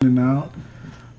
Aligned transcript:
and 0.00 0.18
out. 0.18 0.50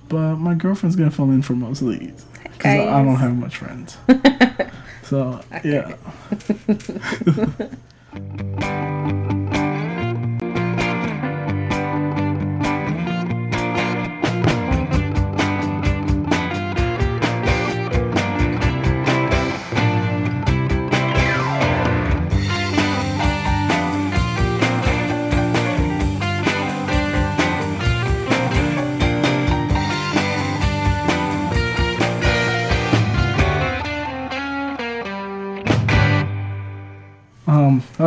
But 0.09 0.37
my 0.37 0.55
girlfriend's 0.55 0.95
gonna 0.95 1.11
fill 1.11 1.29
in 1.31 1.43
for 1.43 1.53
most 1.53 1.81
of 1.81 1.89
these 1.89 2.25
because 2.43 2.65
I 2.65 2.99
I 2.99 3.03
don't 3.03 3.15
have 3.15 3.35
much 3.35 3.57
friends. 3.57 3.97
so 5.03 5.41
yeah. 5.63 5.95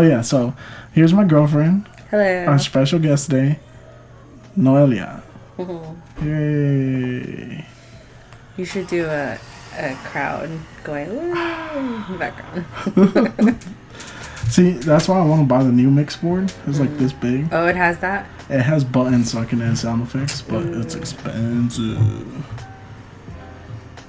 yeah. 0.09 0.21
So 0.23 0.55
here's 0.93 1.13
my 1.13 1.25
girlfriend. 1.25 1.89
Hello. 2.11 2.45
Our 2.47 2.59
special 2.59 2.99
guest 2.99 3.31
today, 3.31 3.59
Noelia. 4.57 5.23
Mm-hmm. 5.59 6.29
Yay! 6.29 7.67
You 8.57 8.65
should 8.65 8.87
do 8.87 9.07
a, 9.07 9.39
a 9.77 9.95
crowd 10.05 10.51
going 10.85 11.09
in 11.11 11.31
the 11.31 12.17
background. 12.19 12.65
See, 14.49 14.71
that's 14.73 15.09
why 15.09 15.19
I 15.19 15.25
want 15.25 15.41
to 15.43 15.47
buy 15.47 15.65
the 15.65 15.73
new 15.73 15.91
mix 15.91 16.17
board. 16.17 16.53
It's 16.67 16.79
like 16.79 16.97
this 16.99 17.13
big. 17.13 17.49
oh, 17.51 17.67
it 17.67 17.75
has 17.77 17.99
that? 17.99 18.29
It 18.49 18.61
has 18.61 18.85
buttons 18.85 19.33
so 19.33 19.39
I 19.41 19.47
can 19.47 19.61
add 19.63 19.79
sound 19.79 20.03
effects, 20.03 20.43
but 20.43 20.65
it's 20.67 20.95
expensive. 20.95 21.99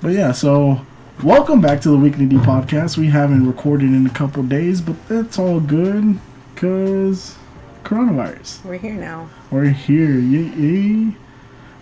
But 0.02 0.09
yeah, 0.09 0.32
so 0.34 0.85
welcome 1.24 1.62
back 1.62 1.82
to 1.82 1.90
the 1.90 1.98
Weekly 1.98 2.26
D 2.26 2.38
podcast. 2.38 2.98
We 2.98 3.08
haven't 3.08 3.48
recorded 3.48 3.90
in 3.90 4.05
a 4.05 4.10
couple 4.10 4.44
days, 4.44 4.82
but 4.82 4.96
that's 5.08 5.40
all 5.40 5.60
good 5.60 6.20
because 6.54 7.35
coronavirus. 7.84 8.63
We're 8.66 8.77
here 8.77 8.94
now. 8.96 9.30
We're 9.52 9.66
here. 9.70 10.12
Yay, 10.20 10.43
yay. 10.55 11.16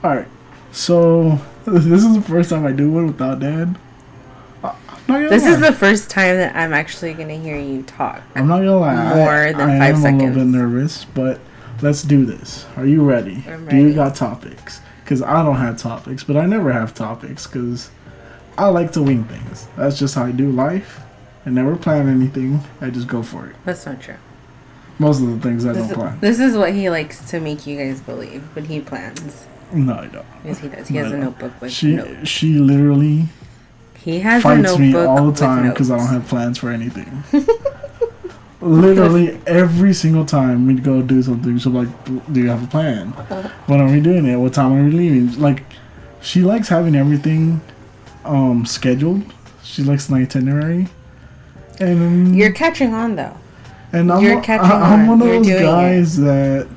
All 0.03 0.15
right. 0.15 0.27
So 0.71 1.39
this 1.65 2.03
is 2.03 2.15
the 2.15 2.21
first 2.21 2.49
time 2.49 2.65
I 2.65 2.71
do 2.71 2.91
one 2.91 3.07
without 3.07 3.39
Dan. 3.39 3.77
I- 4.63 4.67
uh, 4.69 4.75
I'm 4.87 5.05
gonna 5.07 5.29
This 5.29 5.43
lie. 5.43 5.49
is 5.51 5.59
the 5.59 5.73
first 5.73 6.09
time 6.09 6.37
that 6.37 6.55
I'm 6.55 6.73
actually 6.73 7.13
going 7.13 7.27
to 7.27 7.37
hear 7.37 7.57
you 7.57 7.83
talk. 7.83 8.21
I'm 8.35 8.47
not 8.47 8.57
gonna 8.59 8.77
lie. 8.79 8.93
I- 8.95 9.15
More 9.15 9.53
than 9.53 9.69
I 9.69 9.91
five 9.91 10.05
am 10.05 10.15
a 10.15 10.17
little 10.17 10.35
bit 10.35 10.45
nervous, 10.47 11.05
but 11.05 11.39
let's 11.81 12.03
do 12.03 12.25
this. 12.25 12.65
Are 12.77 12.85
you 12.85 13.03
ready? 13.03 13.43
I'm 13.47 13.65
ready. 13.65 13.77
Do 13.77 13.87
you 13.89 13.93
got 13.93 14.15
topics? 14.15 14.79
Because 15.03 15.21
I 15.21 15.43
don't 15.43 15.57
have 15.57 15.77
topics, 15.77 16.23
but 16.23 16.37
I 16.37 16.45
never 16.45 16.71
have 16.71 16.93
topics 16.93 17.45
because 17.45 17.91
I 18.57 18.67
like 18.67 18.91
to 18.93 19.01
wing 19.03 19.23
things. 19.25 19.67
That's 19.77 19.97
just 19.97 20.15
how 20.15 20.25
I 20.25 20.31
do 20.31 20.51
life. 20.51 21.01
I 21.45 21.49
never 21.49 21.75
plan 21.75 22.07
anything. 22.07 22.61
I 22.81 22.89
just 22.89 23.07
go 23.07 23.21
for 23.23 23.47
it. 23.47 23.55
That's 23.65 23.85
not 23.85 24.01
true. 24.01 24.15
Most 24.99 25.21
of 25.21 25.27
the 25.27 25.39
things 25.39 25.65
I 25.65 25.69
This 25.73 25.81
don't 25.83 25.91
is, 25.91 25.97
plan. 25.97 26.19
this 26.19 26.39
is 26.39 26.55
what 26.55 26.73
he 26.73 26.89
likes 26.89 27.29
to 27.31 27.39
make 27.39 27.65
you 27.65 27.77
guys 27.77 27.99
believe, 27.99 28.43
but 28.53 28.65
he 28.65 28.79
plans. 28.79 29.47
No, 29.73 29.93
I 29.95 30.05
don't. 30.07 30.25
Yes, 30.45 30.59
he 30.59 30.67
does. 30.67 30.87
He 30.87 30.97
has 30.97 31.07
No, 31.11 31.15
a 31.15 31.17
I 31.17 31.21
don't. 31.21 31.29
notebook 31.31 31.61
with 31.61 31.71
She 31.71 31.95
notes. 31.95 32.29
she 32.29 32.59
literally 32.59 33.25
He 33.95 34.19
has 34.19 34.41
a 34.41 34.43
fights 34.43 34.61
notebook 34.61 34.79
me 34.79 34.95
all 34.95 35.31
the 35.31 35.37
time 35.37 35.69
because 35.69 35.89
I 35.89 35.97
don't 35.97 36.07
have 36.07 36.27
plans 36.27 36.57
for 36.59 36.69
anything. 36.69 37.23
Literally 38.61 39.37
every 39.45 39.93
single 39.93 40.25
time 40.25 40.67
we 40.67 40.75
go 40.75 41.01
do 41.01 41.21
something, 41.21 41.57
she'll 41.57 41.73
be 41.73 41.79
like, 41.79 42.05
"Do 42.31 42.39
you 42.39 42.47
have 42.49 42.63
a 42.63 42.67
plan? 42.67 43.11
Uh-huh. 43.11 43.49
When 43.65 43.81
are 43.81 43.91
we 43.91 43.99
doing 43.99 44.25
it? 44.25 44.37
What 44.37 44.53
time 44.53 44.71
are 44.71 44.83
we 44.85 44.91
leaving?" 44.91 45.37
Like, 45.41 45.63
she 46.21 46.43
likes 46.43 46.69
having 46.69 46.95
everything 46.95 47.59
um 48.25 48.65
scheduled. 48.65 49.23
She 49.63 49.83
likes 49.83 50.09
an 50.09 50.15
itinerary, 50.15 50.87
and 51.79 52.35
You're 52.35 52.51
catching 52.51 52.93
on 52.93 53.15
though. 53.15 53.35
and 53.91 54.11
I'm 54.11 54.21
you're 54.23 54.35
one- 54.35 54.43
catching 54.43 54.71
I, 54.71 54.93
am 54.93 55.09
on. 55.09 55.19
one 55.19 55.21
of 55.21 55.27
You're 55.27 55.37
those 55.37 55.47
doing 55.47 55.59
it. 55.59 55.65
guys 55.65 56.17
that 56.17 56.67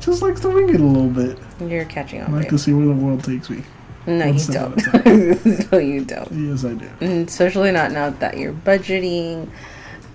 just 0.00 0.22
likes 0.22 0.40
to 0.40 0.48
wing 0.50 0.68
it 0.68 0.80
a 0.80 0.84
little 0.84 1.08
bit. 1.08 1.38
You're 1.60 1.84
catching 1.86 2.22
on. 2.22 2.30
I 2.30 2.32
like 2.34 2.42
babe. 2.44 2.50
to 2.50 2.58
see 2.58 2.72
where 2.72 2.86
the 2.86 2.92
world 2.92 3.22
takes 3.24 3.50
me. 3.50 3.62
No, 4.06 4.24
you 4.26 4.44
don't. 4.46 4.94
no, 5.72 5.78
you 5.78 6.04
don't. 6.04 6.32
Yes, 6.32 6.64
I 6.64 6.72
do. 6.74 6.88
And 7.02 7.28
especially 7.28 7.70
not 7.70 7.92
now 7.92 8.10
that 8.10 8.38
you're 8.38 8.52
budgeting 8.54 9.48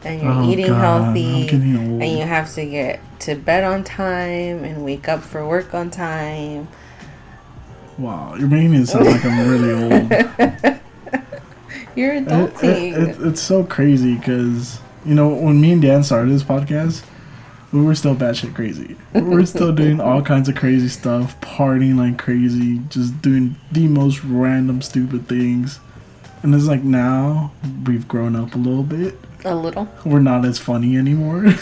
and 0.04 0.22
you're 0.22 0.32
Oh, 0.32 0.50
eating 0.50 0.68
God, 0.68 1.04
healthy 1.04 1.42
I'm 1.44 1.48
getting 1.48 1.78
old. 1.94 2.02
and 2.02 2.12
you 2.18 2.24
have 2.26 2.52
to 2.56 2.66
get 2.66 3.00
to 3.22 3.36
bed 3.36 3.64
on 3.64 3.84
time 3.84 4.64
and 4.64 4.84
wake 4.84 5.08
up 5.08 5.22
for 5.22 5.48
work 5.48 5.74
on 5.76 5.92
time. 5.92 6.68
Wow, 7.98 8.36
you're 8.38 8.48
making 8.50 8.74
it 8.76 8.88
sound 8.88 9.06
like 9.06 9.24
I'm 9.26 9.48
really 9.50 9.72
old. 9.74 10.12
You're 11.96 12.16
It- 12.16 12.26
adulting. 12.26 12.64
it- 12.64 12.98
it- 13.10 13.18
it's 13.28 13.42
so 13.42 13.64
crazy 13.64 14.16
because 14.16 14.80
you 15.06 15.16
know 15.16 15.30
when 15.30 15.62
me 15.62 15.72
and 15.72 15.82
Dan 15.82 16.04
started 16.04 16.30
this 16.32 16.44
podcast, 16.44 17.04
we 17.72 17.82
were 17.82 17.96
still 17.96 18.16
batshit 18.16 18.54
crazy. 18.54 18.98
We 19.14 19.22
were 19.22 19.46
still 19.46 19.72
doing 19.82 20.02
all 20.02 20.22
kinds 20.22 20.50
of 20.50 20.56
crazy 20.56 20.90
stuff, 20.90 21.40
partying 21.40 21.96
like 21.98 22.18
crazy, 22.18 22.82
just 22.90 23.22
doing 23.22 23.56
the 23.72 23.88
most 23.88 24.24
random 24.26 24.82
stupid 24.82 25.28
things. 25.30 25.80
And 26.44 26.54
it's 26.54 26.66
like 26.66 26.84
now 26.84 27.54
we've 27.86 28.08
grown 28.10 28.36
up 28.36 28.56
a 28.56 28.58
little 28.58 28.84
bit. 28.84 29.18
a 29.46 29.56
little. 29.56 29.88
We're 30.04 30.20
not 30.20 30.44
as 30.46 30.60
funny 30.60 30.98
anymore. 30.98 31.46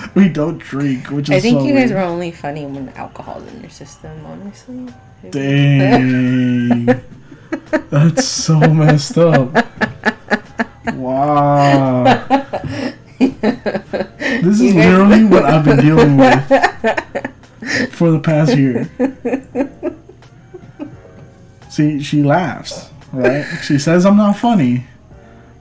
we 0.14 0.28
don't 0.28 0.58
drink, 0.58 1.10
which 1.10 1.28
is 1.30 1.36
I 1.36 1.40
think 1.40 1.60
so 1.60 1.66
you 1.66 1.74
guys 1.74 1.90
weird. 1.90 2.02
were 2.02 2.06
only 2.06 2.30
funny 2.30 2.66
when 2.66 2.88
alcohol's 2.90 3.46
in 3.52 3.60
your 3.60 3.70
system, 3.70 4.24
honestly. 4.26 4.88
Dang. 5.30 6.86
That's 7.90 8.26
so 8.26 8.58
messed 8.60 9.18
up. 9.18 9.66
Wow. 10.94 12.04
This 13.18 14.60
is 14.60 14.74
literally 14.74 15.24
what 15.32 15.44
I've 15.44 15.64
been 15.64 15.78
dealing 15.78 16.16
with 16.16 16.44
for 17.92 18.10
the 18.10 18.20
past 18.20 18.56
year. 18.56 18.90
See, 21.68 22.02
she 22.02 22.22
laughs, 22.22 22.90
right? 23.12 23.44
She 23.62 23.78
says 23.78 24.04
I'm 24.04 24.16
not 24.16 24.36
funny, 24.36 24.86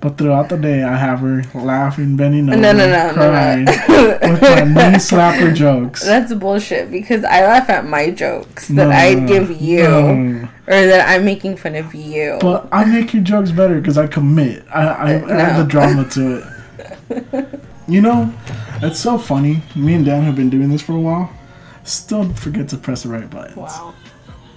but 0.01 0.17
throughout 0.17 0.49
the 0.49 0.57
day 0.57 0.83
I 0.83 0.97
have 0.97 1.19
her 1.19 1.43
laughing, 1.53 2.17
bending 2.17 2.49
over, 2.49 2.57
No, 2.57 2.71
no, 2.73 2.87
no, 2.89 3.07
no, 3.07 3.13
crying 3.13 3.65
no. 3.65 4.17
with 4.21 4.41
my 4.73 4.89
knee 4.91 4.97
slapper 4.97 5.53
jokes. 5.55 6.03
That's 6.03 6.33
bullshit 6.33 6.91
because 6.91 7.23
I 7.23 7.41
laugh 7.45 7.69
at 7.69 7.85
my 7.85 8.09
jokes 8.11 8.67
that 8.69 8.87
No, 8.87 8.89
I 8.89 9.15
give 9.27 9.51
you 9.61 9.83
no. 9.83 10.49
or 10.67 10.87
that 10.87 11.07
I'm 11.07 11.23
making 11.23 11.57
fun 11.57 11.75
of 11.75 11.93
you. 11.93 12.37
But 12.41 12.67
I 12.71 12.83
make 12.85 13.13
your 13.13 13.23
jokes 13.23 13.51
better 13.51 13.79
because 13.79 13.97
I 13.97 14.07
commit. 14.07 14.65
I, 14.73 14.81
I 14.87 15.15
uh, 15.15 15.27
add 15.29 15.57
No. 15.57 15.63
the 15.63 15.69
drama 15.69 16.09
to 16.09 16.43
it. 17.09 17.59
You 17.87 17.99
know, 17.99 18.33
it's 18.81 18.99
so 18.99 19.17
funny. 19.17 19.63
Me 19.75 19.95
and 19.95 20.05
Dan 20.05 20.23
have 20.23 20.35
been 20.35 20.49
doing 20.49 20.69
this 20.69 20.81
for 20.81 20.93
a 20.93 20.99
while. 20.99 21.29
Still 21.83 22.31
forget 22.33 22.69
to 22.69 22.77
press 22.77 23.03
the 23.03 23.09
right 23.09 23.29
buttons. 23.29 23.57
wow. 23.57 23.93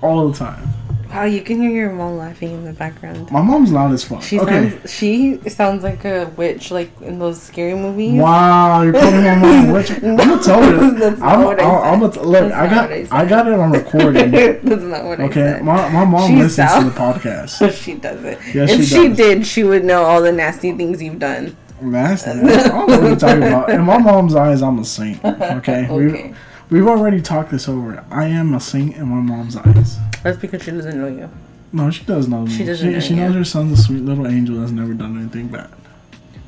All 0.03 0.29
the 0.31 0.39
time. 0.39 0.69
Wow, 1.15 1.27
you 1.27 1.43
can 1.43 1.61
hear 1.61 1.71
your 1.71 1.93
mom 1.93 2.17
laughing 2.17 2.55
in 2.55 2.65
the 2.65 2.73
background. 2.73 3.31
My 3.31 3.41
mom's 3.41 3.71
loud 3.71 3.93
as 3.93 4.03
fuck. 4.03 4.21
She 4.21 4.41
okay. 4.41 4.71
sounds 4.71 4.93
she 4.93 5.49
sounds 5.49 5.85
like 5.85 6.05
a 6.05 6.25
witch, 6.37 6.73
like 6.73 6.91
in 7.03 7.21
those 7.21 7.41
scary 7.41 7.75
movies. 7.75 8.21
Wow, 8.21 8.83
you're 8.83 8.95
calling 8.95 9.23
my 9.23 9.37
mom 9.37 9.71
a 9.71 9.73
witch. 9.75 9.91
I'm 10.03 10.17
gonna 10.17 10.43
tell 10.43 10.61
her. 10.61 10.91
That's 10.99 11.23
I'm, 11.23 11.45
what 11.45 11.61
I 11.61 11.65
I'm, 11.65 12.03
I'm 12.03 12.13
said. 12.13 12.21
gonna 12.21 12.29
look. 12.29 12.49
That's 12.49 12.55
I 12.55 12.69
got 12.69 12.91
I. 12.91 13.07
I 13.13 13.27
got 13.27 13.47
it 13.47 13.53
on 13.53 13.71
recording. 13.71 14.31
That's 14.65 14.83
not 14.83 15.05
what 15.05 15.21
I 15.21 15.25
Okay, 15.27 15.61
my, 15.63 15.89
my 15.91 16.05
mom 16.05 16.29
She 16.29 16.37
listens 16.37 16.75
to 16.75 16.85
the 16.85 16.91
podcast. 16.91 17.73
she 17.85 17.95
doesn't. 17.95 18.53
Yes, 18.53 18.73
if 18.73 18.81
she 18.81 18.85
she, 18.85 19.09
did, 19.11 19.47
she 19.47 19.63
would 19.63 19.85
know 19.85 20.03
all 20.03 20.21
the 20.21 20.33
nasty 20.33 20.73
things 20.73 21.01
you've 21.01 21.21
done. 21.21 21.57
Nasty. 21.81 22.31
I 22.31 22.35
don't 22.35 22.89
know 22.89 23.01
what 23.01 23.09
you're 23.09 23.17
talking 23.17 23.43
about. 23.45 23.71
In 23.71 23.83
my 23.83 23.99
mom's 23.99 24.35
eyes, 24.35 24.63
I'm 24.63 24.81
a 24.81 24.85
saint. 24.85 25.25
Okay. 25.25 25.87
Okay. 25.89 26.35
We've 26.71 26.89
already 26.89 27.23
talked 27.23 27.53
this 27.53 27.69
over. 27.69 28.05
I 28.11 28.25
am 28.25 28.53
a 28.53 28.59
saint 28.59 28.97
in 28.97 29.07
my 29.07 29.21
mom's 29.21 29.57
eyes. 29.57 29.97
That's 30.25 30.39
because 30.39 30.63
she 30.65 30.73
doesn't 30.73 30.99
know 31.01 31.07
you. 31.07 31.31
No, 31.73 31.91
she 31.91 32.05
does 32.05 32.27
know 32.29 32.43
me. 32.43 32.51
She 32.51 32.65
doesn't 32.65 32.93
know 32.93 33.01
She, 33.01 33.15
knows 33.15 33.35
her 33.35 33.45
son's 33.45 33.79
a 33.79 33.83
sweet 33.83 34.03
little 34.03 34.27
angel 34.27 34.59
that's 34.61 34.73
never 34.73 34.95
done 34.95 35.17
anything 35.19 35.49
bad. 35.49 35.71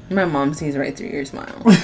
My 0.09 0.25
mom 0.25 0.55
sees 0.55 0.77
right 0.77 0.97
through 0.97 1.09
your 1.09 1.25
smile. 1.25 1.61
Your 1.67 1.75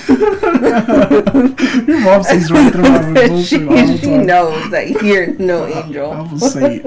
mom 2.03 2.23
sees 2.23 2.53
right 2.53 2.73
through 2.73 2.83
my 2.83 3.15
she 3.43 3.59
bullshit 3.59 3.99
she 4.01 4.07
time. 4.07 4.27
knows 4.27 4.71
that 4.71 4.89
you're 5.03 5.27
no 5.39 5.67
angel. 5.85 6.13
I'm 6.13 6.33
a 6.35 6.39
saint. 6.39 6.87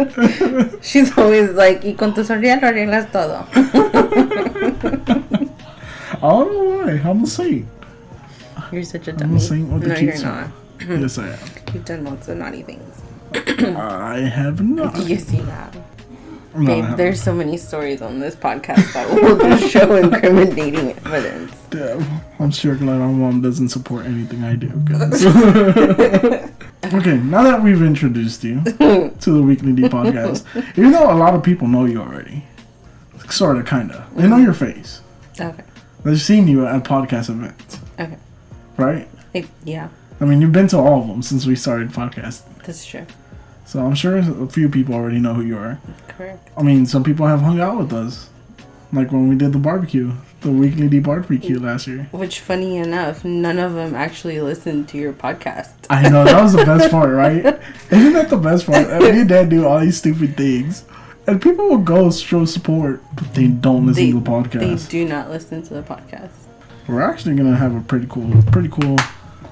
She's 0.83 1.17
always 1.17 1.49
like, 1.51 1.83
y 1.83 1.93
con 1.97 2.13
tu 2.13 2.21
sonrisa 2.23 2.61
lo 2.61 2.67
arreglas 2.69 3.11
todo. 3.11 3.45
I 5.13 6.15
don't 6.21 6.53
know 6.53 6.63
why. 6.85 7.01
I'm 7.03 7.23
a 7.23 7.27
saint. 7.27 7.67
You're 8.71 8.83
such 8.83 9.07
a 9.09 9.11
I'm 9.11 9.17
dummy. 9.17 9.35
a 9.37 9.39
saint 9.41 9.67
with 9.69 9.81
the 9.83 9.89
no, 9.89 9.95
you're 9.99 10.17
not. 10.23 10.49
yes, 10.87 11.17
I 11.17 11.27
am. 11.29 11.39
You've 11.73 11.83
done 11.85 12.03
lots 12.05 12.27
of 12.29 12.37
naughty 12.37 12.63
things. 12.63 13.01
I 13.35 14.19
have 14.19 14.61
not. 14.61 14.95
Yes, 15.07 15.31
you 15.33 15.43
have. 15.43 15.75
No, 16.55 16.65
Babe, 16.81 16.95
there's 16.95 17.21
so 17.21 17.33
many 17.33 17.57
stories 17.57 18.01
on 18.01 18.19
this 18.19 18.33
podcast 18.33 18.93
that 18.93 19.09
will 19.13 19.37
just 19.37 19.69
show 19.73 19.93
incriminating 19.97 20.91
evidence. 21.05 21.53
Damn, 21.69 22.21
I'm 22.39 22.49
sure 22.51 22.75
glad 22.75 22.99
my 22.99 23.07
mom 23.07 23.41
doesn't 23.41 23.69
support 23.69 24.05
anything 24.05 24.43
I 24.43 24.55
do. 24.55 24.71
Okay, 26.93 27.17
now 27.17 27.41
that 27.41 27.63
we've 27.63 27.81
introduced 27.81 28.43
you 28.43 28.61
to 28.63 29.31
the 29.31 29.41
Weekly 29.41 29.73
D 29.73 29.81
podcast, 29.83 30.45
even 30.77 30.91
though 30.91 31.11
a 31.11 31.17
lot 31.17 31.33
of 31.33 31.41
people 31.41 31.67
know 31.67 31.85
you 31.85 31.99
already, 31.99 32.43
sort 33.27 33.57
of, 33.57 33.65
kind 33.65 33.91
of, 33.91 34.15
they 34.15 34.27
know 34.27 34.37
your 34.37 34.53
face. 34.53 35.01
Okay. 35.39 35.63
They've 36.03 36.21
seen 36.21 36.47
you 36.47 36.67
at 36.67 36.83
podcast 36.83 37.29
events, 37.31 37.79
Okay. 37.99 38.15
right? 38.77 39.07
It, 39.33 39.47
yeah, 39.63 39.89
I 40.21 40.25
mean, 40.25 40.41
you've 40.41 40.51
been 40.51 40.67
to 40.69 40.77
all 40.77 41.01
of 41.01 41.07
them 41.07 41.23
since 41.23 41.47
we 41.47 41.55
started 41.55 41.89
podcasting, 41.89 42.63
that's 42.63 42.85
true. 42.85 43.07
So 43.65 43.83
I'm 43.83 43.95
sure 43.95 44.17
a 44.17 44.47
few 44.47 44.69
people 44.69 44.93
already 44.93 45.19
know 45.19 45.33
who 45.33 45.41
you 45.41 45.57
are. 45.57 45.79
Correct. 46.07 46.49
I 46.55 46.61
mean, 46.61 46.85
some 46.85 47.03
people 47.03 47.25
have 47.25 47.41
hung 47.41 47.59
out 47.59 47.77
with 47.79 47.91
us, 47.93 48.29
like 48.93 49.11
when 49.11 49.27
we 49.27 49.35
did 49.35 49.53
the 49.53 49.59
barbecue, 49.59 50.13
the 50.41 50.51
Weekly 50.51 50.87
D 50.87 50.99
barbecue 50.99 51.59
last 51.59 51.87
year. 51.87 52.07
Which, 52.11 52.39
funny 52.39 52.77
enough, 52.77 53.25
none 53.25 53.57
of 53.57 53.73
them 53.73 53.95
actually 53.95 54.39
listened 54.39 54.87
to 54.89 54.97
your 54.99 55.13
podcast. 55.13 55.73
I 55.89 56.07
know 56.07 56.23
that 56.23 56.41
was 56.41 56.53
the 56.53 56.63
best 56.63 56.91
part, 56.91 57.09
right? 57.09 57.59
Isn't 57.89 58.13
that 58.13 58.29
the 58.29 58.37
best 58.37 58.67
part? 58.67 58.87
Me 59.01 59.21
and 59.21 59.29
Dan 59.29 59.49
do 59.49 59.65
all 59.65 59.79
these 59.79 59.97
stupid 59.97 60.37
things, 60.37 60.85
and 61.25 61.41
people 61.41 61.67
will 61.67 61.79
go 61.79 62.11
show 62.11 62.45
support, 62.45 63.01
but 63.15 63.33
they 63.33 63.47
don't 63.47 63.87
listen 63.87 64.05
They, 64.05 64.11
to 64.11 64.19
the 64.19 64.29
podcast. 64.29 64.59
they 64.85 64.89
do 64.91 65.05
not 65.05 65.31
listen 65.31 65.63
to 65.63 65.73
the 65.73 65.81
podcast. 65.81 66.29
We're 66.87 67.01
actually 67.01 67.35
gonna 67.35 67.57
have 67.57 67.75
a 67.75 67.81
pretty 67.81 68.05
cool, 68.07 68.31
pretty 68.51 68.69
cool 68.69 68.97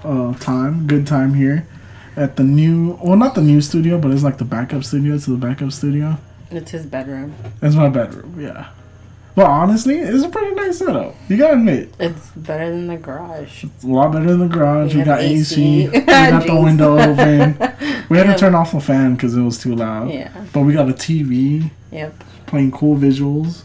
uh, 0.04 0.36
time, 0.36 0.86
good 0.86 1.07
time 1.07 1.33
here 1.33 1.66
at 2.15 2.36
the 2.36 2.44
new, 2.44 3.00
well, 3.04 3.18
not 3.18 3.36
the 3.36 3.42
new 3.42 3.62
studio, 3.62 3.98
but 3.98 4.12
it's 4.12 4.24
like 4.24 4.38
the 4.38 4.45
backup 4.45 4.83
studio 4.83 5.18
to 5.18 5.31
the 5.31 5.38
backup 5.38 5.71
studio. 5.71 6.18
It's 6.51 6.71
his 6.71 6.86
bedroom. 6.86 7.33
It's 7.62 7.75
my 7.75 7.89
bedroom, 7.89 8.39
yeah. 8.39 8.69
But 9.36 9.48
honestly, 9.48 9.95
it's 9.98 10.24
a 10.24 10.30
pretty 10.30 10.54
nice 10.54 10.77
setup. 10.77 11.15
You 11.27 11.38
gotta 11.38 11.54
admit, 11.56 11.92
It's 12.00 12.30
better 12.36 12.69
than 12.69 12.86
the 12.86 12.98
garage. 12.98 13.63
it's 13.63 13.83
a 13.83 13.88
lot 13.88 14.12
better 14.12 14.27
than 14.27 14.48
the 14.48 14.56
garage. 14.56 14.94
We 14.94 15.00
We, 15.00 15.06
got 15.06 15.21
AC. 15.21 15.86
AC. 15.86 15.89
we 15.89 16.00
got 16.01 16.45
the 16.45 16.56
window 16.62 16.98
open. 17.00 17.57
We 18.10 18.18
had 18.18 18.27
Yeah. 18.27 18.33
to 18.33 18.39
turn 18.39 18.54
off 18.54 18.74
the 18.74 18.80
fan 18.80 19.16
because 19.16 19.36
it 19.36 19.42
was 19.42 19.57
too 19.57 19.74
loud. 19.75 20.12
Yeah. 20.12 20.30
But 20.54 20.62
we 20.62 20.74
got 20.74 20.88
a 20.88 20.94
TV 20.94 21.71
Yep. 21.92 22.24
playing 22.45 22.71
cool 22.71 22.95
visuals. 22.95 23.63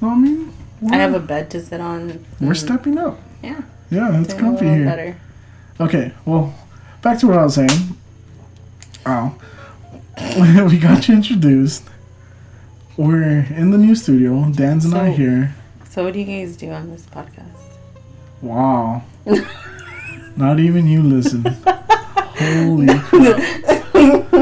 So 0.00 0.08
I 0.08 0.14
mean, 0.16 0.50
I 0.90 0.96
have 0.96 1.12
a 1.12 1.20
bed 1.20 1.50
to 1.50 1.60
sit 1.60 1.80
on. 1.82 2.24
we're 2.40 2.54
stepping 2.54 2.96
up. 2.96 3.18
Yeah. 3.42 3.60
Yeah, 3.90 4.18
it's 4.20 4.32
comfy 4.32 4.64
here. 4.66 4.84
Better. 4.86 5.16
Okay, 5.78 6.12
well, 6.24 6.54
back 7.02 7.18
to 7.18 7.26
what 7.26 7.38
I 7.38 7.44
was 7.44 7.54
saying. 7.54 7.70
Oh, 9.04 9.34
we 10.70 10.78
got 10.78 11.08
you 11.08 11.16
introduced. 11.16 11.84
We're 12.96 13.46
in 13.50 13.70
the 13.70 13.78
new 13.78 13.94
studio. 13.94 14.50
Dan's 14.50 14.84
and 14.84 14.94
I 14.94 15.10
here. 15.10 15.54
So, 15.88 16.04
what 16.04 16.12
do 16.12 16.20
you 16.20 16.24
guys 16.24 16.56
do 16.56 16.70
on 16.70 16.90
this 16.90 17.04
podcast? 17.06 17.48
Wow. 18.40 19.02
Not 20.36 20.60
even 20.60 20.86
you 20.86 21.02
listen. 21.02 21.44
Holy 21.44 22.86
crap. 22.98 24.32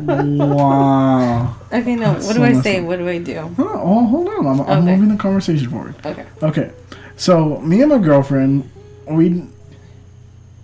Wow. 0.00 1.56
Okay, 1.72 1.96
no. 1.96 2.12
That's 2.12 2.26
what 2.26 2.36
so 2.36 2.38
do 2.38 2.44
I 2.44 2.52
say? 2.60 2.78
up. 2.78 2.84
What 2.84 2.98
do 2.98 3.08
I 3.08 3.18
do? 3.18 3.36
Oh, 3.38 3.54
oh, 3.58 4.06
hold 4.06 4.28
on. 4.28 4.46
I'm, 4.46 4.60
I'm 4.60 4.84
moving 4.84 5.08
the 5.08 5.16
conversation 5.16 5.68
forward. 5.70 5.94
Okay. 6.04 6.26
Okay, 6.42 6.72
so 7.16 7.60
me 7.60 7.80
and 7.82 7.90
my 7.90 7.98
girlfriend, 7.98 8.70
we 9.08 9.44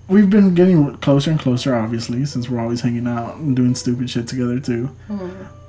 we've 0.08 0.30
been 0.30 0.54
getting 0.54 0.96
closer 0.98 1.30
and 1.30 1.40
closer, 1.40 1.74
obviously, 1.74 2.24
since 2.26 2.48
we're 2.48 2.60
always 2.60 2.80
hanging 2.80 3.06
out 3.06 3.36
and 3.36 3.56
doing 3.56 3.74
stupid 3.74 4.08
shit 4.10 4.26
together 4.28 4.60
too. 4.60 4.90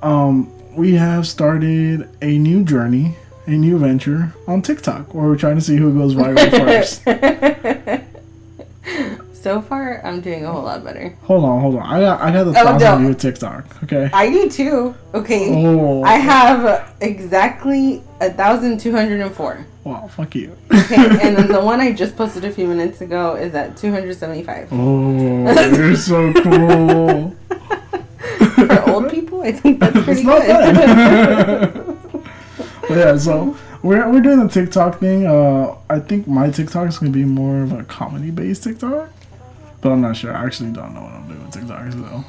Um, 0.02 0.50
we 0.76 0.94
have 0.94 1.26
started 1.26 2.08
a 2.22 2.38
new 2.38 2.64
journey, 2.64 3.16
a 3.46 3.50
new 3.52 3.78
venture 3.78 4.32
on 4.46 4.62
TikTok, 4.62 5.14
where 5.14 5.26
we're 5.26 5.36
trying 5.36 5.56
to 5.56 5.60
see 5.62 5.76
who 5.76 5.92
goes 5.96 6.14
viral 6.14 6.50
first. 6.50 7.04
So 9.40 9.60
far, 9.62 10.04
I'm 10.04 10.20
doing 10.20 10.44
a 10.44 10.50
whole 10.52 10.64
lot 10.64 10.82
better. 10.84 11.14
hold 11.22 11.44
on, 11.44 11.60
hold 11.60 11.76
on. 11.76 11.82
I 11.82 12.00
got 12.00 12.20
I 12.20 12.32
got 12.32 12.44
the 12.44 12.50
Oh, 12.50 12.54
thousand 12.64 13.02
no. 13.02 13.08
view 13.08 13.14
TikTok. 13.14 13.82
Okay. 13.84 14.10
I 14.12 14.28
do 14.30 14.48
too. 14.50 14.94
Okay. 15.14 15.64
Oh, 15.64 16.02
I 16.02 16.14
have 16.16 16.92
exactly 17.00 18.02
a 18.20 18.30
thousand 18.32 18.80
two 18.80 18.90
hundred 18.92 19.20
and 19.20 19.32
four. 19.32 19.64
wow, 19.84 20.08
fuck 20.08 20.34
you. 20.34 20.56
Okay, 20.72 20.96
and 21.22 21.36
then 21.36 21.46
the 21.52 21.60
one 21.60 21.80
I 21.80 21.92
just 21.92 22.16
posted 22.16 22.44
a 22.44 22.50
few 22.50 22.66
minutes 22.66 23.00
ago 23.00 23.36
is 23.36 23.54
at 23.54 23.76
two 23.76 23.92
hundred 23.92 24.16
seventy-five. 24.16 24.68
Oh, 24.72 25.76
you're 25.76 25.94
so 25.96 26.32
cool. 26.42 27.36
For 28.58 28.90
old 28.90 29.08
people, 29.10 29.42
I 29.42 29.52
think 29.52 29.78
that's 29.78 29.92
pretty 30.02 30.12
It's 30.12 30.22
not 30.24 30.40
good. 30.42 30.74
bad. 30.74 31.84
But 32.88 32.96
yeah, 32.96 33.16
so 33.18 33.54
we're 33.82 34.10
we're 34.10 34.20
doing 34.22 34.40
the 34.40 34.48
TikTok 34.48 34.98
thing. 34.98 35.26
Uh, 35.26 35.76
I 35.90 36.00
think 36.00 36.26
my 36.26 36.50
TikTok 36.50 36.88
is 36.88 36.98
gonna 36.98 37.12
be 37.12 37.24
more 37.24 37.62
of 37.62 37.72
a 37.72 37.84
comedy 37.84 38.30
based 38.30 38.64
TikTok, 38.64 39.10
but 39.80 39.90
I'm 39.92 40.00
not 40.00 40.16
sure. 40.16 40.34
I 40.34 40.44
actually 40.44 40.70
don't 40.72 40.94
know 40.94 41.02
what 41.02 41.12
I'm 41.12 41.26
doing 41.28 41.42
with 41.44 41.52
TikTok. 41.52 41.92
So 41.92 42.24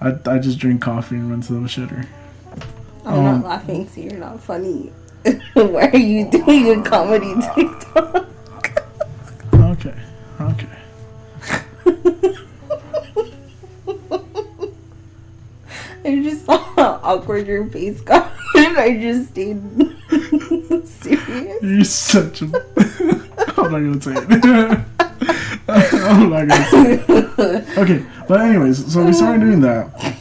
I 0.00 0.34
I 0.34 0.38
just 0.38 0.58
drink 0.58 0.80
coffee 0.82 1.16
and 1.16 1.30
run 1.30 1.40
to 1.42 1.52
the 1.54 1.60
shitter. 1.68 2.06
I'm 3.04 3.14
Um, 3.14 3.24
not 3.24 3.44
laughing, 3.44 3.88
so 3.88 4.00
you're 4.00 4.14
not 4.14 4.40
funny. 4.40 4.92
Why 5.54 5.88
are 5.92 5.96
you 5.96 6.30
doing 6.30 6.80
a 6.80 6.82
comedy 6.88 7.34
TikTok? 7.54 8.26
Okay, 9.54 9.94
okay. 10.40 10.68
I 16.04 16.20
just 16.22 16.46
saw 16.46 16.58
how 16.58 17.00
awkward 17.02 17.46
your 17.46 17.66
face 17.68 18.00
got, 18.00 18.32
and 18.56 18.76
I 18.76 18.98
just 19.00 19.30
stayed 19.30 19.60
serious. 20.84 21.62
You're 21.62 21.84
such 21.84 22.42
a. 22.42 22.46
I'm 23.56 23.70
not 23.70 23.78
gonna 23.78 24.00
say 24.00 24.14
it. 24.16 24.84
I'm 25.68 26.30
not 26.30 26.48
gonna 26.48 26.64
say 26.70 27.04
it. 27.08 27.78
Okay, 27.78 28.04
but 28.28 28.40
anyways, 28.40 28.92
so 28.92 29.04
we 29.04 29.12
started 29.12 29.40
doing 29.40 29.60
that. 29.60 30.16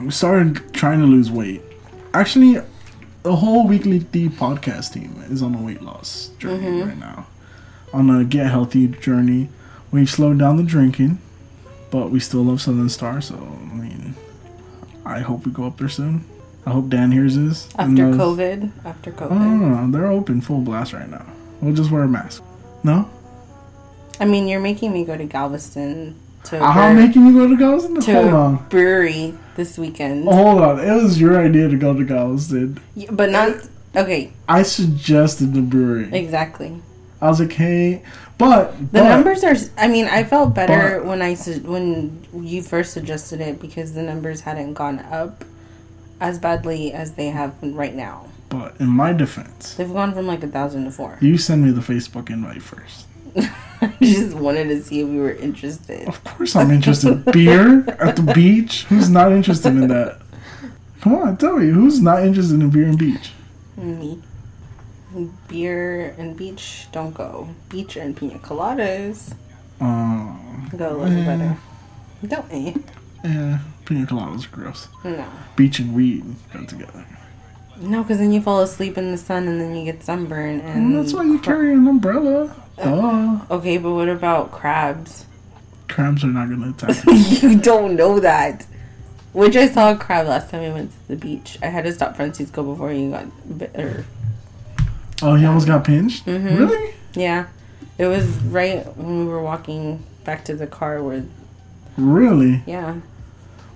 We 0.00 0.10
started 0.10 0.72
trying 0.72 1.00
to 1.00 1.06
lose 1.06 1.30
weight. 1.30 1.62
Actually, 2.14 2.60
the 3.22 3.36
whole 3.36 3.66
weekly 3.66 3.98
D 3.98 4.28
podcast 4.28 4.92
team 4.92 5.22
is 5.28 5.42
on 5.42 5.54
a 5.54 5.58
weight 5.62 5.82
loss 5.82 6.30
journey 6.38 6.66
mm-hmm. 6.66 6.88
right 6.88 6.98
now. 6.98 7.26
On 7.92 8.08
a 8.10 8.24
get 8.24 8.46
healthy 8.46 8.88
journey. 8.88 9.48
We've 9.90 10.08
slowed 10.08 10.38
down 10.38 10.56
the 10.56 10.62
drinking, 10.62 11.18
but 11.90 12.10
we 12.10 12.20
still 12.20 12.44
love 12.44 12.60
Southern 12.60 12.88
Star. 12.88 13.20
So 13.20 13.34
I 13.36 13.74
mean, 13.74 14.14
I 15.04 15.20
hope 15.20 15.46
we 15.46 15.52
go 15.52 15.66
up 15.66 15.78
there 15.78 15.88
soon. 15.88 16.24
I 16.66 16.70
hope 16.70 16.90
Dan 16.90 17.12
hears 17.12 17.34
this. 17.34 17.68
After 17.78 17.92
knows- 17.94 18.16
COVID, 18.16 18.70
after 18.84 19.10
Oh, 19.10 19.28
no, 19.28 19.34
COVID. 19.34 19.60
no, 19.60 19.86
no, 19.86 19.90
they're 19.90 20.06
open 20.06 20.42
full 20.42 20.60
blast 20.60 20.92
right 20.92 21.08
now. 21.08 21.24
We'll 21.62 21.74
just 21.74 21.90
wear 21.90 22.02
a 22.02 22.08
mask. 22.08 22.42
No? 22.84 23.08
I 24.20 24.24
mean, 24.24 24.48
you're 24.48 24.60
making 24.60 24.92
me 24.92 25.04
go 25.04 25.16
to 25.16 25.24
Galveston 25.24 26.14
to 26.44 26.62
uh-huh, 26.62 26.80
I'm 26.80 26.96
brew- 26.96 27.06
making 27.06 27.26
you 27.26 27.32
go 27.34 27.48
to 27.48 27.56
Galveston? 27.56 28.00
to 28.00 28.12
Hold 28.14 28.34
on. 28.34 28.66
brewery 28.68 29.34
this 29.56 29.76
weekend. 29.78 30.26
Oh, 30.28 30.32
hold 30.34 30.62
on. 30.62 30.80
It 30.80 30.92
was 31.02 31.20
your 31.20 31.38
idea 31.44 31.68
to 31.68 31.76
go 31.76 31.94
to 31.94 32.04
Galveston. 32.04 32.78
Yeah, 32.94 33.10
But 33.10 33.30
not 33.30 33.54
okay. 33.96 34.32
I 34.48 34.62
suggested 34.62 35.52
the 35.54 35.60
brewery. 35.62 36.08
Exactly. 36.12 36.80
I 37.20 37.26
was 37.28 37.40
like, 37.40 37.52
hey, 37.52 38.02
but 38.38 38.78
The 38.78 38.84
but, 39.00 39.08
numbers 39.08 39.42
are. 39.42 39.56
I 39.76 39.88
mean, 39.88 40.06
I 40.06 40.22
felt 40.22 40.54
better 40.54 40.98
But- 41.00 41.06
when 41.06 41.20
I 41.22 41.34
su- 41.34 41.60
when 41.64 42.24
you 42.32 42.62
first 42.62 42.92
suggested 42.92 43.40
it 43.40 43.60
because 43.60 43.94
the 43.94 44.02
numbers 44.02 44.42
hadn't 44.42 44.74
gone 44.74 45.00
up 45.10 45.44
as 46.20 46.38
badly 46.38 46.92
as 46.92 47.12
they 47.14 47.26
have 47.28 47.54
right 47.62 47.94
now. 47.94 48.26
But 48.48 48.76
in 48.80 48.86
my 48.88 49.12
defense, 49.12 49.74
They've 49.74 49.92
gone 49.92 50.14
from 50.14 50.26
like 50.28 50.42
a 50.44 50.48
thousand 50.48 50.84
to 50.84 50.90
four. 50.92 51.18
you 51.20 51.36
send 51.36 51.64
me 51.64 51.72
the 51.72 51.80
Facebook 51.82 52.30
invite 52.30 52.62
first. 52.62 53.06
I 53.80 53.92
just 54.02 54.36
wanted 54.36 54.68
to 54.68 54.82
see 54.82 55.00
if 55.00 55.08
you 55.08 55.20
were 55.20 55.32
interested. 55.32 56.08
Of 56.08 56.22
course, 56.24 56.56
I'm 56.56 56.70
interested. 56.70 57.24
beer 57.32 57.88
at 58.00 58.16
the 58.16 58.22
beach? 58.34 58.84
Who's 58.84 59.08
not 59.10 59.32
interested 59.32 59.68
in 59.68 59.88
that? 59.88 60.20
Come 61.00 61.14
on, 61.14 61.36
tell 61.36 61.56
me 61.58 61.68
who's 61.68 62.00
not 62.00 62.24
interested 62.24 62.60
in 62.60 62.70
beer 62.70 62.84
and 62.86 62.98
beach? 62.98 63.32
Me. 63.76 64.20
Beer 65.48 66.14
and 66.18 66.36
beach 66.36 66.86
don't 66.92 67.14
go. 67.14 67.48
Beach 67.68 67.96
and 67.96 68.16
pina 68.16 68.38
coladas 68.40 69.34
Um, 69.80 70.68
go 70.76 70.96
a 70.96 70.96
little 70.96 71.18
eh, 71.18 71.24
better. 71.24 71.56
Don't 72.26 72.46
eh? 72.50 72.74
Yeah, 73.24 73.58
pina 73.86 74.06
coladas 74.06 74.46
are 74.46 74.50
gross. 74.56 74.88
No. 75.04 75.24
Beach 75.56 75.78
and 75.78 75.94
weed 75.94 76.24
go 76.52 76.64
together. 76.64 77.06
No, 77.80 78.02
because 78.02 78.18
then 78.18 78.32
you 78.32 78.40
fall 78.40 78.60
asleep 78.60 78.98
in 78.98 79.12
the 79.12 79.18
sun 79.18 79.46
and 79.48 79.60
then 79.60 79.76
you 79.76 79.84
get 79.84 80.02
sunburn 80.02 80.60
and. 80.60 80.92
Well, 80.94 81.02
that's 81.02 81.14
why 81.14 81.24
you 81.24 81.38
carry 81.38 81.72
an 81.72 81.86
umbrella. 81.86 82.54
Duh. 82.76 83.38
Okay, 83.50 83.78
but 83.78 83.92
what 83.92 84.08
about 84.08 84.50
crabs? 84.52 85.26
Crabs 85.88 86.22
are 86.24 86.28
not 86.28 86.48
gonna 86.48 86.70
attack 86.70 87.04
you. 87.06 87.50
you 87.50 87.58
don't 87.58 87.96
know 87.96 88.20
that. 88.20 88.66
Which 89.32 89.56
I 89.56 89.68
saw 89.68 89.92
a 89.92 89.96
crab 89.96 90.26
last 90.26 90.50
time 90.50 90.62
we 90.62 90.70
went 90.70 90.90
to 90.92 91.08
the 91.08 91.16
beach. 91.16 91.58
I 91.62 91.66
had 91.66 91.84
to 91.84 91.92
stop 91.92 92.16
Francisco 92.16 92.62
before 92.62 92.90
he 92.90 93.10
got 93.10 93.26
bit. 93.58 93.74
Or, 93.78 94.04
Oh, 95.20 95.34
he 95.34 95.44
almost 95.44 95.66
got 95.66 95.84
pinched? 95.84 96.26
Mhm. 96.26 96.58
Really? 96.58 96.94
yeah, 97.14 97.46
it 97.98 98.06
was 98.06 98.26
right 98.44 98.84
when 98.96 99.20
we 99.20 99.24
were 99.26 99.42
walking 99.42 100.02
back 100.24 100.44
to 100.46 100.54
the 100.54 100.66
car. 100.66 101.02
Where 101.02 101.24
Really? 101.96 102.62
yeah, 102.66 102.96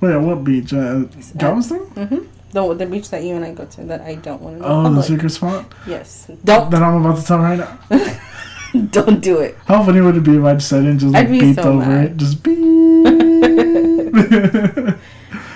Wait, 0.01 0.13
at 0.13 0.21
what 0.21 0.45
beach? 0.45 0.73
Uh, 0.73 1.05
Galveston? 1.37 1.81
mm-hmm. 1.95 2.19
The 2.53 2.75
the 2.75 2.87
beach 2.87 3.11
that 3.11 3.25
you 3.25 3.35
and 3.35 3.45
I 3.45 3.53
go 3.53 3.65
to 3.65 3.83
that 3.85 4.03
I 4.03 4.15
don't 4.17 4.41
want 4.41 4.57
to 4.59 4.63
know. 4.63 4.87
Oh, 4.87 4.95
the 4.95 5.03
secret 5.03 5.31
spot? 5.31 5.65
Yes, 5.87 6.31
don't 6.45 6.71
That 6.71 6.83
I'm 6.83 7.05
about 7.05 7.19
to 7.19 7.25
tell 7.27 7.39
right 7.39 7.59
now. 7.59 7.79
don't 8.91 9.21
do 9.21 9.41
it. 9.41 9.57
How 9.67 9.85
funny 9.85 10.01
would 10.01 10.17
it 10.17 10.25
be 10.25 10.37
if 10.37 10.45
I 10.45 10.55
just 10.55 10.69
said 10.69 10.85
it 10.85 10.91
and 10.91 11.01
just 11.01 11.13
like, 11.13 11.29
be 11.29 11.41
beeped 11.41 11.57
so 11.57 11.73
over 11.73 11.87
mad. 11.87 12.05
it? 12.13 12.17
Just 12.17 12.43
beep. 12.43 12.59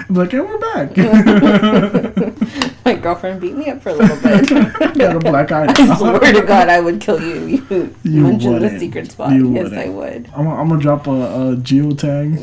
I'm 0.09 0.15
like, 0.15 0.33
and 0.35 0.49
we're 0.49 0.59
back. 0.59 0.97
My 2.85 2.95
girlfriend 2.95 3.41
beat 3.41 3.57
me 3.57 3.69
up 3.71 3.83
for 3.83 3.89
a 3.91 3.95
little 3.95 4.17
bit. 4.23 4.49
Got 4.97 5.17
a 5.17 5.19
black 5.19 5.51
eye. 5.51 5.67
I 5.69 5.97
swear 5.97 6.21
to 6.33 6.43
God, 6.47 6.69
I 6.69 6.79
would 6.81 7.01
kill 7.01 7.21
you. 7.21 7.57
if 7.57 7.69
You, 7.71 7.93
You 8.05 8.21
mentioned 8.23 8.63
the 8.63 8.79
secret 8.79 9.11
spot. 9.11 9.33
You 9.33 9.53
yes, 9.53 9.65
wouldn't. 9.65 9.81
I 9.81 9.89
would. 9.89 10.31
I'm, 10.37 10.47
I'm 10.47 10.69
gonna 10.69 10.81
drop 10.81 11.09
a, 11.09 11.11
a 11.11 11.57
geotag 11.57 12.41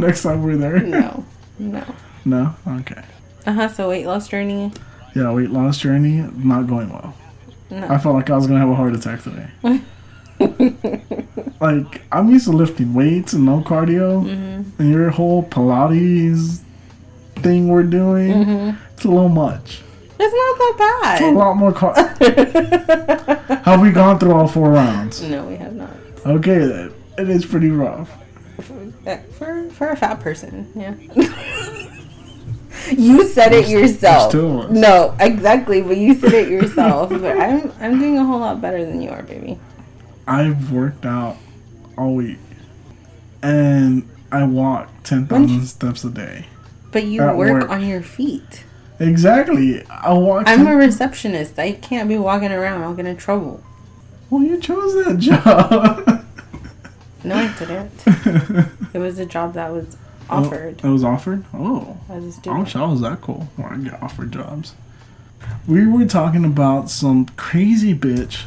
next 0.00 0.22
time 0.24 0.42
we're 0.42 0.56
there. 0.56 0.80
no, 0.80 1.24
no. 1.60 1.84
No? 2.24 2.52
Okay. 2.66 3.04
Uh 3.46 3.52
huh. 3.52 3.68
So 3.68 3.88
weight 3.88 4.06
loss 4.06 4.28
journey. 4.28 4.72
Yeah, 5.14 5.32
weight 5.32 5.50
loss 5.50 5.78
journey 5.78 6.24
not 6.36 6.66
going 6.66 6.88
well. 6.90 7.14
No. 7.70 7.86
I 7.88 7.98
felt 7.98 8.14
like 8.14 8.30
I 8.30 8.36
was 8.36 8.46
gonna 8.46 8.60
have 8.60 8.68
a 8.68 8.74
heart 8.74 8.94
attack 8.94 9.22
today. 9.22 9.48
like 11.60 12.02
I'm 12.12 12.28
used 12.30 12.46
to 12.46 12.52
lifting 12.52 12.94
weights 12.94 13.32
and 13.32 13.44
no 13.44 13.60
cardio, 13.60 14.22
Mm-hmm. 14.24 14.80
and 14.82 14.90
your 14.92 15.10
whole 15.10 15.42
Pilates 15.44 16.60
thing 17.36 17.68
we're 17.68 17.82
doing, 17.82 18.32
Mm-hmm. 18.32 18.76
it's 18.94 19.04
a 19.04 19.08
little 19.08 19.28
much. 19.28 19.80
It's 20.20 20.34
not 20.34 20.58
that 20.58 20.74
bad. 21.02 21.14
It's 21.20 21.28
a 21.28 21.30
lot 21.32 21.56
more 21.56 21.72
car. 21.72 21.94
have 23.64 23.80
we 23.80 23.90
gone 23.90 24.18
through 24.18 24.32
all 24.32 24.46
four 24.46 24.70
rounds? 24.70 25.20
no, 25.22 25.44
we 25.46 25.56
have 25.56 25.74
not. 25.74 25.90
Okay, 26.24 26.58
then 26.58 26.92
it 27.18 27.28
is 27.28 27.44
pretty 27.44 27.70
rough. 27.70 28.08
For, 28.60 29.18
for, 29.38 29.70
for 29.70 29.88
a 29.88 29.96
fat 29.96 30.20
person, 30.20 30.70
yeah. 30.76 30.94
you 32.90 33.26
said 33.28 33.52
it 33.52 33.68
yourself. 33.68 34.34
No, 34.34 35.16
exactly, 35.20 35.82
but 35.82 35.96
you 35.96 36.14
said 36.14 36.32
it 36.32 36.48
yourself. 36.48 37.10
but 37.10 37.38
I'm 37.38 37.72
I'm 37.80 37.98
doing 37.98 38.18
a 38.18 38.24
whole 38.24 38.40
lot 38.40 38.60
better 38.60 38.84
than 38.84 39.00
you 39.02 39.10
are, 39.10 39.22
baby. 39.22 39.58
I've 40.26 40.72
worked 40.72 41.04
out 41.04 41.36
all 41.98 42.14
week, 42.14 42.38
and 43.42 44.08
I 44.30 44.44
walk 44.44 44.88
ten 45.04 45.26
When 45.28 45.64
steps 45.66 46.04
a 46.04 46.10
day. 46.10 46.46
But 46.90 47.04
you 47.04 47.22
work, 47.22 47.36
work. 47.36 47.70
on 47.70 47.86
your 47.86 48.02
feet. 48.02 48.64
Exactly. 49.00 49.84
I 49.86 50.12
walk. 50.12 50.44
I'm 50.46 50.58
10 50.64 50.66
a 50.68 50.76
receptionist. 50.76 51.58
I 51.58 51.72
can't 51.72 52.08
be 52.08 52.18
walking 52.18 52.52
around. 52.52 52.82
I'll 52.82 52.94
get 52.94 53.06
in 53.06 53.16
trouble. 53.16 53.62
well, 54.30 54.42
you 54.42 54.60
chose 54.60 54.94
that 55.04 55.18
job. 55.18 56.24
No, 57.24 57.36
I 57.36 57.52
didn't. 57.58 58.68
It 58.94 58.98
was 58.98 59.18
a 59.18 59.24
job 59.24 59.54
that 59.54 59.72
was 59.72 59.96
Oh, 60.32 60.44
offered 60.46 60.84
It 60.84 60.88
was 60.88 61.04
offered. 61.04 61.44
Oh, 61.54 61.96
as 62.08 62.24
a 62.24 62.26
I 62.26 62.30
student. 62.30 62.64
wish 62.64 62.76
I 62.76 62.86
was 62.86 63.00
that 63.02 63.20
cool. 63.20 63.48
Where 63.56 63.72
I 63.72 63.76
get 63.76 64.02
offered 64.02 64.32
jobs. 64.32 64.74
We 65.66 65.86
were 65.86 66.04
talking 66.06 66.44
about 66.44 66.88
some 66.90 67.26
crazy 67.36 67.94
bitch. 67.94 68.44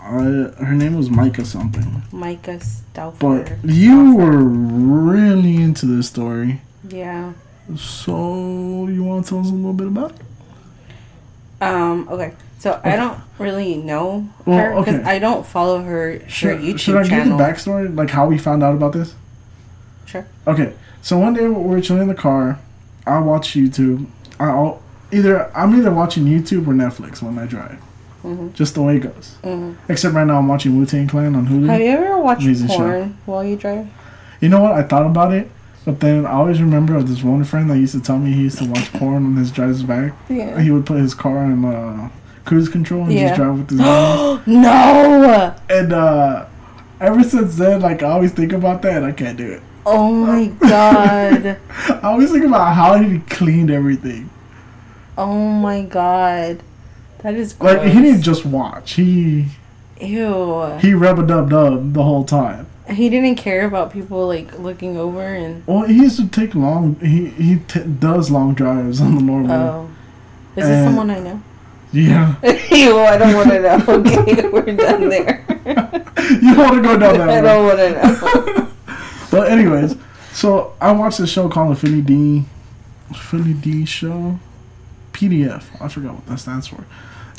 Uh, 0.00 0.52
her 0.64 0.72
name 0.74 0.96
was 0.96 1.08
Myka 1.08 1.44
something. 1.46 2.02
Myka 2.12 2.58
But 3.18 3.46
Stauffer. 3.46 3.58
you 3.64 4.14
were 4.16 4.38
really 4.42 5.56
into 5.56 5.86
this 5.86 6.08
story. 6.08 6.60
Yeah. 6.88 7.32
So 7.76 8.88
you 8.88 9.02
want 9.04 9.24
to 9.24 9.30
tell 9.30 9.40
us 9.40 9.50
a 9.50 9.54
little 9.54 9.72
bit 9.72 9.86
about 9.88 10.12
it? 10.12 10.20
Um. 11.62 12.08
Okay. 12.10 12.32
So 12.58 12.80
I 12.84 12.94
don't 12.96 13.18
really 13.40 13.76
know 13.76 14.28
Well, 14.46 14.56
her 14.58 14.78
because 14.78 14.94
okay. 15.00 15.04
I 15.04 15.18
don't 15.18 15.44
follow 15.44 15.82
her, 15.82 16.18
her 16.20 16.28
Should, 16.28 16.60
YouTube 16.60 16.78
should 16.78 16.96
I 16.96 17.02
channel. 17.02 17.36
give 17.36 17.38
the 17.38 17.42
backstory, 17.44 17.96
like 17.96 18.10
how 18.10 18.26
we 18.28 18.38
found 18.38 18.62
out 18.62 18.74
about 18.74 18.92
this? 18.92 19.14
Sure. 20.06 20.24
Okay, 20.46 20.72
so 21.02 21.18
one 21.18 21.34
day 21.34 21.46
we're 21.48 21.80
chilling 21.80 22.02
in 22.02 22.08
the 22.08 22.14
car. 22.14 22.58
I 23.06 23.18
watch 23.18 23.50
YouTube. 23.54 24.06
I'll 24.40 24.80
either 25.12 25.50
I'm 25.56 25.76
either 25.76 25.92
watching 25.92 26.24
YouTube 26.24 26.66
or 26.66 26.72
Netflix 26.72 27.20
when 27.22 27.38
I 27.38 27.46
drive. 27.46 27.78
Mhm. 28.24 28.52
Just 28.54 28.74
the 28.74 28.82
way 28.82 28.96
it 28.96 29.00
goes. 29.00 29.36
Mhm. 29.44 29.74
Except 29.88 30.14
right 30.14 30.26
now 30.26 30.38
I'm 30.38 30.46
watching 30.48 30.78
Wu 30.78 30.86
Tang 30.86 31.08
Clan 31.08 31.34
on 31.34 31.46
Hulu. 31.48 31.68
Have 31.68 31.80
you 31.80 31.88
ever 31.88 32.18
watched 32.18 32.42
Amazing 32.44 32.68
show. 32.68 32.76
porn 32.76 33.16
while 33.26 33.44
you 33.44 33.56
drive? 33.56 33.86
You 34.40 34.48
know 34.48 34.60
what? 34.60 34.72
I 34.72 34.82
thought 34.84 35.06
about 35.06 35.32
it, 35.32 35.50
but 35.84 35.98
then 36.00 36.24
I 36.26 36.30
always 36.32 36.60
remember 36.62 36.94
of 36.96 37.08
this 37.08 37.22
one 37.24 37.42
friend 37.44 37.68
that 37.70 37.78
used 37.78 37.94
to 37.94 38.00
tell 38.00 38.18
me 38.18 38.32
he 38.32 38.42
used 38.42 38.58
to 38.58 38.64
watch 38.66 38.92
porn 38.94 39.26
on 39.26 39.36
his 39.36 39.50
drive's 39.50 39.82
back. 39.82 40.12
Yeah. 40.28 40.60
He 40.60 40.70
would 40.70 40.86
put 40.86 40.98
his 41.00 41.14
car 41.14 41.44
in 41.44 41.64
uh, 41.64 42.08
cruise 42.44 42.68
control 42.68 43.02
and 43.04 43.12
Yeah. 43.12 43.28
just 43.28 43.40
drive 43.40 43.58
with 43.58 43.70
his 43.70 43.80
hands. 43.80 44.40
no! 44.46 45.54
And 45.68 45.92
uh, 45.92 46.44
ever 47.00 47.22
since 47.24 47.56
then, 47.56 47.80
like 47.80 48.02
I 48.04 48.10
always 48.10 48.30
think 48.32 48.52
about 48.52 48.82
that, 48.82 48.98
and 48.98 49.06
I 49.06 49.12
can't 49.12 49.36
do 49.36 49.50
it. 49.50 49.62
Oh 49.84 50.12
my 50.12 50.46
god! 50.46 51.58
I 51.88 52.00
always 52.04 52.30
think 52.30 52.44
about 52.44 52.74
how 52.74 52.98
he 52.98 53.18
cleaned 53.20 53.70
everything. 53.70 54.30
Oh 55.18 55.36
my 55.50 55.82
god! 55.82 56.62
That 57.18 57.34
is 57.34 57.52
gross. 57.52 57.78
Like 57.78 57.92
he 57.92 58.00
didn't 58.00 58.22
just 58.22 58.44
watch; 58.46 58.92
he 58.92 59.46
Ew. 60.00 60.78
he 60.80 60.94
rub 60.94 61.18
a 61.18 61.26
dub 61.26 61.50
dub 61.50 61.92
the 61.94 62.02
whole 62.02 62.24
time. 62.24 62.66
He 62.88 63.08
didn't 63.08 63.36
care 63.36 63.64
about 63.66 63.92
people 63.92 64.26
like 64.26 64.58
looking 64.58 64.96
over 64.96 65.22
and. 65.22 65.66
Well, 65.66 65.82
he 65.82 65.94
used 65.94 66.16
to 66.18 66.28
take 66.28 66.54
long. 66.54 66.96
He 67.00 67.26
he 67.30 67.56
t- 67.68 67.80
does 67.84 68.30
long 68.30 68.54
drives 68.54 69.00
on 69.00 69.14
the 69.16 69.22
normal. 69.22 69.52
Oh. 69.52 69.90
Is 70.56 70.66
this 70.66 70.78
Uh, 70.78 70.84
someone 70.84 71.10
I 71.10 71.18
know? 71.20 71.42
Yeah, 71.92 72.34
Ew, 72.70 72.98
I 73.00 73.18
don't 73.18 73.34
want 73.34 73.50
to 73.50 73.60
know. 73.60 73.84
Okay, 73.88 74.48
we're 74.48 74.62
done 74.76 75.08
there. 75.10 75.44
you 76.40 76.56
want 76.56 76.74
to 76.76 76.82
go 76.82 76.98
down 76.98 77.18
that 77.18 77.26
road. 77.26 77.30
I 77.30 77.40
don't 77.42 77.66
want 77.66 77.78
to 77.78 77.90
know. 77.92 78.68
But 79.32 79.50
anyways, 79.50 79.96
so 80.32 80.74
I 80.80 80.92
watched 80.92 81.18
this 81.18 81.30
show 81.30 81.48
called 81.48 81.72
the 81.74 81.80
Philly 81.80 82.02
D, 82.02 82.44
Philly 83.16 83.54
D 83.54 83.84
show, 83.84 84.38
PDF. 85.12 85.64
I 85.80 85.88
forgot 85.88 86.14
what 86.14 86.26
that 86.26 86.38
stands 86.38 86.68
for. 86.68 86.84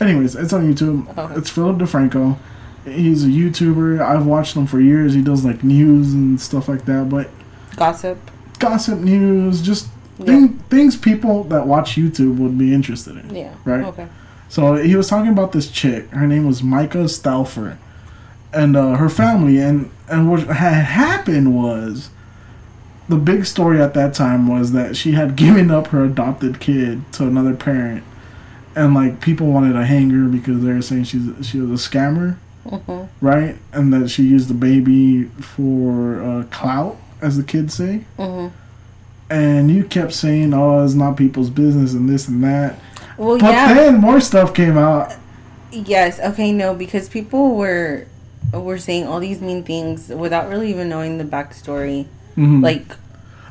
Anyways, 0.02 0.36
it's 0.36 0.52
on 0.52 0.74
YouTube. 0.74 1.14
Oh. 1.16 1.32
It's 1.38 1.50
Philip 1.50 1.78
DeFranco. 1.78 2.38
He's 2.84 3.24
a 3.24 3.28
YouTuber. 3.28 4.02
I've 4.02 4.26
watched 4.26 4.56
him 4.56 4.66
for 4.68 4.82
years. 4.82 5.14
He 5.14 5.22
does 5.22 5.46
like 5.46 5.64
news 5.64 6.14
and 6.14 6.42
stuff 6.42 6.68
like 6.68 6.84
that. 6.86 7.08
But 7.10 7.30
Gossip. 7.78 8.18
gossip 8.60 9.00
news, 9.00 9.62
just 9.62 9.88
Yeah. 10.20 10.26
thing, 10.26 10.48
things 10.70 10.98
people 10.98 11.44
that 11.46 11.66
watch 11.68 11.96
YouTube 11.96 12.38
would 12.40 12.58
be 12.58 12.74
interested 12.74 13.18
in. 13.18 13.34
Yeah. 13.36 13.54
Right. 13.66 13.84
Okay. 13.86 14.08
So 14.50 14.76
he 14.76 14.96
was 14.96 15.08
talking 15.08 15.32
about 15.32 15.52
this 15.52 15.70
chick. 15.70 16.10
Her 16.12 16.28
name 16.28 16.46
was 16.46 16.62
Myka 16.62 17.10
Stauffer, 17.10 17.78
and 18.54 18.76
uh, 18.76 18.96
her 18.96 19.10
family. 19.10 19.60
And 19.60 19.90
and 20.10 20.30
what 20.30 20.42
had 20.48 20.84
happened 20.86 21.56
was, 21.56 22.10
the 23.10 23.18
big 23.18 23.46
story 23.46 23.82
at 23.82 23.94
that 23.96 24.14
time 24.14 24.48
was 24.48 24.72
that 24.74 24.96
she 24.96 25.14
had 25.14 25.36
given 25.44 25.72
up 25.72 25.88
her 25.88 26.04
adopted 26.06 26.60
kid 26.60 27.12
to 27.14 27.24
another 27.28 27.54
parent, 27.54 28.04
and 28.76 28.94
like 28.94 29.22
people 29.22 29.48
wanted 29.48 29.74
to 29.74 29.86
hang 29.86 30.10
her 30.12 30.28
because 30.28 30.64
they 30.64 30.74
were 30.74 30.82
saying 30.82 31.06
she's 31.06 31.46
she 31.48 31.60
was 31.60 31.86
a 31.86 31.90
scammer, 31.90 32.38
hmm 32.68 33.04
right? 33.22 33.56
And 33.72 33.94
that 33.94 34.10
she 34.10 34.24
used 34.24 34.48
the 34.50 34.54
baby 34.54 35.26
for 35.26 36.22
uh, 36.22 36.44
clout, 36.52 36.98
as 37.22 37.38
the 37.38 37.44
kids 37.44 37.74
say. 37.74 38.06
hmm 38.18 38.48
And 39.30 39.72
you 39.72 39.84
kept 39.84 40.14
saying, 40.14 40.54
"Oh, 40.54 40.84
it's 40.84 40.94
not 40.94 41.18
people's 41.18 41.50
business," 41.50 41.94
and 41.94 42.08
this 42.10 42.28
and 42.28 42.44
that. 42.44 42.80
Well, 43.18 43.38
But 43.38 43.52
yeah. 43.52 43.74
then 43.74 44.02
more 44.02 44.20
stuff 44.20 44.54
came 44.54 44.78
out. 44.78 45.14
Yes. 45.72 46.20
Okay. 46.20 46.52
No, 46.52 46.74
because 46.74 47.10
people 47.10 47.56
were 47.56 48.06
were 48.52 48.78
saying 48.78 49.08
all 49.08 49.20
these 49.20 49.42
mean 49.42 49.64
things 49.64 50.10
without 50.10 50.50
really 50.50 50.70
even 50.70 50.90
knowing 50.90 51.18
the 51.18 51.24
backstory, 51.24 52.06
Mhm. 52.38 52.62
like 52.64 52.86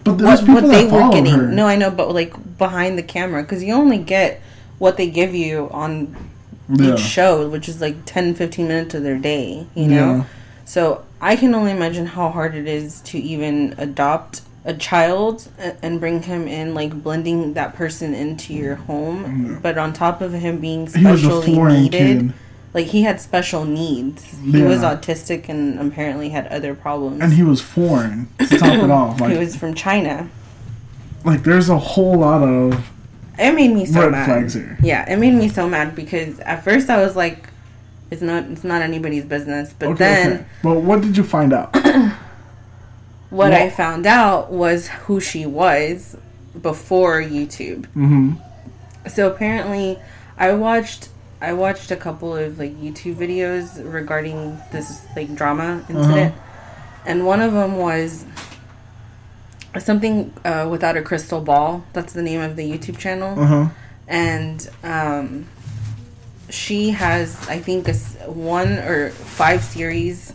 But 0.04 0.18
there's 0.18 0.40
what, 0.42 0.46
people 0.46 0.54
what 0.54 0.70
they 0.70 0.84
that 0.86 0.92
were 0.92 1.10
getting. 1.12 1.32
her. 1.34 1.46
No, 1.48 1.66
I 1.66 1.76
know, 1.76 1.90
but 1.90 2.12
like 2.14 2.34
behind 2.58 2.98
the 2.98 3.02
camera, 3.02 3.42
because 3.42 3.62
you 3.62 3.72
only 3.74 3.98
get 3.98 4.40
what 4.78 4.96
they 4.96 5.08
give 5.08 5.34
you 5.34 5.68
on 5.72 6.14
yeah. 6.68 6.94
each 6.94 7.00
show, 7.00 7.48
which 7.48 7.68
is 7.68 7.80
like 7.80 7.96
10, 8.04 8.34
15 8.34 8.66
minutes 8.68 8.94
of 8.94 9.02
their 9.02 9.18
day. 9.18 9.66
You 9.74 9.86
know. 9.88 10.14
Yeah. 10.16 10.24
So 10.64 11.02
I 11.20 11.36
can 11.36 11.54
only 11.54 11.70
imagine 11.72 12.06
how 12.06 12.30
hard 12.30 12.54
it 12.54 12.66
is 12.66 13.00
to 13.02 13.18
even 13.18 13.74
adopt 13.78 14.40
a 14.64 14.72
child 14.72 15.48
and 15.82 15.98
bring 15.98 16.22
him 16.22 16.46
in, 16.46 16.72
like 16.72 17.02
blending 17.02 17.54
that 17.54 17.74
person 17.74 18.14
into 18.14 18.54
your 18.54 18.76
home. 18.76 19.46
Yeah. 19.50 19.58
But 19.60 19.76
on 19.78 19.92
top 19.92 20.20
of 20.20 20.32
him 20.32 20.58
being 20.58 20.86
He 20.86 21.04
was 21.04 21.22
a 21.22 21.26
specially 21.26 21.80
needed, 21.82 21.90
kid, 22.20 22.32
like 22.74 22.86
he 22.86 23.02
had 23.02 23.20
special 23.20 23.64
needs. 23.64 24.24
He 24.42 24.62
was 24.62 24.80
autistic 24.80 25.48
and 25.48 25.78
apparently 25.78 26.30
had 26.30 26.46
other 26.48 26.74
problems. 26.74 27.20
and 27.20 27.32
he 27.34 27.42
was 27.42 27.60
foreign. 27.60 28.28
To 28.38 28.58
top 28.58 28.82
it 28.82 28.90
off, 28.90 29.20
like, 29.20 29.32
he 29.32 29.38
was 29.38 29.56
from 29.56 29.74
China. 29.74 30.28
like 31.24 31.42
there's 31.44 31.68
a 31.68 31.78
whole 31.78 32.18
lot 32.18 32.42
of 32.42 32.90
It 33.38 33.52
made 33.54 33.72
me 33.72 33.84
so 33.86 34.00
red 34.02 34.12
mad. 34.12 34.26
flags 34.26 34.54
here. 34.54 34.78
Yeah, 34.82 35.10
it 35.10 35.16
made 35.18 35.34
me 35.34 35.48
so 35.48 35.68
mad 35.68 35.94
because 35.94 36.38
at 36.40 36.64
first 36.64 36.88
I 36.90 37.02
was 37.02 37.14
like, 37.16 37.48
"It's 38.10 38.22
not, 38.22 38.44
it's 38.44 38.64
not 38.64 38.82
anybody's 38.82 39.24
business." 39.24 39.74
But 39.78 39.88
Okay, 39.90 39.96
then 39.98 40.32
okay. 40.32 40.44
But 40.62 40.74
what 40.80 41.00
did 41.02 41.16
you 41.16 41.24
find 41.24 41.52
out? 41.52 41.74
what 43.30 43.52
I 43.52 43.70
found 43.70 44.06
out 44.06 44.50
was 44.52 44.88
who 44.88 45.20
she 45.20 45.46
was 45.46 46.16
before 46.60 47.22
YouTube. 47.22 47.86
mm-hmm. 47.96 48.32
So 49.08 49.26
apparently, 49.30 49.98
I 50.38 50.52
watched 50.52 51.08
I 51.42 51.52
watched 51.54 51.90
a 51.90 51.96
couple 51.96 52.36
of 52.36 52.58
like 52.58 52.74
YouTube 52.80 53.16
videos 53.16 53.66
regarding 53.92 54.58
this 54.70 55.04
like 55.16 55.34
drama 55.34 55.84
incident, 55.90 56.34
and 57.04 57.26
one 57.26 57.40
of 57.42 57.52
them 57.52 57.76
was 57.78 58.24
something 59.78 60.32
uh, 60.44 60.68
without 60.70 60.96
a 60.96 61.02
crystal 61.02 61.40
ball. 61.40 61.84
That's 61.92 62.12
the 62.12 62.22
name 62.22 62.40
of 62.40 62.56
the 62.56 62.70
YouTube 62.70 62.98
channel, 62.98 63.38
Uh 63.40 63.46
huh. 63.46 63.68
and 64.06 64.70
um, 64.84 65.46
she 66.50 66.90
has 66.90 67.36
I 67.48 67.58
think 67.58 67.88
a 67.88 67.94
one 68.30 68.78
or 68.78 69.10
five 69.10 69.62
series 69.64 70.32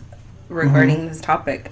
regarding 0.48 1.08
this 1.08 1.20
topic. 1.20 1.70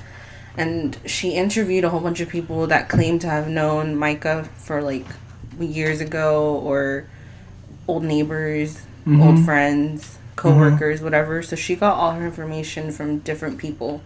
and 0.58 0.96
she 1.04 1.32
interviewed 1.34 1.84
a 1.84 1.90
whole 1.90 2.00
bunch 2.00 2.20
of 2.20 2.28
people 2.30 2.66
that 2.68 2.88
claim 2.88 3.18
to 3.18 3.28
have 3.28 3.46
known 3.46 3.94
Myka 3.96 4.46
for 4.56 4.80
like 4.80 5.04
years 5.60 6.00
ago 6.00 6.56
or 6.64 7.04
old 7.86 8.02
neighbors, 8.04 8.80
Mhm. 9.06 9.24
old 9.24 9.44
friends, 9.44 10.18
coworkers, 10.34 11.00
whatever. 11.00 11.42
So 11.42 11.56
she 11.56 11.76
got 11.76 11.94
all 11.96 12.12
her 12.12 12.26
information 12.26 12.90
from 12.90 13.18
different 13.18 13.58
people, 13.58 14.02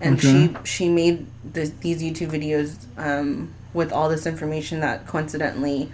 and 0.00 0.16
Okay. 0.18 0.28
she 0.28 0.56
she 0.64 0.88
made 0.88 1.26
this, 1.44 1.72
these 1.80 2.02
YouTube 2.02 2.30
videos 2.30 2.76
um, 2.96 3.48
with 3.72 3.92
all 3.92 4.08
this 4.08 4.26
information 4.26 4.80
that 4.80 5.06
coincidentally, 5.06 5.90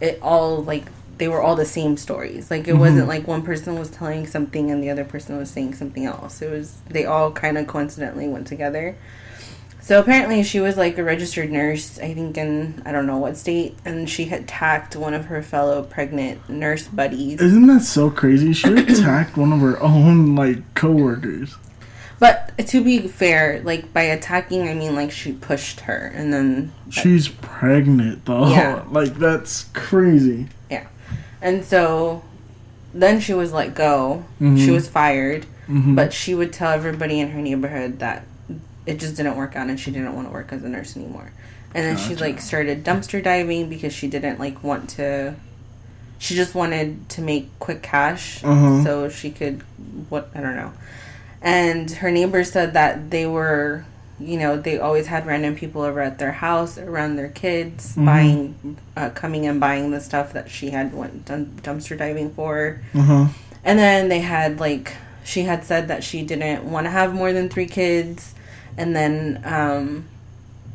it 0.00 0.18
all 0.22 0.62
like 0.62 0.84
they 1.18 1.28
were 1.28 1.40
all 1.42 1.54
the 1.54 1.64
same 1.66 1.96
stories. 1.96 2.50
Like 2.50 2.66
it 2.66 2.72
wasn't 2.76 3.06
like 3.06 3.28
one 3.28 3.42
person 3.42 3.78
was 3.78 3.90
telling 3.90 4.26
something 4.26 4.70
and 4.70 4.82
the 4.82 4.90
other 4.90 5.04
person 5.04 5.36
was 5.36 5.50
saying 5.50 5.74
something 5.74 6.04
else. 6.06 6.40
It 6.42 6.50
was 6.50 6.78
they 6.88 7.04
all 7.04 7.30
kind 7.30 7.58
of 7.58 7.66
coincidentally 7.66 8.26
went 8.28 8.46
together. 8.46 8.96
So 9.84 9.98
apparently 9.98 10.44
she 10.44 10.60
was 10.60 10.76
like 10.76 10.96
a 10.96 11.02
registered 11.04 11.50
nurse, 11.50 11.98
I 11.98 12.14
think 12.14 12.38
in 12.38 12.80
I 12.86 12.92
don't 12.92 13.06
know 13.06 13.18
what 13.18 13.36
state, 13.36 13.76
and 13.84 14.08
she 14.08 14.26
had 14.26 14.42
attacked 14.42 14.94
one 14.94 15.12
of 15.12 15.26
her 15.26 15.42
fellow 15.42 15.82
pregnant 15.82 16.48
nurse 16.48 16.86
buddies. 16.86 17.40
Isn't 17.40 17.66
that 17.66 17.82
so 17.82 18.08
crazy? 18.08 18.52
She 18.52 18.72
attacked 18.76 19.36
one 19.36 19.52
of 19.52 19.58
her 19.60 19.80
own 19.82 20.36
like 20.36 20.74
coworkers. 20.74 21.56
But 22.20 22.56
to 22.68 22.84
be 22.84 23.08
fair, 23.08 23.60
like 23.64 23.92
by 23.92 24.02
attacking 24.02 24.68
I 24.68 24.74
mean 24.74 24.94
like 24.94 25.10
she 25.10 25.32
pushed 25.32 25.80
her 25.80 26.12
and 26.14 26.32
then 26.32 26.70
She's 26.88 27.26
pregnant 27.28 28.24
though. 28.26 28.48
Yeah. 28.48 28.84
Like 28.90 29.14
that's 29.16 29.64
crazy. 29.74 30.46
Yeah, 30.70 30.86
and 31.40 31.64
so 31.64 32.22
then 32.94 33.18
she 33.18 33.34
was 33.34 33.52
let 33.52 33.74
go. 33.74 34.24
She 34.38 34.44
Mhm. 34.44 34.72
was 34.74 34.88
fired, 34.88 35.46
Mhm. 35.68 35.96
but 35.96 36.12
she 36.12 36.34
would 36.36 36.52
tell 36.52 36.70
everybody 36.70 37.18
in 37.18 37.30
her 37.30 37.40
neighborhood 37.40 37.98
that 37.98 38.22
it 38.86 38.98
just 38.98 39.16
didn't 39.16 39.36
work 39.36 39.56
out 39.56 39.68
and 39.68 39.78
she 39.78 39.90
didn't 39.90 40.14
want 40.14 40.26
to 40.28 40.32
work 40.32 40.52
as 40.52 40.62
a 40.64 40.68
nurse 40.68 40.96
anymore. 40.96 41.32
And 41.74 41.84
then 41.84 41.96
she 41.96 42.16
like 42.16 42.40
started 42.40 42.84
dumpster 42.84 43.22
diving 43.22 43.68
because 43.68 43.92
she 43.94 44.06
didn't 44.08 44.38
like 44.38 44.62
want 44.62 44.90
to 44.90 45.34
she 46.18 46.34
just 46.36 46.54
wanted 46.54 47.08
to 47.10 47.20
make 47.22 47.48
quick 47.58 47.82
cash 47.82 48.44
Uh-huh. 48.44 48.84
so 48.84 49.08
she 49.08 49.30
could 49.30 49.62
what 50.08 50.30
I 50.34 50.40
don't 50.40 50.56
know. 50.56 50.72
And 51.40 51.90
her 51.90 52.10
neighbors 52.10 52.52
said 52.52 52.74
that 52.74 53.10
they 53.10 53.26
were 53.26 53.84
you 54.20 54.38
know, 54.38 54.56
they 54.56 54.78
always 54.78 55.08
had 55.08 55.26
random 55.26 55.56
people 55.56 55.82
over 55.82 55.98
at 56.00 56.18
their 56.20 56.30
house 56.30 56.78
around 56.78 57.16
their 57.16 57.28
kids 57.30 57.96
Mhm. 57.96 58.04
buying 58.06 58.76
uh, 58.96 59.10
coming 59.10 59.46
and 59.46 59.58
buying 59.58 59.90
the 59.90 60.00
stuff 60.00 60.32
that 60.34 60.48
she 60.50 60.70
had 60.70 60.94
went 60.94 61.24
dumpster 61.24 61.98
diving 61.98 62.30
for. 62.30 62.80
Uh 62.94 63.00
huh. 63.00 63.26
And 63.64 63.78
then 63.78 64.08
they 64.08 64.20
had 64.20 64.60
like 64.60 64.92
she 65.24 65.42
had 65.42 65.64
said 65.64 65.88
that 65.88 66.04
she 66.04 66.22
didn't 66.22 66.64
want 66.70 66.84
to 66.86 66.90
have 66.90 67.14
more 67.14 67.32
than 67.32 67.48
three 67.48 67.66
kids, 67.66 68.34
and 68.76 68.94
then 68.94 69.40
um, 69.44 70.04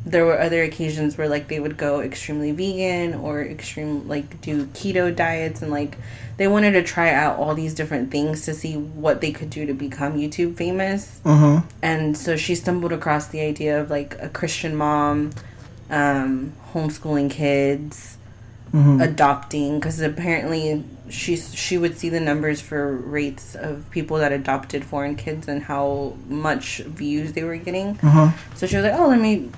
there 0.06 0.24
were 0.24 0.40
other 0.40 0.62
occasions 0.62 1.18
where 1.18 1.28
like 1.28 1.48
they 1.48 1.60
would 1.60 1.76
go 1.76 2.00
extremely 2.00 2.52
vegan 2.52 3.14
or 3.14 3.42
extreme 3.42 4.06
like 4.08 4.40
do 4.40 4.66
keto 4.66 5.14
diets 5.14 5.62
and 5.62 5.70
like 5.70 5.96
they 6.36 6.46
wanted 6.46 6.72
to 6.72 6.82
try 6.82 7.12
out 7.12 7.38
all 7.38 7.54
these 7.54 7.74
different 7.74 8.10
things 8.10 8.44
to 8.44 8.54
see 8.54 8.76
what 8.76 9.20
they 9.20 9.32
could 9.32 9.50
do 9.50 9.66
to 9.66 9.74
become 9.74 10.16
YouTube 10.16 10.56
famous. 10.56 11.20
Uh 11.24 11.36
huh. 11.36 11.60
And 11.82 12.16
so 12.16 12.36
she 12.36 12.54
stumbled 12.54 12.92
across 12.92 13.26
the 13.26 13.40
idea 13.40 13.80
of 13.80 13.90
like 13.90 14.16
a 14.20 14.28
Christian 14.28 14.76
mom, 14.76 15.32
um, 15.90 16.52
homeschooling 16.72 17.30
kids 17.30 18.17
Mhm. 18.72 19.02
adopting 19.02 19.78
because 19.78 20.00
apparently 20.00 20.84
she 21.08 21.36
she 21.36 21.78
would 21.78 21.98
see 21.98 22.08
the 22.08 22.20
numbers 22.20 22.60
for 22.60 22.94
rates 22.96 23.54
of 23.54 23.88
people 23.90 24.18
that 24.18 24.32
adopted 24.32 24.84
foreign 24.84 25.16
kids 25.16 25.48
and 25.48 25.62
how 25.62 26.14
much 26.28 26.78
views 26.78 27.32
they 27.32 27.44
were 27.44 27.56
getting. 27.56 27.94
Huh. 27.96 28.30
So 28.54 28.66
she 28.66 28.76
was 28.76 28.84
like, 28.84 28.94
"Oh, 28.94 29.08
let 29.08 29.20
me 29.20 29.50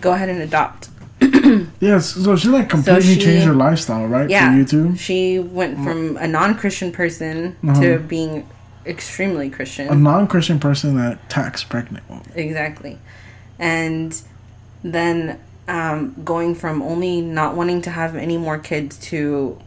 go 0.00 0.12
ahead 0.12 0.28
and 0.28 0.42
adopt." 0.42 0.88
Yes. 1.80 2.14
So 2.14 2.36
she 2.36 2.48
like 2.48 2.68
completely 2.68 3.14
she- 3.14 3.20
changed 3.20 3.46
her 3.46 3.54
lifestyle, 3.54 4.06
right? 4.06 4.28
Yeah. 4.28 4.50
For 4.50 4.64
YouTube. 4.64 4.98
She 4.98 5.38
went 5.38 5.78
mm. 5.78 5.84
from 5.84 6.16
a 6.16 6.26
non-Christian 6.26 6.90
person 6.90 7.54
to 7.60 7.66
mm-hmm. 7.66 8.06
being 8.06 8.48
extremely 8.84 9.50
Christian. 9.50 9.88
A 9.88 9.94
non-Christian 9.94 10.58
person 10.58 10.96
that 10.96 11.18
attacks 11.24 11.64
pregnant 11.64 12.08
women. 12.08 12.24
Exactly. 12.34 12.98
And 13.58 14.20
then 14.82 15.38
um, 15.68 16.14
going 16.24 16.54
from 16.54 16.80
only 16.82 17.20
not 17.20 17.56
wanting 17.56 17.82
to 17.82 17.90
have 17.90 18.14
any 18.16 18.36
more 18.36 18.58
kids 18.58 18.96
to 19.10 19.58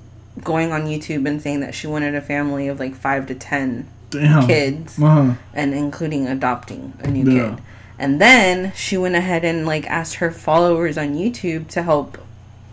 going 0.43 0.71
on 0.71 0.83
YouTube 0.85 1.27
and 1.27 1.41
saying 1.41 1.59
that 1.59 1.75
she 1.75 1.87
wanted 1.87 2.15
a 2.15 2.21
family 2.21 2.67
of 2.69 2.79
like 2.79 2.95
five 2.95 3.27
to 3.27 3.35
ten 3.35 3.87
Damn. 4.09 4.47
kids 4.47 4.97
Uh 5.01 5.07
huh. 5.07 5.33
and 5.53 5.73
including 5.73 6.27
adopting 6.27 6.93
a 6.99 7.07
new 7.09 7.29
Yeah. 7.29 7.49
kid. 7.55 7.63
And 7.97 8.21
then 8.21 8.71
she 8.75 8.97
went 8.97 9.15
ahead 9.15 9.43
and 9.43 9.65
like 9.65 9.85
asked 9.87 10.15
her 10.15 10.31
followers 10.31 10.97
on 10.97 11.15
YouTube 11.15 11.67
to 11.69 11.83
help 11.83 12.17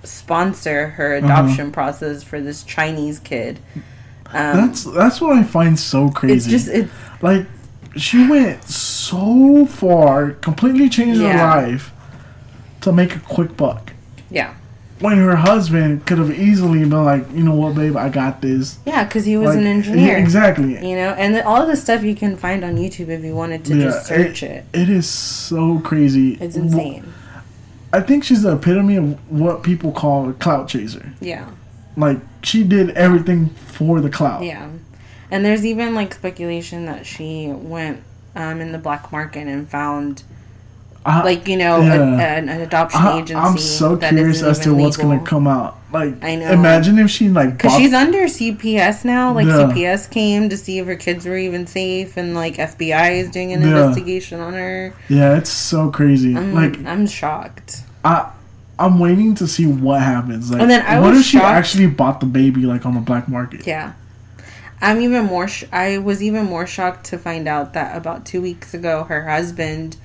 sponsor 0.05 0.89
her 0.91 1.17
Uh-huh. 1.17 1.27
adoption 1.27 1.73
process 1.73 2.23
for 2.23 2.41
this 2.41 2.63
Chinese 2.63 3.19
kid. 3.19 3.59
Um, 4.33 4.57
That's 4.69 4.85
that's 4.85 5.21
what 5.21 5.37
I 5.37 5.43
find 5.43 5.79
so 5.79 6.11
crazy. 6.11 6.35
it's 6.37 6.47
just 6.47 6.69
it's 6.69 6.91
like 7.23 7.47
she 7.97 8.29
went 8.29 8.63
so 8.65 9.67
far, 9.67 10.33
completely 10.33 10.89
changed 10.89 11.21
Yeah. 11.21 11.33
her 11.39 11.63
life 11.69 11.93
to 12.87 12.93
make 12.93 13.15
a 13.17 13.21
quick 13.21 13.57
buck. 13.57 13.93
yeah 14.31 14.55
When 15.01 15.19
her 15.19 15.37
husband 15.37 16.07
could 16.07 16.19
have 16.19 16.31
easily 16.49 16.81
been 16.81 17.05
like, 17.05 17.25
you 17.33 17.43
know 17.45 17.55
what, 17.55 17.75
babe, 17.75 17.97
I 17.97 18.09
got 18.09 18.41
this. 18.41 18.79
yeah 18.87 19.05
because 19.05 19.25
he 19.27 19.37
was 19.37 19.49
Like, 19.51 19.59
an 19.59 19.67
engineer. 19.67 20.07
yeah, 20.13 20.19
exactly. 20.19 20.73
You 20.89 20.97
know, 21.01 21.11
and 21.23 21.37
all 21.43 21.61
of 21.61 21.69
the 21.69 21.77
stuff 21.77 22.03
you 22.03 22.15
can 22.15 22.37
find 22.37 22.65
on 22.65 22.77
YouTube 22.77 23.09
if 23.09 23.23
you 23.25 23.35
wanted 23.35 23.65
to 23.67 23.75
just 23.75 24.11
Yeah, 24.11 24.17
search 24.17 24.43
it. 24.43 24.65
It 24.73 24.89
is 24.89 25.07
so 25.09 25.81
crazy. 25.81 26.35
It's 26.41 26.57
insane. 26.57 27.13
I 27.93 28.01
think 28.01 28.25
she's 28.25 28.43
the 28.43 28.53
epitome 28.57 28.97
of 28.97 29.07
what 29.31 29.63
people 29.63 29.91
call 29.93 30.29
a 30.29 30.33
clout 30.33 30.69
chaser. 30.69 31.13
Yeah, 31.21 31.47
Like 31.97 32.19
she 32.43 32.63
did 32.65 32.91
everything 32.91 33.51
for 33.77 34.01
the 34.01 34.11
clout. 34.11 34.43
yeah. 34.45 34.69
And 35.31 35.45
there's 35.45 35.65
even 35.67 35.95
like 35.95 36.15
speculation 36.15 36.87
that 36.87 37.05
she 37.05 37.49
went 37.49 37.99
um, 38.37 38.61
in 38.61 38.71
the 38.73 38.79
black 38.79 39.11
market 39.11 39.47
and 39.49 39.69
found 39.69 40.23
I, 41.07 41.23
like 41.23 41.47
you 41.47 41.57
know 41.57 41.81
yeah. 41.81 41.95
a, 41.95 42.39
an, 42.39 42.49
an 42.49 42.61
adoption 42.61 43.01
I, 43.01 43.17
agency. 43.19 43.35
I'm 43.37 43.59
so 43.59 43.97
curious 43.97 44.43
as 44.43 44.59
to 44.61 44.75
what's 44.75 44.99
legal. 44.99 45.13
gonna 45.13 45.25
come 45.27 45.47
out. 45.47 45.79
Like, 45.93 46.23
I 46.23 46.35
know. 46.35 46.51
imagine 46.51 46.99
if 46.99 47.11
she 47.11 47.29
like 47.29 47.53
Because 47.57 47.73
bought- 47.73 47.81
she's 47.81 47.93
under 47.95 48.25
CPS 48.25 49.05
now. 49.05 49.33
Like 49.33 49.47
Yeah. 49.47 49.69
CPS 49.73 50.11
came 50.11 50.49
to 50.49 50.57
see 50.57 50.79
if 50.79 50.87
her 50.87 50.97
kids 50.97 51.25
were 51.25 51.37
even 51.39 51.67
safe, 51.67 52.17
and 52.17 52.35
like 52.35 52.57
FBI 52.57 53.13
is 53.21 53.31
doing 53.31 53.53
an 53.53 53.61
Yeah. 53.63 53.69
investigation 53.69 54.41
on 54.41 54.55
her. 54.55 54.93
yeah, 55.09 55.37
it's 55.37 55.51
so 55.51 55.91
crazy. 55.91 56.37
I'm 56.37 56.53
like 56.53 56.85
I'm 56.85 57.07
shocked. 57.07 57.83
I, 58.05 58.31
I'm 58.79 58.99
waiting 58.99 59.35
to 59.37 59.47
see 59.47 59.67
what 59.67 60.03
happens. 60.03 60.51
Like, 60.51 60.61
And 60.61 60.71
then 60.71 60.85
I 60.85 60.99
what 61.01 61.15
if 61.15 61.25
she 61.25 61.39
actually 61.39 61.87
bought 61.87 62.21
the 62.21 62.27
baby 62.27 62.63
like 62.67 62.85
on 62.85 62.95
the 62.95 63.01
black 63.01 63.29
market? 63.29 63.67
Yeah. 63.67 63.93
I'm 64.83 65.01
even 65.01 65.25
more. 65.25 65.49
Sh- 65.49 65.65
I 65.73 65.99
was 65.99 66.23
even 66.23 66.45
more 66.45 66.67
shocked 66.67 67.07
to 67.07 67.17
find 67.19 67.49
out 67.49 67.73
that 67.73 67.97
about 67.97 68.27
two 68.27 68.43
weeks 68.43 68.75
ago, 68.75 69.05
her 69.05 69.27
husband 69.27 69.97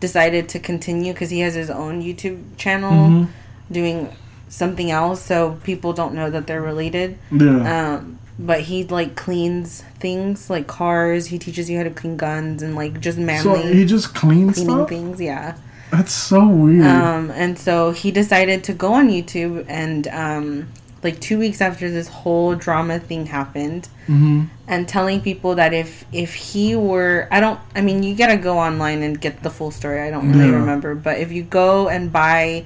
decided 0.00 0.48
to 0.50 0.58
continue 0.58 1.12
because 1.12 1.30
he 1.30 1.40
has 1.40 1.54
his 1.54 1.70
own 1.70 2.02
YouTube 2.02 2.40
channel 2.56 2.92
Mhm. 3.08 3.28
doing 3.70 4.08
something 4.48 4.90
else, 4.90 5.20
so 5.22 5.58
people 5.64 5.92
don't 5.92 6.14
know 6.14 6.30
that 6.30 6.46
they're 6.46 6.62
related. 6.62 7.18
Yeah. 7.30 7.94
Um, 7.96 8.18
but 8.38 8.60
he 8.62 8.84
like 8.84 9.16
cleans 9.16 9.82
things 9.98 10.48
like 10.48 10.66
cars. 10.68 11.26
He 11.26 11.38
teaches 11.38 11.68
you 11.68 11.76
how 11.78 11.84
to 11.84 11.90
clean 11.90 12.16
guns 12.16 12.62
and 12.62 12.74
like 12.76 13.00
just 13.00 13.18
so 13.18 13.24
manly 13.24 13.72
he 13.74 13.84
just 13.84 14.14
cleans 14.14 14.54
cleaning 14.54 14.74
stuff. 14.76 14.88
things. 14.88 15.20
Yeah. 15.20 15.54
That's 15.90 16.12
so 16.12 16.46
weird. 16.46 16.86
Um, 16.86 17.30
and 17.32 17.58
so 17.58 17.90
he 17.92 18.10
decided 18.10 18.62
to 18.64 18.72
go 18.74 18.92
on 18.92 19.08
YouTube 19.08 19.64
and 19.68 20.06
um, 20.08 20.68
like 21.02 21.20
two 21.20 21.38
weeks 21.38 21.60
after 21.60 21.90
this 21.90 22.08
whole 22.08 22.54
drama 22.54 22.98
thing 22.98 23.26
happened, 23.26 23.88
hmm 24.06 24.44
and 24.70 24.86
telling 24.86 25.20
people 25.22 25.54
that 25.54 25.72
if 25.72 26.04
if 26.12 26.34
he 26.34 26.76
were 26.76 27.26
I 27.30 27.40
don't 27.40 27.58
I 27.74 27.80
mean 27.80 28.02
you 28.02 28.14
gotta 28.14 28.36
go 28.36 28.58
online 28.58 29.02
and 29.02 29.18
get 29.20 29.42
the 29.42 29.50
full 29.50 29.70
story. 29.70 30.00
I 30.02 30.10
don't 30.10 30.28
really 30.30 30.50
Yeah. 30.50 30.56
remember. 30.56 30.94
But 30.94 31.18
if 31.18 31.32
you 31.32 31.42
go 31.42 31.88
and 31.88 32.12
buy 32.12 32.64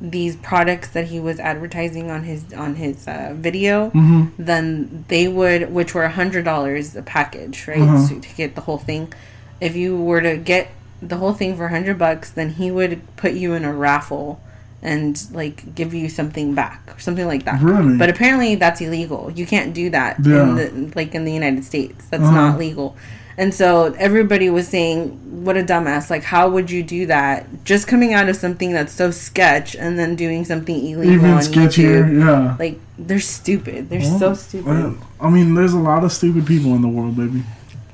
these 0.00 0.36
products 0.36 0.88
that 0.88 1.06
he 1.08 1.18
was 1.20 1.38
advertising 1.40 2.10
on 2.10 2.22
his 2.22 2.52
on 2.54 2.76
his 2.76 3.06
uh, 3.06 3.32
video 3.36 3.90
hmm 3.90 4.24
then 4.38 5.04
they 5.08 5.28
would 5.28 5.70
which 5.74 5.92
were 5.94 6.04
a 6.04 6.10
hundred 6.10 6.44
dollars 6.44 6.96
a 6.96 7.02
package 7.02 7.66
right 7.68 7.82
Uh-huh. 7.82 7.98
so, 8.06 8.18
to 8.18 8.28
get 8.36 8.54
the 8.54 8.62
whole 8.62 8.78
thing. 8.78 9.12
If 9.60 9.76
you 9.76 9.96
were 9.96 10.22
to 10.22 10.36
get 10.38 10.68
the 11.02 11.16
whole 11.16 11.34
thing 11.34 11.54
for 11.56 11.66
a 11.66 11.70
hundred 11.70 11.98
bucks 11.98 12.30
then 12.30 12.50
he 12.50 12.70
would 12.70 13.00
put 13.16 13.32
you 13.34 13.52
in 13.54 13.64
a 13.64 13.72
raffle 13.74 14.40
and 14.82 15.26
like 15.32 15.74
give 15.74 15.92
you 15.92 16.08
something 16.08 16.54
back 16.54 16.80
or 16.96 16.98
something 17.00 17.26
like 17.26 17.44
that 17.44 17.60
Really? 17.60 17.96
but 17.98 18.08
apparently 18.08 18.54
that's 18.54 18.80
illegal 18.80 19.30
you 19.30 19.46
can't 19.46 19.74
do 19.74 19.90
that 19.90 20.16
Yeah. 20.24 20.42
in 20.42 20.54
the 20.88 20.92
like 20.96 21.14
in 21.14 21.24
the 21.24 21.32
united 21.32 21.64
states 21.64 22.06
that's 22.06 22.22
Uh-huh. 22.22 22.48
not 22.50 22.58
legal 22.58 22.96
and 23.38 23.54
so 23.54 23.94
everybody 23.98 24.48
was 24.50 24.68
saying 24.68 25.08
what 25.44 25.56
a 25.56 25.62
dumbass 25.62 26.08
like 26.10 26.22
how 26.24 26.48
would 26.48 26.70
you 26.70 26.82
do 26.82 27.06
that 27.06 27.46
just 27.64 27.86
coming 27.88 28.14
out 28.14 28.28
of 28.28 28.36
something 28.36 28.72
that's 28.72 28.92
so 28.92 29.10
sketch 29.10 29.74
and 29.76 29.98
then 29.98 30.16
doing 30.16 30.44
something 30.44 30.76
illegal 30.76 31.14
Even 31.14 31.30
on 31.30 31.40
sketchier. 31.40 32.04
YouTube. 32.04 32.18
Yeah. 32.26 32.56
like 32.58 32.78
they're 32.98 33.20
stupid 33.20 33.88
they're 33.90 34.00
Well, 34.00 34.18
so 34.18 34.34
stupid 34.34 34.96
I 35.20 35.28
mean, 35.28 35.54
there's 35.54 35.74
a 35.74 35.78
lot 35.78 36.04
of 36.04 36.12
stupid 36.12 36.46
people 36.46 36.74
in 36.74 36.80
the 36.80 36.88
world, 36.88 37.14
baby. 37.16 37.42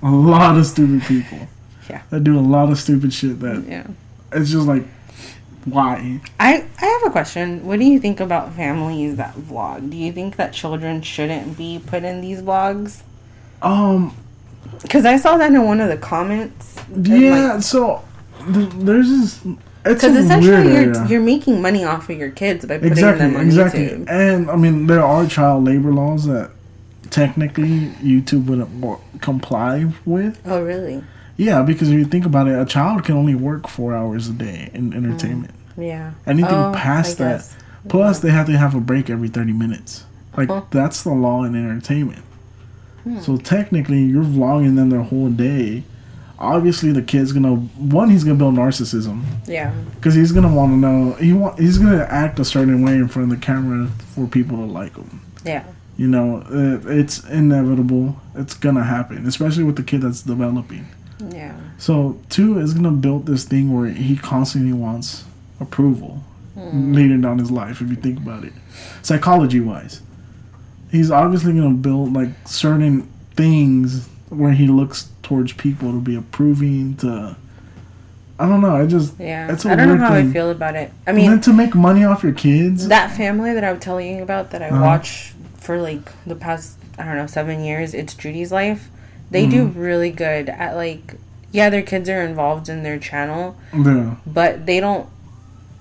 A 0.02 0.10
lot 0.10 0.56
of 0.56 0.64
stupid 0.64 1.02
people. 1.02 1.48
Yeah. 1.90 2.02
That 2.10 2.22
do 2.22 2.38
a 2.38 2.46
lot 2.54 2.70
of 2.70 2.78
stupid 2.78 3.12
shit 3.12 3.40
that 3.40 3.64
yeah 3.68 3.86
it's 4.32 4.50
just 4.50 4.66
like, 4.66 4.84
why? 5.66 6.20
I 6.40 6.64
I 6.80 6.86
have 6.86 7.02
a 7.06 7.10
question. 7.10 7.66
What 7.66 7.78
do 7.78 7.84
you 7.84 7.98
think 8.00 8.20
about 8.20 8.52
families 8.54 9.16
that 9.16 9.34
vlog? 9.34 9.90
Do 9.90 9.96
you 9.96 10.12
think 10.12 10.36
that 10.36 10.52
children 10.54 11.02
shouldn't 11.02 11.58
be 11.58 11.80
put 11.86 12.02
in 12.04 12.20
these 12.22 12.40
vlogs? 12.40 13.02
Um, 13.62 14.14
Because 14.82 15.04
I 15.04 15.16
saw 15.16 15.36
that 15.36 15.52
in 15.52 15.62
one 15.64 15.80
of 15.80 15.88
the 15.88 15.96
comments. 15.96 16.76
yeah. 17.02 17.52
like- 17.54 17.62
so 17.62 18.02
th- 18.52 18.70
there's 18.74 19.08
this. 19.08 19.40
It's 19.88 20.02
Because 20.02 20.16
essentially 20.16 20.72
you're 20.72 21.06
you're 21.06 21.20
making 21.20 21.62
money 21.62 21.84
off 21.84 22.10
of 22.10 22.16
your 22.18 22.30
kids 22.30 22.64
by 22.66 22.74
putting 22.78 22.90
exactly, 22.92 23.26
them 23.26 23.36
on 23.36 23.46
exactly. 23.46 23.86
YouTube. 23.88 24.08
And 24.08 24.50
I 24.50 24.56
mean, 24.56 24.86
there 24.88 25.02
are 25.04 25.26
child 25.28 25.62
labor 25.64 25.92
laws 25.92 26.26
that 26.26 26.50
technically 27.10 27.90
YouTube 28.02 28.46
wouldn't 28.46 29.00
comply 29.20 29.86
with. 30.04 30.40
Oh 30.44 30.62
really? 30.62 31.04
Yeah, 31.36 31.62
because 31.62 31.88
if 31.90 31.94
you 31.98 32.04
think 32.06 32.24
about 32.24 32.48
it, 32.48 32.58
a 32.58 32.64
child 32.64 33.04
can 33.04 33.16
only 33.16 33.34
work 33.34 33.68
four 33.68 33.94
hours 33.94 34.28
a 34.28 34.32
day 34.32 34.70
in 34.72 34.92
entertainment. 34.94 35.52
Yeah. 35.76 36.12
Anything 36.26 36.54
Oh, 36.54 36.72
past 36.74 37.20
I 37.20 37.24
that, 37.24 37.36
guess. 37.38 37.56
plus 37.88 38.20
they 38.20 38.30
have 38.30 38.46
to 38.46 38.56
have 38.56 38.74
a 38.74 38.80
break 38.80 39.10
every 39.10 39.28
thirty 39.28 39.52
minutes. 39.52 40.04
Like 40.36 40.48
Uh-huh. 40.50 40.62
that's 40.70 41.02
the 41.02 41.10
law 41.12 41.44
in 41.44 41.54
entertainment. 41.54 42.22
Hmm. 43.04 43.20
So 43.20 43.36
technically, 43.36 44.02
you're 44.02 44.24
vlogging 44.24 44.76
them 44.76 44.88
their 44.90 45.02
whole 45.02 45.28
day. 45.28 45.84
Obviously, 46.38 46.92
the 46.92 47.02
kid's 47.02 47.32
gonna 47.32 47.54
one. 47.54 48.10
He's 48.10 48.24
gonna 48.24 48.36
build 48.38 48.54
narcissism 48.56 49.22
Yeah. 49.46 49.70
because 49.94 50.14
he's 50.14 50.32
gonna 50.32 50.52
want 50.52 50.72
to 50.72 50.76
know. 50.76 51.12
He 51.20 51.32
want. 51.32 51.58
He's 51.58 51.78
gonna 51.78 52.06
act 52.10 52.38
a 52.38 52.44
certain 52.44 52.82
way 52.82 52.94
in 52.96 53.08
front 53.08 53.30
of 53.32 53.38
the 53.40 53.44
camera 53.44 53.88
for 54.14 54.26
people 54.26 54.56
to 54.58 54.64
like 54.64 54.96
him. 54.96 55.20
Yeah. 55.44 55.62
You 55.96 56.08
know, 56.08 56.42
uh, 56.50 56.86
it's 56.90 57.24
inevitable. 57.24 58.16
It's 58.34 58.52
gonna 58.54 58.84
happen, 58.84 59.26
especially 59.26 59.64
with 59.64 59.76
the 59.76 59.82
kid 59.82 60.02
that's 60.02 60.20
developing. 60.22 60.86
Yeah. 61.18 61.54
So 61.78 62.18
two 62.28 62.58
is 62.58 62.74
gonna 62.74 62.90
build 62.92 63.26
this 63.26 63.44
thing 63.44 63.72
where 63.74 63.88
he 63.90 64.16
constantly 64.16 64.72
wants 64.72 65.24
approval 65.60 66.22
later 66.56 67.16
down 67.16 67.38
his 67.38 67.50
life. 67.50 67.80
If 67.80 67.88
you 67.90 67.96
think 67.96 68.18
about 68.18 68.44
it, 68.44 68.52
psychology 69.02 69.60
wise, 69.60 70.02
he's 70.90 71.10
obviously 71.10 71.52
gonna 71.54 71.74
build 71.74 72.12
like 72.12 72.30
certain 72.46 73.08
things 73.34 74.08
where 74.28 74.52
he 74.52 74.66
looks 74.66 75.08
towards 75.22 75.52
people 75.52 75.92
to 75.92 76.00
be 76.00 76.16
approving. 76.16 76.96
To 76.96 77.36
I 78.38 78.46
don't 78.48 78.60
know. 78.60 78.76
I 78.76 78.86
just 78.86 79.18
Yeah. 79.18 79.50
It's 79.50 79.64
a 79.64 79.70
I 79.70 79.76
don't 79.76 79.98
know 79.98 80.04
how 80.06 80.14
thing. 80.14 80.28
I 80.30 80.32
feel 80.32 80.50
about 80.50 80.74
it. 80.76 80.92
I 81.06 81.12
mean, 81.12 81.40
to 81.40 81.52
make 81.52 81.74
money 81.74 82.04
off 82.04 82.22
your 82.22 82.32
kids. 82.32 82.88
that 82.88 83.16
family 83.16 83.54
that 83.54 83.64
I 83.64 83.72
was 83.72 83.80
telling 83.80 84.16
you 84.18 84.22
about 84.22 84.50
that 84.50 84.62
I 84.62 84.68
Uh-huh. 84.68 84.84
watched 84.84 85.34
for 85.58 85.80
like 85.80 86.12
the 86.26 86.34
past 86.34 86.76
I 86.98 87.04
don't 87.04 87.16
know 87.16 87.26
seven 87.26 87.62
years. 87.64 87.94
It's 87.94 88.14
Judy's 88.14 88.52
life. 88.52 88.88
They 89.30 89.46
do 89.46 89.66
Mm-hmm. 89.66 89.80
really 89.80 90.10
good 90.10 90.48
at 90.48 90.76
like 90.76 91.14
yeah, 91.52 91.70
their 91.70 91.82
kids 91.82 92.08
are 92.08 92.22
involved 92.22 92.68
in 92.68 92.82
their 92.82 92.98
channel, 92.98 93.56
yeah. 93.72 94.16
but 94.26 94.66
they 94.66 94.78
don't 94.80 95.08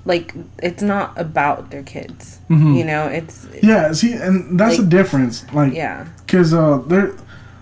like 0.06 0.34
it's 0.62 0.82
not 0.84 1.14
about 1.18 1.70
their 1.72 1.84
kids. 1.84 2.40
Mhm. 2.50 2.78
You 2.78 2.86
know, 2.86 3.06
it's 3.08 3.48
Yeah. 3.62 3.92
See, 3.94 4.14
and 4.14 4.60
that's 4.60 4.78
the 4.78 4.86
difference. 4.86 5.46
Like 5.54 5.74
yeah, 5.74 6.06
Because 6.26 6.54
uh, 6.54 6.78
there, 6.88 7.12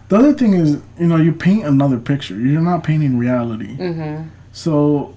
the 0.10 0.17
other 0.17 0.34
thing 0.34 0.54
is, 0.54 0.78
you 1.00 1.08
know, 1.08 1.15
you 1.17 1.32
paint 1.32 1.65
another 1.65 1.98
picture. 1.98 2.36
You're 2.38 2.62
not 2.62 2.84
painting 2.84 3.17
reality. 3.17 3.78
mm-hmm. 3.78 4.28
So, 4.52 5.15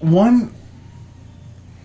one, 0.00 0.52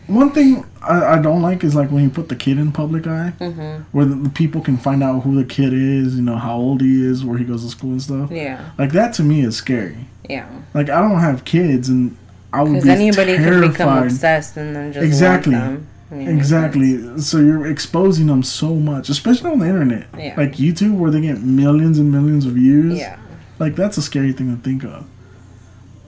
one 0.08 0.32
thing 0.32 0.66
I, 0.82 1.16
I 1.18 1.22
don't 1.22 1.42
like 1.42 1.64
is 1.64 1.76
like 1.76 1.90
when 1.92 2.04
you 2.04 2.10
put 2.10 2.30
the 2.30 2.36
kid 2.36 2.58
in 2.58 2.72
public 2.72 3.08
eye, 3.08 3.34
Mm-hmm. 3.40 3.84
where 3.92 4.06
the, 4.06 4.16
the 4.16 4.30
people 4.30 4.62
can 4.62 4.78
find 4.78 5.02
out 5.04 5.22
who 5.24 5.36
the 5.36 5.46
kid 5.48 5.74
is, 5.74 6.16
you 6.16 6.22
know, 6.22 6.36
how 6.38 6.58
old 6.58 6.82
he 6.82 7.06
is, 7.06 7.24
where 7.24 7.38
he 7.38 7.46
goes 7.46 7.64
to 7.64 7.70
school 7.70 7.92
and 7.92 8.02
stuff. 8.02 8.32
yeah, 8.32 8.72
Like 8.78 8.92
that 8.92 9.14
to 9.16 9.24
me 9.24 9.42
is 9.42 9.56
scary. 9.56 10.08
yeah. 10.30 10.48
Like 10.74 10.90
I 10.90 11.02
don't 11.02 11.20
have 11.20 11.46
kids, 11.46 11.90
and 11.90 12.18
I 12.52 12.62
would 12.64 12.74
Because 12.74 12.84
be 12.86 12.92
anybody 12.92 13.38
could 13.38 13.62
become 13.62 13.74
terrified. 13.88 14.04
obsessed 14.12 14.58
and 14.58 14.76
then 14.76 14.94
just 14.94 15.06
Exactly. 15.06 15.54
want 15.56 15.66
them. 15.66 15.88
I 16.12 16.16
mean, 16.16 16.28
Exactly. 16.28 17.20
So 17.22 17.40
you're 17.40 17.66
exposing 17.66 18.28
them 18.28 18.44
so 18.44 18.76
much, 18.76 19.10
especially 19.10 19.52
on 19.52 19.60
the 19.60 19.66
internet, 19.68 20.08
Yeah. 20.18 20.36
like 20.38 20.54
YouTube, 20.58 20.98
where 20.98 21.10
they 21.10 21.22
get 21.22 21.42
millions 21.42 21.98
and 21.98 22.12
millions 22.12 22.46
of 22.46 22.54
views. 22.54 23.00
Yeah. 23.00 23.18
Like 23.58 23.76
that's 23.76 23.98
a 23.98 24.02
scary 24.02 24.32
thing 24.34 24.56
to 24.56 24.62
think 24.62 24.84
of. 24.84 25.06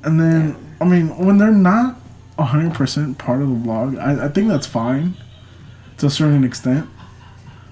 And 0.04 0.20
then 0.20 0.56
I 0.82 0.86
mean, 0.86 1.18
when 1.18 1.38
they're 1.40 1.52
not 1.52 1.96
hundred 2.44 2.74
percent 2.74 3.18
part 3.18 3.42
of 3.42 3.50
the 3.50 3.56
vlog, 3.56 3.98
I, 4.00 4.26
I 4.26 4.30
think 4.30 4.50
that's 4.50 4.68
fine 4.68 5.14
to 5.98 6.08
a 6.08 6.10
certain 6.10 6.44
extent. 6.44 6.88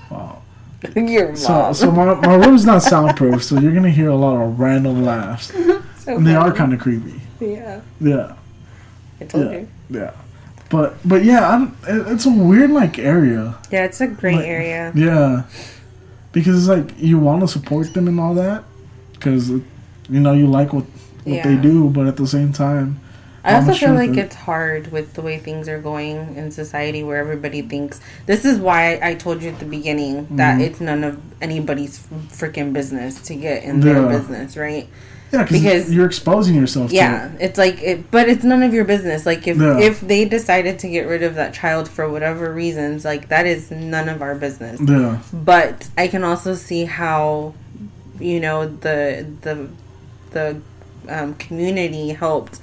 Wow. 0.09 0.41
Your 0.95 1.35
So 1.35 1.49
mom. 1.53 1.73
so 1.73 1.91
my, 1.91 2.13
my 2.27 2.35
room's 2.35 2.65
not 2.65 2.81
soundproof, 2.81 3.43
so 3.43 3.59
you're 3.59 3.73
gonna 3.73 3.89
hear 3.89 4.09
a 4.09 4.15
lot 4.15 4.41
of 4.41 4.59
random 4.59 5.03
laughs. 5.03 5.51
So 6.03 6.17
And 6.17 6.27
they 6.27 6.35
are 6.35 6.51
kind 6.51 6.73
of 6.73 6.81
creepy. 6.81 7.21
Yeah. 7.39 7.79
Yeah, 8.01 8.35
I 9.21 9.23
told 9.23 9.45
yeah, 9.45 9.57
you. 9.59 9.67
yeah. 9.89 10.11
But 10.69 10.95
but 11.07 11.23
yeah, 11.23 11.47
I'm, 11.49 11.77
it's 11.87 12.25
a 12.25 12.29
weird 12.29 12.71
like 12.71 12.99
area. 12.99 13.55
Yeah, 13.71 13.85
it's 13.85 14.01
a 14.01 14.07
great 14.07 14.35
Like- 14.35 14.45
area. 14.45 14.91
Yeah, 14.95 15.43
because 16.33 16.57
it's 16.59 16.67
like 16.67 16.93
you 16.99 17.17
want 17.19 17.39
to 17.39 17.47
support 17.47 17.93
them 17.93 18.09
and 18.09 18.19
all 18.19 18.33
that, 18.33 18.65
because 19.13 19.49
you 19.49 19.63
know 20.09 20.33
you 20.33 20.45
like 20.47 20.73
what 20.73 20.83
what 21.23 21.43
they 21.43 21.55
do, 21.55 21.89
but 21.89 22.05
at 22.05 22.17
the 22.17 22.27
same 22.27 22.51
time, 22.51 22.99
I 23.45 23.55
also 23.55 23.73
feel 23.73 23.93
like 23.93 24.15
it's 24.15 24.35
hard 24.35 24.91
with 24.91 25.13
the 25.15 25.21
way 25.21 25.37
things 25.37 25.67
are 25.67 25.79
going 25.79 26.35
in 26.37 26.49
society 26.51 27.03
where 27.03 27.17
everybody 27.17 27.61
thinks 27.61 27.99
this 28.25 28.45
is 28.45 28.57
why 28.57 28.99
I 29.03 29.15
told 29.15 29.43
you 29.43 29.49
at 29.49 29.59
the 29.59 29.65
beginning 29.65 30.27
that 30.37 30.57
Mhm. 30.59 30.61
it's 30.61 30.79
none 30.79 31.03
of 31.03 31.19
anybody's 31.41 31.99
freaking 32.31 32.71
business 32.71 33.21
to 33.23 33.35
get 33.35 33.63
in 33.63 33.81
their 33.81 34.01
business, 34.07 34.55
right? 34.55 34.87
yeah, 35.33 35.43
Because- 35.43 35.91
you're 35.91 36.05
exposing 36.05 36.55
yourself. 36.55 36.91
Yeah, 36.93 37.29
it's 37.39 37.57
like 37.57 37.81
it, 37.83 38.09
but 38.11 38.29
it's 38.29 38.43
none 38.45 38.63
of 38.63 38.73
your 38.73 38.85
business. 38.85 39.25
Like 39.25 39.45
if 39.47 39.57
Yeah. 39.57 39.77
if 39.79 39.99
they 39.99 40.23
decided 40.25 40.79
to 40.79 40.87
get 40.87 41.07
rid 41.07 41.21
of 41.23 41.35
that 41.35 41.53
child 41.53 41.89
for 41.89 42.07
whatever 42.07 42.53
reasons, 42.53 43.03
like 43.03 43.27
that 43.29 43.45
is 43.45 43.71
none 43.71 44.07
of 44.09 44.21
our 44.21 44.35
business. 44.35 44.79
Yeah, 44.79 45.17
But 45.33 45.89
I 45.97 46.07
can 46.07 46.23
also 46.23 46.53
see 46.55 46.85
how, 46.85 47.55
you 48.19 48.39
know, 48.39 48.67
the 48.67 49.25
the 49.41 49.67
the 50.31 50.57
um, 51.09 51.33
community 51.33 52.09
helped 52.09 52.59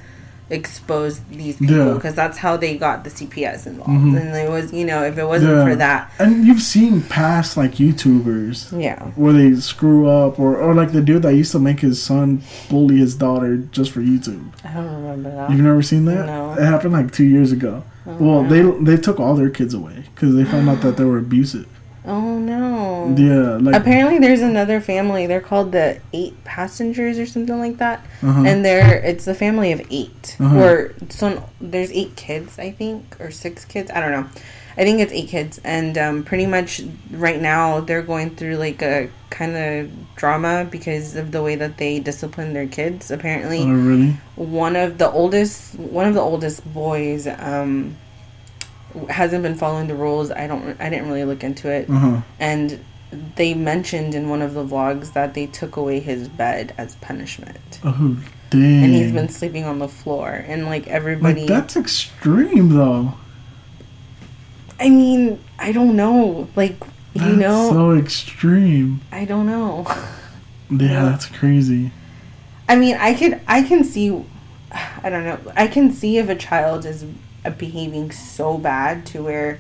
expose 0.51 1.21
these 1.31 1.57
people 1.57 1.77
Yeah. 1.77 1.95
because 1.95 2.15
that's 2.15 2.39
how 2.39 2.57
they 2.57 2.77
got 2.77 3.05
the 3.05 3.11
CPS 3.11 3.67
involved. 3.67 3.91
Mhm. 3.93 4.21
And 4.21 4.37
it 4.37 4.51
was, 4.51 4.73
you 4.73 4.85
know, 4.85 5.03
if 5.05 5.17
it 5.17 5.25
wasn't 5.27 5.53
Yeah. 5.57 5.65
for 5.65 5.77
that, 5.77 6.11
and 6.19 6.45
you've 6.45 6.61
seen 6.63 7.03
past 7.03 7.57
like 7.57 7.75
YouTubers 7.77 8.79
yeah, 8.79 9.01
where 9.15 9.33
they 9.33 9.55
screw 9.57 10.09
up, 10.09 10.39
or 10.39 10.57
or 10.57 10.75
like 10.75 10.93
the 10.93 11.01
dude 11.01 11.23
that 11.23 11.35
used 11.35 11.53
to 11.53 11.59
make 11.59 11.81
his 11.81 12.03
son 12.03 12.43
bully 12.69 12.99
his 12.99 13.15
daughter 13.15 13.57
just 13.71 13.91
for 13.93 14.01
YouTube. 14.01 14.41
I 14.65 14.75
don't 14.75 14.93
remember 15.03 15.31
that. 15.31 15.51
You've 15.51 15.61
never 15.61 15.83
seen 15.83 16.05
that? 16.07 16.27
No. 16.27 16.55
It 16.59 16.65
happened 16.65 16.93
like 16.93 17.13
two 17.13 17.25
years 17.25 17.53
ago. 17.53 17.83
Oh, 18.07 18.17
well, 18.19 18.43
they 18.45 18.63
they 18.83 18.97
took 18.97 19.21
all 19.21 19.35
their 19.37 19.51
kids 19.51 19.73
away 19.75 20.05
because 20.15 20.35
they 20.35 20.45
found 20.45 20.69
out 20.69 20.81
that 20.83 20.97
they 20.97 21.05
were 21.05 21.19
abusive. 21.19 21.67
Oh 22.05 22.39
no. 22.39 23.15
Yeah, 23.17 23.59
like 23.61 23.75
Apparently, 23.75 24.19
there's 24.19 24.41
another 24.41 24.81
family. 24.81 25.27
They're 25.27 25.41
called 25.43 25.73
the 25.73 26.01
Eight 26.15 26.43
Passengers 26.45 27.19
or 27.19 27.27
something 27.27 27.59
like 27.59 27.77
that. 27.79 28.01
uh-huh. 28.23 28.45
and 28.47 28.65
they're 28.65 28.99
it's 29.05 29.27
a 29.27 29.35
family 29.35 29.73
of 29.73 29.81
8 29.91 30.37
Uh-huh. 30.41 30.59
or 30.61 30.95
so 31.11 31.49
there's 31.61 31.93
eight 31.93 32.17
kids 32.17 32.59
i 32.59 32.71
think 32.71 33.17
or 33.21 33.31
six 33.31 33.65
kids 33.65 33.91
i 33.95 34.01
don't 34.01 34.13
know 34.13 34.27
i 34.77 34.83
think 34.85 35.01
it's 35.01 35.13
eight 35.13 35.29
kids 35.29 35.61
and 35.65 35.97
um, 35.99 36.23
pretty 36.25 36.47
much 36.47 36.83
right 37.13 37.41
now 37.41 37.81
they're 37.81 38.03
going 38.03 38.31
through 38.37 38.57
like 38.57 38.81
a 38.83 39.09
kind 39.31 39.57
of 39.57 39.91
drama 40.17 40.67
because 40.71 41.17
of 41.17 41.33
the 41.33 41.43
way 41.43 41.55
that 41.57 41.77
they 41.79 41.99
discipline 41.99 42.53
their 42.55 42.67
kids 42.67 43.11
apparently 43.11 43.63
oh 43.63 43.73
really? 43.73 44.11
one 44.37 44.77
of 44.77 44.97
the 44.99 45.11
oldest 45.11 45.79
one 45.79 46.07
of 46.07 46.15
the 46.15 46.21
oldest 46.21 46.61
boys 46.73 47.27
um 47.27 47.97
hasn't 49.09 49.43
been 49.43 49.55
following 49.55 49.87
the 49.89 49.95
rules 49.95 50.31
i 50.31 50.47
don't 50.47 50.77
i 50.81 50.89
didn't 50.91 51.07
really 51.09 51.25
look 51.25 51.43
into 51.45 51.71
it 51.71 51.89
huh. 51.89 52.21
and 52.39 52.85
they 53.37 53.55
mentioned 53.55 54.15
in 54.15 54.29
one 54.29 54.41
of 54.43 54.55
the 54.55 54.65
vlogs 54.65 55.13
that 55.15 55.35
they 55.35 55.47
took 55.47 55.77
away 55.77 55.99
his 56.01 56.29
bed 56.29 56.75
as 56.79 56.95
punishment 56.97 57.81
Oh 57.85 58.17
dang. 58.51 58.85
and 58.85 58.95
he's 58.95 59.13
been 59.13 59.29
sleeping 59.29 59.65
on 59.65 59.79
the 59.79 59.89
floor 59.89 60.31
and 60.47 60.67
like 60.67 60.87
everybody 60.87 61.41
like 61.41 61.49
that's 61.49 61.77
extreme 61.77 62.71
though. 62.71 63.15
i 64.79 64.89
mean 64.89 65.39
i 65.59 65.73
don't 65.73 65.97
know 65.97 66.49
like 66.57 66.77
you 67.15 67.35
know 67.37 67.71
so 67.71 67.93
extreme. 67.93 69.01
i 69.13 69.25
don't 69.25 69.47
know 69.47 69.87
Yeah, 70.73 71.05
that's 71.07 71.27
crazy. 71.27 71.91
i 72.69 72.77
mean 72.77 72.97
i 72.97 73.15
could 73.15 73.41
i 73.49 73.63
can 73.63 73.83
see 73.83 74.25
i 75.03 75.11
don't 75.11 75.25
know 75.25 75.39
i 75.57 75.67
can 75.67 75.91
see 75.93 76.19
if 76.19 76.29
a 76.29 76.37
child 76.37 76.87
is 76.87 77.05
behaving 77.59 78.11
so 78.13 78.59
bad 78.59 79.07
to 79.07 79.23
where 79.23 79.59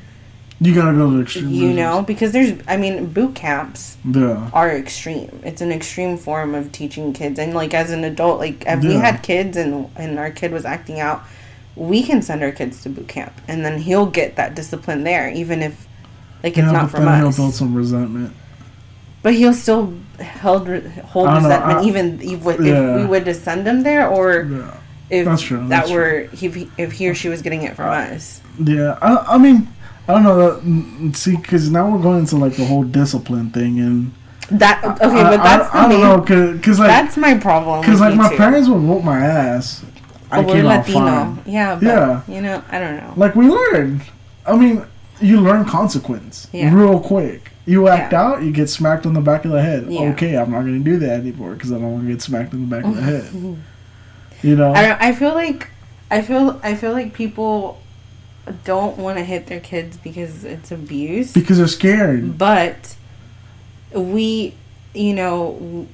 You 0.60 0.74
gotta 0.74 0.94
go 0.96 1.10
to 1.10 1.22
extreme. 1.22 1.48
you 1.48 1.62
measures. 1.68 1.76
know 1.76 2.02
because 2.02 2.32
there's 2.32 2.52
i 2.68 2.76
mean 2.76 3.06
boot 3.06 3.34
camps 3.34 3.96
Yeah. 4.04 4.50
are 4.52 4.70
extreme 4.70 5.40
it's 5.42 5.62
an 5.62 5.72
extreme 5.72 6.18
form 6.18 6.54
of 6.54 6.70
teaching 6.72 7.12
kids 7.14 7.38
and 7.38 7.54
like 7.54 7.72
as 7.72 7.90
an 7.90 8.04
adult 8.04 8.38
like 8.38 8.64
if 8.66 8.82
we 8.82 8.94
had 8.94 9.22
kids 9.22 9.56
and 9.56 9.88
and 9.96 10.18
our 10.18 10.30
kid 10.30 10.52
was 10.52 10.64
acting 10.64 11.00
out 11.00 11.22
we 11.76 12.02
can 12.02 12.20
send 12.20 12.42
our 12.42 12.52
kids 12.52 12.82
to 12.82 12.90
boot 12.90 13.08
camp 13.08 13.32
and 13.48 13.64
then 13.64 13.78
he'll 13.80 14.06
get 14.06 14.36
that 14.36 14.54
discipline 14.54 15.04
there 15.04 15.30
even 15.30 15.62
if 15.62 15.86
like 16.42 16.52
it's 16.58 16.66
yeah, 16.66 16.72
not 16.72 16.90
but 16.92 16.98
from 16.98 17.08
us 17.08 17.36
he'll 17.36 17.44
build 17.44 17.54
some 17.54 17.74
resentment. 17.74 18.32
but 19.22 19.32
he'll 19.34 19.54
still 19.54 19.94
held 20.18 20.68
hold 20.68 21.26
don't 21.28 21.42
know, 21.42 21.48
resentment 21.48 21.78
I- 21.78 21.84
even 21.84 22.20
if, 22.20 22.46
if 22.46 22.60
Yeah. 22.60 22.96
we 22.96 23.06
would 23.06 23.24
to 23.24 23.32
send 23.34 23.66
him 23.66 23.82
there 23.82 24.06
or 24.08 24.42
Yeah. 24.50 24.76
If 25.10 25.24
That's 25.24 25.42
true, 25.42 25.58
that 25.58 25.68
that's 25.68 25.90
were 25.90 26.28
if 26.32 26.54
he, 26.54 26.70
if 26.78 26.92
he 26.92 27.08
or 27.08 27.14
she 27.14 27.28
was 27.28 27.42
getting 27.42 27.62
it 27.62 27.74
from 27.76 27.88
uh, 27.88 28.14
us. 28.14 28.40
Yeah, 28.62 28.98
I, 29.02 29.34
I 29.34 29.38
mean, 29.38 29.68
I 30.08 30.14
don't 30.14 30.22
know. 30.22 30.60
That, 30.60 31.16
see, 31.16 31.36
because 31.36 31.70
now 31.70 31.90
we're 31.90 32.02
going 32.02 32.20
into 32.20 32.36
like 32.36 32.54
the 32.54 32.64
whole 32.64 32.84
discipline 32.84 33.50
thing, 33.50 33.80
and 33.80 34.12
That 34.50 34.82
okay, 34.84 35.20
I, 35.20 35.36
but 35.36 35.42
that's 35.42 35.74
I, 35.74 35.84
I 35.84 35.88
the 35.88 35.98
don't 35.98 36.02
know, 36.28 36.54
cause, 36.54 36.64
cause 36.64 36.78
like, 36.78 36.88
that's 36.88 37.16
my 37.16 37.34
problem. 37.38 37.82
cause 37.82 38.00
with 38.00 38.00
like 38.00 38.14
my 38.16 38.28
YouTube. 38.28 38.36
parents 38.36 38.68
would 38.68 38.82
whoop 38.82 39.04
my 39.04 39.18
ass. 39.18 39.84
I 40.32 40.40
we're 40.42 40.62
Latino. 40.62 41.38
Yeah, 41.44 41.74
but, 41.74 41.82
Yeah. 41.82 42.22
You 42.28 42.40
know, 42.40 42.62
I 42.70 42.78
don't 42.78 42.96
know. 42.96 43.12
Like 43.16 43.34
we 43.34 43.48
learn. 43.48 44.02
I 44.46 44.56
mean, 44.56 44.84
you 45.20 45.40
learn 45.40 45.64
consequence 45.64 46.46
Yeah. 46.52 46.72
real 46.74 47.00
quick. 47.00 47.50
You 47.66 47.88
act 47.88 48.12
Yeah. 48.12 48.22
out, 48.22 48.42
you 48.42 48.52
get 48.52 48.68
smacked 48.68 49.06
on 49.06 49.14
the 49.14 49.20
back 49.20 49.44
of 49.44 49.50
the 49.50 49.62
head. 49.62 49.86
Yeah. 49.88 50.02
Okay, 50.12 50.36
I'm 50.36 50.50
not 50.52 50.60
gonna 50.60 50.78
do 50.78 50.98
that 50.98 51.20
anymore 51.20 51.54
because 51.54 51.72
I 51.72 51.76
don't 51.76 51.92
want 51.92 52.06
to 52.06 52.12
get 52.12 52.22
smacked 52.22 52.52
in 52.52 52.68
the 52.68 52.76
back 52.76 52.84
of 52.84 52.94
the 52.96 53.02
head. 53.02 53.24
You 54.42 54.56
know. 54.56 54.72
I 54.74 55.08
I 55.08 55.12
feel 55.14 55.34
like 55.34 55.68
I 56.10 56.22
feel 56.22 56.60
I 56.62 56.74
feel 56.74 56.92
like 56.92 57.12
people 57.12 57.80
don't 58.64 58.96
want 58.98 59.18
to 59.18 59.24
hit 59.24 59.46
their 59.46 59.60
kids 59.60 59.96
because 59.96 60.44
it's 60.44 60.70
abuse. 60.70 61.32
because 61.32 61.58
they're 61.58 61.68
scared. 61.68 62.36
But 62.38 62.96
we, 63.94 64.54
you 64.94 65.14
know, 65.14 65.86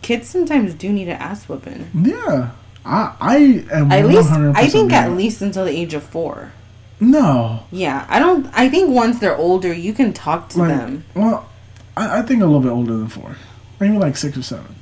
kids 0.00 0.28
sometimes 0.28 0.74
do 0.74 0.92
need 0.92 1.08
an 1.08 1.16
ass 1.20 1.48
whooping. 1.48 1.90
Yeah. 1.94 2.50
I 2.84 3.12
I 3.20 3.36
am 3.72 3.92
At 3.92 4.06
least 4.06 4.28
100% 4.30 4.56
I 4.56 4.66
think 4.66 4.92
at 4.92 5.12
least 5.12 5.40
until 5.42 5.64
the 5.66 5.70
age 5.70 5.94
of 5.94 6.02
four. 6.02 6.52
no. 6.98 7.64
Yeah, 7.70 8.06
I 8.08 8.18
don't. 8.18 8.46
I 8.52 8.68
think 8.68 8.90
once 8.90 9.20
they're 9.20 9.36
older, 9.36 9.72
you 9.72 9.92
can 9.92 10.12
talk 10.12 10.48
to 10.50 10.58
Like, 10.60 10.68
them. 10.68 11.04
well, 11.14 11.48
I, 11.96 12.18
I 12.18 12.22
think 12.22 12.42
a 12.42 12.46
little 12.46 12.60
bit 12.60 12.70
older 12.70 12.94
than 12.96 13.06
four, 13.08 13.36
maybe 13.78 13.96
like 13.98 14.16
six 14.16 14.36
or 14.36 14.42
seven. 14.42 14.74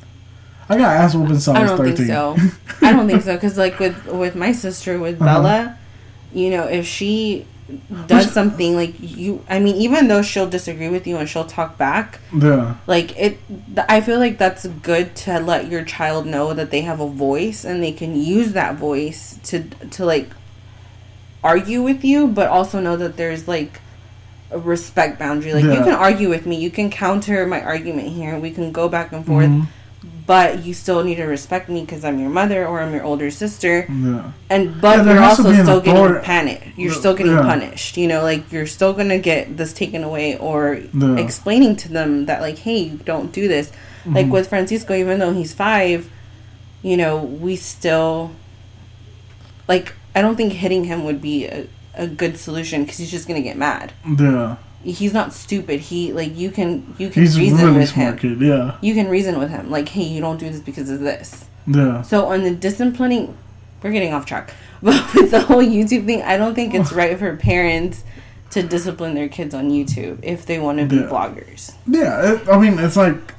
I 0.70 0.78
got 0.78 0.96
ass 0.96 1.14
whooping 1.14 1.38
since 1.40 1.48
I 1.48 1.58
I 1.58 1.62
was 1.62 1.70
don't 1.72 1.78
thirteen. 1.78 1.96
think 1.96 2.08
so. 2.08 2.36
I 2.86 2.92
don't 2.92 3.06
think 3.10 3.22
so 3.22 3.34
because 3.34 3.58
like 3.58 3.78
with 3.78 4.06
with 4.06 4.34
my 4.36 4.52
sister 4.52 4.98
with 4.98 5.20
Uh-huh. 5.20 5.42
Bella, 5.42 5.78
you 6.32 6.50
know, 6.50 6.64
if 6.64 6.86
she 6.86 7.46
does 8.06 8.24
Which- 8.26 8.34
something 8.34 8.74
like 8.74 8.94
you, 8.98 9.44
I 9.48 9.60
mean, 9.60 9.76
even 9.76 10.08
though 10.08 10.22
she'll 10.22 10.48
disagree 10.48 10.88
with 10.88 11.06
you 11.06 11.16
and 11.18 11.28
she'll 11.28 11.44
talk 11.44 11.78
back, 11.78 12.18
Yeah, 12.34 12.74
like 12.88 13.16
it 13.16 13.38
th- 13.74 13.86
i 13.88 14.00
feel 14.00 14.18
like 14.18 14.38
that's 14.38 14.66
good 14.66 15.14
to 15.26 15.38
let 15.38 15.68
your 15.70 15.84
child 15.84 16.26
know 16.26 16.52
that 16.52 16.70
they 16.72 16.80
have 16.82 16.98
a 17.00 17.06
voice 17.08 17.64
and 17.64 17.80
they 17.82 17.92
can 17.92 18.16
use 18.16 18.52
that 18.54 18.74
voice 18.74 19.38
to 19.44 19.62
to 19.96 20.04
like 20.04 20.30
argue 21.42 21.82
with 21.82 22.04
you 22.04 22.26
but 22.26 22.48
also 22.48 22.80
know 22.80 22.96
that 22.96 23.16
there's 23.16 23.48
like 23.48 23.80
a 24.50 24.58
respect 24.58 25.18
boundary 25.18 25.52
like 25.54 25.64
you 25.64 25.80
can 25.84 25.94
argue 25.94 26.28
with 26.28 26.44
me 26.44 26.56
you 26.56 26.70
can 26.70 26.90
counter 26.90 27.46
my 27.46 27.62
argument 27.62 28.08
here 28.08 28.36
we 28.38 28.50
can 28.50 28.72
go 28.72 28.88
back 28.88 29.12
and 29.12 29.24
forth 29.24 29.46
Mhm. 29.48 29.66
But 30.30 30.64
you 30.64 30.72
still 30.72 31.02
need 31.02 31.16
to 31.16 31.24
respect 31.24 31.68
me 31.68 31.80
because 31.80 32.04
i'm 32.04 32.18
your 32.24 32.30
mother 32.40 32.60
or 32.64 32.78
i'm 32.82 32.92
your 32.94 33.02
older 33.02 33.30
sister 33.32 33.74
yeah, 33.90 34.30
and 34.48 34.80
but 34.80 34.98
Yeah, 35.04 35.14
you're 35.14 35.22
also 35.30 35.52
still 35.52 35.80
getting 35.80 36.20
panicked. 36.22 36.78
You're 36.78 36.92
Yeah, 36.92 36.98
still 37.02 37.14
getting 37.20 37.36
punished. 37.52 37.96
You 37.96 38.06
know, 38.06 38.22
like 38.22 38.42
you're 38.52 38.70
still 38.78 38.92
gonna 38.98 39.18
get 39.18 39.56
this 39.56 39.72
taken 39.82 40.04
away, 40.10 40.28
or 40.38 40.58
explaining 41.26 41.74
to 41.82 41.88
them 41.98 42.26
that 42.26 42.38
like, 42.46 42.58
hey, 42.66 42.78
you 42.90 42.96
don't 43.12 43.30
do 43.40 43.44
this. 43.54 43.66
Like 44.06 44.26
Mhm. 44.26 44.30
with 44.36 44.46
Francisco, 44.48 44.94
even 44.94 45.18
though 45.18 45.32
he's 45.40 45.52
five, 45.52 46.00
you 46.88 46.96
know, 46.96 47.14
we 47.46 47.56
still 47.56 48.30
like. 49.72 49.86
I 50.14 50.20
don't 50.22 50.36
think 50.36 50.52
hitting 50.64 50.84
him 50.84 51.04
would 51.04 51.20
be 51.20 51.46
a, 51.46 51.66
a 51.94 52.06
good 52.06 52.34
solution 52.46 52.82
because 52.82 52.98
he's 52.98 53.10
just 53.16 53.26
gonna 53.28 53.42
get 53.50 53.56
mad. 53.56 53.92
yeah. 54.18 54.56
He's 54.82 55.12
not 55.12 55.32
stupid. 55.34 55.80
He 55.80 56.12
like 56.12 56.36
you 56.36 56.50
can 56.50 56.94
you 56.98 57.10
can 57.10 57.22
He's 57.22 57.38
reason 57.38 57.58
really 57.66 57.78
with 57.80 57.88
smart 57.90 58.20
him. 58.20 58.38
kid. 58.38 58.46
Yeah, 58.46 58.76
You 58.80 58.94
can 58.94 59.08
reason 59.08 59.38
with 59.38 59.50
him 59.50 59.70
like, 59.70 59.88
hey, 59.90 60.04
you 60.04 60.20
don't 60.20 60.38
do 60.38 60.48
this 60.48 60.60
because 60.60 60.88
of 60.90 61.00
this. 61.00 61.44
yeah. 61.66 62.00
So 62.02 62.26
on 62.26 62.42
the 62.44 62.54
disciplining, 62.54 63.36
we're 63.82 63.92
getting 63.92 64.12
off 64.14 64.26
track. 64.26 64.54
But 64.82 65.14
with 65.14 65.30
the 65.30 65.42
whole 65.42 65.62
YouTube 65.62 66.06
thing, 66.06 66.22
I 66.22 66.38
don't 66.38 66.54
think 66.54 66.72
it's 66.72 66.90
right 67.00 67.18
for 67.18 67.36
parents 67.36 68.02
to 68.50 68.62
discipline 68.62 69.14
their 69.14 69.28
kids 69.28 69.54
on 69.54 69.70
YouTube 69.70 70.18
if 70.22 70.46
they 70.46 70.58
want 70.58 70.78
to 70.78 70.86
be 70.86 70.96
Yeah. 70.96 71.02
vloggers. 71.02 71.74
Yeah, 71.86 72.32
it, 72.32 72.48
I 72.48 72.58
mean, 72.58 72.78
it's 72.78 72.96
like 72.96 73.34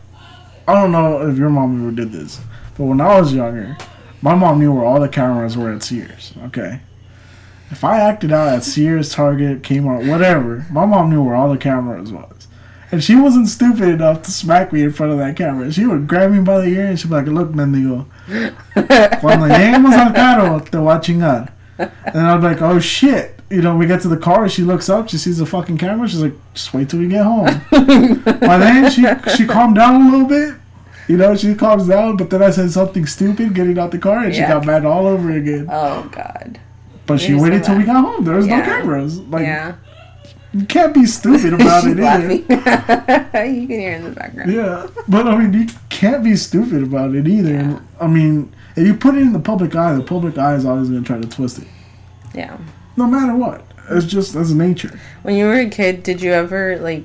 I 0.67 0.75
don't 0.75 0.91
know 0.91 1.27
if 1.27 1.37
your 1.39 1.49
mom 1.49 1.81
ever 1.81 1.91
did 1.91 2.11
this, 2.11 2.39
but 2.77 2.83
when 2.83 3.01
I 3.01 3.19
was 3.19 3.33
younger, 3.33 3.75
my 4.21 4.35
mom 4.35 4.59
knew 4.59 4.71
where 4.71 4.85
all 4.85 4.99
the 5.01 5.09
cameras 5.09 5.57
were 5.57 5.71
at 5.73 5.81
Sears. 5.81 6.33
Okay, 6.45 6.79
if 7.71 7.83
I 7.83 7.99
acted 7.99 8.31
out 8.31 8.49
at 8.49 8.63
Sears, 8.63 9.13
Target, 9.13 9.61
Kmart, 9.63 10.07
whatever, 10.09 10.65
my 10.69 10.85
mom 10.85 11.09
knew 11.09 11.23
where 11.23 11.35
all 11.35 11.49
the 11.49 11.57
cameras 11.57 12.11
was, 12.11 12.47
and 12.91 13.03
she 13.03 13.15
wasn't 13.15 13.47
stupid 13.47 13.87
enough 13.87 14.21
to 14.23 14.31
smack 14.31 14.73
me 14.73 14.83
in 14.83 14.91
front 14.91 15.13
of 15.13 15.17
that 15.19 15.37
camera. 15.37 15.71
She 15.71 15.85
would 15.85 16.07
grab 16.07 16.31
me 16.31 16.41
by 16.41 16.59
the 16.59 16.67
ear 16.67 16.87
and 16.87 16.99
she'd 16.99 17.07
be 17.07 17.15
like, 17.15 17.27
"Look, 17.27 17.51
mendigo, 17.51 18.05
cuando 19.19 19.47
lleguemos 19.47 19.93
al 19.93 20.13
carro, 20.13 20.59
te 20.59 20.77
voy 20.77 20.95
a 20.95 20.99
chingar." 20.99 21.49
And 21.77 22.27
I'd 22.27 22.41
be 22.41 22.47
like, 22.47 22.61
"Oh 22.61 22.79
shit." 22.79 23.39
You 23.49 23.61
know, 23.61 23.75
we 23.75 23.85
get 23.85 24.01
to 24.01 24.07
the 24.07 24.17
car. 24.17 24.47
She 24.47 24.63
looks 24.63 24.87
up. 24.89 25.09
She 25.09 25.17
sees 25.17 25.37
the 25.37 25.45
fucking 25.45 25.77
camera. 25.77 26.07
She's 26.07 26.21
like, 26.21 26.35
"Just 26.53 26.73
wait 26.73 26.89
till 26.89 26.99
we 26.99 27.07
get 27.07 27.23
home." 27.23 27.45
By 27.71 28.57
then, 28.57 28.91
she 28.91 29.05
she 29.35 29.45
calmed 29.45 29.75
down 29.75 30.01
a 30.01 30.09
little 30.11 30.27
bit. 30.27 30.55
You 31.07 31.17
know, 31.17 31.35
she 31.35 31.55
calms 31.55 31.87
down. 31.87 32.17
But 32.17 32.29
then 32.29 32.41
I 32.43 32.51
said 32.51 32.71
something 32.71 33.05
stupid 33.05 33.53
getting 33.53 33.77
out 33.79 33.91
the 33.91 33.97
car, 33.97 34.19
and 34.25 34.33
she 34.33 34.41
got 34.41 34.65
mad 34.65 34.85
all 34.85 35.07
over 35.07 35.31
again. 35.31 35.67
Oh 35.69 36.09
God. 36.11 36.59
But 37.05 37.19
she 37.19 37.33
waited 37.33 37.63
till 37.63 37.77
we 37.77 37.83
got 37.83 38.03
home. 38.03 38.23
There 38.23 38.35
was 38.35 38.47
no 38.47 38.61
cameras. 38.61 39.19
Like 39.19 39.43
yeah. 39.43 39.75
you 40.53 40.65
can't 40.65 40.93
be 40.93 41.05
stupid 41.05 41.53
about 41.53 41.83
it 41.87 41.99
either. 41.99 42.31
you 43.45 43.67
can 43.67 43.79
hear 43.79 43.93
in 43.93 44.03
the 44.05 44.11
background. 44.11 44.51
Yeah, 44.51 44.87
but 45.07 45.27
I 45.27 45.37
mean, 45.37 45.53
you 45.61 45.67
can't 45.89 46.23
be 46.23 46.35
stupid 46.35 46.83
about 46.83 47.13
it 47.15 47.27
either. 47.27 47.53
Yeah. 47.53 47.79
I 47.99 48.07
mean, 48.07 48.53
if 48.75 48.85
you 48.87 48.93
put 48.95 49.15
it 49.15 49.21
in 49.21 49.33
the 49.33 49.39
public 49.39 49.75
eye, 49.75 49.93
the 49.93 50.03
public 50.03 50.37
eye 50.37 50.55
is 50.55 50.65
always 50.65 50.89
going 50.89 51.03
to 51.03 51.07
try 51.07 51.19
to 51.19 51.27
twist 51.27 51.59
it, 51.59 51.67
Yeah. 52.33 52.57
no 52.95 53.07
matter 53.07 53.35
what. 53.35 53.65
It's 53.89 54.05
just 54.05 54.33
that's 54.33 54.51
nature. 54.51 54.97
When 55.23 55.35
you 55.35 55.45
were 55.45 55.55
a 55.59 55.69
kid, 55.69 56.03
did 56.03 56.21
you 56.21 56.31
ever 56.31 56.77
like, 56.79 57.03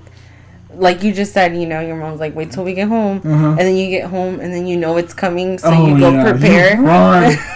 like 0.74 1.02
you 1.02 1.12
just 1.12 1.32
said, 1.32 1.56
you 1.56 1.66
know, 1.66 1.80
your 1.80 1.96
mom's 1.96 2.20
like, 2.20 2.36
wait 2.36 2.52
till 2.52 2.62
we 2.64 2.74
get 2.74 2.86
home, 2.88 3.18
Uh-huh. 3.24 3.48
and 3.50 3.58
then 3.58 3.76
you 3.76 3.88
get 3.90 4.08
home, 4.08 4.38
and 4.40 4.52
then 4.52 4.66
you 4.66 4.76
know 4.76 4.96
it's 4.98 5.14
coming, 5.14 5.58
so 5.58 5.70
oh 5.70 5.86
you 5.88 5.98
go 5.98 6.10
yeah, 6.12 6.30
prepare. 6.30 6.76
You 6.76 6.82
run. 6.86 7.36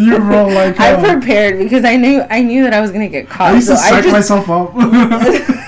you 0.00 0.16
run 0.16 0.54
like 0.54 0.78
I 0.80 0.94
oh. 0.94 1.02
prepared 1.18 1.58
because 1.58 1.84
I 1.84 1.96
knew 1.96 2.22
I 2.30 2.40
knew 2.42 2.62
that 2.64 2.74
I 2.74 2.80
was 2.80 2.90
gonna 2.90 3.08
get 3.08 3.28
caught. 3.28 3.52
I 3.52 3.54
used 3.54 3.66
so 3.68 3.74
to 3.74 3.78
psych 3.78 4.02
just 4.04 4.12
myself 4.12 4.48
up. 4.48 4.72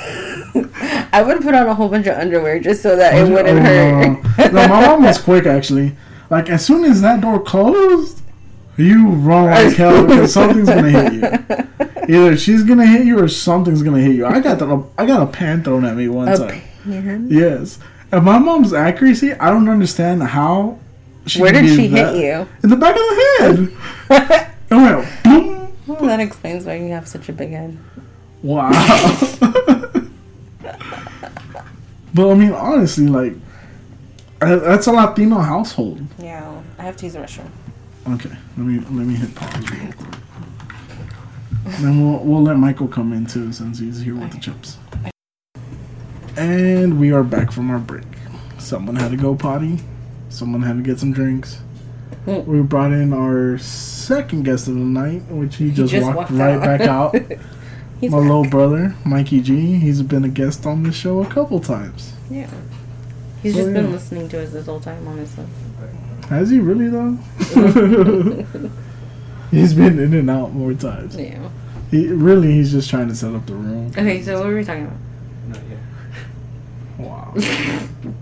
I 1.14 1.22
would 1.22 1.42
put 1.42 1.54
on 1.54 1.66
a 1.66 1.74
whole 1.74 1.88
bunch 1.88 2.06
of 2.06 2.16
underwear 2.16 2.58
just 2.60 2.82
so 2.82 2.96
that 2.96 3.14
it 3.14 3.30
wouldn't 3.30 3.58
Oh, 3.58 3.62
hurt. 3.62 4.52
no. 4.52 4.62
no, 4.62 4.68
my 4.68 4.86
mom 4.86 5.02
was 5.04 5.18
quick 5.22 5.46
actually. 5.46 5.94
Like 6.30 6.48
as 6.48 6.64
soon 6.64 6.84
as 6.84 7.00
that 7.02 7.20
door 7.20 7.40
closed, 7.42 8.22
you 8.76 9.08
run 9.10 9.44
like 9.46 9.76
hell 9.76 10.06
because 10.06 10.32
something's 10.32 10.68
gonna 10.68 10.90
hit 10.90 11.12
you. 11.12 12.16
Either 12.16 12.36
she's 12.36 12.64
gonna 12.64 12.86
hit 12.86 13.04
you 13.06 13.18
or 13.18 13.28
something's 13.28 13.82
gonna 13.82 14.00
hit 14.00 14.16
you. 14.16 14.26
I 14.26 14.40
got 14.40 14.58
the, 14.58 14.82
I 14.98 15.04
got 15.06 15.22
a 15.22 15.26
pan 15.30 15.62
thrown 15.62 15.84
at 15.84 15.96
me 15.96 16.08
one 16.08 16.28
A 16.28 16.36
time. 16.36 16.62
pan? 16.84 17.26
Yes, 17.30 17.78
and 18.10 18.24
my 18.24 18.38
mom's 18.38 18.72
accuracy, 18.72 19.34
I 19.34 19.50
don't 19.50 19.68
understand 19.68 20.22
how. 20.22 20.78
She 21.26 21.40
Where 21.40 21.52
did 21.52 21.68
she 21.68 21.86
that- 21.88 22.14
hit 22.14 22.24
you? 22.24 22.48
In 22.62 22.70
the 22.70 22.76
back 22.76 22.94
of 22.96 23.00
the 23.00 23.74
head. 24.08 24.48
Went 24.70 25.22
boom. 25.24 25.72
Well, 25.86 26.02
that 26.06 26.20
explains 26.20 26.64
why 26.64 26.76
you 26.76 26.88
have 26.88 27.06
such 27.06 27.28
a 27.28 27.32
big 27.32 27.50
head. 27.50 27.76
Wow. 28.42 28.70
but 32.14 32.30
I 32.30 32.34
mean, 32.34 32.52
honestly, 32.52 33.06
like 33.06 33.34
that's 34.40 34.86
a 34.86 34.92
Latino 34.92 35.38
household. 35.38 36.00
Yeah, 36.18 36.62
I 36.78 36.82
have 36.82 36.96
to 36.98 37.04
use 37.06 37.12
the 37.14 37.20
restroom. 37.20 37.50
Okay, 38.08 38.30
let 38.56 38.66
me 38.66 38.78
let 38.80 39.06
me 39.06 39.14
hit 39.14 39.34
pause 39.34 39.70
real 39.70 39.92
quick. 39.92 40.14
then 41.80 42.00
we'll 42.04 42.18
we'll 42.24 42.42
let 42.42 42.56
Michael 42.56 42.88
come 42.88 43.12
in 43.12 43.26
too 43.26 43.52
since 43.52 43.78
he's 43.78 44.00
here 44.00 44.16
with 44.16 44.32
the 44.32 44.38
chips. 44.38 44.78
And 46.36 46.98
we 46.98 47.12
are 47.12 47.22
back 47.22 47.52
from 47.52 47.70
our 47.70 47.78
break. 47.78 48.04
Someone 48.58 48.96
had 48.96 49.10
to 49.12 49.16
go 49.16 49.36
potty. 49.36 49.80
Someone 50.32 50.62
had 50.62 50.76
to 50.78 50.82
get 50.82 50.98
some 50.98 51.12
drinks. 51.12 51.60
Mm. 52.26 52.46
We 52.46 52.62
brought 52.62 52.92
in 52.92 53.12
our 53.12 53.58
second 53.58 54.44
guest 54.44 54.66
of 54.66 54.74
the 54.74 54.80
night, 54.80 55.22
which 55.28 55.56
he 55.56 55.70
just, 55.70 55.92
just 55.92 56.06
walked, 56.06 56.16
walked 56.16 56.30
right 56.32 56.54
out. 56.54 56.62
back 56.62 56.80
out. 56.82 57.14
He's 58.00 58.10
My 58.10 58.18
back. 58.18 58.26
little 58.28 58.44
brother, 58.48 58.94
Mikey 59.04 59.40
G. 59.42 59.74
He's 59.78 60.00
been 60.02 60.24
a 60.24 60.28
guest 60.28 60.64
on 60.66 60.82
the 60.84 60.92
show 60.92 61.22
a 61.22 61.26
couple 61.26 61.60
times. 61.60 62.14
Yeah. 62.30 62.48
He's 63.42 63.54
So, 63.54 63.60
just 63.62 63.72
been 63.74 63.92
listening 63.92 64.28
to 64.30 64.42
us 64.42 64.50
this 64.52 64.66
whole 64.66 64.80
time, 64.80 65.06
honestly. 65.06 65.44
Has 66.28 66.48
he 66.50 66.60
really 66.60 66.88
though? 66.88 67.18
he's 69.50 69.74
been 69.74 69.98
in 69.98 70.14
and 70.14 70.30
out 70.30 70.52
more 70.52 70.72
times. 70.74 71.14
Yeah. 71.16 71.48
He 71.90 72.06
really 72.08 72.52
he's 72.52 72.72
just 72.72 72.88
trying 72.88 73.08
to 73.08 73.14
set 73.14 73.34
up 73.34 73.44
the 73.46 73.54
room. 73.54 73.88
Okay, 73.88 74.22
so 74.22 74.38
what 74.38 74.46
were 74.48 74.56
we 74.56 74.64
talking 74.64 74.84
about? 74.86 74.98
Not 75.48 75.58
yet. 75.68 75.78
Wow. 76.98 77.34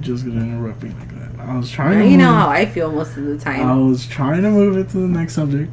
Just 0.00 0.24
gonna 0.24 0.40
interrupt 0.42 0.82
me 0.82 0.90
like 0.98 1.08
that. 1.36 1.40
I 1.46 1.56
was 1.56 1.70
trying 1.70 1.98
to 2.00 2.08
You 2.08 2.16
know 2.16 2.32
how 2.32 2.48
I 2.48 2.66
feel 2.66 2.90
most 2.92 3.16
of 3.16 3.24
the 3.24 3.38
time. 3.38 3.66
I 3.66 3.74
was 3.76 4.06
trying 4.06 4.42
to 4.42 4.50
move 4.50 4.76
it 4.76 4.88
to 4.90 4.98
the 4.98 5.08
next 5.08 5.34
subject. 5.34 5.70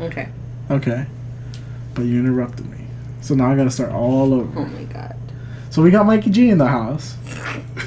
Okay. 0.00 0.28
Okay. 0.70 1.06
But 1.94 2.02
you 2.02 2.18
interrupted 2.18 2.68
me. 2.70 2.78
So 3.20 3.34
now 3.34 3.50
I 3.50 3.56
gotta 3.56 3.70
start 3.70 3.92
all 3.92 4.32
over. 4.34 4.60
Oh 4.60 4.64
my 4.64 4.84
god. 4.84 5.16
So 5.70 5.82
we 5.82 5.90
got 5.90 6.06
Mikey 6.06 6.30
G 6.30 6.50
in 6.50 6.58
the 6.58 6.66
house. 6.66 7.16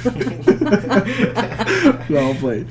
well 2.09 2.33
played. 2.35 2.67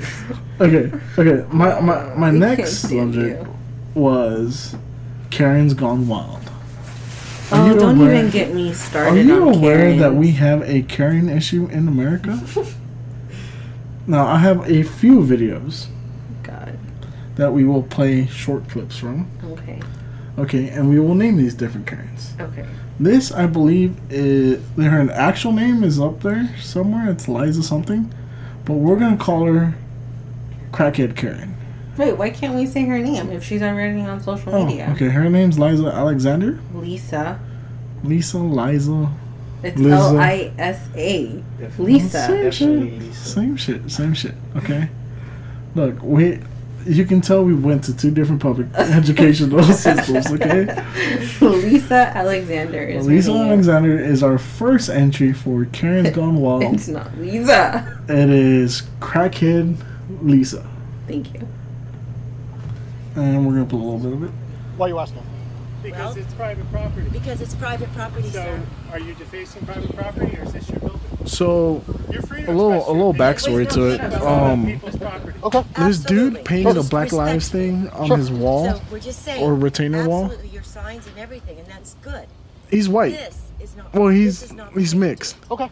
Okay, 0.60 0.90
okay. 1.18 1.46
My 1.52 1.80
my, 1.80 2.14
my 2.14 2.30
We 2.32 2.38
next 2.38 2.78
subject 2.88 3.42
you. 3.42 3.54
was 3.94 4.76
Karen's 5.30 5.74
Gone 5.74 6.08
Wild. 6.08 6.34
Are 7.50 7.70
Oh, 7.70 7.78
don't 7.78 7.98
aware- 8.00 8.14
even 8.14 8.30
get 8.30 8.54
me 8.54 8.72
started. 8.74 9.18
Are 9.18 9.22
you 9.22 9.48
aware 9.48 9.94
that 9.96 10.14
we 10.14 10.32
have 10.32 10.62
a 10.68 10.82
Karen 10.82 11.28
issue 11.28 11.66
in 11.66 11.88
America? 11.88 12.40
now 14.08 14.26
I 14.26 14.38
have 14.38 14.68
a 14.68 14.82
few 14.82 15.20
videos 15.20 15.86
God. 16.42 16.76
that 17.36 17.52
we 17.52 17.64
will 17.64 17.82
play 17.84 18.26
short 18.26 18.68
clips 18.68 18.96
from. 18.96 19.30
Okay. 19.44 19.80
Okay, 20.38 20.68
and 20.68 20.88
we 20.88 20.98
will 21.00 21.14
name 21.14 21.36
these 21.36 21.54
different 21.54 21.86
kinds. 21.86 22.32
Okay. 22.40 22.64
This, 23.00 23.30
I 23.32 23.46
believe, 23.46 23.96
is 24.10 24.60
her 24.76 25.10
actual 25.12 25.52
name 25.52 25.82
is 25.84 26.00
up 26.00 26.20
there 26.22 26.54
somewhere. 26.60 27.10
It's 27.10 27.28
Liza 27.28 27.62
something, 27.62 28.12
but 28.64 28.74
we're 28.74 28.98
gonna 28.98 29.16
call 29.16 29.46
her 29.46 29.74
Crackhead 30.72 31.16
Karen. 31.16 31.54
Wait, 31.96 32.12
why 32.16 32.30
can't 32.30 32.54
we 32.54 32.66
say 32.66 32.84
her 32.86 32.98
name 33.00 33.30
if 33.30 33.42
she's 33.42 33.62
already 33.62 34.00
on 34.00 34.20
social 34.20 34.54
Oh, 34.54 34.64
media? 34.66 34.88
okay. 34.94 35.08
Her 35.08 35.28
name's 35.28 35.58
Liza 35.58 35.86
Alexander. 35.88 36.60
Lisa. 36.72 37.40
Lisa, 38.04 38.38
Liza. 38.38 39.10
It's 39.62 39.76
Lisa. 39.78 39.96
L 39.96 40.18
I 40.18 40.52
S 40.58 40.88
A. 40.94 41.42
Lisa. 41.78 42.26
Same 42.26 42.50
shit. 42.52 43.14
Same 43.14 43.56
shit. 43.56 43.90
Same 43.90 44.14
shit. 44.14 44.34
Okay. 44.56 44.88
Look, 45.74 46.02
we. 46.02 46.40
You 46.86 47.04
can 47.04 47.20
tell 47.20 47.44
we 47.44 47.52
went 47.54 47.84
to 47.84 47.94
two 47.96 48.10
different 48.10 48.40
public 48.40 48.68
educational 48.74 49.62
systems. 49.64 50.26
Okay. 50.32 50.64
Lisa 51.40 52.16
Alexander 52.16 52.82
is 52.82 53.04
her 53.04 53.12
Lisa 53.12 53.32
name. 53.32 53.48
Alexander 53.48 53.98
is 53.98 54.22
our 54.22 54.38
first 54.38 54.88
entry 54.88 55.32
for 55.34 55.66
Karen's 55.66 56.10
Gone 56.14 56.36
Wild. 56.36 56.62
It's 56.62 56.88
not 56.88 57.14
Lisa. 57.18 58.00
It 58.08 58.30
is 58.30 58.84
Crackhead 59.00 59.76
Lisa. 60.22 60.66
Thank 61.08 61.34
you. 61.34 61.46
And 63.16 63.44
we're 63.46 63.54
gonna 63.54 63.64
put 63.66 63.76
a 63.76 63.84
little 63.84 63.98
bit 63.98 64.12
of 64.12 64.22
it. 64.24 64.30
Why 64.76 64.86
are 64.86 64.88
you 64.90 64.98
asking? 64.98 65.22
Because 65.82 66.14
Well- 66.14 66.24
it's 66.24 66.34
private 66.34 66.70
property. 66.70 67.08
Because 67.10 67.40
it's 67.40 67.54
private 67.56 67.92
property, 67.92 68.28
So, 68.30 68.42
sir. 68.44 68.60
Are 68.92 68.98
you 68.98 69.14
defacing 69.14 69.64
private 69.66 69.94
property 69.96 70.36
or 70.38 70.44
is 70.44 70.52
this 70.52 70.68
your 70.70 70.78
building? 70.80 71.00
So 71.26 71.82
You're 72.10 72.22
free 72.22 72.44
a 72.44 72.50
little 72.52 72.88
a 72.90 72.92
little 72.92 73.12
backstory 73.14 73.68
to 73.70 73.88
it. 73.90 74.00
Um. 74.22 74.80
Okay. 75.44 75.62
this 75.76 75.98
dude 75.98 76.44
painted 76.44 76.70
a 76.72 76.74
Just 76.74 76.90
Black 76.90 77.12
Lives 77.12 77.48
thing 77.48 77.88
on 77.90 78.06
Sure. 78.08 78.16
his 78.16 78.30
wall. 78.30 78.64
So 78.74 78.80
we're 78.90 78.98
just 79.00 79.22
saying. 79.22 79.42
or 79.42 79.54
retainer 79.54 80.08
wall? 80.08 80.24
Absolutely, 80.26 80.50
your 80.50 80.62
signs 80.62 81.06
and 81.06 81.18
everything, 81.18 81.58
and 81.58 81.66
that's 81.66 81.94
good. 82.02 82.26
He's 82.70 82.88
white. 82.88 83.12
This 83.14 83.42
is 83.60 83.76
not. 83.76 83.92
Well, 83.94 84.06
this 84.08 84.16
he's 84.16 84.42
is 84.44 84.52
not 84.54 84.72
he's 84.72 84.94
related 84.94 85.10
mixed, 85.18 85.36
Okay. 85.50 85.70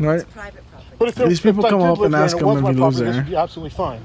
right? 0.00 0.20
It's 0.20 0.32
private 0.32 0.68
property. 0.70 0.96
But 0.98 1.08
if 1.08 1.14
there, 1.14 1.28
These 1.28 1.40
people 1.40 1.60
if 1.60 1.66
I 1.66 1.70
come 1.70 1.78
did 1.80 1.86
up 1.90 1.98
live 1.98 2.06
and 2.06 2.14
here 2.16 2.24
ask 2.24 2.36
it 2.36 2.40
him 2.40 2.46
was 2.48 2.56
if 2.58 2.62
my 2.64 2.70
he 2.72 2.76
lives 2.76 2.96
property, 2.96 3.04
This 3.06 3.14
there. 3.14 3.22
would 3.24 3.30
be 3.30 3.36
absolutely 3.36 3.70
fine. 3.70 4.00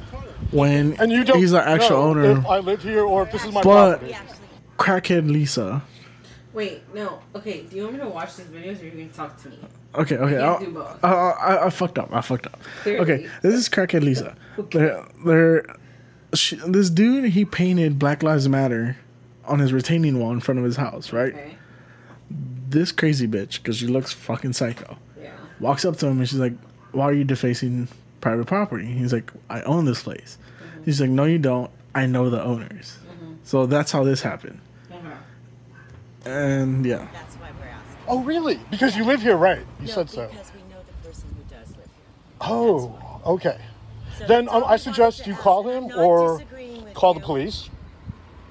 When 0.52 0.94
And 1.00 1.12
you 1.12 1.24
don't. 1.24 1.40
he's 1.40 1.52
the 1.52 1.68
actual 1.68 1.90
know 1.90 2.02
owner. 2.04 2.32
If 2.40 2.46
I 2.46 2.60
lived 2.60 2.84
here, 2.84 3.04
or 3.04 3.24
if 3.24 3.32
this 3.32 3.44
is 3.46 3.52
my 3.52 3.64
But- 3.64 4.00
property. 4.00 4.16
Crackhead 4.78 5.32
Lisa. 5.32 5.82
Wait, 6.54 6.84
no. 6.94 7.20
Okay, 7.36 7.64
do 7.64 7.76
you 7.76 7.84
want 7.84 7.96
me 7.96 8.00
to 8.02 8.08
watch 8.10 8.36
these 8.36 8.46
videos 8.48 8.78
or 8.80 8.84
are 8.84 8.86
you 8.86 8.92
going 8.92 9.10
to 9.10 9.16
talk 9.16 9.42
to 9.42 9.50
me? 9.50 9.60
Okay, 9.96 10.16
okay. 10.18 10.34
can't 10.34 10.44
I'll- 10.44 10.60
do 10.60 10.72
both. 10.72 11.04
I, 11.04 11.08
I, 11.12 11.66
I 11.66 11.70
fucked 11.70 11.98
up. 11.98 12.10
I 12.14 12.22
fucked 12.22 12.46
up. 12.48 12.60
Clearly. 12.84 13.00
Okay, 13.02 13.30
this 13.42 13.54
is 13.56 13.70
Crackhead 13.70 14.04
Lisa. 14.04 14.36
They're, 14.72 15.04
they're, 15.26 15.66
she, 16.34 16.56
this 16.68 16.90
dude, 16.90 17.26
he 17.32 17.44
painted 17.46 17.98
Black 18.00 18.22
Lives 18.24 18.48
Matter 18.48 18.98
on 19.46 19.60
his 19.60 19.74
retaining 19.74 20.20
wall 20.20 20.32
in 20.32 20.40
front 20.40 20.60
of 20.60 20.66
his 20.66 20.76
house, 20.78 21.12
right? 21.12 21.34
Okay. 21.34 21.58
This 22.70 22.92
crazy 22.92 23.28
bitch, 23.28 23.58
because 23.62 23.78
she 23.78 23.88
looks 23.88 24.12
fucking 24.14 24.54
psycho, 24.54 24.98
Yeah. 25.22 25.32
walks 25.60 25.86
up 25.86 25.98
to 25.98 26.08
him 26.08 26.20
and 26.20 26.28
she's 26.30 26.40
like, 26.40 26.54
Why 26.92 27.06
are 27.06 27.14
you 27.14 27.24
defacing 27.24 27.88
private 28.22 28.46
property? 28.48 28.86
He's 28.86 29.14
like, 29.14 29.32
I 29.50 29.62
own 29.62 29.86
this 29.86 30.02
place. 30.04 30.38
Mm-hmm. 30.72 30.84
He's 30.86 31.02
like, 31.02 31.10
No, 31.12 31.26
you 31.26 31.38
don't. 31.40 31.70
I 31.94 32.06
know 32.08 32.30
the 32.32 32.42
owners. 32.44 32.98
Mm-hmm. 33.12 33.34
So 33.44 33.66
that's 33.68 33.92
how 33.92 34.04
this 34.04 34.22
happened. 34.22 34.60
And 36.26 36.86
yeah. 36.86 37.08
That's 37.14 37.36
why 37.36 37.50
we're 37.60 37.68
asking. 37.68 37.98
Oh, 38.08 38.24
really? 38.24 38.60
Because 38.72 38.96
you 38.96 39.04
live 39.04 39.22
here, 39.22 39.36
right? 39.36 39.60
You 39.80 39.88
no, 39.88 39.94
said 39.94 40.10
so. 40.10 40.28
because 40.28 40.52
we 40.54 40.62
know 40.74 40.82
the 40.88 41.08
person 41.08 41.30
who 41.36 41.44
does 41.56 41.70
live 41.70 41.78
here. 41.86 42.42
Oh, 42.42 43.22
okay. 43.26 43.60
So 44.18 44.28
Then 44.28 44.48
um, 44.50 44.64
I 44.66 44.78
suggest 44.78 45.26
you 45.28 45.34
ask. 45.34 45.42
call 45.42 45.68
I'm 45.70 45.84
him 45.84 45.88
not 45.90 45.98
or 45.98 46.38
disagreeing 46.38 46.84
with 46.84 46.94
call 46.94 47.14
the 47.14 47.20
police, 47.20 47.70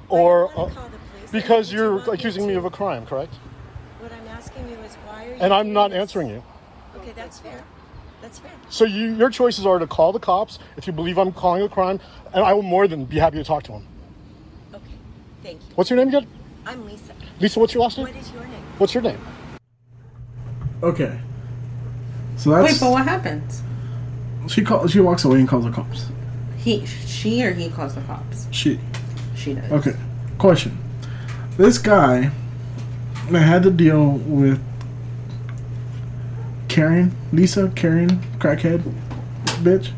Why 0.08 0.18
do 0.18 0.22
you 0.24 0.28
or 0.28 0.46
wanna 0.48 0.50
uh, 0.50 0.74
call 0.74 0.88
the 0.88 0.98
police? 0.98 1.30
because 1.30 1.66
What 1.68 1.72
you 1.72 1.78
you're 1.78 1.96
want 1.96 2.08
accusing 2.08 2.46
me 2.46 2.52
to? 2.54 2.58
of 2.58 2.64
a 2.64 2.70
crime, 2.70 3.06
correct? 3.06 3.34
What 4.00 4.12
I'm 4.12 4.28
asking 4.28 4.68
you 4.68 4.76
is 4.78 4.94
why 5.06 5.24
are 5.24 5.28
you? 5.28 5.34
And 5.40 5.54
I'm 5.54 5.72
not 5.72 5.90
this? 5.90 6.00
answering 6.00 6.28
you. 6.28 6.42
Okay, 6.96 7.12
that's 7.14 7.38
fair. 7.38 7.62
That's 8.20 8.38
fair. 8.38 8.50
So 8.68 8.84
you, 8.84 9.14
your 9.14 9.30
choices 9.30 9.64
are 9.66 9.78
to 9.78 9.86
call 9.86 10.12
the 10.12 10.18
cops 10.20 10.58
if 10.76 10.86
you 10.86 10.92
believe 10.92 11.18
I'm 11.18 11.32
calling 11.32 11.62
a 11.62 11.68
crime, 11.68 12.00
and 12.34 12.44
I 12.44 12.52
will 12.52 12.62
more 12.62 12.86
than 12.86 13.04
be 13.04 13.18
happy 13.18 13.38
to 13.38 13.44
talk 13.44 13.62
to 13.64 13.72
him. 13.72 13.86
Okay, 14.74 14.82
thank 15.42 15.60
you. 15.60 15.66
What's 15.74 15.90
your 15.90 15.96
name 15.96 16.08
again? 16.08 16.26
I'm 16.66 16.84
Lisa. 16.86 17.12
Lisa, 17.42 17.58
what's 17.58 17.74
your 17.74 17.82
last 17.82 17.98
name? 17.98 18.06
What 18.06 18.16
is 18.16 18.32
your 18.32 18.42
name? 18.44 18.62
What's 18.78 18.94
your 18.94 19.02
name? 19.02 19.18
Okay. 20.80 21.18
So 22.36 22.50
that's. 22.50 22.72
Wait, 22.72 22.80
but 22.80 22.92
what 22.92 23.04
happens? 23.04 23.62
she, 24.46 24.62
call, 24.62 24.86
she 24.86 25.00
walks 25.00 25.24
away 25.24 25.40
and 25.40 25.48
calls 25.48 25.64
the 25.64 25.72
cops. 25.72 26.06
He, 26.56 26.86
she, 26.86 27.44
or 27.44 27.52
he 27.52 27.68
calls 27.68 27.96
the 27.96 28.00
cops? 28.02 28.46
She. 28.52 28.78
She 29.34 29.54
does. 29.54 29.72
Okay. 29.72 29.96
Question. 30.38 30.78
This 31.56 31.78
guy 31.78 32.30
that 33.30 33.40
had 33.40 33.64
to 33.64 33.72
deal 33.72 34.10
with 34.10 34.62
Karen, 36.68 37.14
Lisa, 37.32 37.72
Karen, 37.74 38.20
crackhead, 38.38 38.82
bitch. 39.64 39.90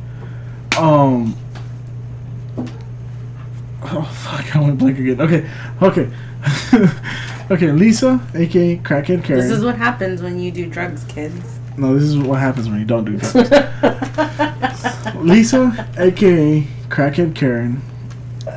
Um. 0.78 1.36
Oh 3.86 4.02
fuck! 4.02 4.56
I 4.56 4.60
went 4.60 4.78
blank 4.78 4.98
again. 4.98 5.20
Okay, 5.20 5.48
okay, 5.82 6.10
okay. 7.50 7.72
Lisa, 7.72 8.20
aka 8.34 8.76
crackhead 8.78 9.24
Karen. 9.24 9.42
This 9.42 9.50
is 9.50 9.64
what 9.64 9.76
happens 9.76 10.22
when 10.22 10.38
you 10.38 10.50
do 10.50 10.66
drugs, 10.66 11.04
kids. 11.04 11.58
no, 11.76 11.94
this 11.94 12.04
is 12.04 12.18
what 12.18 12.38
happens 12.40 12.68
when 12.68 12.78
you 12.78 12.84
don't 12.84 13.04
do 13.04 13.16
drugs. 13.16 13.34
Lisa, 15.16 15.88
aka 15.98 16.66
crackhead 16.88 17.34
Karen, 17.34 17.82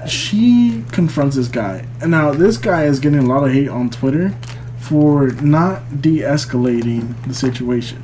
she 0.07 0.83
confronts 0.91 1.35
this 1.35 1.47
guy, 1.47 1.85
and 2.01 2.11
now 2.11 2.31
this 2.31 2.57
guy 2.57 2.85
is 2.85 2.99
getting 2.99 3.19
a 3.19 3.25
lot 3.25 3.43
of 3.43 3.51
hate 3.51 3.69
on 3.69 3.89
Twitter 3.89 4.35
for 4.79 5.27
not 5.41 6.01
de-escalating 6.01 7.15
the 7.27 7.33
situation. 7.33 8.01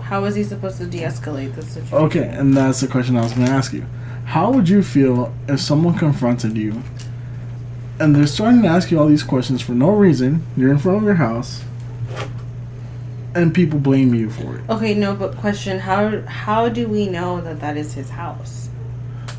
How 0.00 0.24
is 0.24 0.34
he 0.34 0.44
supposed 0.44 0.78
to 0.78 0.86
de-escalate 0.86 1.54
this 1.54 1.68
situation? 1.68 1.98
Okay, 1.98 2.28
and 2.28 2.56
that's 2.56 2.80
the 2.80 2.88
question 2.88 3.16
I 3.16 3.22
was 3.22 3.32
going 3.32 3.46
to 3.46 3.52
ask 3.52 3.72
you. 3.72 3.84
How 4.24 4.50
would 4.50 4.68
you 4.68 4.82
feel 4.82 5.32
if 5.48 5.60
someone 5.60 5.96
confronted 5.96 6.56
you, 6.56 6.82
and 7.98 8.14
they're 8.14 8.26
starting 8.26 8.62
to 8.62 8.68
ask 8.68 8.90
you 8.90 8.98
all 8.98 9.06
these 9.06 9.22
questions 9.22 9.62
for 9.62 9.72
no 9.72 9.90
reason? 9.90 10.44
You're 10.56 10.70
in 10.70 10.78
front 10.78 10.98
of 10.98 11.04
your 11.04 11.14
house, 11.14 11.62
and 13.34 13.54
people 13.54 13.78
blame 13.78 14.14
you 14.14 14.30
for 14.30 14.56
it. 14.56 14.68
Okay, 14.68 14.94
no, 14.94 15.14
but 15.14 15.36
question: 15.36 15.80
How 15.80 16.22
how 16.22 16.68
do 16.68 16.88
we 16.88 17.08
know 17.08 17.40
that 17.40 17.60
that 17.60 17.76
is 17.76 17.94
his 17.94 18.10
house? 18.10 18.68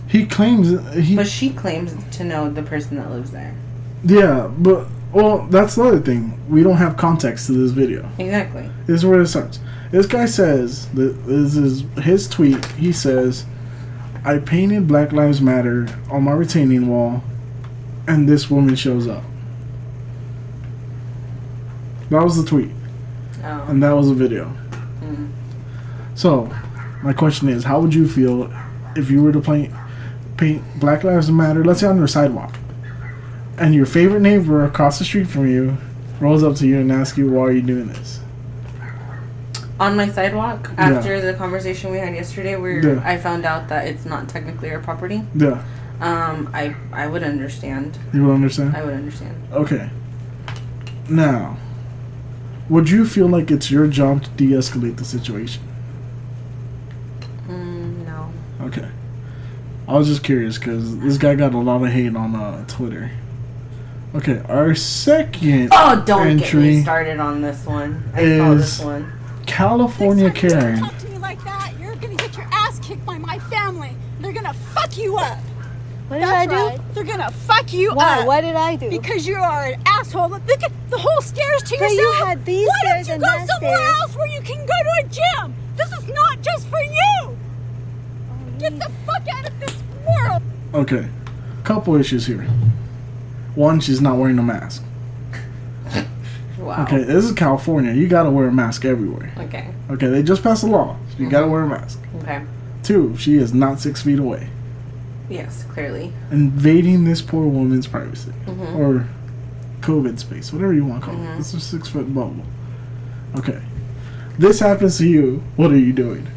He 0.08 0.26
claims 0.26 0.70
he. 0.96 1.16
But 1.16 1.28
she 1.28 1.50
claims 1.50 1.94
to 2.18 2.24
know 2.24 2.50
the 2.50 2.64
person 2.64 2.98
that 2.98 3.12
lives 3.12 3.32
there. 3.32 3.56
Yeah, 4.04 4.52
but 4.58 4.88
well, 5.12 5.48
that's 5.50 5.76
the 5.76 5.84
other 5.84 6.00
thing. 6.00 6.40
We 6.50 6.64
don't 6.64 6.78
have 6.78 6.98
context 6.98 7.48
to 7.48 7.54
this 7.54 7.72
video. 7.72 8.10
Exactly. 8.18 8.70
This 8.86 8.98
is 8.98 9.06
where 9.06 9.22
it 9.22 9.28
starts. 9.28 9.60
This 9.92 10.06
guy 10.06 10.26
says 10.26 10.88
that 10.90 11.26
this 11.26 11.56
is 11.56 11.84
his 12.04 12.28
tweet. 12.28 12.64
He 12.74 12.92
says, 12.92 13.46
"I 14.24 14.38
painted 14.40 14.88
Black 14.88 15.12
Lives 15.12 15.42
Matter 15.42 15.88
on 16.10 16.24
my 16.24 16.34
retaining 16.34 16.88
wall, 16.88 17.24
and 18.08 18.28
this 18.28 18.50
woman 18.50 18.76
shows 18.76 19.08
up." 19.08 19.24
That 22.10 22.24
was 22.24 22.42
the 22.42 22.48
tweet, 22.48 22.72
Oh. 23.44 23.66
and 23.68 23.84
that 23.84 23.92
was 23.92 24.08
the 24.08 24.14
video. 24.16 24.46
Mm-hmm. 25.02 25.26
So, 26.16 26.50
my 27.04 27.14
question 27.14 27.50
is, 27.50 27.66
how 27.66 27.80
would 27.82 27.94
you 27.94 28.08
feel 28.08 28.52
if 28.96 29.12
you 29.12 29.22
were 29.22 29.32
to 29.34 29.42
paint 29.42 29.72
paint 30.38 30.62
Black 30.80 31.04
Lives 31.04 31.30
Matter? 31.32 31.66
Let's 31.66 31.82
say 31.82 31.88
on 31.88 31.98
your 31.98 32.08
sidewalk, 32.08 32.56
and 33.58 33.76
your 33.76 33.86
favorite 33.86 34.22
neighbor 34.22 34.64
across 34.64 35.00
the 35.00 35.06
street 35.06 35.28
from 35.28 35.48
you 35.48 35.78
rolls 36.20 36.44
up 36.44 36.56
to 36.58 36.68
you 36.68 36.80
and 36.80 36.92
asks 36.92 37.18
you, 37.18 37.30
"Why 37.30 37.42
are 37.44 37.52
you 37.52 37.62
doing 37.62 37.88
this?" 37.90 38.22
On 39.80 39.96
my 39.96 40.08
sidewalk, 40.10 40.72
after 40.78 41.22
the 41.22 41.34
conversation 41.34 41.92
we 41.92 41.98
had 42.00 42.16
yesterday, 42.16 42.56
where 42.56 42.80
Yeah. 42.96 43.02
I 43.06 43.18
found 43.18 43.46
out 43.46 43.68
that 43.68 43.86
it's 43.88 44.06
not 44.06 44.28
technically 44.28 44.72
our 44.72 44.80
property, 44.80 45.22
Yeah, 45.36 45.60
um, 46.00 46.50
I 46.54 46.76
I 46.92 47.08
would 47.08 47.24
understand. 47.24 47.98
You 48.14 48.26
would 48.26 48.34
understand. 48.36 48.76
I 48.76 48.84
would 48.84 48.94
understand. 48.94 49.36
Okay. 49.52 49.90
Now, 51.10 51.58
would 52.70 52.90
you 52.90 53.06
feel 53.06 53.28
like 53.28 53.50
it's 53.50 53.72
your 53.72 53.88
job 53.88 54.24
to 54.24 54.30
de-escalate 54.32 54.98
the 54.98 55.06
situation? 55.06 55.64
Mm, 57.48 58.06
no. 58.06 58.32
Okay. 58.62 58.90
I 59.88 59.94
was 59.98 60.08
just 60.08 60.24
curious 60.24 60.58
because 60.58 61.00
this 61.00 61.18
guy 61.18 61.36
got 61.36 61.54
a 61.54 61.58
lot 61.58 61.82
of 61.82 61.90
hate 61.90 62.16
on 62.16 62.36
uh, 62.36 62.66
Twitter. 62.68 63.10
Okay, 64.14 64.42
our 64.50 64.76
second. 64.76 65.70
Oh, 65.72 66.04
don't 66.06 66.28
entry 66.28 66.46
get 66.46 66.54
me 66.76 66.82
started 66.82 67.20
on 67.20 67.42
this 67.42 67.66
one. 67.66 68.04
I 68.14 68.22
is 68.22 68.78
this 68.78 68.86
one. 68.86 69.12
California 69.46 70.26
Next 70.26 70.42
time 70.42 70.50
Karen. 70.50 70.80
Talk 70.80 70.98
to 70.98 71.10
me 71.10 71.18
like 71.20 71.44
that, 71.46 71.74
you're 71.80 71.96
gonna 71.96 72.16
get 72.16 72.36
your 72.36 72.48
ass 72.52 72.80
kicked 72.80 73.06
by 73.06 73.18
my 73.18 73.40
family. 73.40 73.96
They're 74.20 74.34
gonna 74.34 74.54
fuck 74.54 74.98
you 74.98 75.18
up. 75.18 75.40
What 76.08 76.20
did 76.20 76.24
That's 76.24 76.32
I 76.34 76.46
do? 76.46 76.56
right. 76.56 76.94
They're 76.94 77.04
gonna 77.04 77.32
fuck 77.32 77.74
you 77.74 77.94
Why? 77.94 78.20
up. 78.22 78.28
What 78.28 78.42
did 78.42 78.56
I 78.56 78.76
do? 78.78 78.90
Because 78.90 79.28
you 79.28 79.36
are 79.36 79.66
an 79.66 79.82
asshole. 79.86 80.30
Look 80.30 80.64
at 80.64 80.72
the 80.90 80.98
whole 80.98 81.22
stairs 81.22 81.64
to 81.64 81.76
yourself. 81.76 81.80
But 81.80 81.96
yourself. 81.96 82.20
you 82.20 82.26
had 82.26 82.46
these 82.46 82.68
Why 82.68 82.80
stairs 82.80 83.08
don't 83.08 83.08
you 83.08 83.14
and 83.14 83.22
go 83.24 83.28
that 83.40 83.48
somewhere 83.48 83.76
stairs. 83.78 84.00
else 84.02 84.16
where 84.16 84.28
you 84.28 84.42
can 84.42 84.58
go 84.66 84.66
to 84.66 85.06
a 85.06 85.10
gym? 85.10 85.54
This 85.76 85.92
is 85.92 86.08
not 86.08 86.42
just 86.42 86.68
for 86.70 86.80
you. 86.82 87.38
Get 88.60 88.80
the 88.80 88.90
fuck 89.06 89.28
out 89.34 89.48
of 89.48 89.60
this 89.60 89.76
world. 90.08 90.42
Okay, 90.74 91.08
couple 91.64 91.96
issues 91.96 92.26
here. 92.26 92.48
One, 93.56 93.80
she's 93.82 94.00
not 94.02 94.18
wearing 94.18 94.40
a 94.40 94.44
mask. 94.44 94.84
Wow. 96.58 96.84
Okay, 96.84 97.04
this 97.04 97.24
is 97.24 97.32
California. 97.34 97.94
You 97.94 98.08
gotta 98.08 98.32
wear 98.32 98.48
a 98.48 98.52
mask 98.52 98.84
everywhere. 98.84 99.32
Okay. 99.38 99.68
Okay, 99.92 100.08
they 100.08 100.24
just 100.24 100.42
passed 100.44 100.64
a 100.64 100.68
law. 100.68 100.98
So 101.12 101.24
you 101.24 101.30
gotta 101.30 101.48
wear 101.48 101.64
a 101.64 101.68
mask. 101.68 102.00
Okay. 102.24 102.42
Two, 102.84 103.16
she 103.18 103.36
is 103.36 103.54
not 103.54 103.80
six 103.80 104.02
feet 104.02 104.20
away. 104.20 104.50
Yes, 105.30 105.64
clearly. 105.66 106.14
Invading 106.32 107.04
this 107.04 107.22
poor 107.22 107.46
woman's 107.48 107.88
privacy. 107.88 108.32
Mm-hmm. 108.46 108.78
Or 108.78 109.08
COVID 109.82 110.20
space, 110.20 110.52
whatever 110.54 110.74
you 110.74 110.86
want 110.86 111.04
to 111.04 111.10
call 111.12 111.22
it. 111.24 111.38
It's 111.40 111.54
a 111.54 111.60
six 111.60 111.88
foot 111.90 112.14
bubble. 112.14 112.44
Okay. 113.38 113.62
This 114.40 114.60
happens 114.60 114.98
to 115.00 115.08
you. 115.08 115.44
What 115.56 115.72
are 115.72 115.78
you 115.78 115.94
doing? 115.94 116.28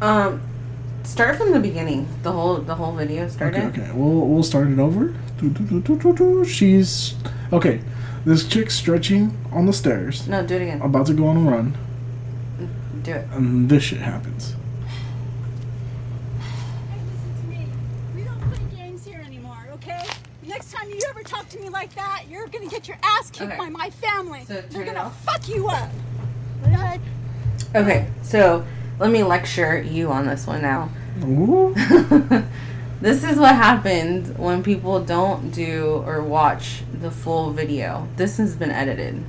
Um, 0.00 0.40
start 1.02 1.36
from 1.36 1.52
the 1.52 1.60
beginning. 1.60 2.06
The 2.22 2.32
whole 2.32 2.56
the 2.58 2.74
whole 2.74 2.92
video 2.94 3.28
started. 3.28 3.64
Okay, 3.64 3.82
okay. 3.82 3.92
We'll 3.94 4.26
we'll 4.26 4.42
start 4.42 4.68
it 4.68 4.78
over. 4.78 5.14
She's 6.44 7.14
okay. 7.52 7.80
This 8.24 8.46
chick's 8.46 8.74
stretching 8.74 9.36
on 9.52 9.66
the 9.66 9.72
stairs, 9.72 10.26
No, 10.26 10.44
do 10.44 10.56
it 10.56 10.62
again. 10.62 10.82
about 10.82 11.06
to 11.06 11.14
go 11.14 11.28
on 11.28 11.36
a 11.36 11.40
run, 11.50 11.76
Do 13.02 13.12
it. 13.12 13.28
and 13.32 13.68
this 13.68 13.84
shit 13.84 14.00
happens. 14.00 14.54
Hey, 16.90 16.98
listen 17.06 17.42
to 17.42 17.46
me. 17.48 17.66
We 18.16 18.22
don't 18.24 18.40
play 18.40 18.58
games 18.76 19.04
here 19.06 19.20
anymore, 19.24 19.68
okay? 19.74 20.04
Next 20.44 20.72
time 20.72 20.88
you 20.90 20.98
ever 21.08 21.22
talk 21.22 21.48
to 21.50 21.60
me 21.60 21.68
like 21.86 21.94
that, 21.94 22.24
you're 22.28 22.46
gonna 22.48 22.66
get 22.68 22.88
your 22.88 22.96
ass 23.02 23.30
kicked 23.30 23.52
Okay. 23.52 23.58
by 23.58 23.68
my 23.68 23.90
family. 23.90 24.44
So 24.46 24.60
They're 24.70 24.84
gonna 24.84 25.00
off. 25.00 25.24
fuck 25.24 25.48
you 25.48 25.68
up. 25.68 25.88
What 26.62 27.00
Okay, 27.74 28.08
so 28.22 28.64
let 28.98 29.10
me 29.10 29.22
lecture 29.22 29.80
you 29.80 30.10
on 30.10 30.26
this 30.26 30.46
one 30.46 30.62
now. 30.62 30.88
Ooh. 31.24 31.74
this 33.00 33.22
is 33.22 33.38
what 33.38 33.54
happens 33.54 34.36
when 34.36 34.62
people 34.62 35.00
don't 35.04 35.50
do 35.52 36.02
or 36.06 36.22
watch 36.22 36.82
the 37.00 37.10
full 37.10 37.52
video. 37.52 38.08
This 38.16 38.38
has 38.38 38.56
been 38.56 38.70
edited. 38.70 39.22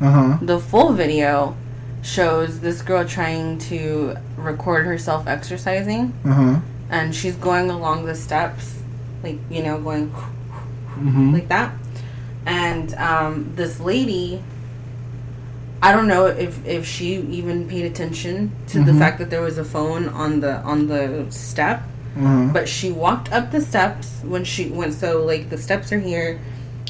Uh 0.00 0.10
huh. 0.10 0.38
The 0.40 0.60
full 0.60 0.92
video 0.92 1.56
shows 2.02 2.60
this 2.60 2.82
girl 2.82 3.04
trying 3.06 3.58
to 3.58 4.14
record 4.36 4.86
herself 4.86 5.26
exercising, 5.26 6.12
Uh 6.24 6.32
huh. 6.32 6.60
and 6.90 7.14
she's 7.14 7.34
going 7.36 7.70
along 7.70 8.04
the 8.04 8.14
steps, 8.14 8.82
like, 9.24 9.38
you 9.50 9.62
know, 9.64 9.80
going 9.80 10.12
Mm-hmm. 10.94 11.32
like 11.34 11.48
that. 11.48 11.72
And 12.46 12.94
um, 12.94 13.52
this 13.56 13.80
lady, 13.80 14.42
I 15.82 15.92
don't 15.92 16.08
know 16.08 16.26
if, 16.26 16.64
if 16.66 16.86
she 16.86 17.16
even 17.16 17.68
paid 17.68 17.84
attention 17.86 18.52
to 18.68 18.82
the 18.82 18.92
Mhm. 18.92 18.98
fact 18.98 19.18
that 19.18 19.30
there 19.30 19.42
was 19.42 19.58
a 19.58 19.64
phone 19.64 20.08
on 20.08 20.40
the 20.40 20.56
on 20.62 20.88
the 20.88 21.26
step, 21.30 21.82
huh. 22.18 22.48
but 22.52 22.68
she 22.68 22.90
walked 22.90 23.32
up 23.32 23.50
the 23.50 23.60
steps 23.60 24.20
when 24.22 24.44
she 24.44 24.68
went. 24.68 24.94
So 24.94 25.22
like 25.24 25.50
the 25.50 25.58
steps 25.58 25.92
are 25.92 25.98
here, 25.98 26.38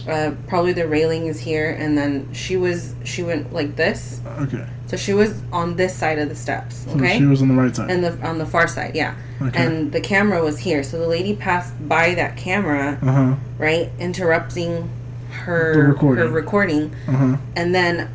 uh, 0.08 0.32
probably 0.46 0.72
the 0.72 0.86
railing 0.86 1.26
is 1.26 1.40
here, 1.40 1.70
and 1.70 1.96
then 1.98 2.28
she 2.32 2.56
was 2.56 2.94
she 3.04 3.22
went 3.24 3.52
like 3.52 3.74
this. 3.76 4.20
Okay. 4.42 4.64
So 4.86 4.96
she 4.96 5.12
was 5.12 5.40
on 5.52 5.74
this 5.76 5.94
side 5.96 6.18
of 6.18 6.28
the 6.28 6.36
steps. 6.36 6.84
So 6.86 6.92
Okay. 6.96 7.18
she 7.18 7.24
was 7.24 7.42
on 7.42 7.48
the 7.48 7.54
right 7.54 7.74
side. 7.74 7.90
and 7.90 8.04
the 8.04 8.12
on 8.26 8.38
the 8.38 8.46
far 8.46 8.68
side, 8.68 8.94
yeah. 8.94 9.14
Okay. 9.42 9.60
And 9.64 9.90
the 9.90 10.00
camera 10.00 10.40
was 10.42 10.58
here, 10.58 10.82
so 10.84 10.98
the 11.00 11.08
lady 11.08 11.34
passed 11.34 11.72
by 11.88 12.14
that 12.14 12.36
camera, 12.36 12.98
Uh 13.02 13.12
huh. 13.12 13.34
right, 13.58 13.88
interrupting 13.98 14.70
The 14.72 15.03
her 15.44 15.88
recording. 15.88 16.24
her 16.24 16.30
recording, 16.30 16.92
Uh 17.08 17.12
huh. 17.12 17.36
and 17.56 17.74
then 17.74 18.08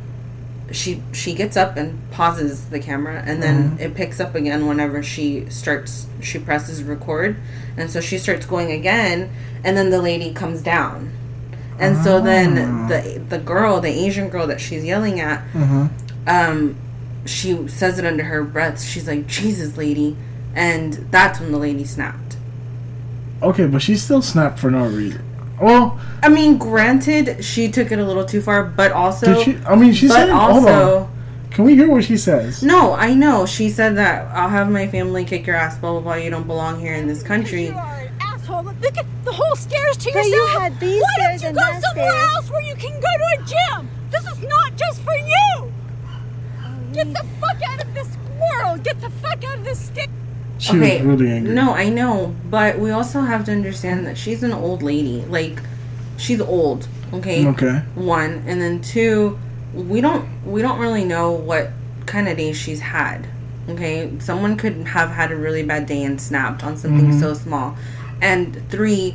she 0.72 1.02
she 1.12 1.34
gets 1.34 1.56
up 1.56 1.76
and 1.76 1.98
pauses 2.12 2.66
the 2.66 2.78
camera, 2.78 3.22
and 3.26 3.42
then 3.42 3.72
Mhm. 3.72 3.80
it 3.80 3.94
picks 3.94 4.20
up 4.20 4.34
again 4.34 4.66
whenever 4.66 5.02
she 5.02 5.46
starts. 5.48 6.06
She 6.20 6.38
presses 6.38 6.82
record, 6.84 7.36
and 7.76 7.90
so 7.90 8.00
she 8.00 8.18
starts 8.18 8.46
going 8.46 8.70
again, 8.70 9.30
and 9.64 9.76
then 9.76 9.90
the 9.90 10.00
lady 10.00 10.32
comes 10.32 10.62
down, 10.62 11.10
and 11.78 11.96
so 12.04 12.20
then 12.20 12.58
Ah. 12.58 12.88
the 12.88 13.20
the 13.28 13.38
girl, 13.38 13.80
the 13.80 13.88
Asian 13.88 14.28
girl 14.28 14.46
that 14.46 14.60
she's 14.60 14.84
yelling 14.84 15.18
at, 15.20 15.42
Uh 15.54 15.64
huh. 15.64 15.86
um, 16.26 16.74
she 17.24 17.66
says 17.68 17.98
it 17.98 18.04
under 18.06 18.24
her 18.24 18.42
breath. 18.44 18.80
She's 18.82 19.06
like, 19.08 19.26
"Jesus, 19.26 19.76
lady," 19.76 20.16
and 20.54 21.06
that's 21.10 21.40
when 21.40 21.50
the 21.52 21.58
lady 21.58 21.84
snapped. 21.84 22.36
Okay, 23.42 23.66
but 23.66 23.82
she 23.82 23.96
still 23.96 24.22
snapped 24.22 24.58
for 24.58 24.70
no 24.70 24.86
reason. 24.86 25.22
Well, 25.60 26.00
I 26.22 26.28
mean, 26.28 26.56
granted, 26.58 27.44
she 27.44 27.70
took 27.70 27.92
it 27.92 27.98
a 27.98 28.04
little 28.04 28.24
too 28.24 28.40
far, 28.40 28.64
but 28.64 28.92
also, 28.92 29.34
did 29.34 29.44
she? 29.44 29.58
I 29.66 29.76
mean, 29.76 29.92
she 29.92 30.08
but 30.08 30.14
said. 30.14 30.28
hold 30.30 30.66
on. 30.66 30.72
also, 30.72 31.10
Can 31.50 31.64
we 31.64 31.74
hear 31.74 31.88
what 31.90 32.04
she 32.04 32.16
says? 32.16 32.62
no, 32.62 32.94
I 32.94 33.12
know 33.14 33.44
she 33.46 33.68
said 33.68 33.96
that 33.96 34.26
I'll 34.34 34.48
have 34.48 34.70
my 34.70 34.86
family 34.88 35.24
kick 35.24 35.46
your 35.46 35.56
ass, 35.56 35.76
blah 35.78 35.92
blah 35.92 36.00
blah. 36.00 36.14
You 36.14 36.30
don't 36.30 36.46
belong 36.46 36.80
here 36.80 36.94
in 36.94 37.06
this 37.06 37.22
country. 37.22 37.66
You 37.66 37.74
are 37.74 38.00
an 38.00 38.12
asshole. 38.20 38.62
Look 38.64 38.96
at 38.96 39.06
the 39.24 39.32
whole 39.32 39.56
stairs 39.56 39.96
to 39.98 40.10
But 40.12 40.24
yourself. 40.26 40.32
you 40.32 40.58
had 40.60 40.80
these 40.80 41.02
Why 41.02 41.14
stairs 41.16 41.42
don't 41.42 41.54
you 41.54 41.60
go 41.60 41.80
somewhere 41.80 42.10
stairs. 42.10 42.32
else 42.34 42.50
where 42.50 42.62
you 42.62 42.74
can 42.76 42.92
go 42.94 43.00
to 43.00 43.42
a 43.42 43.44
gym? 43.46 43.90
This 44.10 44.26
is 44.32 44.38
not 44.48 44.76
just 44.76 45.02
for 45.02 45.14
you. 45.14 45.72
Oh, 46.62 46.74
Get 46.92 47.12
the 47.12 47.24
fuck 47.40 47.56
out 47.68 47.84
of 47.84 47.94
this 47.94 48.16
world. 48.40 48.82
Get 48.82 49.00
the 49.00 49.10
fuck 49.10 49.44
out 49.44 49.58
of 49.58 49.64
this 49.64 49.78
state. 49.78 50.08
She 50.60 50.76
okay, 50.76 50.98
was 50.98 51.06
really 51.06 51.32
angry. 51.32 51.54
no, 51.54 51.72
I 51.72 51.88
know, 51.88 52.36
but 52.48 52.78
we 52.78 52.90
also 52.90 53.22
have 53.22 53.44
to 53.46 53.52
understand 53.52 54.06
that 54.06 54.16
she's 54.16 54.42
an 54.42 54.52
old 54.52 54.82
lady. 54.82 55.24
Like, 55.26 55.60
she's 56.18 56.40
old. 56.40 56.86
Okay. 57.12 57.46
Okay. 57.48 57.82
one 57.96 58.44
and 58.46 58.60
then 58.62 58.80
two 58.80 59.36
we 59.74 60.00
don't 60.00 60.28
we 60.44 60.62
don't 60.62 60.78
really 60.78 61.04
know 61.04 61.32
what 61.32 61.70
kind 62.06 62.28
of 62.28 62.36
day 62.36 62.52
she's 62.52 62.80
had 62.80 63.26
okay 63.68 64.12
someone 64.20 64.56
could 64.56 64.74
have 64.86 65.10
had 65.10 65.32
a 65.32 65.36
really 65.36 65.62
bad 65.62 65.86
day 65.86 66.02
and 66.02 66.20
snapped 66.20 66.62
on 66.62 66.76
something 66.76 67.10
mm-hmm. 67.10 67.20
so 67.20 67.34
small 67.34 67.76
and 68.20 68.68
three 68.68 69.14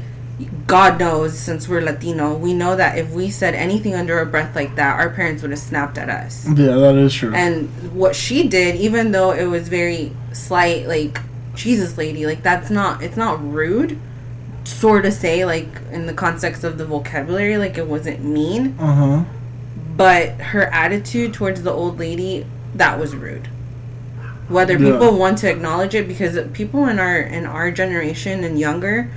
god 0.67 0.99
knows 0.99 1.37
since 1.37 1.67
we're 1.67 1.81
latino 1.81 2.35
we 2.35 2.53
know 2.53 2.75
that 2.75 2.97
if 2.97 3.09
we 3.11 3.29
said 3.29 3.53
anything 3.53 3.95
under 3.95 4.17
our 4.17 4.25
breath 4.25 4.53
like 4.55 4.75
that 4.75 4.99
our 4.99 5.09
parents 5.09 5.41
would 5.41 5.51
have 5.51 5.59
snapped 5.59 5.97
at 5.97 6.09
us 6.09 6.45
Yeah, 6.47 6.75
that 6.75 6.95
is 6.95 7.13
true. 7.13 7.33
and 7.33 7.69
what 7.93 8.15
she 8.15 8.47
did 8.47 8.75
even 8.75 9.11
though 9.11 9.31
it 9.31 9.45
was 9.45 9.69
very 9.69 10.11
slight 10.33 10.87
like 10.87 11.19
jesus 11.55 11.97
lady 11.97 12.25
like 12.25 12.41
that's 12.43 12.69
not 12.69 13.01
it's 13.01 13.17
not 13.17 13.41
rude 13.51 13.97
sort 14.63 15.05
of 15.05 15.13
say 15.13 15.45
like 15.45 15.67
in 15.91 16.05
the 16.05 16.13
context 16.13 16.63
of 16.63 16.77
the 16.77 16.85
vocabulary 16.85 17.57
like 17.57 17.77
it 17.77 17.87
wasn't 17.87 18.23
mean 18.23 18.75
uh 18.79 18.95
huh. 18.95 19.23
but 19.95 20.29
her 20.41 20.63
attitude 20.67 21.33
towards 21.33 21.61
the 21.63 21.71
old 21.71 21.99
lady 21.99 22.45
that 22.73 22.99
was 22.99 23.15
rude 23.15 23.47
whether 24.47 24.73
Yeah. 24.73 24.91
people 24.91 25.17
want 25.17 25.37
to 25.39 25.49
acknowledge 25.49 25.95
it 25.95 26.07
because 26.07 26.37
people 26.53 26.87
in 26.87 26.99
our 26.99 27.17
in 27.19 27.45
our 27.45 27.71
generation 27.71 28.43
and 28.43 28.59
younger 28.59 29.09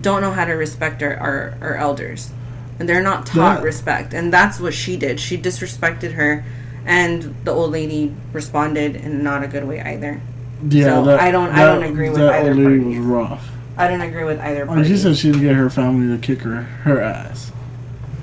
don't 0.00 0.20
know 0.22 0.32
how 0.32 0.44
to 0.44 0.52
respect 0.52 1.02
our 1.02 1.14
our, 1.16 1.54
our 1.60 1.74
elders 1.76 2.30
and 2.78 2.88
they're 2.88 3.02
not 3.02 3.26
taught 3.26 3.58
Yeah. 3.60 3.64
respect 3.64 4.14
and 4.14 4.32
that's 4.32 4.60
what 4.60 4.74
she 4.74 4.96
did 4.96 5.20
she 5.20 5.36
disrespected 5.38 6.12
her 6.14 6.44
and 6.84 7.34
the 7.44 7.50
old 7.52 7.70
lady 7.70 8.14
responded 8.32 8.96
in 8.96 9.22
not 9.22 9.42
a 9.44 9.48
good 9.48 9.64
way 9.68 9.80
either 9.80 10.20
Yeah, 10.68 11.02
So, 11.04 11.16
I 11.18 11.30
don't- 11.30 11.50
I 11.50 11.64
don't 11.64 11.82
agree 11.82 12.08
with 12.08 12.18
that 12.18 12.40
either 12.42 12.54
lady 12.54 12.80
party. 12.80 12.98
was 12.98 13.06
rough. 13.06 13.48
i 13.78 13.88
don't 13.88 14.00
agree 14.02 14.24
with 14.24 14.38
either 14.40 14.66
party 14.66 14.82
mean, 14.82 14.90
she 14.90 14.96
said 14.96 15.16
she'd 15.16 15.40
get 15.40 15.56
her 15.56 15.70
family 15.70 16.14
to 16.14 16.20
kick 16.20 16.42
her 16.42 16.62
her 16.84 17.00
ass. 17.00 17.50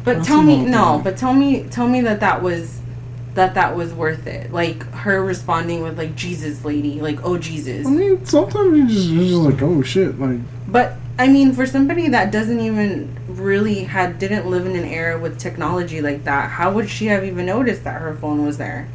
But 0.06 0.18
That's 0.18 0.28
tell 0.28 0.42
me 0.42 0.66
no, 0.66 0.94
thing. 0.96 1.04
but 1.04 1.18
tell 1.18 1.34
me 1.34 1.64
tell 1.70 1.88
me 1.88 2.02
that 2.02 2.20
that 2.22 2.42
was 2.42 2.80
that 3.36 3.54
that 3.56 3.76
was 3.76 3.94
worth 3.94 4.26
it. 4.28 4.52
Like 4.52 4.84
her 4.94 5.24
responding 5.24 5.84
with 5.84 5.98
like 5.98 6.16
Jesus 6.16 6.64
lady, 6.66 7.00
like 7.02 7.20
oh 7.24 7.38
Jesus. 7.38 7.86
I 7.86 7.90
mean, 7.92 8.26
sometimes 8.26 8.78
you 8.78 8.88
just 8.88 9.08
you're 9.10 9.24
just 9.24 9.36
like, 9.36 9.62
oh 9.62 9.82
shit, 9.82 10.20
like 10.20 10.40
But 10.68 10.94
I 11.18 11.28
mean 11.28 11.54
for 11.54 11.66
somebody 11.66 12.08
that 12.10 12.32
doesn't 12.32 12.60
even 12.60 13.10
really 13.28 13.84
had 13.84 14.18
didn't 14.20 14.48
live 14.48 14.66
in 14.66 14.76
an 14.76 14.86
era 14.86 15.20
with 15.20 15.38
technology 15.38 16.02
like 16.02 16.24
that, 16.24 16.50
how 16.52 16.72
would 16.72 16.90
she 16.90 17.08
have 17.08 17.24
even 17.26 17.46
noticed 17.46 17.84
that 17.84 18.02
her 18.02 18.14
phone 18.16 18.46
was 18.46 18.58
there? 18.58 18.88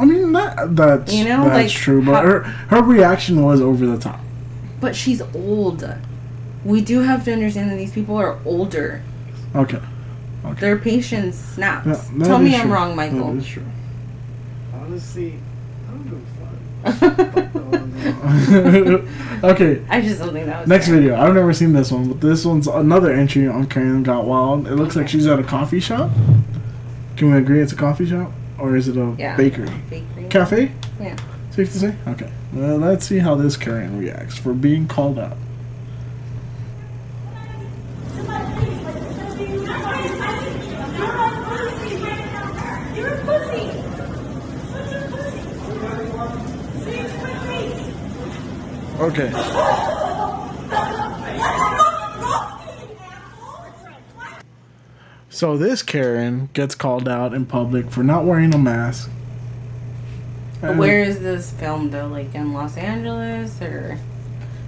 I 0.00 0.04
mean 0.04 0.32
that 0.32 0.76
that's 0.76 1.12
You 1.14 1.24
know, 1.24 1.44
that's 1.44 1.54
like, 1.54 1.70
true, 1.70 2.04
but 2.04 2.14
how- 2.14 2.22
her 2.22 2.40
her 2.70 2.82
reaction 2.82 3.42
was 3.42 3.60
over 3.60 3.86
the 3.86 3.98
top. 3.98 4.20
But 4.80 4.94
she's 4.94 5.20
old. 5.34 5.88
We 6.64 6.80
do 6.80 7.00
have 7.00 7.24
to 7.24 7.32
understand 7.32 7.70
that 7.70 7.76
these 7.76 7.92
people 7.92 8.16
are 8.16 8.38
older. 8.44 9.02
Okay. 9.54 9.80
Their 10.60 10.78
patience 10.78 11.36
snaps. 11.36 11.86
Yeah, 11.86 12.24
Tell 12.24 12.38
me 12.38 12.54
is 12.54 12.60
I'm 12.60 12.70
wrong, 12.70 12.94
Michael. 12.96 13.32
That 13.32 13.38
is 13.38 13.46
true. 13.46 13.62
Honestly, 14.74 15.34
I 15.86 15.90
don't 15.90 16.04
give 16.04 16.18
a 16.84 16.92
fuck. 16.92 19.44
okay. 19.52 19.82
I 19.88 20.00
just 20.00 20.20
don't 20.20 20.32
think 20.32 20.46
that 20.46 20.60
was 20.60 20.68
Next 20.68 20.86
fair. 20.86 20.96
video. 20.96 21.16
I've 21.20 21.34
never 21.34 21.52
seen 21.52 21.72
this 21.72 21.90
one, 21.92 22.08
but 22.08 22.20
this 22.20 22.44
one's 22.44 22.66
another 22.66 23.12
entry 23.12 23.46
on 23.46 23.66
Karen 23.66 24.02
Got 24.02 24.24
Wild. 24.26 24.66
It 24.66 24.74
looks 24.76 24.96
like 24.96 25.08
she's 25.08 25.26
at 25.26 25.38
a 25.38 25.42
coffee 25.44 25.80
shop. 25.80 26.10
Can 27.16 27.30
we 27.32 27.38
agree 27.38 27.60
it's 27.60 27.72
a 27.72 27.76
coffee 27.76 28.06
shop? 28.06 28.32
or 28.58 28.76
is 28.76 28.88
it 28.88 28.96
a 28.96 29.14
yeah. 29.18 29.36
bakery? 29.36 29.70
Bakery. 29.88 30.28
Cafe? 30.28 30.72
Yeah. 31.00 31.16
Safe 31.50 31.72
to 31.72 31.78
say? 31.78 31.96
Okay. 32.06 32.30
Well, 32.52 32.78
let's 32.78 33.06
see 33.06 33.18
how 33.18 33.34
this 33.34 33.56
Karen 33.56 33.98
reacts 33.98 34.38
for 34.38 34.52
being 34.54 34.86
called 34.86 35.18
out. 35.18 35.36
Okay. 49.00 49.96
So 55.38 55.56
this 55.56 55.84
Karen 55.84 56.48
gets 56.52 56.74
called 56.74 57.08
out 57.08 57.32
in 57.32 57.46
public 57.46 57.92
for 57.92 58.02
not 58.02 58.24
wearing 58.24 58.52
a 58.52 58.58
mask. 58.58 59.08
And- 60.62 60.80
Where 60.80 61.00
is 61.04 61.20
this 61.20 61.52
filmed 61.52 61.92
though? 61.92 62.08
Like 62.08 62.34
in 62.34 62.52
Los 62.52 62.76
Angeles 62.76 63.62
or 63.62 64.00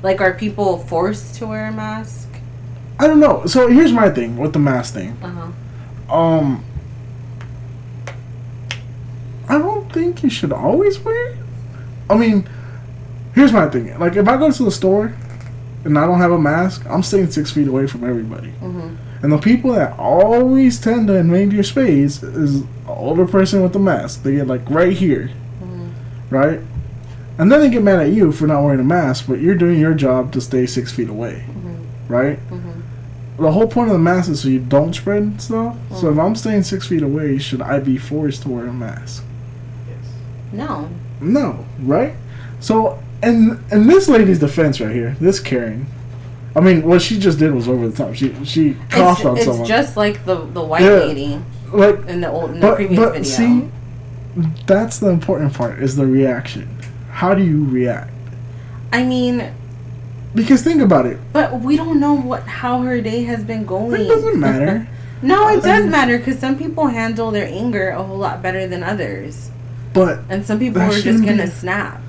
like 0.05 0.21
are 0.21 0.33
people 0.33 0.79
forced 0.79 1.35
to 1.41 1.49
wear 1.49 1.67
a 1.67 1.73
mask? 1.73 2.29
I 3.01 3.09
don't 3.09 3.19
know. 3.19 3.47
So 3.47 3.67
here's 3.67 3.93
my 3.93 4.11
thing 4.11 4.37
with 4.37 4.53
the 4.53 4.61
mask 4.61 4.95
thing. 4.95 5.17
Uh 5.21 5.51
huh. 6.09 6.17
Um, 6.17 6.65
I 9.49 9.59
don't 9.59 9.93
think 9.93 10.23
you 10.23 10.31
should 10.31 10.53
always 10.53 11.01
wear 11.01 11.31
it. 11.33 11.39
I 12.09 12.17
mean, 12.17 12.49
here's 13.35 13.53
my 13.53 13.69
thing. 13.69 13.99
Like, 13.99 14.15
if 14.15 14.29
I 14.29 14.37
go 14.37 14.53
to 14.53 14.65
the 14.65 14.71
store 14.71 15.13
and 15.85 15.99
I 15.99 16.07
don't 16.07 16.21
have 16.21 16.31
a 16.31 16.39
mask, 16.39 16.87
I'm 16.89 17.03
staying 17.03 17.33
six 17.33 17.51
feet 17.51 17.67
away 17.67 17.89
from 17.89 18.05
everybody. 18.09 18.53
Mhm. 18.63 18.99
And 19.23 19.31
the 19.31 19.39
people 19.39 19.73
that 19.73 19.99
always 19.99 20.81
tend 20.81 21.09
to 21.09 21.15
invade 21.15 21.53
your 21.53 21.63
space 21.63 22.23
is 22.23 22.63
an 22.63 22.69
older 22.87 23.27
person 23.27 23.63
with 23.63 23.77
a 23.77 23.79
mask. 23.79 24.23
They 24.23 24.37
get 24.37 24.47
like 24.47 24.69
right 24.71 24.93
here, 24.93 25.31
mm. 25.63 25.93
right? 26.31 26.61
And 27.39 27.53
then 27.53 27.61
they 27.61 27.69
get 27.69 27.83
mad 27.83 28.01
at 28.01 28.13
you 28.13 28.33
for 28.33 28.47
not 28.47 28.63
wearing 28.63 28.81
a 28.81 28.85
mask, 28.85 29.27
but 29.29 29.41
you're 29.41 29.55
doing 29.55 29.79
your 29.79 29.95
job 29.95 30.33
to 30.33 30.41
stay 30.41 30.67
six 30.67 30.91
feet 30.93 31.09
away, 31.09 31.45
mm-hmm. 31.47 32.13
right? 32.13 32.39
Mm-hmm. 32.49 33.43
The 33.43 33.53
whole 33.53 33.67
point 33.67 33.89
of 33.89 33.95
the 33.95 33.99
mask 33.99 34.31
is 34.31 34.43
so 34.43 34.49
you 34.49 34.61
don't 34.61 34.95
spread 34.95 35.41
stuff. 35.41 35.77
So 35.91 36.11
if 36.11 36.17
mm. 36.17 36.25
I'm 36.25 36.35
staying 36.35 36.63
six 36.63 36.87
feet 36.87 37.03
away, 37.03 37.39
should 37.39 37.63
I 37.63 37.79
be 37.79 37.99
forced 37.99 38.43
to 38.43 38.49
wear 38.49 38.67
a 38.67 38.73
mask? 38.73 39.25
Yes. 39.89 40.13
No. 40.53 40.91
No, 41.21 41.67
right? 41.79 42.15
So, 42.61 43.03
and 43.23 43.63
in 43.71 43.87
this 43.87 44.09
lady's 44.09 44.39
defense 44.39 44.81
right 44.81 44.95
here, 44.95 45.17
this 45.21 45.41
Karen, 45.41 45.87
I 46.57 46.61
mean, 46.61 46.83
what 46.83 47.01
she 47.01 47.19
just 47.19 47.39
did 47.39 47.53
was 47.55 47.69
over 47.69 47.89
the 47.89 47.97
top. 47.97 48.15
She 48.15 48.35
she 48.45 48.77
coughed 48.91 49.21
It's, 49.21 49.27
on 49.27 49.37
it's 49.37 49.47
someone. 49.47 49.67
just 49.67 49.97
like 49.97 50.25
the 50.25 50.37
the 50.47 50.63
white 50.63 50.83
Yeah. 50.83 51.05
lady 51.07 51.41
like, 51.73 52.07
in 52.09 52.21
the 52.21 52.31
old 52.31 52.51
in 52.51 52.55
the 52.57 52.67
but 52.67 52.75
previous 52.77 52.99
but 52.99 53.13
video. 53.13 53.23
see, 53.25 53.69
that's 54.67 54.99
the 54.99 55.09
important 55.09 55.55
part 55.55 55.83
is 55.83 55.97
the 55.97 56.07
reaction. 56.07 56.69
How 57.11 57.35
do 57.35 57.43
you 57.45 57.65
react? 57.67 58.11
I 58.93 59.05
mean, 59.05 59.53
Because 60.35 60.63
think 60.63 60.81
about 60.83 61.07
it. 61.07 61.19
but 61.33 61.61
we 61.61 61.77
don't 61.77 62.01
know 62.01 62.15
what 62.15 62.43
how 62.45 62.81
her 62.83 63.01
day 63.01 63.23
has 63.25 63.45
been 63.45 63.65
going. 63.65 64.01
It 64.01 64.09
doesn't 64.09 64.39
matter. 64.41 64.89
no, 65.23 65.49
it 65.49 65.63
does 65.63 65.85
Um, 65.85 65.91
matter 65.91 66.19
because 66.19 66.39
some 66.41 66.57
people 66.59 66.87
handle 66.89 67.31
their 67.31 67.47
anger 67.47 67.91
a 67.91 68.03
whole 68.03 68.19
lot 68.19 68.43
better 68.43 68.67
than 68.67 68.83
others, 68.83 69.51
But 69.93 70.21
and 70.29 70.45
some 70.45 70.59
people 70.59 70.83
are 70.83 70.91
just 70.91 71.25
gonna 71.25 71.45
be- 71.45 71.51
snap. 71.51 72.01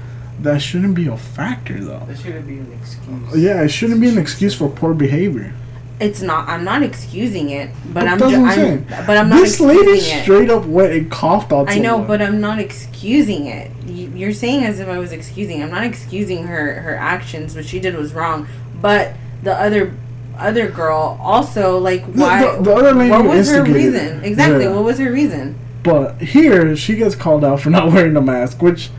That 0.44 0.62
shouldn't 0.62 0.96
be 0.96 1.08
a 1.08 1.18
factor, 1.18 1.80
though. 1.84 2.04
That 2.08 2.18
shouldn't 2.20 2.48
be 2.48 2.58
an 2.58 2.72
excuse. 2.82 3.38
Yeah, 3.44 3.62
it 3.64 3.70
shouldn't 3.70 4.02
be 4.02 4.10
an 4.10 4.18
excuse 4.18 4.54
for 4.56 4.70
poor 4.70 4.94
behavior. 4.94 5.54
It's 6.00 6.22
not. 6.24 6.50
I'm 6.50 6.64
not 6.64 6.82
excusing 6.82 7.52
it, 7.52 7.70
but 7.94 8.08
I'm. 8.08 8.18
That's 8.18 8.32
Ju- 8.32 8.42
what 8.42 8.52
I'm 8.52 8.60
I'm 8.60 8.66
saying. 8.90 9.06
but 9.06 9.18
I'm 9.18 9.30
not 9.30 9.36
This 9.42 9.52
excusing 9.54 9.78
lady 9.78 10.00
it. 10.00 10.24
straight 10.24 10.50
up 10.50 10.66
went 10.66 10.94
and 10.94 11.12
coughed 11.12 11.52
on 11.52 11.70
I 11.70 11.76
know, 11.78 11.90
someone. 11.92 12.08
but 12.08 12.22
I'm 12.24 12.42
not 12.42 12.58
excusing 12.60 13.46
it. 13.46 13.70
You- 13.86 14.12
You're 14.16 14.34
saying 14.34 14.64
as 14.64 14.80
if 14.80 14.88
I 14.88 14.98
was 14.98 15.12
excusing. 15.12 15.62
I'm 15.62 15.70
not 15.70 15.84
excusing 15.84 16.48
her 16.48 16.82
her 16.82 16.96
actions. 16.96 17.56
What 17.56 17.66
she 17.66 17.80
did 17.80 17.96
was 17.96 18.14
wrong. 18.16 18.48
But 18.82 19.14
the 19.44 19.54
other 19.54 19.94
other 20.40 20.70
girl 20.70 21.20
also 21.22 21.78
like 21.78 22.04
why? 22.06 22.42
the- 22.56 22.64
the 22.64 22.74
other 22.74 22.94
lady 22.96 23.12
what 23.12 23.26
was 23.26 23.48
her 23.52 23.64
reason? 23.64 24.24
Exactly. 24.24 24.64
Yeah. 24.64 24.72
What 24.72 24.84
was 24.86 24.98
her 24.98 25.12
reason? 25.12 25.56
But 25.84 26.20
here, 26.20 26.76
she 26.76 26.96
gets 26.96 27.14
called 27.14 27.46
out 27.46 27.60
for 27.62 27.70
not 27.78 27.92
wearing 27.92 28.16
a 28.18 28.22
mask, 28.22 28.60
which 28.64 28.90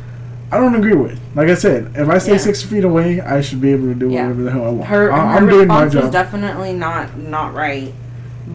I 0.53 0.59
don't 0.59 0.75
agree 0.75 0.95
with. 0.95 1.19
Like 1.35 1.49
I 1.49 1.55
said, 1.55 1.93
if 1.97 2.09
I 2.09 2.19
stay 2.19 2.33
Yeah. 2.33 2.39
six 2.39 2.63
feet 2.63 2.85
away, 2.85 3.21
I 3.21 3.41
should 3.41 3.61
be 3.61 3.73
able 3.73 3.87
to 3.89 3.95
do 3.95 4.11
Yeah. 4.11 4.23
whatever 4.25 4.43
the 4.43 4.51
hell 4.53 4.67
I 4.67 4.69
want. 4.71 4.85
Her 4.85 5.11
I- 5.13 5.17
her 5.33 5.39
I'm 5.39 5.49
doing 5.49 5.67
my 5.69 5.85
response 5.85 6.05
was 6.05 6.13
definitely 6.13 6.73
not 6.75 7.19
not 7.19 7.55
right. 7.55 7.93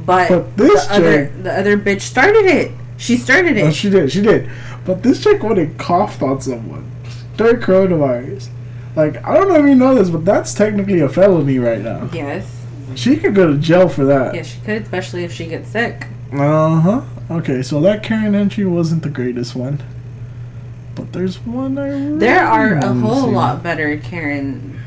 But, 0.05 0.29
But 0.29 0.57
this 0.57 0.85
the 0.87 0.93
other 0.95 1.17
chick- 1.25 1.43
the 1.43 1.59
other 1.59 1.77
bitch 1.77 2.01
started 2.01 2.45
it. 2.45 2.71
She 2.97 3.17
started 3.17 3.57
Oh, 3.57 3.67
it. 3.67 3.73
she 3.73 3.89
did, 3.89 4.11
she 4.11 4.21
did. 4.21 4.47
But 4.85 5.03
this 5.03 5.19
chick 5.21 5.41
went 5.43 5.57
and 5.59 5.77
coughed 5.77 6.21
on 6.21 6.39
someone 6.41 6.83
during 7.35 7.57
coronavirus. 7.57 8.49
Like, 8.95 9.23
I 9.27 9.33
don't 9.35 9.47
know 9.49 9.55
if 9.55 9.65
you 9.65 9.75
know 9.75 9.93
this, 9.95 10.09
but 10.09 10.25
that's 10.25 10.53
technically 10.53 10.99
a 11.01 11.09
felony 11.09 11.59
right 11.59 11.83
now. 11.83 12.09
yes. 12.13 12.45
She 12.95 13.15
could 13.17 13.35
go 13.35 13.47
to 13.51 13.57
jail 13.57 13.87
for 13.89 14.05
that. 14.05 14.33
Yeah, 14.33 14.41
she 14.41 14.59
could, 14.65 14.81
especially 14.83 15.23
if 15.23 15.31
she 15.31 15.45
gets 15.45 15.69
sick. 15.69 16.07
Uh 16.33 16.79
huh. 16.79 17.01
Okay, 17.29 17.61
so 17.61 17.79
that 17.81 18.01
Karen 18.01 18.33
entry 18.33 18.65
wasn't 18.65 19.03
the 19.03 19.09
greatest 19.09 19.55
one. 19.55 19.79
But 20.97 21.13
there's 21.13 21.37
one 21.45 21.77
I 21.77 21.87
really 21.89 22.17
There 22.17 22.43
are 22.43 22.73
a 22.73 22.93
whole 22.93 23.25
see. 23.27 23.31
lot 23.35 23.61
better 23.63 23.97
Karen 23.97 24.79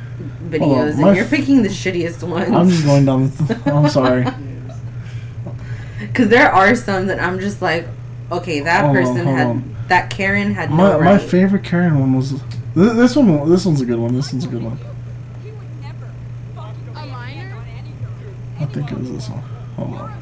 videos, 0.48 0.60
oh, 0.62 0.92
on, 0.96 1.00
my 1.00 1.06
and 1.08 1.16
you're 1.16 1.24
f- 1.24 1.30
picking 1.30 1.62
the 1.62 1.68
shittiest 1.68 2.26
ones. 2.28 2.50
I'm 2.50 2.68
just 2.68 2.84
going 2.84 3.04
down. 3.06 3.28
The 3.30 3.62
I'm 3.72 3.88
sorry. 4.00 4.26
Because 6.00 6.28
there 6.28 6.50
are 6.50 6.74
some 6.74 7.06
that 7.06 7.20
I'm 7.20 7.38
just 7.38 7.62
like, 7.62 7.86
okay, 8.32 8.60
that 8.60 8.84
Hold 8.86 8.96
person 8.96 9.16
hold 9.24 9.36
had 9.38 9.46
on. 9.46 9.76
that 9.88 10.10
Karen 10.10 10.52
had 10.54 10.70
My 10.70 10.90
no 10.92 11.00
my 11.00 11.18
favorite 11.18 11.62
Karen 11.62 11.98
one 12.00 12.14
was 12.16 12.30
th- 12.30 12.40
this 12.74 13.14
one. 13.16 13.48
This 13.48 13.64
one's 13.64 13.80
a 13.80 13.86
good 13.86 13.98
one. 13.98 14.14
This 14.14 14.32
one's 14.32 14.44
a 14.46 14.48
good 14.48 14.62
one. 14.64 14.78
I 18.58 18.66
think 18.66 18.90
it 18.92 18.98
was 18.98 19.10
this 19.12 19.28
one. 19.28 19.42
Hold 19.76 19.94
on. 19.96 20.19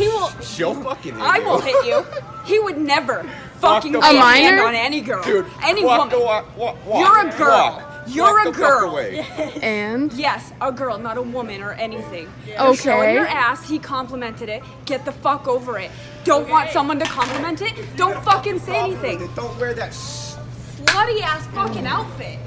He 0.00 0.08
will. 0.08 0.28
She'll 0.40 0.74
fucking 0.74 1.14
hit 1.14 1.22
I 1.22 1.38
you. 1.38 1.44
will 1.44 1.60
hit 1.60 1.84
you. 1.86 2.04
He 2.44 2.58
would 2.58 2.78
never 2.78 3.24
fucking 3.60 3.92
the 3.92 3.98
lay 4.00 4.16
fuck 4.16 4.34
hand 4.36 4.58
away. 4.58 4.68
on 4.68 4.74
any 4.74 5.00
girl, 5.00 5.22
Dude, 5.22 5.46
any 5.62 5.84
walk 5.84 6.10
woman. 6.10 6.26
walk, 6.26 6.56
walk, 6.56 6.86
walk, 6.86 7.00
You're 7.00 7.28
a 7.28 7.36
girl. 7.38 7.48
walk. 7.50 7.86
You're 8.06 8.24
Walk 8.32 8.46
a 8.46 8.50
the 8.50 8.58
fuck 8.58 8.80
girl. 8.80 8.90
away. 8.90 9.26
And 9.62 10.12
Yes, 10.14 10.52
a 10.60 10.72
girl, 10.72 10.98
not 10.98 11.16
a 11.18 11.22
woman 11.22 11.60
or 11.62 11.72
anything. 11.74 12.32
You're 12.46 12.60
Okay. 12.68 12.76
showing 12.82 13.14
your 13.14 13.26
ass. 13.26 13.68
He 13.68 13.78
complimented 13.78 14.48
it. 14.48 14.62
Get 14.86 15.04
the 15.04 15.12
fuck 15.12 15.46
over 15.46 15.78
it. 15.78 15.90
Don't 16.24 16.48
want 16.48 16.70
someone 16.70 16.98
to 16.98 17.04
compliment 17.04 17.60
it? 17.62 17.74
Don't 17.96 18.20
fucking 18.24 18.58
say 18.60 18.74
anything. 18.80 19.28
Don't 19.36 19.56
wear 19.60 19.74
that. 19.74 19.88
s- 19.90 20.38
Slutty 20.82 21.20
ass 21.22 21.46
fucking 21.54 21.86
outfit. 21.86 22.38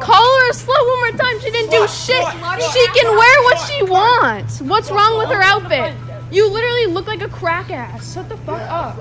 call 0.00 0.24
her 0.40 0.48
a 0.50 0.52
slut 0.54 0.68
one 0.68 0.98
more 1.00 1.18
time. 1.18 1.38
She 1.40 1.50
didn't 1.50 1.70
do 1.70 1.86
shit. 1.86 2.26
She 2.72 2.86
can 2.98 3.14
wear 3.14 3.42
what 3.44 3.58
she 3.68 3.82
wants. 3.84 4.62
What's 4.62 4.90
wrong 4.90 5.18
with 5.18 5.28
her 5.28 5.42
outfit? 5.42 5.94
You 6.30 6.50
literally 6.50 6.86
look 6.86 7.06
like 7.06 7.22
a 7.22 7.28
crack 7.28 7.70
ass. 7.70 8.14
Shut 8.14 8.28
the 8.28 8.36
fuck 8.38 8.60
up. 8.62 8.98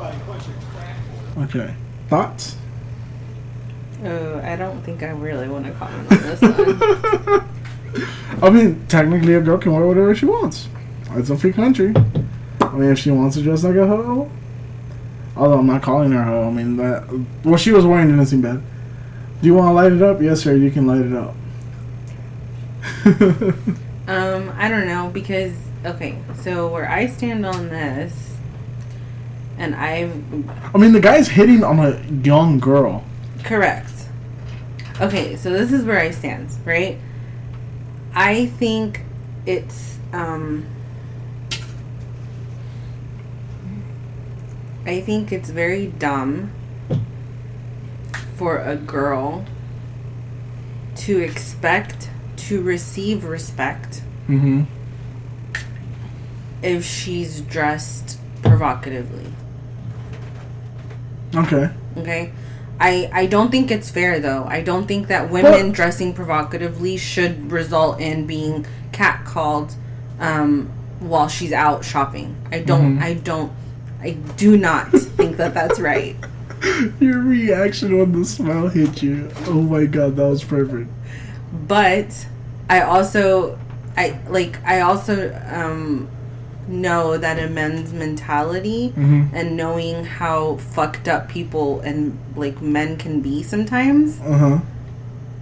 Okay. 1.38 1.74
Thoughts? 2.10 2.58
oh, 4.06 4.42
I 4.44 4.56
don't 4.56 4.82
think 4.82 5.04
I 5.04 5.10
really 5.10 5.48
want 5.48 5.66
to 5.66 5.72
comment 5.74 6.12
on 6.12 6.22
this 6.22 6.42
one. 6.42 7.50
I 8.42 8.50
mean, 8.50 8.86
technically, 8.88 9.36
a 9.36 9.42
girl 9.42 9.58
can 9.58 9.72
wear 9.74 9.86
whatever 9.86 10.14
she 10.16 10.26
wants. 10.26 10.68
It's 11.12 11.30
a 11.30 11.38
free 11.38 11.54
country. 11.54 11.94
I 12.62 12.76
mean, 12.76 12.92
if 12.92 13.00
she 13.00 13.12
wants 13.12 13.36
to 13.36 13.44
dress 13.44 13.64
like 13.64 13.76
a 13.76 13.88
hoe, 13.88 14.30
although 15.36 15.60
I'm 15.60 15.68
not 15.68 15.82
calling 15.82 16.12
her 16.12 16.22
a 16.22 16.26
hoe. 16.26 16.48
I 16.48 16.52
mean, 16.52 16.78
that 16.78 17.04
what 17.44 17.60
she 17.60 17.72
was 17.72 17.86
wearing 17.86 18.10
didn't 18.10 18.26
seem 18.26 18.42
bad. 18.42 18.62
Do 19.42 19.48
you 19.48 19.54
want 19.54 19.68
to 19.70 19.74
light 19.74 19.92
it 19.92 20.02
up? 20.02 20.22
Yes, 20.22 20.42
sir. 20.42 20.56
You 20.56 20.72
can 20.72 20.88
light 20.88 21.02
it 21.02 21.14
up. 21.14 21.36
um, 24.08 24.54
I 24.58 24.68
don't 24.70 24.88
know 24.88 25.10
because 25.14 25.54
okay, 25.86 26.18
so 26.42 26.68
where 26.68 26.90
I 26.90 27.08
stand 27.08 27.46
on 27.46 27.70
this, 27.70 28.36
and 29.58 29.76
I've 29.76 30.14
I 30.74 30.78
mean, 30.78 30.94
the 30.94 31.00
guy's 31.00 31.30
hitting 31.30 31.64
on 31.64 31.80
a 31.80 32.02
young 32.24 32.60
girl. 32.60 33.04
Correct. 33.44 33.92
Okay, 35.02 35.36
so 35.36 35.50
this 35.52 35.72
is 35.72 35.84
where 35.86 36.00
I 36.00 36.12
stand, 36.12 36.50
right? 36.66 36.98
I 38.14 38.46
think 38.46 39.02
it's 39.46 39.98
um 40.12 40.66
I 44.86 45.02
think 45.02 45.32
it's 45.32 45.50
very 45.50 45.88
dumb 45.88 46.52
for 48.36 48.58
a 48.58 48.76
girl 48.76 49.46
to 50.96 51.20
expect 51.20 52.10
to 52.36 52.62
receive 52.62 53.24
respect 53.24 54.02
Mm-hmm. 54.28 54.64
If 56.64 56.86
she's 56.86 57.41
dressed 57.41 58.20
provocatively. 58.41 59.26
Okay. 61.36 61.70
Okay. 61.97 62.32
I, 62.80 63.09
I 63.14 63.26
don't 63.28 63.49
think 63.51 63.72
it's 63.72 63.89
fair 63.89 64.20
though. 64.20 64.45
I 64.47 64.61
don't 64.61 64.88
think 64.88 65.07
that 65.07 65.30
women 65.30 65.68
But- 65.70 65.76
dressing 65.76 66.14
provocatively 66.14 66.97
should 66.97 67.51
result 67.51 67.99
in 67.99 68.26
being 68.28 68.66
catcalled 68.91 69.76
um, 70.20 70.72
while 70.99 71.28
she's 71.28 71.51
out 71.53 71.84
shopping. 71.86 72.36
I 72.51 72.59
don't 72.59 72.95
Mm-hmm. 72.95 73.03
I 73.03 73.14
don't 73.16 73.51
I 74.01 74.11
do 74.36 74.57
not 74.57 74.91
think 74.91 75.38
that 75.38 75.53
that's 75.53 75.80
right. 75.80 76.16
Your 76.99 77.20
reaction 77.20 77.97
when 77.97 78.11
the 78.11 78.26
smile 78.26 78.68
hit 78.68 79.01
you. 79.01 79.30
Oh 79.47 79.61
my 79.61 79.86
god, 79.86 80.16
that 80.18 80.24
was 80.28 80.43
perfect. 80.43 80.89
But 81.68 82.26
I 82.70 82.82
also 82.82 83.57
I 83.95 84.20
like 84.28 84.61
I 84.66 84.82
also 84.82 85.34
um 85.51 86.09
know 86.68 87.18
that 87.18 87.38
a 87.39 87.47
men's 87.49 87.91
mentality 87.93 88.93
Mhm. 88.95 89.30
and 89.34 89.57
knowing 89.57 90.05
how 90.05 90.55
fucked 90.55 91.07
up 91.07 91.28
people 91.28 91.82
and 91.82 92.18
like 92.36 92.61
men 92.61 92.95
can 92.97 93.20
be 93.22 93.43
sometimes 93.43 94.20
Uh 94.26 94.38
huh. 94.38 94.57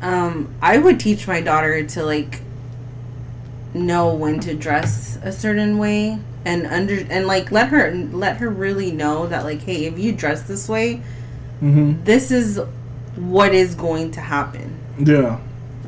um 0.01 0.47
i 0.61 0.78
would 0.78 0.99
teach 0.99 1.28
my 1.28 1.39
daughter 1.41 1.84
to 1.84 2.03
like 2.03 2.41
know 3.74 4.13
when 4.13 4.39
to 4.41 4.53
dress 4.53 5.17
a 5.24 5.32
certain 5.32 5.78
way 5.78 6.17
and 6.43 6.65
under 6.67 7.05
and 7.09 7.28
like 7.28 7.51
let 7.51 7.67
her 7.69 7.91
let 8.11 8.38
her 8.38 8.49
really 8.49 8.91
know 8.91 9.28
that 9.28 9.43
like 9.45 9.61
hey 9.61 9.86
if 9.86 9.97
you 9.97 10.11
dress 10.11 10.41
this 10.43 10.67
way 10.67 11.01
Mhm. 11.61 12.03
this 12.03 12.32
is 12.32 12.59
what 13.15 13.53
is 13.53 13.76
going 13.76 14.09
to 14.11 14.22
happen 14.22 14.74
Yeah. 14.97 15.38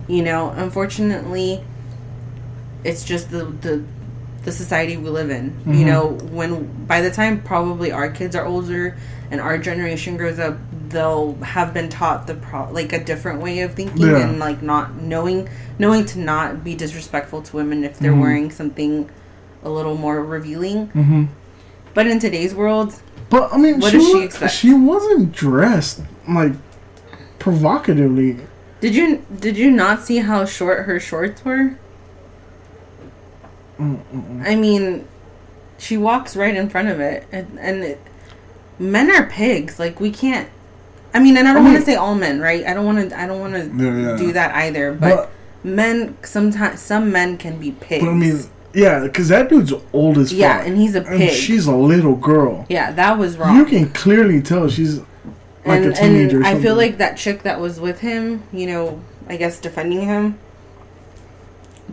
you 0.07 0.21
know 0.23 0.53
unfortunately 0.55 1.61
it's 2.83 3.03
just 3.03 3.31
the 3.31 3.45
the 3.45 3.81
the 4.43 4.51
society 4.51 4.97
we 4.97 5.09
live 5.09 5.29
in 5.29 5.53
you 5.65 5.83
Mhm. 5.83 5.85
know 5.85 6.07
when 6.31 6.67
by 6.87 6.99
the 7.01 7.09
time 7.11 7.41
probably 7.41 7.91
our 7.91 8.09
kids 8.09 8.35
are 8.35 8.45
older 8.45 8.95
and 9.31 9.39
our 9.39 9.57
generation 9.57 10.17
grows 10.17 10.37
up 10.39 10.57
they'll 10.89 11.35
have 11.41 11.73
been 11.73 11.89
taught 11.89 12.27
the 12.27 12.35
pro- 12.35 12.69
like 12.71 12.91
a 12.93 13.03
different 13.03 13.41
way 13.41 13.61
of 13.61 13.73
thinking 13.73 14.05
Yeah. 14.07 14.17
and 14.17 14.39
like 14.39 14.61
not 14.61 15.01
knowing 15.01 15.47
knowing 15.79 16.05
to 16.05 16.19
not 16.19 16.63
be 16.63 16.75
disrespectful 16.75 17.41
to 17.43 17.55
women 17.55 17.83
if 17.83 17.97
they're 17.99 18.11
Mhm. 18.11 18.19
wearing 18.21 18.51
something 18.51 19.09
a 19.63 19.69
little 19.69 19.95
more 19.97 20.21
revealing 20.23 20.89
Mhm. 20.93 21.27
but 21.93 22.05
in 22.07 22.19
today's 22.19 22.53
world 22.53 22.93
But 23.29 23.49
I 23.51 23.57
mean, 23.57 23.79
What 23.79 23.91
she 23.91 23.97
does 23.97 24.07
she 24.11 24.21
expect? 24.23 24.53
She 24.53 24.73
wasn't 24.75 25.31
dressed 25.31 26.01
like 26.29 26.51
provocatively. 27.39 28.37
did 28.81 28.93
you 28.93 29.21
did 29.39 29.57
you 29.57 29.71
not 29.71 30.03
see 30.05 30.17
how 30.17 30.45
short 30.45 30.85
her 30.85 30.99
shorts 30.99 31.43
were 31.43 31.71
Mm-mm. 33.83 34.47
I 34.47 34.55
mean, 34.55 35.07
she 35.77 35.97
walks 35.97 36.35
right 36.35 36.55
in 36.55 36.69
front 36.69 36.87
of 36.89 36.99
it, 36.99 37.27
and, 37.31 37.59
and 37.59 37.83
it, 37.83 38.01
men 38.79 39.11
are 39.11 39.27
pigs. 39.27 39.79
Like 39.79 39.99
we 39.99 40.11
can't. 40.11 40.49
I 41.13 41.19
mean, 41.19 41.37
and 41.37 41.47
I 41.47 41.53
don't 41.53 41.63
want 41.65 41.77
to 41.77 41.83
say 41.83 41.95
all 41.95 42.15
men, 42.15 42.39
right? 42.39 42.65
I 42.65 42.73
don't 42.73 42.85
want 42.85 43.09
to. 43.09 43.19
I 43.19 43.27
don't 43.27 43.39
want 43.39 43.53
to 43.53 43.83
Yeah, 43.83 44.11
yeah. 44.11 44.17
do 44.17 44.31
that 44.33 44.55
either. 44.55 44.93
But, 44.93 45.15
But- 45.15 45.29
men 45.65 46.17
sometimes 46.23 46.81
some 46.81 47.11
men 47.11 47.37
can 47.37 47.57
be 47.59 47.71
pigs. 47.71 48.03
But 48.03 48.11
I 48.11 48.15
mean, 48.15 48.39
yeah, 48.73 48.99
because 49.01 49.29
that 49.29 49.49
dude's 49.49 49.71
old 49.93 50.17
as 50.17 50.31
fuck. 50.31 50.39
Yeah, 50.39 50.61
and 50.63 50.75
he's 50.77 50.95
a 50.95 51.01
pig. 51.01 51.31
she's 51.31 51.67
a 51.67 51.75
little 51.75 52.15
girl. 52.15 52.65
yeah, 52.69 52.91
that 52.93 53.17
was 53.17 53.37
wrong. 53.37 53.55
You 53.57 53.65
can 53.65 53.89
clearly 53.91 54.41
tell 54.41 54.67
she's 54.69 54.99
like 55.65 55.81
and 55.81 55.85
a 55.85 55.93
teenager. 55.93 56.37
and 56.37 56.47
I 56.47 56.59
feel 56.59 56.75
like 56.75 56.97
that 56.97 57.15
chick 57.15 57.43
that 57.43 57.59
was 57.59 57.79
with 57.79 57.99
him, 58.01 58.43
you 58.51 58.65
know, 58.67 58.99
I 59.29 59.37
guess 59.37 59.59
defending 59.59 60.01
him, 60.01 60.37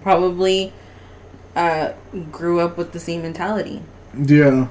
probably 0.02 0.72
uh, 1.60 1.92
grew 2.32 2.60
up 2.60 2.76
with 2.78 2.92
the 2.92 3.00
same 3.00 3.22
mentality. 3.22 3.82
Yeah. 4.16 4.68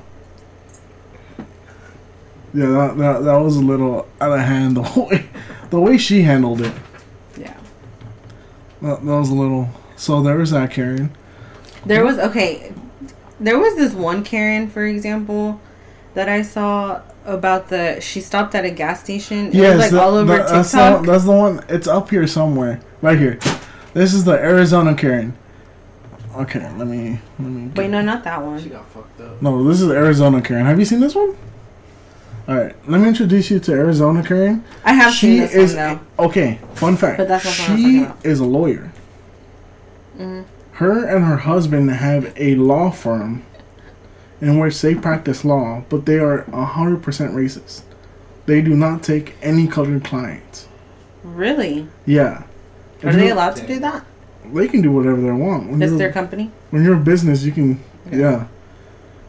Yeah, 2.54 2.66
that, 2.66 2.98
that 2.98 3.20
that 3.26 3.38
was 3.38 3.56
a 3.58 3.62
little 3.62 4.08
out 4.20 4.32
of 4.32 4.40
hand. 4.40 4.76
The 4.78 4.82
way 5.10 5.30
the 5.70 5.80
way 5.80 5.98
she 5.98 6.24
handled 6.24 6.62
it. 6.62 6.74
Yeah. 7.38 7.56
That, 8.82 9.06
that 9.06 9.18
was 9.18 9.30
a 9.30 9.36
little. 9.36 9.70
So 9.96 10.22
there 10.24 10.38
was 10.38 10.52
that 10.52 10.72
Karen. 10.72 11.16
There 11.86 12.04
was 12.04 12.18
okay. 12.18 12.74
There 13.40 13.60
was 13.60 13.76
this 13.76 13.94
one 13.94 14.24
Karen, 14.24 14.68
for 14.70 14.84
example, 14.86 15.62
that 16.16 16.28
I 16.28 16.42
saw 16.42 17.02
about 17.26 17.70
the. 17.70 18.00
She 18.02 18.20
stopped 18.20 18.56
at 18.56 18.66
a 18.66 18.72
gas 18.72 19.04
station. 19.04 19.48
It 19.50 19.54
Yes, 19.54 19.74
was 19.76 19.82
like 19.84 19.92
that- 19.92 20.02
all 20.02 20.16
over 20.16 20.38
that- 20.38 20.50
that's 20.50 20.72
the, 20.72 20.78
TikTok. 20.80 21.06
that's 21.06 21.24
the 21.26 21.32
one. 21.32 21.64
It's 21.70 21.88
up 21.88 22.10
here 22.10 22.26
somewhere, 22.26 22.82
right 23.02 23.18
here. 23.20 23.38
This 23.94 24.14
is 24.14 24.24
the 24.24 24.34
Arizona 24.34 24.96
Karen. 24.96 25.38
Okay, 26.40 26.62
let 26.78 26.88
me 26.88 27.20
let 27.38 27.50
me. 27.50 27.70
Wait, 27.76 27.90
no, 27.90 28.02
not 28.02 28.24
that 28.24 28.42
one. 28.42 28.62
She 28.62 28.70
got 28.70 28.88
fucked 28.90 29.20
up. 29.20 29.42
No, 29.42 29.62
this 29.66 29.82
is 29.82 29.90
Arizona 29.90 30.42
Karen. 30.42 30.66
Have 30.66 30.80
you 30.80 30.86
seen 30.86 31.00
this 31.02 31.14
one? 31.16 31.36
All 32.48 32.56
right, 32.56 32.76
let 32.90 33.02
me 33.02 33.08
introduce 33.10 33.52
you 33.52 33.60
to 33.60 33.72
Arizona 33.74 34.24
Karen. 34.24 34.64
I 34.84 34.94
have 34.94 35.14
she 35.14 35.28
seen 35.28 35.40
this 35.42 35.54
one, 35.54 35.62
is 35.66 35.76
though. 35.76 36.00
okay. 36.20 36.60
Fun 36.76 36.96
fact: 36.98 37.18
But 37.18 37.28
that's 37.28 37.46
not 37.46 37.60
what 37.60 37.70
I'm 37.70 37.78
she 38.24 38.28
is 38.30 38.40
a 38.40 38.46
lawyer. 38.46 38.92
Mhm. 40.18 40.46
Her 40.74 41.06
and 41.06 41.26
her 41.26 41.38
husband 41.38 41.92
have 41.92 42.34
a 42.38 42.56
law 42.56 42.90
firm 42.90 43.44
in 44.40 44.60
which 44.60 44.82
they 44.82 44.96
practice 44.96 45.44
law, 45.44 45.84
but 45.90 46.06
they 46.06 46.20
are 46.20 46.44
hundred 46.52 47.04
percent 47.04 47.34
racist. 47.36 47.82
They 48.46 48.62
do 48.62 48.76
not 48.76 49.04
take 49.04 49.36
any 49.42 49.68
colored 49.68 50.04
clients. 50.06 50.68
Really? 51.24 51.88
Yeah, 52.06 52.44
Are 53.04 53.10
If 53.10 53.16
they 53.16 53.28
you- 53.28 53.34
allowed 53.34 53.58
to 53.58 53.68
do 53.68 53.80
that? 53.80 54.06
They 54.54 54.68
can 54.68 54.82
do 54.82 54.91
whatever 54.91 55.22
they 55.22 55.32
want. 55.32 55.70
When 55.70 55.82
It's 55.82 55.97
their 55.97 56.12
company. 56.12 56.52
when 56.72 56.84
you're 56.84 56.95
a 56.95 57.00
business, 57.00 57.43
you 57.43 57.52
can, 57.52 57.80
yeah. 58.12 58.47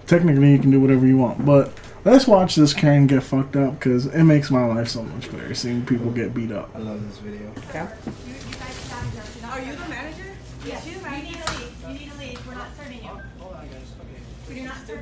Technically, 0.07 0.53
you 0.53 0.59
can 0.59 0.71
do 0.71 0.81
whatever 0.81 1.07
you 1.07 1.17
want. 1.17 1.45
But 1.45 1.73
let's 2.05 2.27
watch 2.27 2.57
this 2.57 2.73
Karen 2.75 3.07
get 3.07 3.23
fucked 3.23 3.57
up 3.57 3.79
because 3.79 4.07
it 4.07 4.25
makes 4.25 4.51
my 4.51 4.65
life 4.65 4.89
so 4.89 5.03
much 5.03 5.31
better 5.31 5.55
seeing 5.55 5.85
people 5.87 6.11
get 6.11 6.35
beat 6.35 6.51
up. 6.53 6.71
I 6.75 6.79
love 6.79 7.07
this 7.07 7.19
video. 7.19 7.53
Okay. 7.69 7.81
Are 7.81 9.61
you 9.61 9.73
the 9.73 9.89
manager? 9.89 10.25
Yes. 10.67 10.87
You 10.87 10.93
need 10.93 11.01
to 11.03 11.53
leave. 11.53 11.75
You 11.87 11.95
need 11.95 12.11
to 12.13 12.19
leave. 12.19 12.47
We're 12.47 12.55
not 12.55 12.69
serving 12.77 12.99
you. 13.03 13.09
Hold 13.09 13.55
on, 13.55 13.67
guys. 13.67 13.93
Okay. 14.01 14.23
We 14.49 14.55
do 14.61 14.63
not 14.63 14.77
serve 14.87 14.89
you. 14.89 14.89
Not 14.89 14.89
speak 14.89 14.97
like 14.97 15.00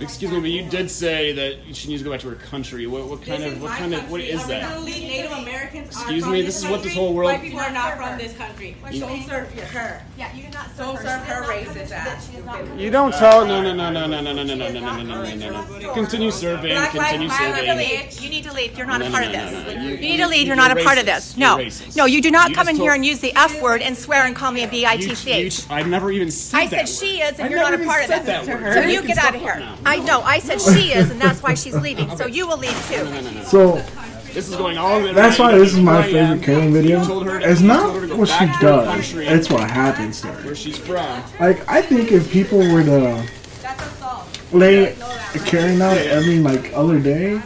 Excuse 0.00 0.30
me, 0.32 0.40
but 0.40 0.50
you 0.50 0.68
did 0.68 0.90
say 0.90 1.32
that 1.32 1.74
she 1.74 1.88
needs 1.88 2.00
to 2.02 2.04
go 2.04 2.10
back 2.10 2.20
to 2.20 2.28
her 2.28 2.34
country. 2.36 2.86
What, 2.86 3.06
what 3.06 3.22
kind 3.22 3.42
This 3.42 3.52
of, 3.54 3.62
what 3.62 3.70
my 3.70 3.78
kind 3.78 3.94
of, 3.94 4.10
what 4.10 4.20
is 4.20 4.46
that? 4.46 4.82
Native 4.82 5.32
Americans 5.32 5.88
Excuse 5.88 6.26
me, 6.26 6.42
this 6.42 6.58
is 6.64 6.68
what 6.70 6.82
this 6.82 6.94
whole 6.94 7.12
world- 7.14 7.30
White 7.32 7.42
people 7.42 7.60
are 7.60 7.70
not 7.70 7.96
from 7.96 8.18
this 8.18 8.36
country. 8.36 8.76
You- 8.90 9.00
Don't 9.00 9.22
serve 9.26 9.52
her. 9.72 10.02
Yeah, 10.18 10.34
you 10.34 10.44
do 10.44 10.50
not 10.50 10.66
serve 10.68 10.76
Don't 10.78 10.96
her. 10.96 11.02
serve 11.02 11.22
She 11.26 11.30
her 11.32 11.40
does 11.40 11.48
not 11.48 11.76
racist 11.76 11.88
come- 11.90 11.92
ass. 12.12 12.26
she 12.30 12.36
does 12.36 12.44
not 12.46 12.78
You 12.80 12.90
don't 12.90 13.12
tell. 13.12 13.46
No, 13.46 13.62
no, 13.62 13.74
no, 13.74 13.90
no, 13.90 14.06
no, 14.06 14.20
no, 14.22 14.32
no, 14.32 14.32
no, 14.32 14.54
no, 14.54 14.54
no, 14.54 14.68
no, 14.68 14.80
no, 14.80 15.02
no, 15.02 15.34
no, 15.34 15.78
no. 15.78 15.92
Continue 15.94 16.30
serving. 16.30 16.76
Continue 16.90 17.28
lives 17.28 17.38
serving. 17.38 18.22
You 18.24 18.30
need 18.30 18.44
to 18.44 18.52
leave. 18.52 18.76
You're 18.76 18.86
not 18.86 19.02
a 19.02 19.10
part 19.10 19.24
of 19.24 19.32
this. 19.32 19.52
no, 19.52 19.74
no. 19.74 19.82
You, 19.82 19.88
You- 19.90 19.96
need 19.98 20.16
to 20.18 20.26
leave. 20.28 20.40
you- 20.40 20.46
You're 20.46 20.56
not 20.56 20.76
a 20.76 20.82
part 20.82 20.98
of 20.98 21.06
this. 21.06 21.36
No, 21.36 21.56
no, 21.96 22.04
you 22.06 22.20
do 22.22 22.30
not 22.30 22.54
come 22.54 22.68
in 22.68 22.76
here 22.76 22.92
and 22.92 23.04
use 23.04 23.20
the 23.20 23.34
F 23.36 23.60
word 23.60 23.82
and 23.82 23.96
swear 23.96 24.24
and 24.24 24.34
call 24.36 24.52
me 24.52 24.62
a 24.62 24.70
You- 24.70 24.78
you- 24.80 25.12
bitch. 25.12 25.66
I 25.70 25.82
never 25.82 26.10
even 26.10 26.30
said 26.30 26.70
that. 26.70 26.80
I 26.80 26.84
said 26.84 26.88
she 26.88 27.20
is, 27.20 27.38
and 27.38 27.50
you're 27.50 27.60
not 27.60 27.74
a 27.74 27.78
part 27.78 28.02
of 28.04 28.08
this. 28.08 28.26
that. 28.26 28.44
So 28.44 28.80
You 28.80 29.00
you 29.02 29.02
get 29.02 29.18
out 29.18 29.31
of 29.34 29.40
here. 29.40 29.56
now. 29.58 29.76
I 29.84 29.98
know. 29.98 30.20
I 30.22 30.38
said 30.38 30.60
she 30.60 30.92
is, 30.92 31.10
and 31.10 31.20
that's 31.20 31.42
why 31.42 31.54
she's 31.54 31.74
leaving. 31.76 32.14
So 32.16 32.26
you 32.26 32.46
will 32.46 32.58
leave 32.58 32.76
too. 32.88 33.04
So 33.44 33.82
This 34.32 34.48
is 34.48 34.56
going 34.56 34.78
all 34.78 35.00
the 35.00 35.12
that's 35.12 35.38
why 35.38 35.52
this 35.58 35.74
is 35.74 35.80
my 35.80 35.98
oh, 35.98 36.02
favorite 36.10 36.42
Karen 36.42 36.72
video. 36.72 37.00
You 37.00 37.06
told 37.06 37.26
her 37.26 37.38
to- 37.38 37.50
It's 37.50 37.60
not 37.60 37.80
told 37.82 37.94
her 37.96 38.00
to 38.02 38.06
go 38.08 38.16
what 38.16 38.28
she 38.28 38.34
back 38.46 38.60
to 38.60 38.66
her 38.66 38.72
does; 38.72 38.88
country 38.94 39.26
it's 39.26 39.50
what 39.50 39.68
happens 39.70 40.20
to 40.22 40.28
her. 40.28 40.42
Where 40.46 40.54
she's 40.54 40.78
from. 40.78 41.22
Like 41.38 41.68
I 41.70 41.82
think 41.82 42.12
if 42.12 42.30
people 42.32 42.58
were 42.58 42.82
to 42.82 43.10
uh, 43.10 43.26
lay 44.52 44.92
a 44.92 45.38
Karen 45.44 45.80
out 45.82 45.96
every 45.98 46.38
like 46.38 46.72
other 46.74 46.98
day, 46.98 47.40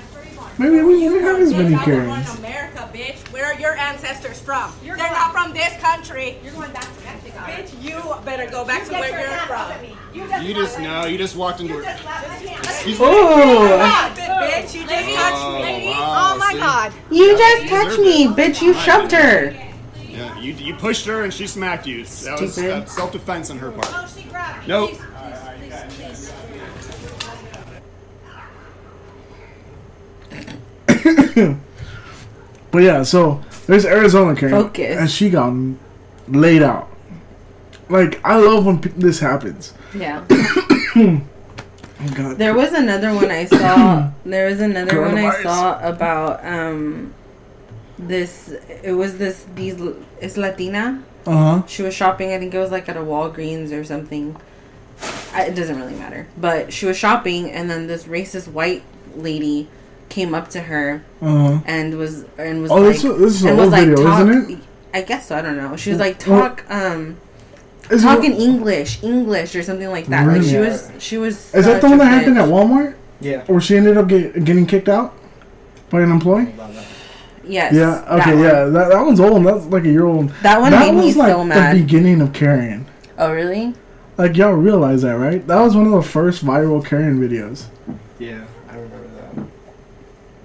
maybe 0.59 0.81
we 0.83 1.09
wouldn't 1.09 1.23
have 1.23 1.41
as 1.41 1.53
many 1.53 1.75
Run 1.75 1.85
Karens. 1.85 2.39
America, 2.39 2.89
bitch. 2.95 3.33
Where 3.33 3.47
are 3.47 3.59
your 3.61 3.77
ancestors 3.77 4.41
from? 4.41 4.73
They're 4.85 4.97
not 4.97 5.33
from 5.33 5.53
this 5.53 5.77
country. 5.81 6.39
You're 6.45 6.53
going 6.53 6.73
back 6.73 6.85
to 6.85 7.05
Mexico. 7.05 7.39
Bitch, 7.41 7.83
you 7.83 8.01
better 8.25 8.49
go 8.51 8.65
back 8.65 8.85
to 8.87 8.93
where 8.93 9.21
you're 9.21 9.39
from. 9.47 9.73
You 10.43 10.55
just 10.55 10.79
know. 10.81 11.05
You 11.07 11.19
just 11.19 11.37
walked 11.37 11.61
into 11.61 11.75
her. 11.75 11.83
Excuse 11.83 12.99
me. 12.99 13.07
Ooh. 13.07 13.11
Bitch, 13.11 14.75
you 14.75 14.87
just 14.87 15.15
touched 15.15 15.37
Oh, 15.37 15.63
me. 15.63 15.93
Oh 15.95 16.37
my? 16.39 16.55
God. 16.59 16.93
You 17.11 17.37
just 17.37 17.69
touched 17.69 17.99
me, 18.01 18.27
bitch. 18.27 18.63
You 18.63 18.73
shoved 18.75 19.13
her. 19.13 19.55
Yeah, 20.09 20.39
you, 20.41 20.53
you 20.55 20.75
pushed 20.75 21.05
her 21.07 21.25
and 21.25 21.33
she 21.35 21.47
smacked 21.47 21.87
you. 21.87 22.05
That 22.05 22.41
was 22.41 22.57
uh, 22.59 22.85
self-defense 22.87 23.51
on 23.51 23.59
her 23.59 23.71
part. 23.71 23.87
Oh, 23.91 24.07
she 24.15 24.23
grabbed 24.29 24.63
me. 24.63 24.69
Nope. 24.69 24.93
But 32.73 32.83
yeah, 32.83 33.03
so 33.05 33.43
there's 33.67 33.87
Arizona 33.87 34.35
Karen, 34.39 34.55
Focus. 34.55 34.99
and 34.99 35.11
she 35.11 35.31
got 35.31 35.55
laid 36.29 36.63
out. 36.63 36.89
Like 37.89 38.21
I 38.25 38.37
love 38.37 38.67
when 38.67 38.81
p- 38.81 38.91
this 38.91 39.21
happens. 39.21 39.73
Yeah. 39.99 40.25
Oh 41.99 42.13
God, 42.15 42.37
There 42.37 42.55
was 42.55 42.73
another 42.75 43.15
one 43.15 43.31
I 43.31 43.47
saw. 43.47 44.11
There 44.27 44.47
was 44.49 44.61
another 44.61 45.01
one 45.01 45.17
I 45.17 45.43
saw 45.43 45.79
about 45.81 46.45
um 46.45 47.15
this. 47.99 48.51
It 48.83 48.93
was 48.93 49.17
this 49.17 49.47
these. 49.55 49.81
It's 50.21 50.37
Latina. 50.37 51.03
uh 51.27 51.31
huh. 51.61 51.67
She 51.67 51.83
was 51.83 51.95
shopping. 51.95 52.33
I 52.33 52.39
think 52.39 52.53
it 52.55 52.59
was 52.59 52.71
like 52.71 52.89
at 52.91 52.97
a 52.99 53.01
Walgreens 53.01 53.73
or 53.73 53.83
something. 53.85 54.37
I, 55.33 55.45
it 55.45 55.55
doesn't 55.55 55.77
really 55.79 55.95
matter. 55.95 56.27
But 56.37 56.73
she 56.73 56.85
was 56.87 56.97
shopping, 56.99 57.51
and 57.51 57.71
then 57.71 57.87
this 57.87 58.05
racist 58.05 58.49
white 58.49 58.83
lady 59.15 59.69
came 60.11 60.35
up 60.35 60.49
to 60.51 60.61
her 60.63 61.03
Uh 61.23 61.27
huh. 61.27 61.59
and 61.65 61.97
was 61.97 62.25
and 62.37 62.61
was 62.63 62.71
Oh, 62.71 62.77
like, 62.77 62.93
this 62.93 63.05
is- 63.05 63.19
this 63.19 63.35
is 63.37 63.45
an 63.45 63.59
old 63.59 63.73
video, 63.73 63.97
talk, 63.97 64.29
isn't 64.29 64.51
it? 64.51 64.59
I 64.93 65.01
guess 65.03 65.29
so. 65.29 65.37
I 65.37 65.41
don't 65.43 65.57
know. 65.57 65.77
She 65.77 65.89
was 65.91 65.99
like 65.99 66.19
talk 66.19 66.63
um 66.71 67.17
Is, 67.91 68.03
talk 68.03 68.25
in 68.25 68.33
it, 68.33 68.41
English, 68.41 69.03
English 69.03 69.55
or 69.55 69.63
something 69.63 69.89
like 69.91 70.07
that. 70.07 70.27
Like 70.27 70.43
she 70.43 70.57
was 70.59 70.91
she 70.99 71.19
was. 71.19 71.55
is 71.55 71.65
that 71.67 71.81
the 71.81 71.89
one 71.89 72.01
a 72.01 72.05
that 72.05 72.07
happened 72.07 72.39
at 72.39 72.49
Walmart, 72.49 72.97
Yeah. 73.21 73.45
where 73.45 73.61
she 73.61 73.77
ended 73.77 73.97
up 73.97 74.09
get, 74.09 74.45
getting 74.45 74.67
kicked 74.67 74.89
out 74.89 75.15
by 75.91 76.03
an 76.03 76.11
employee? 76.11 76.53
Yes. 77.45 77.75
Yeah. 77.75 78.05
Okay. 78.21 78.35
one. 78.35 78.43
Yeah. 78.43 78.65
That, 78.65 78.89
that 78.89 79.01
one's 79.03 79.21
old. 79.21 79.47
That's 79.47 79.67
like 79.67 79.85
a 79.85 79.89
year 79.89 80.05
old. 80.05 80.31
That 80.43 80.61
one 80.61 80.73
that 80.73 80.93
made 80.93 80.99
me 80.99 81.13
like 81.15 81.31
so 81.31 81.45
mad. 81.45 81.77
the 81.77 81.81
beginning 81.83 82.21
of 82.21 82.33
Karen. 82.33 82.87
Oh 83.19 83.33
really? 83.33 83.75
Like 84.19 84.37
y'all 84.37 84.53
realize 84.53 85.03
that, 85.03 85.13
right? 85.13 85.47
That 85.47 85.61
was 85.61 85.77
one 85.77 85.87
of 85.87 85.93
the 85.93 86.03
first 86.03 86.45
viral 86.45 86.85
Karen 86.85 87.21
videos. 87.21 87.67
Yeah, 88.19 88.45
I 88.69 88.75
remember 88.75 89.09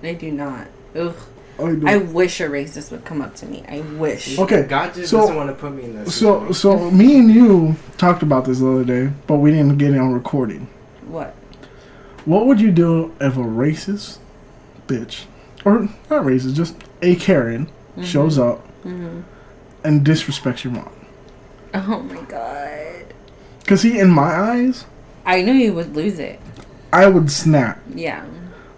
that. 0.01 0.09
I 0.09 0.13
do 0.13 0.31
not. 0.31 0.67
Ugh. 0.95 1.15
I 1.65 1.75
do. 1.75 1.87
I 1.87 1.97
wish 1.97 2.39
a 2.41 2.45
racist 2.45 2.91
would 2.91 3.05
come 3.05 3.21
up 3.21 3.35
to 3.35 3.45
me. 3.45 3.63
I 3.67 3.79
wish. 3.97 4.37
Okay, 4.39 4.63
God 4.63 4.93
just 4.93 5.09
so- 5.11 5.17
doesn't 5.19 5.35
want 5.35 5.49
to 5.49 5.55
put 5.55 5.73
me 5.73 5.83
in 5.83 5.95
this. 5.95 6.15
So, 6.15 6.51
so 6.51 6.89
me 6.91 7.17
and 7.19 7.29
you 7.29 7.75
talked 7.97 8.23
about 8.23 8.45
this 8.45 8.59
the 8.59 8.67
other 8.71 8.83
day, 8.85 9.11
but 9.27 9.37
we 9.37 9.51
didn't 9.51 9.77
get 9.77 9.91
it 9.93 9.97
on 9.99 10.11
recording. 10.13 10.67
What? 11.07 11.35
What 12.25 12.45
would 12.45 12.61
you 12.61 12.71
do 12.71 13.13
if 13.19 13.35
a 13.35 13.39
racist 13.39 14.17
bitch, 14.87 15.25
or 15.65 15.89
not 16.09 16.23
racist, 16.25 16.53
just 16.55 16.75
a 17.01 17.15
Karen, 17.15 17.67
Mhm. 17.97 18.03
shows 18.05 18.37
up 18.37 18.65
Mhm. 18.85 19.23
and 19.83 20.05
disrespects 20.05 20.63
your 20.63 20.73
mom? 20.73 20.89
Oh 21.73 22.01
my 22.03 22.21
god. 22.27 23.05
Because 23.59 23.81
he, 23.83 23.97
in 23.99 24.09
my 24.09 24.35
eyes, 24.35 24.85
I 25.25 25.41
knew 25.41 25.53
you 25.53 25.73
would 25.73 25.95
lose 25.95 26.19
it. 26.19 26.39
I 26.93 27.07
would 27.07 27.31
snap. 27.31 27.79
Yeah. 27.95 28.23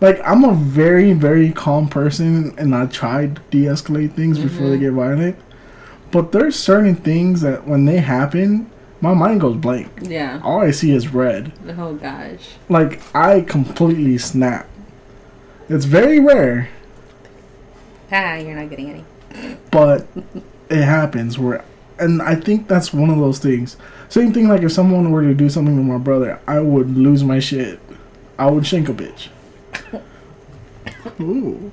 Like 0.04 0.20
I'm 0.28 0.44
a 0.44 0.54
very, 0.54 1.14
very 1.14 1.54
calm 1.54 1.88
person, 1.88 2.54
and 2.58 2.76
I 2.76 2.88
try 2.88 3.28
to 3.28 3.42
de-escalate 3.52 4.12
things 4.12 4.38
before 4.38 4.68
they 4.70 4.76
Mhm. 4.76 4.82
get 4.82 4.92
violent. 4.92 5.36
But 6.12 6.34
there's 6.34 6.58
certain 6.58 6.96
things 6.96 7.40
that 7.40 7.66
when 7.66 7.86
they 7.86 8.00
happen, 8.00 8.66
my 9.00 9.14
mind 9.14 9.40
goes 9.40 9.56
blank. 9.56 9.88
Yeah. 10.02 10.42
All 10.44 10.60
I 10.60 10.72
see 10.72 10.92
is 10.92 11.14
red. 11.14 11.54
Oh 11.78 11.94
gosh. 11.94 12.58
Like 12.68 13.00
I 13.16 13.40
completely 13.42 14.18
snap. 14.18 14.68
It's 15.70 15.86
very 15.86 16.20
rare, 16.20 16.68
Ah, 18.12 18.36
you're 18.36 18.56
not 18.58 18.70
getting 18.70 18.90
any. 18.90 19.06
but 19.72 20.06
it 20.70 20.84
happens 20.84 21.40
where 21.40 21.64
and 21.98 22.22
I 22.22 22.36
think 22.36 22.68
that's 22.68 22.94
one 22.94 23.10
of 23.10 23.20
those 23.20 23.40
things. 23.40 23.78
Same 24.10 24.34
thing 24.34 24.50
like 24.50 24.64
if 24.64 24.74
someone 24.74 25.12
were 25.12 25.22
to 25.22 25.34
do 25.34 25.48
something 25.48 25.78
to 25.78 25.82
my 25.82 25.98
brother, 25.98 26.40
I 26.46 26.60
would 26.60 26.98
lose 26.98 27.24
my 27.24 27.40
shit. 27.40 27.80
I 28.38 28.52
would 28.52 28.66
shank 28.68 28.90
a 28.90 28.94
bitch. 28.94 29.30
Ooh. 31.20 31.72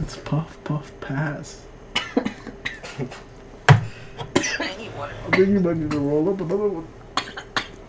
It's 0.00 0.16
puff 0.16 0.56
puff 0.64 0.92
pass. 1.00 1.64
I 3.68 3.80
think 5.32 5.48
you 5.48 5.60
might 5.60 5.76
need 5.76 5.90
to 5.90 5.98
roll 5.98 6.28
up 6.30 6.40
another 6.40 6.68
one. 6.68 6.86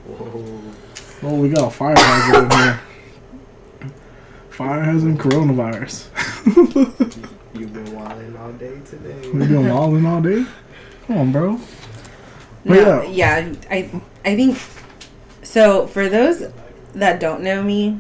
Whoa. 0.08 1.30
Oh, 1.30 1.36
we 1.36 1.50
got 1.50 1.68
a 1.68 1.72
fire 1.72 1.96
hazard 1.98 2.44
in 2.44 2.52
here. 2.52 2.82
Fire 4.50 4.84
hazard 4.84 5.18
coronavirus. 5.18 6.08
You've 7.54 7.74
been 7.74 7.96
wilding 7.96 8.38
all 8.38 8.52
day 8.54 8.80
today. 8.86 9.30
We've 9.32 9.48
been 9.48 9.68
in 9.68 10.06
all 10.06 10.22
day? 10.22 10.46
Come 11.08 11.18
on, 11.18 11.32
bro. 11.32 11.60
No, 12.64 13.02
yeah. 13.04 13.04
yeah, 13.04 13.54
I 13.70 14.02
I 14.26 14.36
think 14.36 14.60
so. 15.44 15.88
For 15.88 16.10
those 16.10 16.52
that 16.94 17.20
don't 17.20 17.42
know 17.42 17.64
me, 17.64 18.00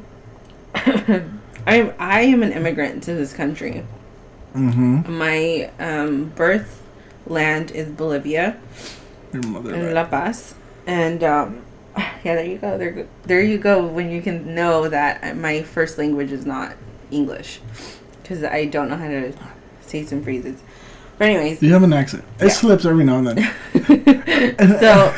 I'm 1.68 1.94
I 2.00 2.22
am 2.22 2.44
an 2.44 2.52
immigrant 2.52 3.04
to 3.04 3.14
this 3.14 3.34
country. 3.34 3.86
Mm-hmm. 4.54 5.18
My 5.18 5.70
um, 5.80 6.30
birth 6.30 6.82
land 7.26 7.72
is 7.72 7.90
Bolivia 7.90 8.58
Your 9.34 9.44
mother. 9.44 9.74
in 9.74 9.86
right? 9.86 9.94
La 9.94 10.06
Paz, 10.06 10.56
and 10.86 11.24
um, 11.24 11.64
yeah, 11.98 12.36
there 12.36 12.46
you 12.46 12.58
go. 12.58 12.78
There 12.78 13.08
there 13.24 13.42
you 13.42 13.58
go. 13.58 13.86
When 13.86 14.10
you 14.10 14.22
can 14.22 14.56
know 14.56 14.88
that 14.90 15.36
my 15.38 15.64
first 15.64 15.98
language 15.98 16.32
is 16.32 16.46
not 16.46 16.76
English, 17.12 17.60
because 18.22 18.44
I 18.44 18.66
don't 18.66 18.90
know 18.90 18.98
how 18.98 19.08
to 19.08 19.34
say 19.82 20.06
some 20.06 20.24
phrases. 20.24 20.62
But 21.18 21.30
anyways, 21.30 21.64
You 21.64 21.74
have 21.74 21.84
an 21.84 21.94
accent. 21.94 22.24
It 22.40 22.52
slips 22.52 22.86
every 22.86 23.04
now 23.04 23.18
and 23.18 23.28
then. 23.28 23.54
so 24.80 25.10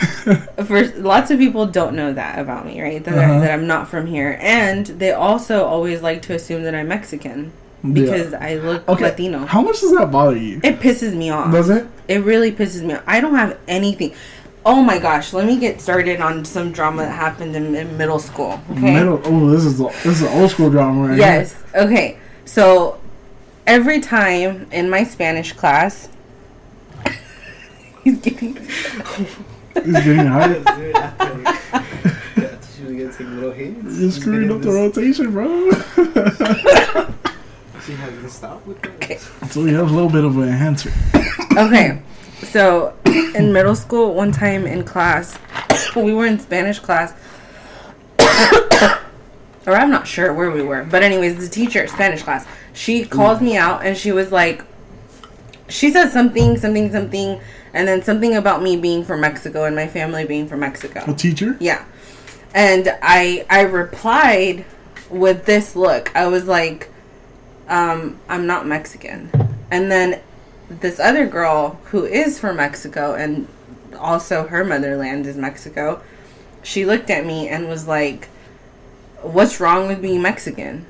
for 0.66 0.86
lots 0.98 1.30
of 1.32 1.40
people 1.40 1.66
don't 1.66 1.96
know 1.96 2.14
that 2.14 2.40
about 2.40 2.66
me 2.66 2.82
right 2.82 3.04
that, 3.04 3.18
Uh-huh. 3.18 3.40
that 3.42 3.52
i'm 3.52 3.68
not 3.68 3.88
from 3.90 4.06
here 4.06 4.38
and 4.42 4.86
they 4.86 5.12
also 5.12 5.66
always 5.66 6.02
like 6.02 6.22
to 6.24 6.34
assume 6.36 6.64
that 6.64 6.74
i'm 6.76 6.88
mexican 6.88 7.52
because 7.94 8.34
i 8.34 8.56
look 8.56 8.88
Okay. 8.88 9.04
latino 9.06 9.46
How 9.46 9.62
much 9.62 9.82
does 9.82 9.92
that 9.94 10.12
bother 10.12 10.38
you? 10.38 10.60
it 10.64 10.80
pisses 10.80 11.16
me 11.16 11.30
off 11.32 11.52
Does 11.52 11.70
it? 11.70 11.88
it 12.08 12.24
really 12.24 12.52
pisses 12.52 12.82
me 12.84 12.94
off 12.96 13.04
i 13.08 13.20
don't 13.20 13.36
have 13.36 13.58
anything 13.68 14.14
oh 14.66 14.82
my 14.82 15.00
gosh 15.00 15.34
let 15.34 15.46
me 15.46 15.58
get 15.60 15.82
started 15.82 16.22
on 16.22 16.46
some 16.46 16.72
drama 16.72 17.04
that 17.04 17.12
happened 17.12 17.56
in, 17.56 17.76
in 17.76 17.98
middle 17.98 18.20
school 18.20 18.60
okay 18.72 18.94
Middle. 18.94 19.22
Oh, 19.26 19.50
this 19.50 19.66
is 19.66 19.78
this 19.80 20.22
is 20.22 20.24
old 20.24 20.52
school 20.52 20.70
drama 20.70 21.10
right 21.10 21.18
Yes. 21.18 21.56
Okay. 21.76 22.18
So 22.46 22.99
every 23.70 24.02
time 24.02 24.68
in 24.72 24.90
my 24.90 25.04
Spanish 25.04 25.54
class, 25.54 26.10
he's 28.04 28.18
getting. 28.20 28.56
He's 28.56 29.94
getting 29.94 30.26
hype. 30.26 30.68
She 32.76 32.84
was 32.84 33.20
little 33.20 33.52
hints. 33.52 34.00
You're 34.00 34.12
screwing 34.12 34.48
gonna 34.48 34.56
up 34.56 34.62
the 34.62 34.90
just- 34.90 34.98
rotation, 34.98 35.32
bro. 35.32 35.72
She 37.86 37.96
hasn't 37.96 38.30
stopped 38.30 38.68
with 38.68 38.80
that. 38.84 39.20
so 39.52 39.64
we 39.64 39.72
have 39.74 39.90
a 39.90 39.94
little 39.94 40.12
bit 40.12 40.24
of 40.24 40.38
an 40.38 40.50
enhancer. 40.50 40.92
Okay. 41.58 42.00
So 42.44 42.94
in 43.34 43.52
middle 43.52 43.74
school, 43.74 44.14
one 44.14 44.32
time 44.32 44.68
in 44.68 44.84
class, 44.84 45.40
we 45.96 46.14
were 46.14 46.28
in 46.28 46.40
Spanish 46.40 46.78
class. 46.78 47.14
or 49.70 49.76
I'm 49.76 49.92
not 49.92 50.08
sure 50.08 50.34
where 50.34 50.50
we 50.50 50.64
were. 50.64 50.84
But 50.84 51.04
anyways, 51.04 51.38
the 51.38 51.48
teacher, 51.48 51.88
Spanish 51.88 52.24
class, 52.24 52.46
she 52.74 53.06
called 53.06 53.42
me 53.42 53.56
out 53.56 53.86
and 53.86 53.96
she 53.96 54.12
was 54.12 54.32
like, 54.32 54.64
she 55.68 55.92
said 55.92 56.10
something, 56.10 56.58
something, 56.58 56.92
something, 56.92 57.40
and 57.74 57.88
then 57.88 58.02
something 58.02 58.36
about 58.36 58.64
me 58.64 58.76
being 58.76 59.06
from 59.06 59.22
Mexico 59.22 59.66
and 59.66 59.76
my 59.76 59.88
family 59.88 60.26
being 60.26 60.48
from 60.48 60.62
Mexico. 60.62 61.04
A 61.08 61.14
teacher? 61.14 61.56
Yeah. 61.60 61.86
And 62.56 62.98
I 63.04 63.46
I 63.50 63.62
replied 63.62 64.66
with 65.10 65.46
this 65.46 65.76
look. 65.76 66.16
I 66.16 66.28
was 66.28 66.46
like, 66.46 66.90
um, 67.68 68.20
I'm 68.28 68.48
not 68.48 68.66
Mexican. 68.66 69.30
And 69.70 69.92
then 69.92 70.22
this 70.68 71.00
other 71.00 71.28
girl 71.28 71.80
who 71.86 72.06
is 72.06 72.40
from 72.40 72.58
Mexico 72.58 73.14
and 73.14 73.48
also 74.00 74.48
her 74.48 74.64
motherland 74.64 75.28
is 75.28 75.38
Mexico, 75.38 76.02
she 76.64 76.86
looked 76.86 77.10
at 77.12 77.26
me 77.26 77.48
and 77.48 77.70
was 77.70 77.88
like, 77.88 78.30
What's 79.22 79.60
wrong 79.60 79.88
with 79.88 80.02
being 80.02 80.22
Mexican? 80.22 80.86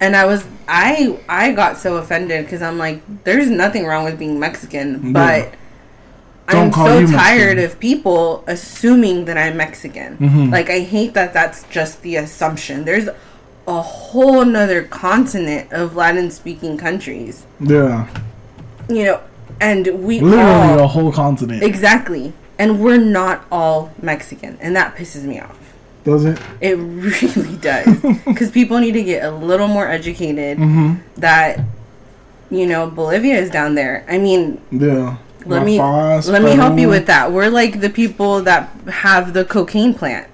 And 0.00 0.16
I 0.16 0.24
was 0.24 0.44
I 0.68 1.18
I 1.28 1.52
got 1.52 1.76
so 1.78 1.96
offended 1.96 2.44
because 2.44 2.62
I'm 2.62 2.78
like, 2.78 3.02
there's 3.24 3.50
nothing 3.50 3.84
wrong 3.86 4.04
with 4.04 4.18
being 4.18 4.38
Mexican, 4.38 5.12
but 5.12 5.52
I'm 6.48 6.72
so 6.72 7.06
tired 7.06 7.56
Mexican. 7.56 7.58
of 7.64 7.80
people 7.80 8.44
assuming 8.46 9.26
that 9.26 9.36
I'm 9.36 9.56
Mexican. 9.56 10.16
Mhm. 10.16 10.52
Like 10.52 10.70
I 10.70 10.80
hate 10.80 11.14
that 11.14 11.32
that's 11.32 11.64
just 11.64 12.02
the 12.02 12.16
assumption. 12.16 12.84
There's 12.84 13.08
a 13.68 13.82
whole 13.82 14.44
nother 14.44 14.82
continent 14.82 15.70
of 15.72 15.94
Latin 15.96 16.30
speaking 16.30 16.76
countries. 16.78 17.44
Yeah. 17.60 18.06
You 18.88 19.04
know, 19.04 19.20
and 19.60 19.86
we 20.02 20.20
Literally 20.20 20.42
all 20.72 20.80
a 20.80 20.86
whole 20.88 21.12
continent. 21.12 21.62
Exactly. 21.62 22.32
And 22.58 22.80
we're 22.80 22.98
not 22.98 23.44
all 23.52 23.92
Mexican, 24.02 24.58
and 24.60 24.74
that 24.76 24.96
pisses 24.96 25.22
me 25.24 25.40
off. 25.40 25.56
Does 26.04 26.24
it? 26.24 26.38
It 26.60 26.76
really 26.76 27.56
does. 27.60 27.86
Because 28.26 28.50
people 28.50 28.78
need 28.78 28.92
to 28.92 29.02
get 29.02 29.24
a 29.24 29.30
little 29.30 29.68
more 29.68 29.86
educated 29.88 30.58
Mhm. 30.58 31.00
that, 31.18 31.60
you 32.50 32.66
know, 32.66 32.88
Bolivia 32.88 33.36
is 33.36 33.50
down 33.50 33.74
there. 33.74 34.04
I 34.08 34.18
mean, 34.18 34.60
Yeah. 34.70 35.16
let 35.44 35.58
La 35.60 35.64
me 35.64 35.78
Paz, 35.78 36.28
let 36.28 36.42
me 36.42 36.52
help 36.52 36.78
you 36.78 36.88
with 36.88 37.06
that. 37.06 37.32
We're 37.32 37.48
like 37.50 37.80
the 37.80 37.90
people 37.90 38.40
that 38.42 38.70
have 38.88 39.32
the 39.34 39.44
cocaine 39.44 39.92
plant. 39.94 40.26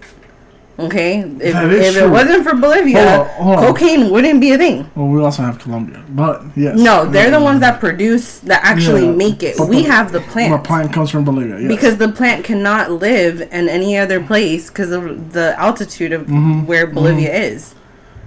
Okay? 0.79 1.21
If, 1.21 1.39
That 1.55 1.73
is 1.73 1.97
if 1.97 2.03
it 2.03 2.09
wasn't 2.11 2.45
for 2.45 2.55
Bolivia, 2.55 3.03
Hold 3.03 3.21
on, 3.21 3.27
hold 3.37 3.57
on. 3.57 3.65
cocaine 3.67 4.11
wouldn't 4.11 4.43
be 4.43 4.51
a 4.53 4.59
thing. 4.59 4.91
Well, 4.95 5.07
we 5.09 5.23
also 5.23 5.43
have 5.43 5.59
Colombia, 5.59 6.05
but 6.11 6.43
yes. 6.55 6.79
No, 6.79 7.07
they're 7.07 7.31
the 7.31 7.41
ones 7.41 7.61
that 7.61 7.81
produce 7.81 8.41
that 8.41 8.61
actually 8.63 9.07
Yeah, 9.07 9.13
make 9.13 9.43
it. 9.43 9.57
but 9.57 9.69
We 9.71 9.85
the- 9.85 9.89
have 9.89 10.13
the 10.13 10.21
plant. 10.21 10.53
The 10.53 10.59
plant. 10.59 10.65
plant 10.67 10.93
comes 10.93 11.11
from 11.11 11.25
Bolivia. 11.25 11.61
Yes. 11.61 11.69
Because 11.69 11.97
the 11.97 12.11
plant 12.11 12.45
cannot 12.45 12.91
live 12.91 13.41
in 13.41 13.71
any 13.71 13.97
other 13.97 14.21
place 14.23 14.69
because 14.69 14.91
of 14.91 15.33
the 15.33 15.59
altitude 15.59 16.13
of 16.13 16.27
Mhm, 16.27 16.67
where 16.67 16.87
Bolivia 16.87 17.33
is. 17.35 17.75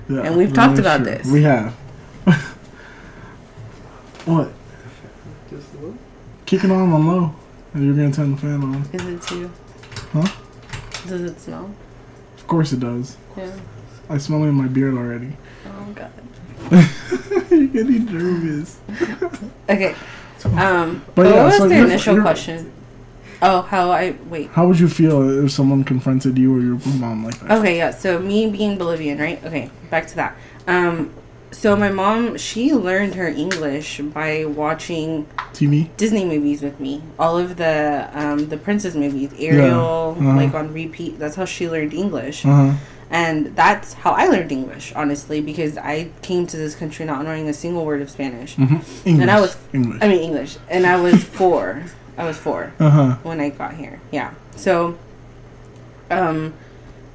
Yeah, 0.09 0.21
and 0.21 0.35
we've 0.35 0.51
talked 0.53 0.79
about 0.79 1.03
true. 1.03 1.11
this. 1.11 1.27
We 1.27 1.43
have. 1.43 1.71
what? 4.25 4.51
Just 5.51 5.71
a 5.73 5.77
little. 5.77 5.97
Kicking 6.47 6.71
on 6.71 6.91
on 6.91 7.05
low, 7.07 7.35
and 7.75 7.85
you're 7.85 7.93
gonna 7.95 8.11
turn 8.11 8.31
the 8.31 8.37
fan 8.41 8.63
on. 8.63 8.83
Is 8.91 9.05
it 9.05 9.21
too? 9.21 9.51
Huh? 10.13 10.27
Does 11.07 11.21
it 11.21 11.39
smell? 11.39 11.69
Of 12.49 12.51
course 12.51 12.73
it 12.73 12.79
does. 12.79 13.15
Yeah. 13.37 13.55
I 14.09 14.17
smell 14.17 14.43
it 14.43 14.47
in 14.47 14.55
my 14.55 14.65
beard 14.65 14.95
already. 14.95 15.37
Oh 15.67 15.93
god. 15.93 16.11
you're 17.51 17.67
getting 17.67 18.05
nervous. 18.05 18.79
Okay. 19.69 19.93
Um, 20.57 21.03
But 21.13 21.15
but 21.15 21.25
yeah, 21.27 21.35
what 21.43 21.45
was 21.45 21.57
so 21.57 21.65
initial 21.69 22.13
you're- 22.15 22.23
question? 22.23 22.71
Oh, 23.43 23.61
how 23.61 23.91
I 23.91 24.15
wait. 24.31 24.47
How 24.49 24.65
would 24.67 24.79
you 24.79 24.89
feel 24.89 25.45
if 25.45 25.51
someone 25.51 25.83
confronted 25.83 26.39
you 26.39 26.55
or 26.57 26.59
your 26.59 26.79
mom 26.97 27.23
like 27.23 27.39
that? 27.41 27.51
Okay, 27.59 27.77
yeah. 27.77 27.91
So 27.91 28.17
me 28.17 28.49
being 28.49 28.79
Bolivian, 28.79 29.19
right? 29.19 29.37
Okay, 29.45 29.69
back 29.91 30.07
to 30.07 30.15
that. 30.15 30.35
Um, 30.65 31.13
so 31.51 31.75
my 31.75 31.89
mom, 31.91 32.37
she 32.37 32.73
learned 32.73 33.15
her 33.15 33.27
English 33.27 33.99
by 34.01 34.45
watching 34.45 35.25
TV. 35.53 35.89
Disney 35.97 36.25
movies 36.25 36.61
with 36.61 36.79
me. 36.79 37.01
All 37.17 37.37
of 37.37 37.57
the 37.57 38.09
um, 38.13 38.49
the 38.49 38.57
princess 38.57 38.93
movies, 38.95 39.31
Ariel, 39.39 40.15
Uh-huh. 40.19 40.35
like 40.35 40.53
on 40.53 40.73
repeat. 40.73 41.17
That's 41.19 41.35
how 41.35 41.45
she 41.45 41.69
learned 41.69 41.93
English. 41.93 42.45
Uh-huh. 42.45 42.73
And 43.11 43.55
that's 43.55 43.93
how 43.93 44.11
I 44.11 44.27
learned 44.27 44.51
English, 44.51 44.93
honestly, 44.95 45.41
because 45.41 45.77
I 45.79 46.09
came 46.21 46.45
to 46.45 46.57
this 46.57 46.75
country 46.75 47.05
not 47.05 47.23
knowing 47.25 47.49
a 47.49 47.53
single 47.53 47.83
word 47.83 48.01
of 48.03 48.09
Spanish. 48.11 48.55
Mhm. 48.55 48.83
And 49.05 49.31
I 49.31 49.37
English. 49.37 49.41
was 49.41 49.57
English. 49.73 49.99
I 50.03 50.07
mean 50.07 50.21
English, 50.21 50.57
and 50.69 50.85
I 50.85 50.95
was 51.01 51.23
four. 51.39 51.83
I 52.19 52.25
was 52.25 52.37
4 52.37 52.73
Uh-huh. 52.79 53.15
when 53.23 53.39
I 53.39 53.47
got 53.49 53.73
here. 53.75 53.99
Yeah. 54.11 54.31
So, 54.57 54.95
um, 56.11 56.53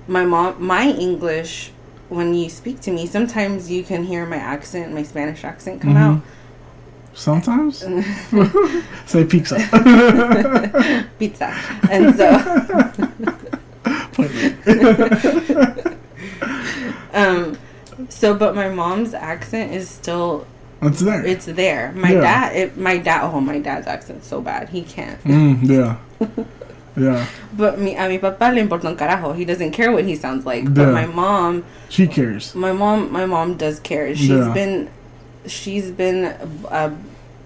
my 0.08 0.24
mom, 0.24 0.56
my 0.64 0.88
English, 0.88 1.70
when 2.14 2.34
you 2.34 2.48
speak 2.48 2.80
to 2.82 2.90
me, 2.90 3.06
sometimes 3.06 3.70
you 3.70 3.82
can 3.82 4.04
hear 4.04 4.24
my 4.26 4.36
accent, 4.36 4.92
my 4.94 5.02
Spanish 5.02 5.44
accent 5.44 5.80
come 5.80 5.94
Mhm. 5.94 6.16
out. 6.16 6.20
Sometimes. 7.14 7.78
Say 9.06 9.24
pizza. 9.24 9.56
Pizza. 11.18 11.54
And 11.90 12.14
so 12.16 12.28
um 17.12 17.56
so 18.08 18.34
but 18.34 18.54
my 18.54 18.68
mom's 18.68 19.14
accent 19.14 19.72
is 19.72 19.88
still 19.88 20.46
It's 20.82 21.00
there. 21.00 21.24
it's 21.24 21.46
there. 21.46 21.92
My 21.94 22.12
Yeah. 22.12 22.20
dad 22.20 22.56
it, 22.56 22.76
my 22.76 22.98
dad 22.98 23.22
oh 23.32 23.40
my 23.40 23.58
dad's 23.58 23.86
accent's 23.86 24.26
so 24.26 24.40
bad. 24.40 24.68
He 24.70 24.82
can't. 24.82 25.22
Mm, 25.24 25.62
yeah. 25.68 25.96
Yeah. 26.96 27.26
But 27.56 27.78
me 27.80 27.96
a 27.96 28.08
mi 28.08 28.18
papá 28.18 28.54
le 28.54 28.60
importa 28.60 28.86
un 28.86 28.96
carajo. 28.96 29.34
He 29.34 29.44
doesn't 29.44 29.72
care 29.72 29.90
what 29.92 30.04
he 30.04 30.14
sounds 30.14 30.46
like. 30.46 30.64
Yeah. 30.64 30.70
But 30.70 30.92
my 30.92 31.06
mom 31.06 31.64
She 31.88 32.06
cares. 32.06 32.54
my 32.54 32.72
mom 32.72 33.10
my 33.12 33.26
mom 33.26 33.56
does 33.56 33.80
care. 33.80 34.14
She's 34.14 34.28
Yeah. 34.30 34.52
been 34.54 34.88
she's 35.46 35.90
been 35.90 36.26
uh, 36.70 36.90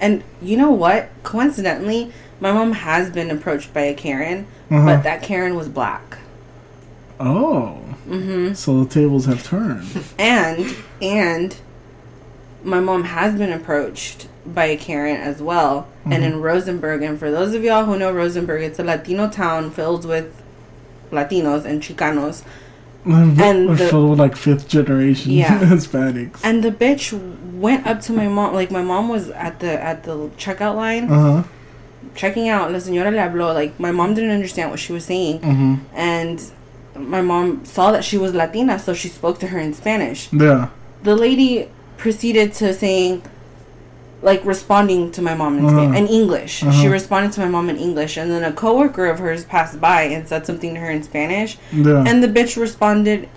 and 0.01 0.23
you 0.43 0.57
know 0.57 0.71
what? 0.71 1.09
Coincidentally, 1.23 2.13
my 2.41 2.53
mom 2.53 2.73
has 2.73 3.11
been 3.11 3.31
approached 3.31 3.73
by 3.75 3.81
a 3.83 3.95
Karen, 3.95 4.47
Uh-huh. 4.71 4.85
but 4.85 5.03
that 5.03 5.23
Karen 5.23 5.57
was 5.57 5.69
black. 5.69 6.19
Oh. 7.19 7.79
Mhm. 8.09 8.55
So 8.57 8.85
the 8.85 8.89
tables 8.89 9.27
have 9.27 9.43
turned. 9.45 9.89
and 10.19 10.77
and 11.03 11.57
my 12.63 12.81
mom 12.81 13.05
has 13.05 13.35
been 13.35 13.53
approached 13.53 14.28
by 14.55 14.67
a 14.67 14.77
Karen 14.77 15.17
as 15.17 15.41
well, 15.43 15.87
and 16.05 16.15
Mm-hmm. 16.15 16.23
in 16.35 16.41
Rosenberg. 16.43 17.03
And 17.03 17.19
for 17.19 17.31
those 17.31 17.55
of 17.55 17.63
y'all 17.65 17.85
who 17.85 17.99
know 17.99 18.11
Rosenberg, 18.13 18.63
it's 18.63 18.79
a 18.79 18.85
Latino 18.85 19.29
town 19.29 19.71
filled 19.71 20.05
with 20.05 20.43
Latinos 21.11 21.65
and 21.65 21.83
Chicanos. 21.83 22.43
and 23.05 23.41
And 23.41 23.69
we're 23.69 23.77
the- 23.77 23.89
filled 23.89 24.11
with 24.11 24.19
like 24.19 24.37
fifth 24.37 24.69
generation 24.69 25.33
Yeah. 25.33 25.59
Hispanics. 25.75 26.41
And 26.43 26.63
the 26.63 26.71
bitch 26.71 27.13
went 27.55 27.87
up 27.87 28.01
to 28.03 28.13
my 28.13 28.29
mom. 28.29 28.55
Like 28.55 28.71
my 28.71 28.83
mom 28.83 29.09
was 29.09 29.31
at 29.31 29.61
the 29.61 29.83
at 29.83 30.05
the 30.05 30.29
checkout 30.37 30.75
line, 30.77 31.05
Uh 31.11 31.43
huh. 31.43 31.43
checking 32.15 32.49
out. 32.49 32.71
La 32.73 32.79
señora 32.79 33.11
le 33.11 33.19
habló. 33.19 33.55
Like 33.55 33.79
my 33.81 33.91
mom 33.93 34.15
didn't 34.15 34.31
understand 34.33 34.71
what 34.71 34.81
she 34.81 34.93
was 34.93 35.05
saying, 35.05 35.41
Mm-hmm. 35.41 35.75
and 35.95 36.43
my 36.97 37.23
mom 37.23 37.65
saw 37.65 37.93
that 37.93 38.05
she 38.05 38.19
was 38.19 38.35
Latina, 38.35 38.79
so 38.79 38.93
she 38.93 39.09
spoke 39.09 39.39
to 39.41 39.47
her 39.49 39.59
in 39.59 39.73
Spanish. 39.73 40.29
Yeah. 40.33 40.69
the 41.03 41.15
lady 41.15 41.69
proceeded 41.97 42.53
to 42.55 42.75
saying 42.75 43.23
like 44.23 44.45
responding 44.45 45.11
to 45.13 45.23
my 45.23 45.35
mom 45.35 45.59
in, 45.59 45.65
Uh-huh. 45.65 45.77
Span- 45.91 45.95
in 45.95 46.07
English. 46.09 46.55
She 46.59 46.67
Uh-huh. 46.67 46.89
responded 46.91 47.33
to 47.33 47.41
my 47.41 47.49
mom 47.49 47.71
in 47.71 47.77
English, 47.77 48.17
and 48.17 48.31
then 48.31 48.43
a 48.45 48.53
coworker 48.53 49.07
of 49.07 49.19
hers 49.21 49.45
passed 49.45 49.81
by 49.81 50.03
and 50.03 50.27
said 50.27 50.45
something 50.47 50.75
to 50.75 50.81
her 50.81 50.91
in 50.91 51.03
Spanish, 51.03 51.57
Yeah. 51.73 52.05
and 52.07 52.23
the 52.23 52.29
bitch 52.29 52.57
responded 52.61 53.29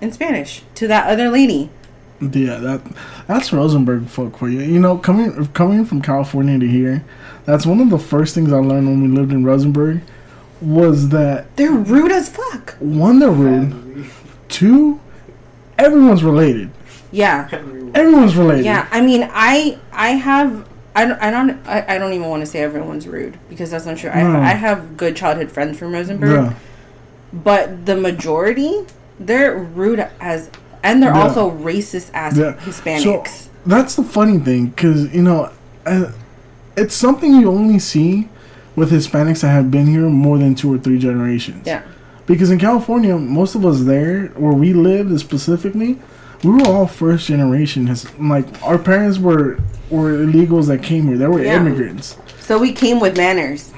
in 0.00 0.12
Spanish 0.12 0.62
to 0.74 0.86
that 0.88 1.06
other 1.08 1.30
lady. 1.30 1.70
Yeah, 2.20 2.58
that 2.58 2.80
that's 3.26 3.52
Rosenberg 3.52 4.06
folk 4.08 4.38
for 4.38 4.48
you. 4.48 4.60
You 4.60 4.80
know, 4.80 4.96
coming 4.96 5.48
coming 5.54 5.84
from 5.84 6.00
California 6.02 6.58
to 6.58 6.66
here, 6.66 7.04
that's 7.44 7.64
one 7.66 7.80
of 7.80 7.90
the 7.90 7.98
first 7.98 8.34
things 8.34 8.52
I 8.52 8.56
learned 8.58 8.86
when 8.88 9.00
we 9.02 9.08
lived 9.08 9.32
in 9.32 9.44
Rosenberg 9.44 10.00
was 10.62 11.10
that 11.10 11.44
They're 11.56 11.70
rude 11.72 12.10
as 12.12 12.28
fuck. 12.30 12.74
one 12.80 13.18
they're 13.18 13.30
rude, 13.30 13.74
two, 14.48 14.98
everyone's 15.78 16.24
related. 16.24 16.70
Yeah, 17.12 17.48
Everyone's 18.00 18.36
related. 18.36 18.64
yeah. 18.64 18.88
I 18.90 19.00
mean, 19.00 19.28
I 19.32 19.78
I 19.92 20.08
have. 20.10 20.68
I 20.94 21.04
don't, 21.04 21.20
I 21.20 21.30
don't 21.30 21.50
I, 21.68 21.84
I 21.96 21.98
don't 21.98 22.14
even 22.14 22.28
want 22.28 22.40
to 22.40 22.46
say 22.46 22.60
everyone's 22.60 23.06
rude 23.06 23.38
because 23.50 23.70
that's 23.70 23.84
not 23.84 23.98
true. 23.98 24.08
I, 24.10 24.22
No. 24.22 24.40
I 24.40 24.54
have 24.54 24.96
good 24.96 25.14
childhood 25.14 25.50
friends 25.52 25.78
from 25.78 25.92
Rosenberg. 25.92 26.30
Yeah. 26.30 26.54
but 27.32 27.84
the 27.84 27.96
majority 27.96 28.72
they're 29.20 29.56
rude 29.58 30.00
as 30.20 30.50
and 30.82 31.02
they're 31.02 31.12
Yeah. 31.14 31.22
also 31.22 31.50
racist 31.50 32.10
as 32.14 32.38
Yeah. 32.38 32.54
hispanics 32.64 33.02
So 33.02 33.22
that's 33.66 33.94
the 33.96 34.04
funny 34.04 34.38
thing, 34.38 34.66
because 34.68 35.12
you 35.14 35.22
know, 35.22 35.50
it's 36.76 36.94
something 36.94 37.34
you 37.34 37.50
only 37.50 37.78
see 37.78 38.28
with 38.74 38.90
Hispanics 38.90 39.40
that 39.40 39.48
have 39.50 39.70
been 39.70 39.86
here 39.86 40.08
more 40.08 40.38
than 40.38 40.54
two 40.54 40.72
or 40.72 40.78
three 40.78 40.98
generations. 40.98 41.62
yeah 41.66 41.82
Because 42.26 42.50
in 42.50 42.58
California, 42.58 43.16
most 43.18 43.54
of 43.54 43.64
us 43.64 43.82
there, 43.84 44.26
where 44.36 44.52
we 44.52 44.72
lived 44.72 45.18
specifically, 45.20 45.98
we 46.44 46.50
were 46.50 46.66
all 46.66 46.86
first 46.86 47.26
generation. 47.26 47.94
Like 48.18 48.46
our 48.62 48.78
parents 48.78 49.18
were 49.18 49.58
were 49.90 50.12
illegals 50.12 50.66
that 50.68 50.82
came 50.82 51.06
here. 51.08 51.16
They 51.16 51.26
were 51.26 51.42
Yeah. 51.42 51.56
immigrants, 51.56 52.16
so 52.40 52.58
we 52.58 52.72
came 52.72 53.00
with 53.00 53.16
manners 53.16 53.72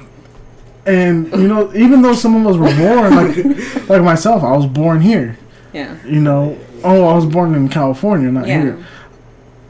and 0.85 1.31
you 1.33 1.47
know, 1.47 1.71
even 1.75 2.01
though 2.01 2.13
some 2.15 2.35
of 2.35 2.47
us 2.47 2.57
were 2.57 2.75
born 2.75 3.15
like 3.15 3.89
like 3.89 4.01
myself, 4.01 4.43
I 4.43 4.55
was 4.55 4.65
born 4.65 5.01
here. 5.01 5.37
yeah 5.73 5.95
You 6.05 6.19
know, 6.21 6.57
oh, 6.83 7.03
I 7.05 7.13
was 7.13 7.25
born 7.25 7.53
in 7.55 7.69
California, 7.69 8.31
not 8.31 8.47
Yeah. 8.47 8.61
here. 8.61 8.77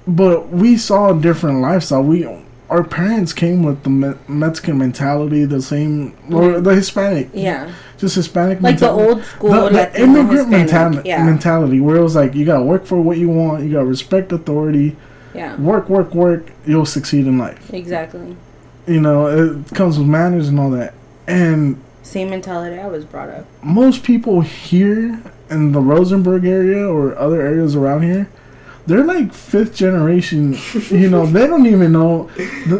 But 0.07 0.49
we 0.49 0.77
saw 0.77 1.15
a 1.15 1.19
different 1.21 1.61
lifestyle. 1.61 2.03
We 2.03 2.27
our 2.69 2.83
parents 2.83 3.33
came 3.33 3.63
with 3.63 3.83
the 3.83 3.89
Me- 3.89 4.13
Mexican 4.27 4.77
mentality, 4.77 5.43
the 5.45 5.61
same 5.61 6.13
or 6.31 6.61
the 6.61 6.75
Hispanic, 6.75 7.29
yeah 7.33 7.71
just 7.99 8.15
Hispanic, 8.15 8.61
like 8.61 8.79
the 8.79 8.89
old 8.89 9.23
school 9.23 9.51
the, 9.51 9.69
the 9.69 10.01
immigrant 10.01 10.51
Hispanic. 10.51 11.03
mentali- 11.03 11.05
yeah. 11.05 11.23
mentality 11.23 11.79
where 11.79 11.97
it 11.97 12.03
was 12.03 12.15
like 12.15 12.33
you 12.33 12.45
gotta 12.45 12.63
work 12.63 12.85
for 12.85 12.99
what 13.01 13.17
you 13.17 13.29
want 13.29 13.63
you 13.63 13.71
gotta 13.73 13.85
respect 13.85 14.31
authority. 14.31 14.95
Yeah. 15.33 15.55
Work 15.57 15.89
work 15.89 16.15
work 16.15 16.51
you'll 16.65 16.85
succeed 16.85 17.27
in 17.27 17.37
life. 17.37 17.71
Exactly. 17.73 18.35
You 18.87 19.01
know 19.01 19.27
it 19.27 19.75
comes 19.75 19.99
with 19.99 20.07
manners 20.07 20.47
and 20.47 20.59
all 20.59 20.71
that. 20.71 20.93
And 21.27 21.81
same 22.01 22.31
mentality 22.31 22.79
i 22.79 22.87
was 22.87 23.05
brought 23.05 23.29
up. 23.29 23.45
most 23.61 24.03
people 24.03 24.41
here 24.41 25.21
in 25.51 25.73
the 25.73 25.79
rosenberg 25.79 26.43
area 26.43 26.87
or 26.87 27.15
other 27.15 27.39
areas 27.39 27.75
around 27.75 28.01
here 28.01 28.27
they're 28.89 29.05
like 29.05 29.31
fifth 29.33 29.73
generation 29.75 30.57
you 30.89 31.09
know 31.09 31.25
they 31.25 31.47
don't 31.47 31.65
even 31.65 31.91
know. 31.93 32.29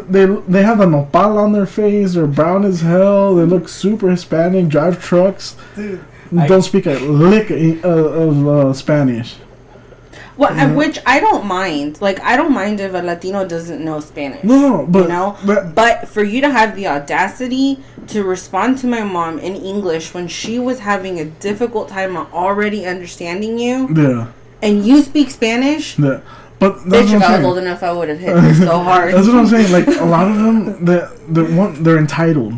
They 0.09 0.25
they 0.25 0.63
have 0.63 0.79
a 0.81 0.85
nopal 0.85 1.37
on 1.37 1.53
their 1.53 1.65
face 1.65 2.15
they're 2.15 2.27
brown 2.27 2.65
as 2.65 2.81
hell 2.81 3.35
they 3.35 3.45
look 3.45 3.69
super 3.69 4.09
hispanic 4.09 4.67
drive 4.67 5.01
trucks. 5.01 5.55
Dude, 5.75 6.01
don't 6.47 6.61
speak 6.63 6.85
a 6.85 6.95
lick 6.99 7.49
uh, 7.51 7.87
of 7.87 8.47
uh, 8.47 8.73
spanish. 8.73 9.37
Well 10.37 10.53
I- 10.57 10.71
which 10.73 10.97
i 11.05 11.19
don't 11.19 11.45
mind 11.45 11.99
like 12.01 12.19
i 12.21 12.37
don't 12.37 12.53
mind 12.53 12.79
if 12.79 12.93
a 12.93 13.01
latino 13.01 13.45
doesn't 13.45 13.83
know 13.83 13.99
spanish 13.99 14.41
No, 14.43 14.55
no, 14.69 14.85
but 14.87 15.01
you 15.03 15.07
know? 15.09 15.37
but 15.45 15.75
but 15.75 16.07
for 16.07 16.23
you 16.23 16.39
to 16.41 16.49
have 16.49 16.77
the 16.77 16.87
audacity 16.87 17.79
to 18.07 18.23
respond 18.23 18.77
to 18.79 18.87
my 18.87 19.03
mom 19.03 19.37
in 19.39 19.53
english 19.73 20.13
when 20.13 20.27
she 20.29 20.57
was 20.57 20.79
having 20.79 21.19
a 21.19 21.25
difficult 21.25 21.89
time 21.89 22.15
already 22.15 22.85
understanding 22.85 23.59
you 23.59 23.75
yeah, 23.93 24.27
and 24.61 24.85
you 24.85 25.01
speak 25.01 25.29
spanish 25.31 25.97
yeah. 25.99 26.21
But 26.59 26.83
that's 26.89 27.07
Bitch, 27.09 27.13
what 27.13 27.21
if 27.21 27.23
I'm 27.23 27.31
I 27.31 27.37
was 27.37 27.45
old 27.45 27.57
enough, 27.59 27.83
I 27.83 27.91
would 27.93 28.09
have 28.09 28.19
hit 28.19 28.35
her 28.35 28.53
so 28.53 28.79
hard. 28.83 29.13
That's 29.13 29.27
what 29.27 29.37
I'm 29.37 29.47
saying. 29.47 29.71
Like 29.71 29.87
a 29.87 30.03
lot 30.03 30.27
of 30.29 30.35
them, 30.35 30.83
that 30.91 31.17
the 31.33 31.45
one 31.45 31.81
they're 31.83 31.97
entitled. 31.97 32.53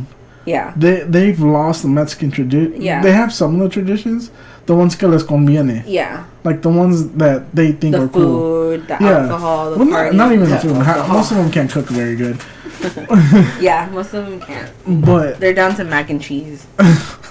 Yeah. 0.46 0.74
They 0.76 1.02
they've 1.04 1.40
lost 1.40 1.84
the 1.84 1.88
Mexican 1.88 2.32
tradition. 2.32 2.82
Yeah. 2.82 3.04
They 3.04 3.12
have 3.12 3.32
some 3.32 3.54
of 3.54 3.62
the 3.62 3.70
traditions, 3.70 4.32
the 4.66 4.74
ones 4.74 4.96
que 4.96 5.08
les 5.08 5.22
conviene. 5.24 5.84
Yeah. 5.86 6.26
Like 6.44 6.64
the 6.64 6.70
ones 6.70 7.10
that 7.22 7.54
they 7.56 7.74
think 7.74 7.94
The 7.94 8.02
are 8.06 8.08
cool. 8.08 8.24
food, 8.40 8.88
the 8.88 8.96
alcohol, 9.04 9.70
the 9.70 9.78
well, 9.78 9.90
party. 9.90 10.18
not 10.18 10.32
even 10.32 10.50
the 10.50 10.58
food. 10.60 10.78
Ha- 10.82 11.06
Most 11.08 11.30
of 11.30 11.38
them 11.38 11.52
can't 11.52 11.70
cook 11.70 11.86
very 11.90 12.16
good. 12.16 12.42
Yeah, 13.62 13.88
most 13.94 14.16
of 14.16 14.26
them 14.26 14.40
can't. 14.42 14.72
But 15.06 15.40
They're 15.40 15.54
down 15.54 15.76
to 15.76 15.84
mac 15.84 16.10
and 16.10 16.20
cheese. 16.20 16.66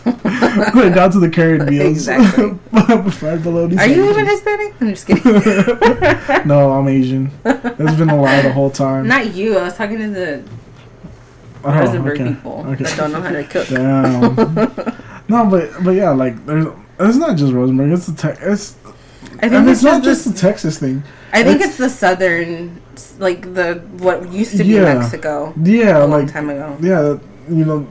Going 0.73 0.93
down 0.93 1.11
to 1.13 1.21
the 1.21 1.29
carrot 1.31 1.69
meals. 1.71 2.09
Exactly. 2.09 2.55
Fried 3.13 3.43
bologna 3.43 3.77
Are 3.79 3.87
you 3.87 4.11
even. 4.11 4.27
Hispanic? 4.27 4.75
I'm 4.81 4.89
just 4.95 5.07
kidding. 5.07 6.49
No, 6.49 6.73
I'm 6.73 6.89
Asian. 6.89 7.31
It's 7.45 7.97
been 7.97 8.11
a 8.11 8.21
lie 8.21 8.43
the 8.43 8.53
whole 8.53 8.71
time. 8.71 9.07
Not 9.07 9.35
you. 9.35 9.59
I 9.59 9.65
was 9.65 9.77
talking 9.77 9.99
to 9.99 10.09
the 10.09 10.43
Oh, 11.63 11.79
Rosenberg 11.79 12.19
okay. 12.21 12.33
people 12.35 12.65
Okay. 12.69 12.85
that 12.85 12.97
don't 12.97 13.13
know 13.13 13.21
how 13.21 13.31
to 13.31 13.45
cook. 13.45 13.69
Damn. 13.69 14.35
no, 15.29 15.51
but 15.51 15.85
but 15.85 15.91
yeah, 15.91 16.09
like 16.11 16.47
there's 16.47 16.67
it's 16.99 17.19
not 17.19 17.37
just 17.37 17.53
Rosenberg. 17.53 17.93
It's 17.93 18.07
the 18.07 18.15
te- 18.15 18.41
it's 18.43 18.77
I 19.41 19.49
think 19.51 19.69
it's 19.69 19.73
it's 19.73 19.83
not 19.83 20.03
just 20.03 20.25
just 20.25 20.35
the 20.35 20.41
Texas 20.41 20.79
thing. 20.79 21.03
I 21.35 21.43
think 21.45 21.61
it's, 21.61 21.77
the 21.77 21.91
southern, 21.91 22.81
like 23.19 23.43
the 23.55 23.75
what 23.99 24.33
used 24.33 24.53
to 24.57 24.65
be 24.65 24.71
Yeah. 24.71 24.95
Mexico. 24.95 25.53
Yeah, 25.63 25.99
a 25.99 26.07
long 26.07 26.23
like 26.25 26.33
time 26.33 26.49
ago. 26.49 26.77
yeah, 26.81 27.19
you 27.55 27.65
know, 27.67 27.87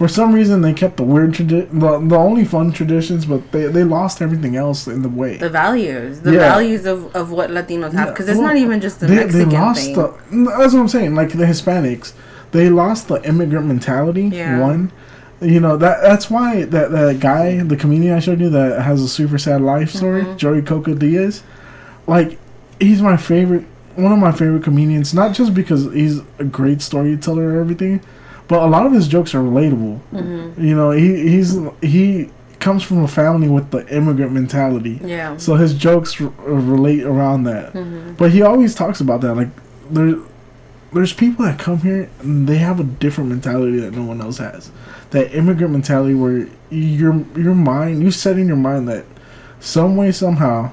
for 0.00 0.08
some 0.08 0.32
reason 0.32 0.62
they 0.62 0.72
kept 0.72 0.96
the 0.96 1.02
weird 1.14 1.34
tradition, 1.34 1.78
the, 1.78 1.90
the 2.12 2.16
only 2.16 2.44
fun 2.54 2.72
traditions, 2.72 3.26
but 3.26 3.40
they 3.52 3.66
they 3.76 3.84
lost 3.84 4.22
everything 4.26 4.54
else 4.56 4.80
in 4.96 5.02
the 5.02 5.10
way. 5.22 5.36
The 5.36 5.50
values, 5.50 6.20
the 6.22 6.32
Yeah. 6.32 6.38
values 6.54 6.86
of, 6.92 6.98
of 7.14 7.30
what 7.36 7.50
Latinos 7.50 7.92
have, 7.92 8.08
because 8.08 8.26
it's 8.30 8.38
Well, 8.38 8.48
not 8.48 8.56
even 8.56 8.80
just 8.80 9.00
the 9.00 9.06
they, 9.06 9.16
Mexican 9.16 9.48
they 9.50 9.58
lost 9.58 9.84
thing. 9.84 9.94
the. 9.96 10.06
That's 10.58 10.72
what 10.72 10.80
I'm 10.80 10.88
saying. 10.96 11.14
Like 11.20 11.30
the 11.42 11.44
Hispanics, 11.44 12.14
they 12.52 12.70
lost 12.70 13.08
the 13.08 13.18
immigrant 13.28 13.66
mentality. 13.66 14.26
Yeah. 14.32 14.58
One, 14.68 14.90
you 15.42 15.60
know 15.60 15.76
that 15.76 15.96
that's 16.00 16.30
why 16.30 16.64
that 16.74 16.90
that 16.92 17.20
guy, 17.20 17.62
the 17.72 17.76
comedian 17.76 18.14
I 18.16 18.20
showed 18.20 18.40
you 18.40 18.48
that 18.58 18.80
has 18.88 19.02
a 19.02 19.08
super 19.18 19.36
sad 19.46 19.60
life 19.60 19.90
story, 19.90 20.22
Mm-hmm. 20.22 20.36
Joey 20.42 20.62
Coco 20.62 20.94
Diaz, 20.94 21.42
like 22.06 22.38
he's 22.86 23.02
my 23.02 23.18
favorite, 23.18 23.64
one 23.96 24.12
of 24.12 24.18
my 24.18 24.32
favorite 24.32 24.64
comedians. 24.64 25.12
Not 25.12 25.34
just 25.34 25.52
because 25.52 25.82
he's 25.92 26.20
a 26.38 26.44
great 26.58 26.80
storyteller 26.80 27.46
or 27.56 27.60
everything, 27.60 28.00
but 28.50 28.58
a 28.62 28.66
lot 28.66 28.84
of 28.84 28.92
his 28.92 29.06
jokes 29.08 29.32
are 29.34 29.42
relatable. 29.50 29.96
Mhm. 30.12 30.58
You 30.68 30.74
know, 30.76 30.90
he 30.90 31.08
he's 31.32 31.56
he 31.80 32.28
comes 32.58 32.82
from 32.82 32.98
a 33.04 33.08
family 33.08 33.48
with 33.48 33.70
the 33.70 33.82
immigrant 33.94 34.32
mentality. 34.32 35.00
Yeah. 35.04 35.36
So 35.38 35.54
his 35.54 35.72
jokes 35.72 36.20
r- 36.20 36.30
relate 36.44 37.04
around 37.04 37.44
that. 37.44 37.72
Mhm. 37.72 38.16
But 38.18 38.32
he 38.32 38.42
always 38.42 38.74
talks 38.74 39.00
about 39.00 39.20
that. 39.22 39.34
Like 39.34 39.48
there, 39.90 40.16
there's 40.92 41.12
people 41.14 41.44
that 41.46 41.58
come 41.58 41.78
here 41.78 42.08
and 42.22 42.46
they 42.48 42.58
have 42.58 42.80
a 42.80 42.84
different 42.84 43.30
mentality 43.30 43.78
that 43.80 43.92
no 43.96 44.02
one 44.02 44.20
else 44.20 44.38
has. 44.38 44.70
That 45.10 45.32
immigrant 45.34 45.72
mentality 45.72 46.14
where 46.14 46.48
your 46.70 47.14
your 47.36 47.54
mind, 47.54 48.02
you 48.02 48.10
set 48.10 48.36
in 48.36 48.46
your 48.48 48.56
mind 48.70 48.88
that 48.88 49.04
some 49.60 49.94
way 49.96 50.10
somehow, 50.12 50.70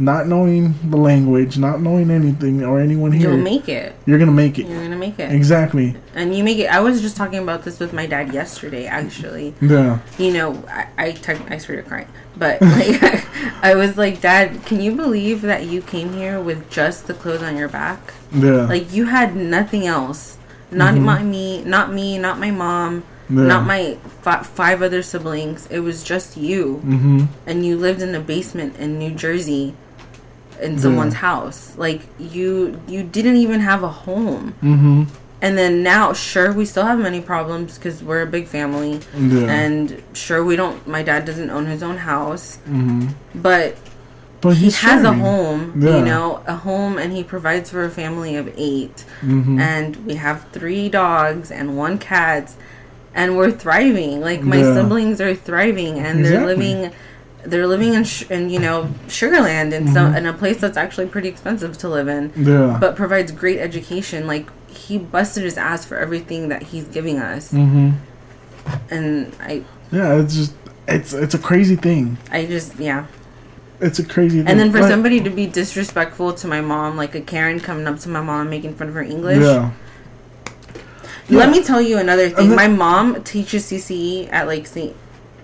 not 0.00 0.26
knowing 0.26 0.74
the 0.90 0.96
language, 0.96 1.58
not 1.58 1.80
knowing 1.82 2.10
anything 2.10 2.64
or 2.64 2.80
anyone 2.80 3.12
here, 3.12 3.30
You'll 3.30 3.38
make 3.38 3.68
it. 3.68 3.94
You're 4.06 4.18
gonna 4.18 4.32
make 4.32 4.58
it. 4.58 4.66
You're 4.66 4.82
gonna 4.82 4.96
make 4.96 5.18
it. 5.18 5.30
Exactly. 5.30 5.94
And 6.14 6.34
you 6.34 6.42
make 6.42 6.58
it. 6.58 6.66
I 6.66 6.80
was 6.80 7.02
just 7.02 7.16
talking 7.16 7.38
about 7.38 7.64
this 7.64 7.78
with 7.78 7.92
my 7.92 8.06
dad 8.06 8.32
yesterday, 8.32 8.86
actually. 8.86 9.54
Yeah. 9.60 9.98
You 10.18 10.32
know, 10.32 10.64
I 10.68 10.88
I, 10.98 11.06
I 11.50 11.58
started 11.58 11.86
crying, 11.86 12.08
but 12.36 12.60
like 12.62 13.02
I 13.62 13.74
was 13.74 13.98
like, 13.98 14.20
Dad, 14.22 14.64
can 14.64 14.80
you 14.80 14.96
believe 14.96 15.42
that 15.42 15.66
you 15.66 15.82
came 15.82 16.14
here 16.14 16.40
with 16.40 16.70
just 16.70 17.06
the 17.06 17.14
clothes 17.14 17.42
on 17.42 17.56
your 17.56 17.68
back? 17.68 18.14
Yeah. 18.32 18.64
Like 18.66 18.92
you 18.92 19.04
had 19.06 19.36
nothing 19.36 19.86
else. 19.86 20.38
Not 20.72 20.94
Mhm. 20.94 21.02
my 21.02 21.22
me, 21.22 21.62
not 21.64 21.92
me, 21.92 22.16
not 22.16 22.38
my 22.38 22.50
mom, 22.52 23.02
Yeah. 23.28 23.42
not 23.42 23.66
my 23.66 23.98
fi- 24.22 24.44
five 24.44 24.82
other 24.82 25.02
siblings. 25.02 25.66
It 25.68 25.80
was 25.80 26.02
just 26.02 26.36
you, 26.38 26.80
mm-hmm. 26.86 27.24
and 27.46 27.66
you 27.66 27.76
lived 27.76 28.00
in 28.00 28.14
a 28.14 28.20
basement 28.20 28.76
in 28.78 28.96
New 28.98 29.10
Jersey, 29.10 29.74
in 30.62 30.72
Yeah. 30.74 30.78
someone's 30.80 31.14
house. 31.14 31.74
Like 31.76 32.02
you, 32.18 32.80
you 32.86 33.02
didn't 33.02 33.36
even 33.36 33.60
have 33.60 33.82
a 33.82 33.88
home. 33.88 34.54
Mm-hmm. 34.62 35.04
And 35.42 35.56
then 35.56 35.82
now, 35.82 36.12
sure, 36.12 36.52
we 36.52 36.66
still 36.66 36.84
have 36.84 36.98
many 36.98 37.20
problems 37.22 37.78
because 37.78 38.02
we're 38.02 38.20
a 38.22 38.26
big 38.26 38.46
family, 38.46 39.00
Yeah. 39.16 39.50
and 39.50 40.02
sure, 40.12 40.44
we 40.44 40.54
don't. 40.54 40.86
My 40.86 41.02
dad 41.02 41.24
doesn't 41.24 41.48
own 41.48 41.64
his 41.66 41.82
own 41.82 41.96
house, 41.96 42.58
Mm-hmm. 42.68 43.08
but 43.36 43.76
But 44.42 44.56
he 44.56 44.70
has 44.70 45.02
a 45.04 45.12
home, 45.12 45.74
Yeah. 45.82 45.96
you 45.98 46.04
know, 46.04 46.42
a 46.46 46.54
home, 46.56 46.96
and 46.98 47.12
he 47.12 47.22
provides 47.24 47.70
for 47.70 47.84
a 47.84 47.90
family 47.90 48.36
of 48.36 48.48
8 48.56 49.04
Mhm. 49.22 49.58
And 49.60 49.96
we 50.06 50.14
have 50.16 50.44
three 50.52 50.88
dogs 50.88 51.50
and 51.50 51.76
one 51.76 51.96
cat, 51.98 52.52
and 53.14 53.36
we're 53.36 53.50
thriving. 53.50 54.20
Like 54.20 54.42
my 54.42 54.56
Yeah. 54.56 54.74
siblings 54.74 55.20
are 55.22 55.34
thriving, 55.34 55.98
and 55.98 56.22
they're 56.24 56.44
living. 56.46 56.90
They're 57.44 57.66
living 57.66 57.94
in, 57.94 58.04
sh- 58.04 58.24
in 58.30 58.50
you 58.50 58.58
know 58.58 58.88
Sugar 59.08 59.40
Land 59.40 59.72
in 59.72 59.88
some 59.92 60.12
Mhm. 60.12 60.16
in 60.18 60.26
a 60.26 60.32
place 60.32 60.58
that's 60.60 60.76
actually 60.76 61.06
pretty 61.06 61.28
expensive 61.28 61.76
to 61.78 61.88
live 61.88 62.06
in, 62.08 62.32
Yeah. 62.36 62.76
but 62.80 62.96
provides 62.96 63.32
great 63.32 63.58
education. 63.58 64.26
Like 64.26 64.46
he 64.68 64.98
busted 64.98 65.44
his 65.44 65.56
ass 65.56 65.84
for 65.84 65.96
everything 65.96 66.48
that 66.50 66.62
he's 66.64 66.84
giving 66.84 67.18
us, 67.18 67.52
Mm-hmm. 67.52 67.90
and 68.90 69.32
I 69.40 69.62
Yeah, 69.90 70.14
it's 70.20 70.34
just 70.34 70.52
it's 70.86 71.12
it's 71.12 71.34
a 71.34 71.38
crazy 71.38 71.76
thing. 71.76 72.18
I 72.30 72.44
just 72.46 72.78
yeah. 72.78 73.04
It's 73.80 73.98
a 73.98 74.04
crazy 74.04 74.38
thing. 74.40 74.46
And 74.48 74.60
then 74.60 74.70
for 74.70 74.80
Like- 74.80 74.90
somebody 74.90 75.20
to 75.22 75.30
be 75.30 75.46
disrespectful 75.46 76.34
to 76.34 76.46
my 76.46 76.60
mom, 76.60 76.98
like 76.98 77.14
a 77.14 77.20
Karen 77.22 77.58
coming 77.60 77.86
up 77.86 77.98
to 78.00 78.10
my 78.10 78.20
mom 78.20 78.50
making 78.50 78.74
fun 78.74 78.88
of 78.88 78.94
her 78.94 79.02
English. 79.02 79.42
Yeah. 79.42 79.70
Let 81.30 81.50
me 81.50 81.62
tell 81.62 81.80
you 81.80 81.96
another 81.98 82.28
thing. 82.28 82.48
Then- 82.48 82.56
my 82.56 82.68
mom 82.68 83.22
teaches 83.22 83.64
CCE 83.66 84.28
at 84.32 84.46
like 84.46 84.66
St. 84.66 84.94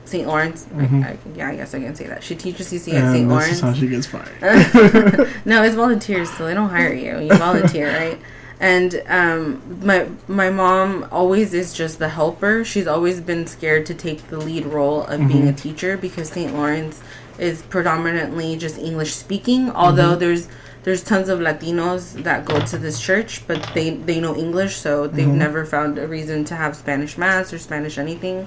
St. 0.06 0.26
Lawrence. 0.26 0.66
I- 0.72 0.80
Mhm. 0.82 1.04
I, 1.04 1.16
yeah, 1.36 1.48
I 1.48 1.56
guess 1.56 1.74
I 1.74 1.80
can 1.80 1.94
say 1.94 2.06
that. 2.06 2.22
She 2.22 2.34
teaches 2.34 2.68
CCE 2.68 2.94
at 2.94 3.04
And 3.04 3.12
St. 3.14 3.28
this 3.28 3.32
Lawrence. 3.32 3.52
is 3.52 3.60
how 3.60 3.72
she 3.74 3.86
gets 3.88 4.06
fired. 4.06 5.28
no, 5.44 5.62
it's 5.62 5.74
volunteers, 5.74 6.30
so 6.30 6.46
they 6.46 6.54
don't 6.54 6.70
hire 6.70 6.92
you. 6.94 7.18
You 7.20 7.34
volunteer, 7.36 7.88
right? 7.92 8.18
And 8.58 9.02
um, 9.08 9.60
my 9.82 10.06
my 10.28 10.48
mom 10.48 11.06
always 11.12 11.52
is 11.52 11.74
just 11.74 11.98
the 11.98 12.08
helper. 12.08 12.64
She's 12.64 12.86
always 12.86 13.20
been 13.20 13.46
scared 13.46 13.84
to 13.86 13.94
take 13.94 14.28
the 14.30 14.38
lead 14.38 14.64
role 14.64 15.02
of 15.02 15.28
being 15.28 15.46
a 15.46 15.52
teacher 15.52 15.98
because 15.98 16.30
St. 16.30 16.54
Lawrence 16.54 17.02
is 17.38 17.60
predominantly 17.62 18.56
just 18.56 18.78
English 18.78 19.12
speaking. 19.14 19.70
Although 19.70 20.16
Mhm. 20.16 20.20
there's 20.20 20.48
there's 20.84 21.02
tons 21.02 21.28
of 21.28 21.40
Latinos 21.40 22.22
that 22.22 22.44
go 22.46 22.60
to 22.60 22.78
this 22.78 22.98
church, 22.98 23.42
but 23.46 23.60
they 23.74 23.90
they 23.90 24.20
know 24.20 24.34
English, 24.34 24.76
so 24.76 25.06
they've 25.06 25.26
Mhm. 25.28 25.34
never 25.44 25.66
found 25.66 25.98
a 25.98 26.06
reason 26.06 26.44
to 26.46 26.54
have 26.54 26.74
Spanish 26.76 27.18
mass 27.18 27.52
or 27.52 27.58
Spanish 27.58 27.98
anything. 27.98 28.46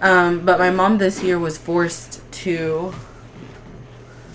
Um, 0.00 0.40
but 0.44 0.58
my 0.58 0.70
mom 0.70 0.98
this 0.98 1.22
year 1.22 1.38
was 1.38 1.58
forced 1.58 2.20
to. 2.44 2.94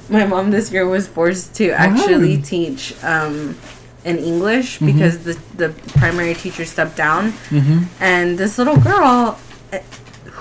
My 0.09 0.25
mom 0.25 0.51
this 0.51 0.71
year 0.71 0.85
was 0.87 1.07
forced 1.07 1.55
to 1.55 1.71
actually 1.71 2.35
happened? 2.37 2.45
teach 2.45 2.93
um, 3.03 3.57
in 4.03 4.17
English 4.19 4.77
Mhm. 4.79 4.85
because 4.85 5.17
the 5.25 5.33
the 5.57 5.69
primary 5.97 6.35
teacher 6.35 6.65
stepped 6.65 6.95
down, 6.95 7.33
Mm-hmm. 7.49 7.79
and 7.99 8.37
this 8.37 8.57
little 8.59 8.77
girl, 8.77 9.39
eh, 9.73 9.81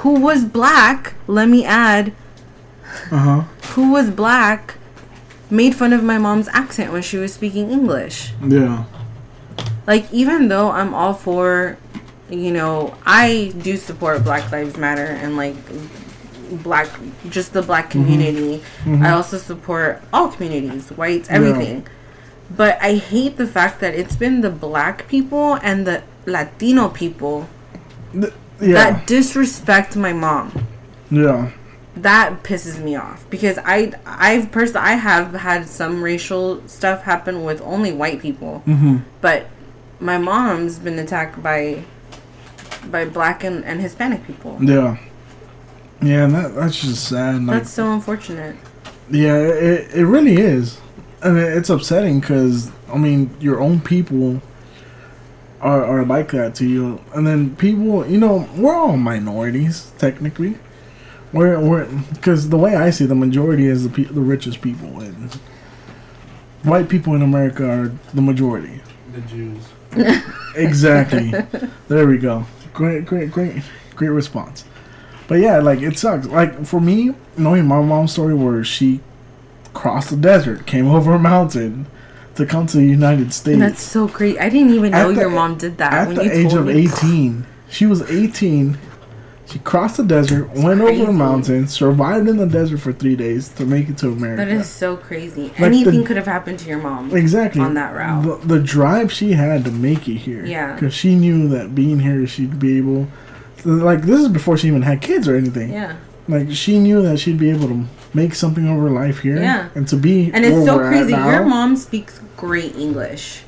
who 0.05 0.21
was 0.21 0.45
black, 0.45 1.15
let 1.27 1.49
me 1.49 1.65
add, 1.65 2.13
Uh 3.11 3.17
huh. 3.19 3.41
who 3.73 3.91
was 3.91 4.11
black, 4.11 4.75
made 5.49 5.75
fun 5.75 5.95
of 5.95 6.03
my 6.05 6.19
mom's 6.19 6.49
accent 6.53 6.93
when 6.93 7.01
she 7.01 7.17
was 7.17 7.33
speaking 7.33 7.71
English. 7.71 8.35
Yeah. 8.47 8.85
Like 9.87 10.05
even 10.13 10.49
though 10.49 10.71
I'm 10.71 10.93
all 10.93 11.15
for, 11.15 11.79
you 12.31 12.51
know, 12.53 12.95
I 13.05 13.53
do 13.59 13.77
support 13.77 14.25
Black 14.25 14.51
Lives 14.51 14.77
Matter 14.77 15.05
and 15.07 15.37
like 15.37 15.55
black 16.63 16.89
just 17.31 17.53
the 17.53 17.63
black 17.63 17.91
community. 17.91 18.63
Mhm. 18.85 19.05
I 19.05 19.11
also 19.13 19.39
support 19.39 20.01
all 20.13 20.29
communities, 20.29 20.91
whites, 20.91 21.29
Yeah. 21.29 21.37
everything. 21.37 21.87
But 22.55 22.79
I 22.83 22.95
hate 22.95 23.37
the 23.37 23.47
fact 23.47 23.81
that 23.81 23.95
it's 23.95 24.17
been 24.17 24.43
the 24.43 24.51
black 24.51 25.09
people 25.09 25.59
and 25.63 25.87
the 25.87 26.03
Latino 26.27 26.89
people 26.89 27.49
Yeah. 28.13 28.29
that 28.61 29.07
disrespect 29.07 29.97
my 29.97 30.13
mom. 30.13 30.67
yeah. 31.11 31.49
That 31.97 32.43
pisses 32.43 32.83
me 32.83 32.97
off 32.97 33.25
because 33.31 33.57
I 33.65 33.93
I've 34.05 34.51
personally 34.51 34.87
I 34.89 34.95
have 34.95 35.33
had 35.35 35.69
some 35.69 36.03
racial 36.03 36.61
stuff 36.67 37.03
happen 37.05 37.45
with 37.45 37.63
only 37.65 37.93
white 37.93 38.21
people. 38.21 38.63
Mm-hmm. 38.67 38.97
But 39.21 39.47
my 40.01 40.19
mom's 40.19 40.79
been 40.79 40.99
attacked 40.99 41.41
by 41.41 41.85
by 42.91 43.05
black 43.05 43.45
and, 43.45 43.65
and 43.65 43.81
Hispanic 43.81 44.25
people. 44.27 44.59
Yeah. 44.61 44.97
Yeah, 46.03 46.25
and 46.25 46.35
that 46.35 46.55
that's 46.55 46.81
just 46.81 47.09
sad. 47.09 47.45
Like, 47.47 47.59
That's 47.59 47.71
so 47.73 47.91
unfortunate. 47.93 48.57
yeah, 49.11 49.37
it 49.39 49.95
it 49.95 50.05
really 50.07 50.35
is, 50.37 50.79
and 51.23 51.39
it, 51.39 51.57
it's 51.57 51.71
upsetting 51.71 52.21
because 52.21 52.71
I 52.93 52.99
mean 52.99 53.31
your 53.41 53.61
own 53.61 53.81
people 53.81 54.43
are 55.63 55.83
are 55.85 56.05
like 56.05 56.33
that 56.33 56.55
to 56.57 56.67
you, 56.67 57.01
and 57.15 57.27
then 57.27 57.57
people, 57.57 58.07
you 58.07 58.19
know, 58.19 58.47
we're 58.57 58.75
all 58.77 58.97
minorities 58.99 59.93
technically. 59.97 60.59
We're 61.33 61.59
we're 61.59 61.87
because 62.13 62.51
the 62.51 62.59
way 62.59 62.77
I 62.77 62.91
see 62.91 63.07
the 63.07 63.15
majority 63.15 63.67
is 63.67 63.85
the 63.85 63.91
pe- 63.91 64.13
the 64.13 64.21
richest 64.21 64.61
people, 64.61 65.01
and 65.01 65.33
white 66.65 66.89
people 66.91 67.15
in 67.15 67.23
America 67.23 67.65
are 67.67 67.93
the 68.13 68.21
majority. 68.23 68.83
The 69.15 69.21
Jews. 69.23 69.63
Exactly. 70.57 71.33
there 71.89 72.07
we 72.07 72.19
go. 72.19 72.45
Great, 72.75 73.07
great, 73.07 73.31
great, 73.31 73.63
great 73.97 74.09
response. 74.09 74.65
But 75.27 75.37
yeah, 75.37 75.59
like 75.61 75.81
it 75.81 75.97
sucks. 75.97 76.27
Like 76.27 76.67
for 76.67 76.81
me, 76.81 77.15
knowing 77.39 77.67
my 77.67 77.81
mom's 77.81 78.13
story 78.13 78.35
where 78.35 78.63
she 78.63 79.01
crossed 79.73 80.11
the 80.11 80.17
desert, 80.17 80.67
came 80.67 80.87
over 80.97 81.15
a 81.15 81.19
mountain 81.19 81.87
to 82.35 82.45
come 82.45 82.67
to 82.67 82.77
the 82.77 82.85
United 82.87 83.33
States. 83.33 83.59
That's 83.59 83.83
so 83.83 84.09
great. 84.09 84.39
I 84.39 84.49
didn't 84.51 84.75
even 84.75 84.91
know 84.93 85.13
the- 85.13 85.21
your 85.23 85.31
mom 85.31 85.57
did 85.57 85.79
that 85.79 85.93
At 85.93 86.15
the 86.17 86.31
age 86.37 86.53
of 86.53 86.67
me. 86.67 86.85
18. 86.93 87.47
She 87.71 87.87
was 87.87 88.03
18. 88.11 88.77
She 89.47 89.59
crossed 89.59 89.99
the 89.99 90.05
desert, 90.05 90.49
went 90.51 90.81
over 90.81 90.87
crazy. 90.91 91.05
a 91.05 91.13
mountain, 91.13 91.69
survived 91.69 92.29
in 92.29 92.39
the 92.39 92.47
desert 92.47 92.79
for 92.79 92.93
three 92.93 93.15
days 93.15 93.51
to 93.51 93.67
make 93.67 93.89
it 93.91 93.99
to 93.99 94.09
America. 94.09 94.45
That 94.45 94.49
is 94.49 94.69
so 94.69 94.97
crazy. 94.97 95.49
the- 95.49 95.65
Anything 95.65 96.03
could 96.05 96.17
have 96.17 96.27
happened 96.27 96.59
to 96.61 96.69
your 96.69 96.79
mom. 96.79 97.15
Exactly. 97.15 97.61
On 97.61 97.75
that 97.75 97.95
route. 97.95 98.23
The, 98.43 98.57
the 98.57 98.61
drive 98.61 99.13
she 99.13 99.33
had 99.33 99.65
to 99.67 99.71
make 99.71 100.09
it 100.09 100.15
here. 100.17 100.45
Yeah. 100.47 100.75
Because 100.75 100.95
she 100.95 101.15
knew 101.15 101.47
that 101.51 101.75
being 101.75 102.01
here, 102.01 102.27
she'd 102.27 102.59
be 102.59 102.79
able. 102.79 103.07
Like, 103.67 104.03
this 104.03 104.21
is 104.21 104.29
before 104.29 104.57
she 104.57 104.67
even 104.69 104.83
had 104.83 105.01
kids 105.03 105.29
or 105.29 105.37
anything. 105.37 105.73
Yeah. 105.73 105.97
Like, 106.27 106.51
she 106.51 106.79
knew 106.79 107.03
that 107.03 107.19
she'd 107.21 107.39
be 107.39 107.51
able 107.51 107.69
to 107.69 107.85
make 108.15 108.35
something 108.35 108.67
of 108.67 108.79
her 108.83 108.91
life 108.91 109.19
here. 109.21 109.37
Yeah. 109.37 109.69
And 109.75 109.87
to 109.89 109.97
be. 109.97 110.31
And 110.33 110.45
it's 110.45 110.65
so 110.65 110.79
crazy. 110.79 111.13
now, 111.13 111.31
Your 111.31 111.45
mom 111.45 111.77
speaks 111.77 112.19
great 112.37 112.75
English. 112.77 113.43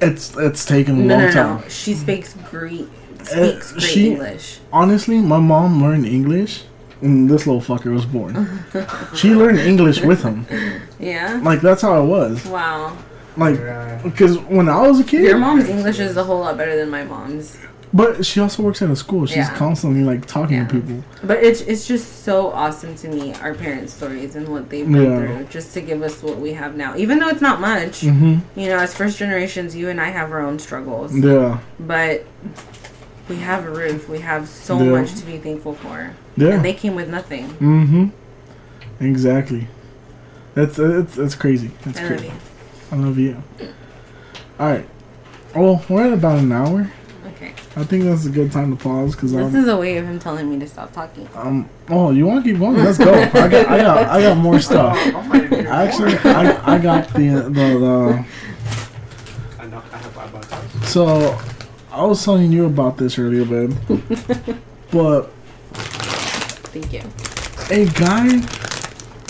It's, 0.00 0.36
it's 0.36 0.64
taken 0.64 1.00
a 1.00 1.04
No, 1.04 1.16
long 1.16 1.24
no, 1.26 1.30
time. 1.32 1.60
no. 1.62 1.68
She 1.68 1.94
speaks 1.94 2.34
great 2.50 2.88
speaks 3.30 3.70
Uh, 3.70 3.74
great 3.74 3.82
she- 3.90 4.10
English. 4.12 4.58
Honestly, 4.72 5.18
my 5.18 5.38
mom 5.38 5.82
learned 5.82 6.06
English 6.06 6.64
when 7.00 7.26
this 7.26 7.46
little 7.46 7.60
fucker 7.60 7.92
was 7.92 8.06
born. 8.06 8.64
she 9.14 9.34
learned 9.34 9.58
English 9.58 10.00
with 10.02 10.22
him. 10.22 10.46
Yeah. 10.98 11.40
Like 11.42 11.60
that's 11.60 11.82
how 11.82 12.02
it 12.02 12.06
was. 12.06 12.44
Wow. 12.46 12.96
Like, 13.36 13.58
because 14.04 14.38
when 14.38 14.68
I 14.68 14.86
was 14.86 15.00
a 15.00 15.04
kid, 15.04 15.22
Your 15.24 15.38
mom's 15.38 15.68
English 15.68 15.98
is 15.98 16.16
a 16.16 16.22
whole 16.22 16.38
lot 16.40 16.56
better 16.56 16.76
than 16.76 16.88
my 16.88 17.02
mom's. 17.04 17.58
But 17.92 18.26
she 18.26 18.40
also 18.40 18.62
works 18.64 18.82
at 18.82 18.90
a 18.90 18.96
school. 18.96 19.24
She's 19.26 19.36
Yeah. 19.36 19.54
constantly 19.54 20.02
like 20.02 20.26
talking 20.26 20.66
to 20.66 20.72
people. 20.72 21.04
But 21.22 21.42
it's 21.44 21.60
it's 21.60 21.86
just 21.86 22.24
so 22.24 22.50
awesome 22.52 22.94
to 22.96 23.08
me 23.08 23.34
our 23.42 23.54
parents' 23.54 23.92
stories 23.92 24.34
and 24.36 24.48
what 24.48 24.68
they've 24.70 24.90
been 24.90 25.02
Yeah. 25.10 25.18
through, 25.18 25.46
just 25.50 25.74
to 25.74 25.80
give 25.80 26.02
us 26.02 26.20
what 26.22 26.40
we 26.40 26.52
have 26.54 26.76
now. 26.76 26.96
Even 26.96 27.18
though 27.20 27.28
it's 27.28 27.40
not 27.40 27.60
much, 27.60 28.00
Mhm. 28.02 28.40
you 28.56 28.68
know, 28.68 28.78
as 28.78 28.94
first 28.94 29.16
generations, 29.18 29.76
you 29.76 29.88
and 29.90 30.00
I 30.00 30.10
have 30.10 30.32
our 30.32 30.40
own 30.40 30.58
struggles. 30.58 31.14
Yeah. 31.16 31.58
But 31.78 32.24
we 33.28 33.36
have 33.36 33.64
a 33.66 33.70
roof. 33.70 34.08
We 34.08 34.18
have 34.20 34.48
so 34.48 34.78
Yeah. 34.78 34.90
much 35.00 35.14
to 35.16 35.24
be 35.26 35.38
thankful 35.38 35.74
for. 35.74 36.12
Yeah. 36.36 36.50
And 36.54 36.64
they 36.64 36.74
came 36.74 36.94
with 36.94 37.08
nothing. 37.08 37.48
Mm-hmm. 37.48 38.06
Exactly. 39.00 39.68
That's 40.54 40.78
it's 40.78 41.16
that's 41.16 41.34
crazy. 41.34 41.70
That's 41.84 41.98
I 41.98 42.02
love 42.02 42.10
crazy. 42.10 42.26
you. 42.26 42.32
I 42.92 42.96
love 42.96 43.18
you. 43.18 43.42
All 44.60 44.68
right. 44.70 44.86
Well, 45.54 45.84
we're 45.88 46.06
at 46.06 46.12
about 46.12 46.38
an 46.38 46.52
hour. 46.52 46.90
Okay. 47.36 47.52
I 47.76 47.82
think 47.84 48.04
that's 48.04 48.24
a 48.26 48.30
good 48.30 48.52
time 48.52 48.76
to 48.76 48.80
pause 48.80 49.14
because 49.16 49.32
This 49.32 49.40
I'm. 49.46 49.56
is 49.56 49.66
a 49.66 49.76
way 49.76 49.96
of 49.96 50.04
him 50.06 50.18
telling 50.20 50.48
me 50.48 50.58
to 50.60 50.68
stop 50.68 50.92
talking. 50.92 51.28
Um. 51.34 51.68
Oh, 51.88 52.12
you 52.12 52.26
want 52.26 52.44
to 52.44 52.50
keep 52.52 52.60
going? 52.60 52.76
Let's 52.76 52.98
go. 52.98 53.12
I 53.12 53.48
got. 53.48 53.66
I 53.68 53.78
got. 53.78 54.08
I 54.08 54.22
got 54.22 54.36
more 54.46 54.60
stuff. 54.60 54.96
Actually, 54.96 56.16
I, 56.18 56.74
I 56.74 56.78
got 56.78 57.08
the 57.14 57.28
the 57.28 57.50
the. 57.50 58.24
I 59.58 59.66
know. 59.66 59.82
I 59.92 59.96
have 59.96 60.16
about. 60.16 60.84
So, 60.86 61.36
I 61.94 62.04
was 62.04 62.24
telling 62.24 62.50
you 62.50 62.66
about 62.66 62.96
this 62.96 63.20
earlier, 63.20 63.44
babe. 63.44 63.72
but 64.90 65.30
Thank 66.72 66.92
you. 66.92 67.02
a 67.70 67.86
guy 67.92 68.26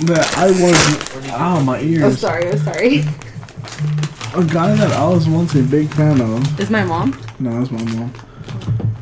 that 0.07 0.35
I 0.39 0.47
was. 0.47 1.31
Ow, 1.31 1.61
my 1.61 1.81
ears. 1.81 2.03
I'm 2.03 2.11
oh, 2.11 2.15
sorry. 2.15 2.51
I'm 2.51 2.59
sorry. 2.59 2.99
A 4.35 4.45
guy 4.45 4.75
that 4.77 4.93
I 4.93 5.07
was 5.07 5.29
once 5.29 5.55
a 5.55 5.63
big 5.63 5.89
fan 5.91 6.23
of. 6.23 6.59
Is 6.59 6.71
my 6.71 6.85
mom? 6.85 7.21
No, 7.39 7.59
that's 7.59 7.71
my 7.71 7.85
mom. 7.93 8.15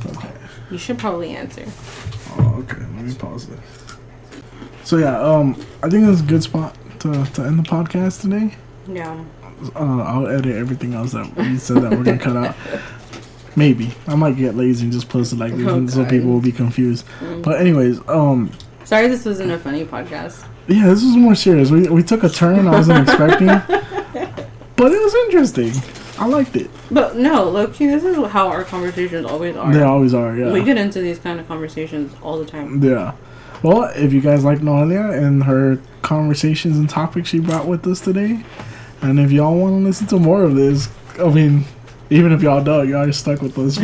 Okay. 0.07 0.33
You 0.73 0.79
should 0.79 0.99
probably 0.99 1.31
answer. 1.31 1.65
Oh, 2.31 2.65
okay. 2.65 2.81
Let 2.81 3.05
me 3.05 3.15
pause 3.15 3.47
this. 3.47 3.61
So 4.83 4.97
yeah, 4.97 5.21
um, 5.21 5.55
I 5.85 5.89
think 5.89 6.05
that's 6.07 6.21
a 6.21 6.25
good 6.25 6.43
spot 6.43 6.77
to, 7.01 7.25
to 7.25 7.43
end 7.43 7.61
the 7.61 7.63
podcast 7.63 8.23
today. 8.23 8.57
Yeah. 8.89 9.25
Uh, 9.77 10.03
I'll 10.03 10.27
edit 10.27 10.57
everything 10.57 10.95
else 10.95 11.13
that 11.13 11.37
we 11.37 11.57
said 11.59 11.77
that 11.83 11.93
we're 11.93 12.03
gonna 12.03 12.19
cut 12.19 12.37
out. 12.37 12.57
Maybe 13.57 13.95
I 14.07 14.15
might 14.15 14.37
get 14.37 14.55
lazy 14.55 14.85
and 14.85 14.93
just 14.93 15.09
post 15.09 15.33
it 15.33 15.39
like 15.39 15.55
this, 15.57 15.67
Oh, 15.67 15.87
so 15.87 16.05
people 16.07 16.31
will 16.31 16.41
be 16.41 16.53
confused. 16.53 17.05
Mm. 17.21 17.43
But 17.43 17.61
anyways, 17.61 18.01
um, 18.09 18.51
Sorry, 18.85 19.09
this 19.09 19.25
wasn't 19.25 19.51
a 19.53 19.59
funny 19.59 19.85
podcast. 19.85 20.45
yeah, 20.69 20.87
this 20.87 21.03
was 21.05 21.17
more 21.17 21.35
serious. 21.35 21.71
We 21.71 21.89
we 21.89 22.03
took 22.03 22.23
a 22.25 22.29
turn 22.29 22.67
I 22.67 22.73
wasn't 22.73 23.09
expecting, 23.09 23.47
but 24.77 24.93
it 24.93 25.03
was 25.03 25.15
interesting. 25.27 25.73
I 26.19 26.27
liked 26.27 26.57
it. 26.57 26.71
But 26.91 27.17
no, 27.17 27.45
Loki, 27.45 27.87
this 27.87 28.05
is 28.05 28.17
how 28.31 28.49
our 28.49 28.65
conversations 28.65 29.27
always 29.27 29.57
are. 29.57 29.73
They 29.73 29.83
always 29.83 30.15
are. 30.15 30.37
Yeah. 30.37 30.53
We 30.53 30.63
get 30.63 30.77
into 30.77 31.01
these 31.01 31.19
kind 31.19 31.41
of 31.41 31.49
conversations 31.49 32.15
all 32.23 32.39
the 32.39 32.45
time. 32.47 32.83
Yeah. 32.83 33.15
Well, 33.63 33.85
if 33.95 34.13
you 34.13 34.21
guys 34.21 34.45
like 34.45 34.59
Noelia 34.59 35.17
and 35.17 35.45
her 35.45 35.81
conversations 36.03 36.77
and 36.79 36.89
topics 36.89 37.29
she 37.29 37.39
brought 37.39 37.67
with 37.67 37.87
us 37.87 38.01
today, 38.01 38.45
and 39.01 39.19
if 39.19 39.33
y'all 39.33 39.57
want 39.57 39.81
to 39.81 39.85
listen 39.85 40.07
to 40.09 40.19
more 40.19 40.43
of 40.43 40.55
this, 40.55 40.89
I 41.19 41.29
mean, 41.31 41.65
even 42.11 42.33
if 42.33 42.43
y'all 42.43 42.63
don't, 42.63 42.89
y'all 42.89 43.09
are 43.09 43.13
stuck 43.13 43.41
with 43.43 43.59
us 43.59 43.79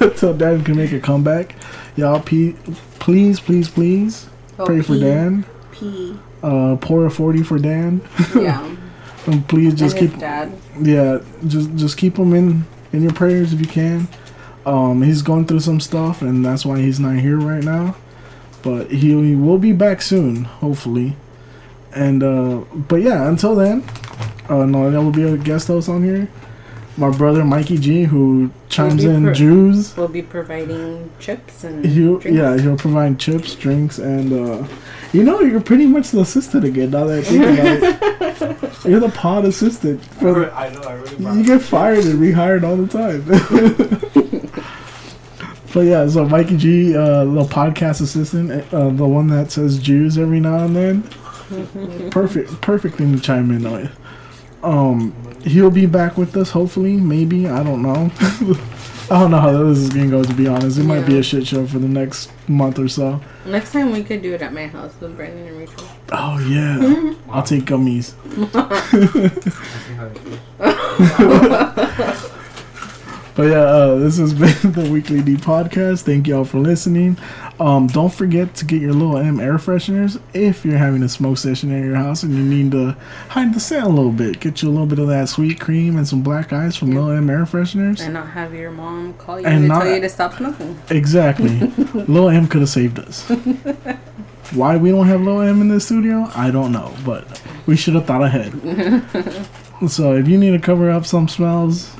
until 0.00 0.34
Dan 0.36 0.64
can 0.64 0.76
make 0.76 0.92
a 0.92 1.00
comeback. 1.00 1.54
Y'all, 1.96 2.20
pe- 2.20 2.54
please, 2.98 3.40
please, 3.40 3.68
please 3.68 4.28
Oh, 4.58 4.66
pray 4.66 4.82
for 4.82 4.96
Dan. 4.98 5.44
P. 5.72 6.16
Uh, 6.42 6.76
pour 6.76 7.06
a 7.06 7.10
forty 7.10 7.42
for 7.42 7.58
Dan. 7.58 8.00
Yeah. 8.36 8.62
and 9.26 9.46
please 9.48 9.74
just 9.74 9.96
and 9.96 10.10
keep. 10.10 10.20
dad. 10.20 10.52
Yeah, 10.80 11.18
just 11.46 11.74
just 11.74 11.96
keep 11.98 12.16
him 12.16 12.32
in 12.34 12.64
in 12.92 13.02
your 13.02 13.12
prayers 13.12 13.52
if 13.52 13.60
you 13.60 13.66
can. 13.66 14.06
Um, 14.64 15.02
he's 15.02 15.22
going 15.22 15.46
through 15.46 15.60
some 15.60 15.80
stuff, 15.80 16.22
and 16.22 16.44
that's 16.44 16.64
why 16.64 16.78
he's 16.80 17.00
not 17.00 17.16
here 17.16 17.36
right 17.38 17.64
now. 17.64 17.96
But 18.62 18.90
he, 18.92 19.10
he 19.22 19.34
will 19.34 19.58
be 19.58 19.72
back 19.72 20.00
soon, 20.00 20.44
hopefully. 20.44 21.16
And 21.94 22.22
uh, 22.22 22.58
but 22.88 23.02
yeah, 23.02 23.28
until 23.28 23.54
then, 23.56 23.82
uh, 24.48 24.64
no, 24.66 24.90
that 24.90 25.02
will 25.02 25.10
be 25.10 25.22
a 25.24 25.36
guest 25.36 25.66
host 25.68 25.88
on 25.88 26.02
here. 26.04 26.28
My 26.96 27.10
brother 27.10 27.44
Mikey 27.44 27.78
G, 27.78 28.04
who 28.04 28.50
chimes 28.68 29.04
We'll 29.04 29.16
in 29.16 29.24
pro- 29.24 29.34
Jews. 29.34 29.96
We'll 29.96 30.06
be 30.08 30.22
providing 30.22 31.10
chips 31.18 31.64
and 31.64 31.84
He'll, 31.84 32.18
drinks. 32.18 32.38
yeah, 32.38 32.56
he'll 32.56 32.76
provide 32.76 33.18
chips, 33.18 33.56
drinks, 33.56 33.98
and 33.98 34.32
uh, 34.32 34.64
you 35.12 35.24
know 35.24 35.40
you're 35.40 35.60
pretty 35.60 35.86
much 35.86 36.10
the 36.12 36.20
assistant 36.20 36.64
again. 36.64 36.90
Now 36.90 37.04
that 37.06 37.18
I 37.18 37.22
think 37.22 37.42
about 37.42 37.82
it, 38.52 38.78
you're 38.84 39.00
the 39.00 39.08
pod 39.08 39.44
assistant. 39.44 40.04
For 40.04 40.52
I 40.52 40.68
know. 40.72 40.82
I 40.82 40.92
really. 40.94 41.38
you 41.38 41.44
get 41.44 41.62
fired 41.62 42.04
and 42.04 42.20
rehired 42.20 42.62
all 42.62 42.76
the 42.76 42.86
time. 42.86 43.24
but 45.74 45.80
yeah, 45.80 46.06
so 46.08 46.24
Mikey 46.28 46.56
G, 46.56 46.94
uh, 46.96 47.24
the 47.24 47.42
podcast 47.44 48.00
assistant, 48.02 48.72
uh, 48.72 48.90
the 48.90 49.04
one 49.06 49.26
that 49.28 49.50
says 49.50 49.78
Jews 49.78 50.16
every 50.16 50.38
now 50.38 50.58
and 50.64 50.76
then. 50.76 51.02
Perfect, 52.10 52.60
perfect 52.60 52.96
thing 52.96 53.12
to 53.14 53.20
chime 53.20 53.50
in 53.50 53.66
on. 53.66 53.90
Um, 54.62 55.12
he'll 55.44 55.70
be 55.70 55.86
back 55.86 56.16
with 56.16 56.36
us. 56.36 56.50
Hopefully, 56.50 56.96
maybe 56.96 57.48
I 57.48 57.62
don't 57.62 57.82
know. 57.82 58.10
I 59.10 59.20
don't 59.20 59.30
know 59.30 59.38
how 59.38 59.52
this 59.52 59.78
is 59.78 59.90
gonna 59.90 60.08
go. 60.08 60.22
To 60.24 60.34
be 60.34 60.46
honest, 60.46 60.78
it 60.78 60.84
might 60.84 61.06
be 61.06 61.18
a 61.18 61.22
shit 61.22 61.46
show 61.46 61.66
for 61.66 61.78
the 61.78 61.88
next 61.88 62.30
month 62.48 62.78
or 62.78 62.88
so. 62.88 63.20
Next 63.44 63.72
time 63.72 63.92
we 63.92 64.02
could 64.02 64.22
do 64.22 64.32
it 64.32 64.40
at 64.40 64.52
my 64.54 64.66
house 64.66 64.94
with 64.98 65.16
Brandon 65.16 65.46
and 65.46 65.58
Rachel. 65.58 65.86
Oh 66.10 66.38
yeah, 66.38 67.14
I'll 67.30 67.42
take 67.42 67.64
gummies. 67.64 68.14
But 73.36 73.48
yeah, 73.48 73.62
uh, 73.62 73.94
this 73.96 74.16
has 74.18 74.32
been 74.62 74.72
the 74.72 74.88
Weekly 74.92 75.20
D 75.20 75.34
podcast. 75.36 76.02
Thank 76.02 76.28
y'all 76.28 76.44
for 76.44 76.58
listening. 76.60 77.16
Um, 77.58 77.88
don't 77.88 78.12
forget 78.12 78.54
to 78.56 78.64
get 78.64 78.80
your 78.80 78.92
little 78.92 79.16
M 79.16 79.40
air 79.40 79.54
fresheners 79.58 80.20
if 80.34 80.64
you're 80.64 80.78
having 80.78 81.02
a 81.02 81.08
smoke 81.08 81.38
session 81.38 81.72
at 81.72 81.84
your 81.84 81.96
house 81.96 82.22
and 82.22 82.32
you 82.34 82.42
need 82.44 82.70
to 82.72 82.96
hide 83.30 83.52
the 83.52 83.58
scent 83.58 83.86
a 83.86 83.88
little 83.88 84.12
bit. 84.12 84.38
Get 84.38 84.62
you 84.62 84.68
a 84.68 84.70
little 84.72 84.86
bit 84.86 85.00
of 85.00 85.08
that 85.08 85.28
sweet 85.28 85.58
cream 85.58 85.96
and 85.96 86.06
some 86.06 86.22
black 86.22 86.52
ice 86.52 86.76
from 86.76 86.92
Little 86.92 87.10
M 87.10 87.28
air 87.28 87.44
fresheners. 87.44 88.00
And 88.00 88.14
not 88.14 88.28
have 88.30 88.54
your 88.54 88.70
mom 88.70 89.14
call 89.14 89.40
you 89.40 89.46
And 89.46 89.62
to 89.62 89.68
not- 89.68 89.82
tell 89.82 89.94
you 89.94 90.00
to 90.00 90.08
stop 90.08 90.34
smoking. 90.34 90.78
Exactly. 90.90 91.58
Little 91.94 92.28
M 92.28 92.46
could 92.46 92.60
have 92.60 92.70
saved 92.70 93.00
us. 93.00 93.28
Why 94.52 94.76
we 94.76 94.90
don't 94.90 95.06
have 95.08 95.20
Little 95.22 95.40
M 95.40 95.60
in 95.60 95.68
the 95.68 95.80
studio, 95.80 96.28
I 96.36 96.52
don't 96.52 96.70
know, 96.70 96.94
but 97.04 97.40
we 97.66 97.76
should 97.76 97.94
have 97.96 98.06
thought 98.06 98.22
ahead. 98.22 98.52
So 99.88 100.14
if 100.14 100.28
you 100.28 100.38
need 100.38 100.52
to 100.52 100.60
cover 100.60 100.88
up 100.88 101.04
some 101.04 101.26
smells, 101.28 101.94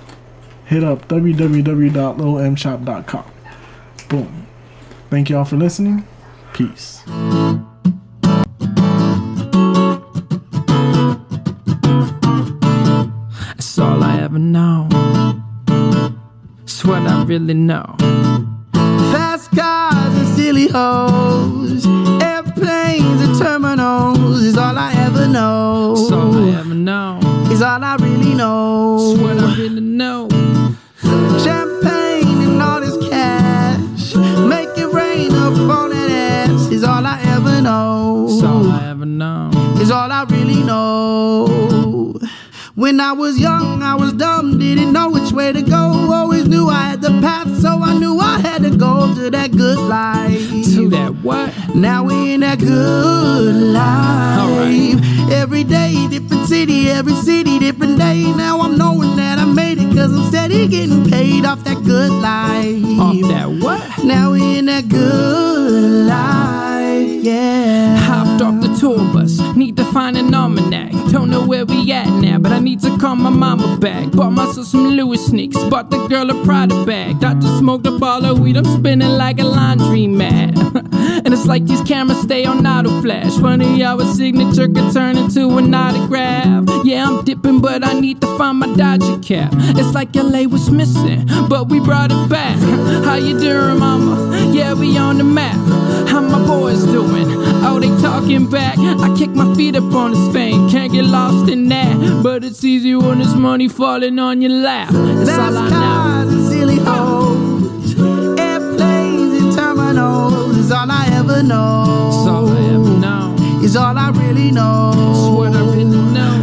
hit 0.67 0.85
up 0.85 1.09
www.lilmshop.com. 1.09 3.25
Boom. 4.09 4.47
Thank 5.11 5.31
y'all 5.31 5.45
for 5.45 5.57
listening. 5.57 6.07
Peace. 6.53 7.03
That's 13.49 13.79
all 13.79 14.03
I 14.03 14.21
ever 14.23 14.39
know. 14.39 14.89
It's 16.63 16.85
what 16.85 17.03
I 17.03 17.25
really 17.25 17.55
know. 17.55 17.95
Fast 19.13 19.51
cars 19.53 20.15
and 20.17 20.29
silly 20.37 20.69
hoes, 20.69 21.87
airplanes 22.23 23.21
and 23.23 23.39
terminals 23.39 24.43
is 24.43 24.57
all 24.57 24.77
I 24.79 24.93
ever 24.95 25.27
know. 25.29 25.95
That's 25.97 26.13
all 26.13 26.37
I 26.37 26.59
ever 26.59 26.75
know. 26.75 27.21
Is 27.51 27.63
all 27.63 27.83
I 27.85 27.97
really 27.97 28.35
know. 28.35 29.13
It's 29.13 29.21
what 29.21 29.39
I 29.39 29.55
really 29.57 29.81
know. 29.81 30.29
Champagne 31.43 32.43
and 32.43 32.63
all 32.63 32.81
this 32.81 32.97
cash, 33.09 34.15
make 34.17 34.71
it 34.77 34.93
rain 34.93 35.33
up 35.33 35.57
on 35.59 35.91
that 35.91 36.11
ass 36.11 36.69
is 36.71 36.85
all 36.85 37.07
I 37.07 37.21
ever 37.37 37.61
know. 37.61 38.29
That's 38.29 38.43
all 38.43 38.71
I 38.71 38.89
ever 38.89 39.07
know. 39.07 39.51
Is 39.81 39.91
all 39.91 40.11
I 40.11 40.25
really 40.25 40.63
know. 40.63 42.15
When 42.75 42.99
I 42.99 43.13
was 43.13 43.39
young, 43.39 43.85
I 43.85 43.95
was 43.95 44.13
dumb, 44.15 44.59
didn't 44.59 44.93
know 44.93 45.09
which 45.09 45.31
way 45.31 45.53
to 45.53 45.63
go. 45.63 46.13
Always 46.13 46.49
knew 46.49 46.69
I 46.69 46.91
had 46.91 47.03
the 47.03 47.11
path, 47.21 47.49
so 47.61 47.81
I 47.81 47.97
knew 47.97 48.19
I 48.19 48.41
had 48.41 48.63
to 48.65 48.71
go 48.77 49.15
to 49.15 49.31
that 49.31 49.53
good 49.53 49.79
life. 49.79 50.51
To 50.75 50.89
that 50.91 51.15
what? 51.23 51.55
Now 51.77 52.03
we 52.03 52.35
in 52.35 52.41
that 52.41 52.59
good 52.59 53.55
life. 53.55 55.31
Every 55.31 55.63
day, 55.63 56.09
different 56.09 56.49
city, 56.49 56.91
every 56.91 57.04
city, 57.25 57.59
different 57.59 57.99
day. 57.99 58.23
Now 58.37 58.61
I'm 58.61 58.77
knowing 58.77 59.17
that 59.17 59.39
I 59.39 59.47
made 59.47 59.79
it, 59.79 59.95
cause 59.97 60.13
I'm 60.13 60.27
steady 60.29 60.69
getting 60.69 61.09
paid 61.09 61.45
off 61.47 61.65
that 61.65 61.83
good 61.83 62.11
life. 62.11 63.01
Off 63.01 63.21
that 63.31 63.49
what? 63.63 64.05
Now 64.05 64.33
we 64.33 64.59
in 64.59 64.67
that 64.67 64.89
good 64.89 66.07
life, 66.07 67.25
yeah. 67.25 67.97
Hopped 67.97 68.43
off 68.43 68.61
the 68.61 68.74
need 68.85 69.77
to 69.79 69.85
find 69.93 70.17
an 70.17 70.35
almanac. 70.35 70.93
Don't 71.11 71.31
know 71.31 71.47
where 71.47 71.65
we 71.65 71.91
at 71.91 72.07
now, 72.21 72.39
but 72.39 72.53
I 72.53 72.59
need 72.59 72.81
to 72.81 72.99
call 72.99 73.17
my 73.17 73.31
mama 73.31 73.79
back. 73.79 74.11
Bought 74.13 74.33
myself 74.33 74.67
some 74.67 74.89
Louis 74.89 75.25
sneaks. 75.25 75.57
Bought 75.65 75.91
the 75.91 76.07
girl 76.07 76.31
a 76.31 76.45
Prada 76.45 76.85
bag. 76.85 77.19
Doctor 77.19 77.47
smoked 77.59 77.87
up 77.87 78.03
all 78.03 78.23
her 78.23 78.35
weed. 78.35 78.59
I'm 78.59 78.65
spinning 78.65 79.17
like 79.17 79.41
a 79.41 79.45
laundry 79.45 80.07
mat. 80.07 80.59
and 81.25 81.33
it's 81.33 81.47
like 81.47 81.65
these 81.65 81.81
cameras 81.83 82.21
stay 82.21 82.45
on 82.45 82.67
auto 82.67 83.01
flash. 83.01 83.35
Funny 83.39 83.81
how 83.81 83.99
a 84.01 84.05
signature 84.15 84.69
could 84.69 84.93
turn 84.93 85.17
into 85.17 85.57
an 85.57 85.75
autograph. 85.75 86.69
Yeah, 86.85 87.07
I'm 87.07 87.25
dipping, 87.25 87.61
but 87.61 87.83
I 87.87 87.99
need 87.99 88.21
to 88.21 88.39
find 88.39 88.59
my 88.59 88.67
Dodger 88.75 89.19
cap. 89.21 89.51
It's 89.79 89.95
like 89.95 90.15
LA 90.15 90.43
was 90.43 90.71
missing, 90.71 91.27
but 91.49 91.71
we 91.71 91.81
brought 91.81 92.11
it 92.13 92.29
back. 92.29 92.59
How 93.05 93.15
you 93.15 93.39
doing, 93.39 93.79
mama? 93.79 94.53
Yeah, 94.53 94.75
we 94.75 94.99
on 94.99 95.17
the 95.19 95.25
map. 95.25 95.57
How 96.09 96.21
my 96.21 96.47
boys 96.47 96.85
doing? 96.85 97.54
Oh, 97.77 97.81
they 97.81 97.89
talking 98.01 98.49
back. 98.49 98.79
I 98.79 99.13
kick 99.19 99.31
my 99.31 99.53
feet 99.57 99.75
up 99.75 99.93
on 99.95 100.13
this 100.13 100.33
thing. 100.33 100.71
Can't 100.71 100.93
get 100.93 101.07
lost 101.07 101.51
in 101.51 101.69
that. 101.71 102.23
But 102.23 102.45
it's 102.45 102.63
easy 102.63 102.95
when 102.95 103.19
there's 103.19 103.35
money 103.35 103.67
falling 103.67 104.17
on 104.21 104.41
your 104.41 104.53
lap. 104.53 104.91
That's 104.93 105.31
all 105.31 105.59
I 105.59 105.71
know. 105.71 106.31
and 106.31 106.49
silly 106.49 106.77
hoes, 106.77 107.99
airplanes 108.39 109.43
and 109.43 109.53
terminals 109.57 110.57
is 110.57 110.71
all 110.71 110.89
I 110.89 111.09
ever 111.15 111.43
know. 111.43 112.11
It's 112.11 112.29
all 112.29 112.49
I 112.49 112.61
ever 112.75 112.97
know. 113.01 113.61
Is 113.65 113.77
all 113.77 113.99
I 113.99 114.11
really 114.11 114.53
know. 114.53 114.93
It's 115.11 115.37
what 115.37 115.53
I 115.57 115.61
really 115.75 116.13
know. 116.13 116.34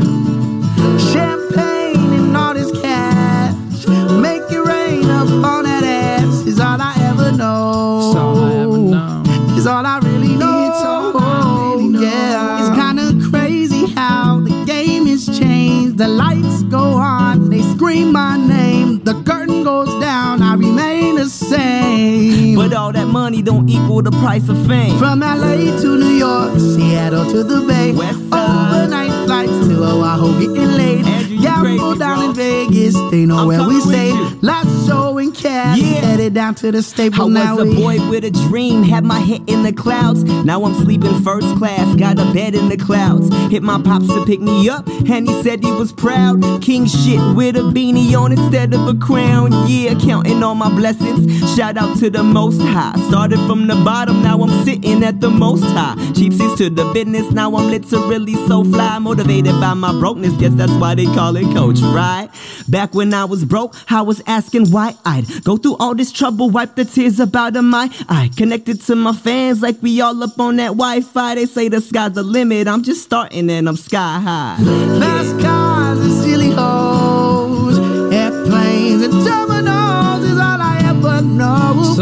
The 16.01 16.07
lights 16.07 16.63
go 16.63 16.95
on, 16.95 17.51
they 17.51 17.61
scream 17.61 18.11
my 18.11 18.35
name. 18.35 19.03
The 19.03 19.13
curtain 19.21 19.63
goes 19.63 19.87
down, 20.01 20.41
I 20.41 20.55
remain 20.55 21.13
the 21.13 21.27
same. 21.27 22.55
But 22.55 22.73
all 22.73 22.91
that 22.91 23.05
money 23.05 23.43
don't 23.43 23.69
equal 23.69 24.01
the 24.01 24.09
price 24.09 24.49
of 24.49 24.57
fame. 24.65 24.97
From 24.97 25.19
LA 25.19 25.57
to 25.79 25.97
New 25.99 26.15
York, 26.17 26.57
Seattle 26.57 27.29
to 27.29 27.43
the 27.43 27.61
Bay, 27.67 27.91
overnight 27.91 29.11
flights 29.27 29.67
to 29.67 29.83
Oahu, 29.83 30.39
getting 30.39 30.71
laid. 30.75 31.30
Gamble 31.41 31.95
down 31.95 32.29
in 32.29 32.33
Vegas, 32.33 32.95
they 33.11 33.25
know 33.25 33.47
where 33.47 33.67
we 33.67 33.79
stay. 33.81 34.11
Lots 34.41 34.87
showing 34.87 35.31
cash, 35.31 35.79
headed 35.79 36.33
down 36.33 36.55
to 36.55 36.71
the 36.71 36.79
I 36.79 36.81
Staples 36.81 37.19
was 37.19 37.33
now. 37.33 37.59
a 37.59 37.65
boy 37.65 38.09
with 38.09 38.23
a 38.23 38.31
dream, 38.31 38.83
had 38.83 39.03
my 39.03 39.19
head 39.19 39.41
in 39.47 39.63
the 39.63 39.73
clouds. 39.73 40.23
Now 40.23 40.63
I'm 40.63 40.73
sleeping 40.75 41.21
first 41.21 41.47
class, 41.57 41.95
got 41.95 42.19
a 42.19 42.31
bed 42.33 42.55
in 42.55 42.69
the 42.69 42.77
clouds. 42.77 43.33
Hit 43.51 43.63
my 43.63 43.81
pops 43.81 44.07
to 44.07 44.25
pick 44.25 44.39
me 44.39 44.69
up, 44.69 44.87
and 45.09 45.27
he 45.27 45.41
said 45.43 45.63
he 45.63 45.71
was 45.71 45.91
proud. 45.91 46.41
King 46.61 46.85
shit 46.85 47.19
with 47.35 47.55
a 47.55 47.61
beanie 47.61 48.13
on 48.17 48.31
instead 48.31 48.73
of 48.73 48.87
a 48.87 48.93
crown. 48.95 49.51
Yeah, 49.67 49.95
counting 49.95 50.43
all 50.43 50.55
my 50.55 50.69
blessings. 50.69 51.55
Shout 51.55 51.77
out 51.77 51.97
to 51.99 52.09
the 52.09 52.23
most 52.23 52.61
high. 52.61 52.93
Started 53.09 53.39
from 53.47 53.67
the 53.67 53.75
bottom, 53.75 54.21
now 54.21 54.41
I'm 54.41 54.63
sitting 54.65 55.03
at 55.03 55.19
the 55.21 55.29
most 55.29 55.63
high. 55.63 55.95
Cheapsies 56.13 56.57
to 56.57 56.69
the 56.69 56.85
business, 56.93 57.31
now 57.31 57.55
I'm 57.55 57.69
literally 57.69 58.35
so 58.47 58.63
fly. 58.63 58.99
Motivated 58.99 59.59
by 59.59 59.73
my 59.73 59.91
brokenness, 59.99 60.33
guess 60.37 60.53
that's 60.53 60.71
why 60.73 60.95
they 60.95 61.05
call 61.05 61.30
it 61.35 61.53
coach, 61.55 61.79
right? 61.81 62.29
Back 62.67 62.93
when 62.93 63.13
I 63.13 63.25
was 63.25 63.45
broke, 63.45 63.75
I 63.91 64.01
was 64.01 64.21
asking 64.27 64.71
why 64.71 64.95
I'd 65.05 65.43
go 65.43 65.57
through 65.57 65.77
all 65.77 65.95
this 65.95 66.11
trouble, 66.11 66.49
wipe 66.49 66.75
the 66.75 66.85
tears 66.85 67.19
up 67.19 67.35
out 67.35 67.55
of 67.55 67.63
my 67.63 67.89
eye. 68.09 68.29
Connected 68.35 68.81
to 68.81 68.95
my 68.95 69.13
fans 69.13 69.61
like 69.61 69.81
we 69.81 70.01
all 70.01 70.21
up 70.23 70.39
on 70.39 70.57
that 70.57 70.69
Wi 70.69 71.01
Fi. 71.01 71.35
They 71.35 71.45
say 71.45 71.69
the 71.69 71.81
sky's 71.81 72.13
the 72.13 72.23
limit, 72.23 72.67
I'm 72.67 72.83
just 72.83 73.03
starting 73.03 73.49
and 73.49 73.67
I'm 73.67 73.77
sky 73.77 74.19
high. 74.19 74.57
Fast 74.99 75.39
cars 75.39 75.99
and 75.99 76.13
silly 76.23 76.51
hoes, 76.51 77.79
airplanes 78.13 79.03
and 79.03 79.13
terminals 79.25 80.23
is 80.23 80.37
all 80.37 80.61
I 80.61 80.81
ever 80.85 81.21
know. 81.21 81.73
It's 81.79 81.99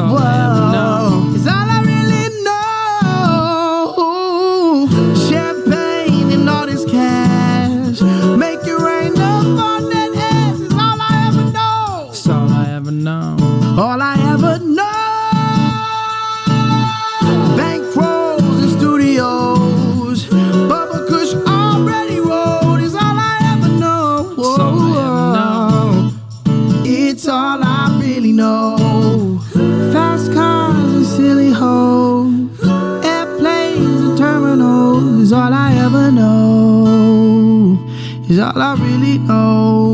all 38.59 38.65
I 38.65 38.73
really 38.75 39.17
know. 39.19 39.93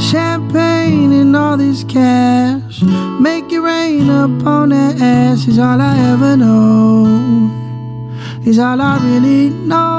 Champagne 0.00 1.12
and 1.12 1.36
all 1.36 1.56
this 1.58 1.84
cash, 1.84 2.82
make 3.20 3.52
it 3.52 3.60
rain 3.60 4.08
upon 4.08 4.70
that 4.70 5.00
ass 5.00 5.46
is 5.46 5.58
all 5.58 5.80
I 5.80 5.98
ever 6.12 6.36
know. 6.36 7.04
Is 8.46 8.58
all 8.58 8.80
I 8.80 8.98
really 8.98 9.50
know. 9.50 9.98